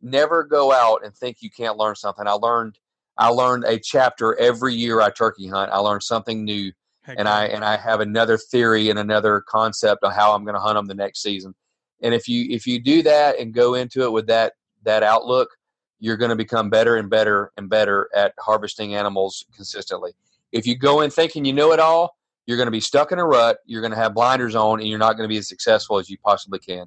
never 0.03 0.43
go 0.43 0.73
out 0.73 1.05
and 1.05 1.15
think 1.15 1.39
you 1.41 1.51
can't 1.51 1.77
learn 1.77 1.95
something. 1.95 2.27
I 2.27 2.32
learned 2.32 2.78
I 3.16 3.28
learned 3.28 3.65
a 3.65 3.78
chapter 3.78 4.35
every 4.37 4.74
year 4.74 5.01
I 5.01 5.11
turkey 5.11 5.47
hunt. 5.47 5.70
I 5.70 5.78
learned 5.78 6.03
something 6.03 6.45
new. 6.45 6.73
Heck 7.02 7.18
and. 7.18 7.28
I 7.28 7.47
and 7.47 7.64
I 7.64 7.77
have 7.77 8.01
another 8.01 8.36
theory 8.39 8.90
and 8.90 8.98
another 8.98 9.43
concept 9.47 10.05
of 10.05 10.12
how 10.12 10.35
I'm 10.35 10.44
going 10.44 10.55
to 10.55 10.60
hunt 10.60 10.77
them 10.77 10.86
the 10.86 10.94
next 10.94 11.22
season. 11.22 11.55
And 12.02 12.14
if 12.14 12.28
you 12.28 12.47
if 12.51 12.66
you 12.66 12.81
do 12.81 13.02
that 13.02 13.39
and 13.39 13.52
go 13.52 13.74
into 13.74 14.02
it 14.02 14.12
with 14.12 14.27
that 14.28 14.55
that 14.85 15.02
outlook, 15.02 15.51
you're 15.98 16.16
going 16.16 16.31
to 16.31 16.36
become 16.36 16.70
better 16.70 16.97
and 16.97 17.10
better 17.10 17.52
and 17.56 17.68
better 17.68 18.09
at 18.14 18.35
harvesting 18.39 18.94
animals 18.94 19.44
consistently. 19.55 20.12
If 20.52 20.66
you 20.66 20.77
go 20.77 21.02
in 21.02 21.10
thinking 21.10 21.44
you 21.44 21.52
know 21.52 21.72
it 21.72 21.81
all, 21.81 22.16
you're 22.47 22.56
going 22.56 22.66
to 22.66 22.72
be 22.72 22.81
stuck 22.81 23.12
in 23.12 23.18
a 23.18 23.24
rut. 23.24 23.59
You're 23.66 23.82
going 23.82 23.93
to 23.93 23.97
have 23.97 24.14
blinders 24.14 24.56
on, 24.56 24.81
and 24.81 24.89
you're 24.89 24.98
not 24.98 25.16
going 25.16 25.28
to 25.28 25.32
be 25.32 25.39
as 25.39 25.48
successful 25.48 25.98
as 25.98 26.10
you 26.10 26.18
possibly 26.18 26.59
can. 26.59 26.86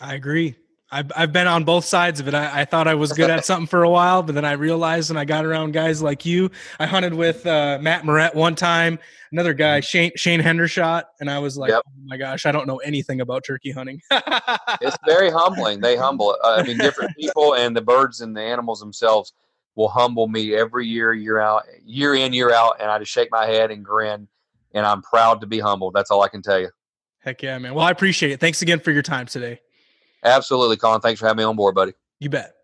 I 0.00 0.14
agree. 0.14 0.56
I've, 0.92 1.10
I've 1.16 1.32
been 1.32 1.46
on 1.46 1.64
both 1.64 1.86
sides 1.86 2.20
of 2.20 2.28
it. 2.28 2.34
I, 2.34 2.60
I 2.60 2.64
thought 2.66 2.86
I 2.86 2.94
was 2.94 3.12
good 3.14 3.30
at 3.30 3.44
something 3.46 3.66
for 3.66 3.82
a 3.82 3.88
while, 3.88 4.22
but 4.22 4.34
then 4.34 4.44
I 4.44 4.52
realized 4.52 5.08
when 5.10 5.16
I 5.16 5.24
got 5.24 5.46
around 5.46 5.72
guys 5.72 6.02
like 6.02 6.26
you, 6.26 6.50
I 6.78 6.84
hunted 6.86 7.14
with 7.14 7.46
uh, 7.46 7.78
Matt 7.80 8.04
Morrett 8.04 8.34
one 8.34 8.54
time, 8.54 8.98
another 9.32 9.54
guy, 9.54 9.80
Mm-hmm. 9.80 9.84
Shane, 9.84 10.12
Shane 10.16 10.40
Hendershot. 10.40 11.04
And 11.20 11.30
I 11.30 11.38
was 11.38 11.56
like, 11.56 11.70
Yep. 11.70 11.82
oh 11.86 11.90
my 12.04 12.18
gosh, 12.18 12.44
I 12.44 12.52
don't 12.52 12.66
know 12.66 12.76
anything 12.78 13.22
about 13.22 13.42
turkey 13.42 13.70
hunting. 13.72 14.02
it's 14.10 14.96
very 15.06 15.30
humbling. 15.30 15.80
They 15.80 15.96
humble. 15.96 16.36
uh, 16.44 16.56
I 16.58 16.62
mean, 16.62 16.76
different 16.76 17.16
people 17.18 17.54
and 17.54 17.74
the 17.74 17.80
birds 17.82 18.20
and 18.20 18.36
the 18.36 18.42
animals 18.42 18.78
themselves 18.78 19.32
will 19.74 19.88
humble 19.88 20.28
me 20.28 20.54
every 20.54 20.86
year, 20.86 21.14
year 21.14 21.38
out, 21.40 21.62
year 21.86 22.14
in, 22.14 22.34
year 22.34 22.52
out, 22.52 22.76
and 22.78 22.90
I 22.90 22.98
just 22.98 23.10
shake 23.10 23.30
my 23.30 23.46
head 23.46 23.70
and 23.70 23.82
grin, 23.82 24.28
and 24.74 24.84
I'm 24.84 25.00
proud 25.00 25.40
to 25.40 25.46
be 25.46 25.58
humbled. 25.58 25.94
That's 25.94 26.10
all 26.10 26.20
I 26.22 26.28
can 26.28 26.42
tell 26.42 26.60
you. 26.60 26.68
Heck 27.20 27.42
yeah, 27.42 27.56
man. 27.56 27.72
Well, 27.72 27.86
I 27.86 27.90
appreciate 27.90 28.32
it. 28.32 28.40
Thanks 28.40 28.60
again 28.60 28.80
for 28.80 28.90
your 28.90 29.00
time 29.00 29.24
today. 29.24 29.60
Absolutely, 30.22 30.76
Collin. 30.76 31.00
Thanks 31.00 31.20
for 31.20 31.26
having 31.26 31.38
me 31.38 31.44
on 31.44 31.56
board, 31.56 31.74
buddy. 31.74 31.92
You 32.20 32.30
bet. 32.30 32.54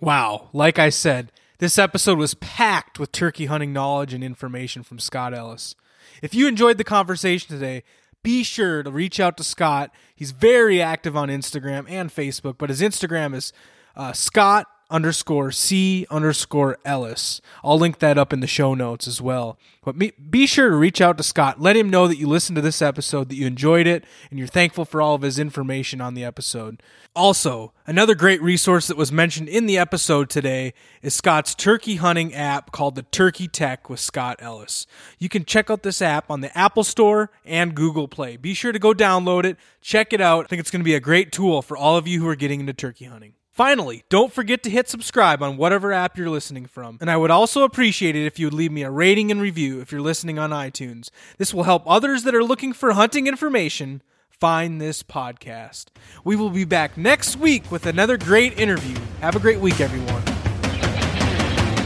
Wow. 0.00 0.50
Like 0.52 0.78
I 0.78 0.90
said, 0.90 1.32
this 1.58 1.78
episode 1.78 2.18
was 2.18 2.34
packed 2.34 2.98
with 2.98 3.12
turkey 3.12 3.46
hunting 3.46 3.72
knowledge 3.72 4.12
and 4.12 4.22
information 4.22 4.82
from 4.82 4.98
Scott 4.98 5.32
Ellis. 5.32 5.74
If 6.22 6.34
you 6.34 6.48
enjoyed 6.48 6.78
the 6.78 6.84
conversation 6.84 7.48
today, 7.48 7.82
be 8.22 8.42
sure 8.42 8.82
to 8.82 8.90
reach 8.90 9.20
out 9.20 9.36
to 9.36 9.44
Scott. 9.44 9.90
He's 10.14 10.32
very 10.32 10.82
active 10.82 11.16
on 11.16 11.28
Instagram 11.28 11.86
and 11.88 12.10
Facebook, 12.10 12.56
but 12.58 12.70
his 12.70 12.82
Instagram 12.82 13.34
is 13.34 13.52
uh, 13.94 14.12
Scott 14.12 14.66
underscore 14.90 15.50
C 15.50 16.06
underscore 16.10 16.78
Ellis. 16.84 17.40
I'll 17.64 17.78
link 17.78 17.98
that 17.98 18.18
up 18.18 18.32
in 18.32 18.40
the 18.40 18.46
show 18.46 18.74
notes 18.74 19.06
as 19.06 19.20
well. 19.20 19.58
But 19.84 19.98
be 20.30 20.46
sure 20.46 20.70
to 20.70 20.76
reach 20.76 21.00
out 21.00 21.16
to 21.18 21.22
Scott. 21.22 21.60
Let 21.60 21.76
him 21.76 21.88
know 21.88 22.08
that 22.08 22.18
you 22.18 22.26
listened 22.26 22.56
to 22.56 22.62
this 22.62 22.82
episode, 22.82 23.28
that 23.28 23.36
you 23.36 23.46
enjoyed 23.46 23.86
it, 23.86 24.04
and 24.30 24.38
you're 24.38 24.48
thankful 24.48 24.84
for 24.84 25.00
all 25.00 25.14
of 25.14 25.22
his 25.22 25.38
information 25.38 26.00
on 26.00 26.14
the 26.14 26.24
episode. 26.24 26.82
Also, 27.14 27.72
another 27.86 28.14
great 28.14 28.42
resource 28.42 28.88
that 28.88 28.96
was 28.96 29.12
mentioned 29.12 29.48
in 29.48 29.66
the 29.66 29.78
episode 29.78 30.28
today 30.28 30.74
is 31.02 31.14
Scott's 31.14 31.54
turkey 31.54 31.96
hunting 31.96 32.34
app 32.34 32.72
called 32.72 32.94
the 32.94 33.04
Turkey 33.04 33.48
Tech 33.48 33.88
with 33.88 34.00
Scott 34.00 34.36
Ellis. 34.40 34.86
You 35.18 35.28
can 35.28 35.44
check 35.44 35.70
out 35.70 35.82
this 35.82 36.02
app 36.02 36.30
on 36.30 36.40
the 36.40 36.56
Apple 36.58 36.84
Store 36.84 37.30
and 37.44 37.74
Google 37.74 38.08
Play. 38.08 38.36
Be 38.36 38.54
sure 38.54 38.72
to 38.72 38.78
go 38.78 38.92
download 38.92 39.44
it, 39.44 39.56
check 39.80 40.12
it 40.12 40.20
out. 40.20 40.44
I 40.44 40.48
think 40.48 40.60
it's 40.60 40.70
going 40.70 40.80
to 40.80 40.84
be 40.84 40.94
a 40.94 41.00
great 41.00 41.32
tool 41.32 41.62
for 41.62 41.76
all 41.76 41.96
of 41.96 42.06
you 42.06 42.20
who 42.20 42.28
are 42.28 42.36
getting 42.36 42.60
into 42.60 42.72
turkey 42.72 43.04
hunting. 43.06 43.34
Finally, 43.56 44.04
don't 44.10 44.34
forget 44.34 44.62
to 44.62 44.68
hit 44.68 44.86
subscribe 44.86 45.42
on 45.42 45.56
whatever 45.56 45.90
app 45.90 46.18
you're 46.18 46.28
listening 46.28 46.66
from. 46.66 46.98
And 47.00 47.10
I 47.10 47.16
would 47.16 47.30
also 47.30 47.62
appreciate 47.62 48.14
it 48.14 48.26
if 48.26 48.38
you 48.38 48.44
would 48.44 48.52
leave 48.52 48.70
me 48.70 48.82
a 48.82 48.90
rating 48.90 49.30
and 49.30 49.40
review 49.40 49.80
if 49.80 49.90
you're 49.90 50.02
listening 50.02 50.38
on 50.38 50.50
iTunes. 50.50 51.08
This 51.38 51.54
will 51.54 51.62
help 51.62 51.82
others 51.86 52.24
that 52.24 52.34
are 52.34 52.44
looking 52.44 52.74
for 52.74 52.92
hunting 52.92 53.26
information 53.26 54.02
find 54.28 54.78
this 54.78 55.02
podcast. 55.02 55.86
We 56.22 56.36
will 56.36 56.50
be 56.50 56.66
back 56.66 56.98
next 56.98 57.36
week 57.36 57.72
with 57.72 57.86
another 57.86 58.18
great 58.18 58.58
interview. 58.58 58.98
Have 59.22 59.36
a 59.36 59.40
great 59.40 59.58
week, 59.58 59.80
everyone. 59.80 60.20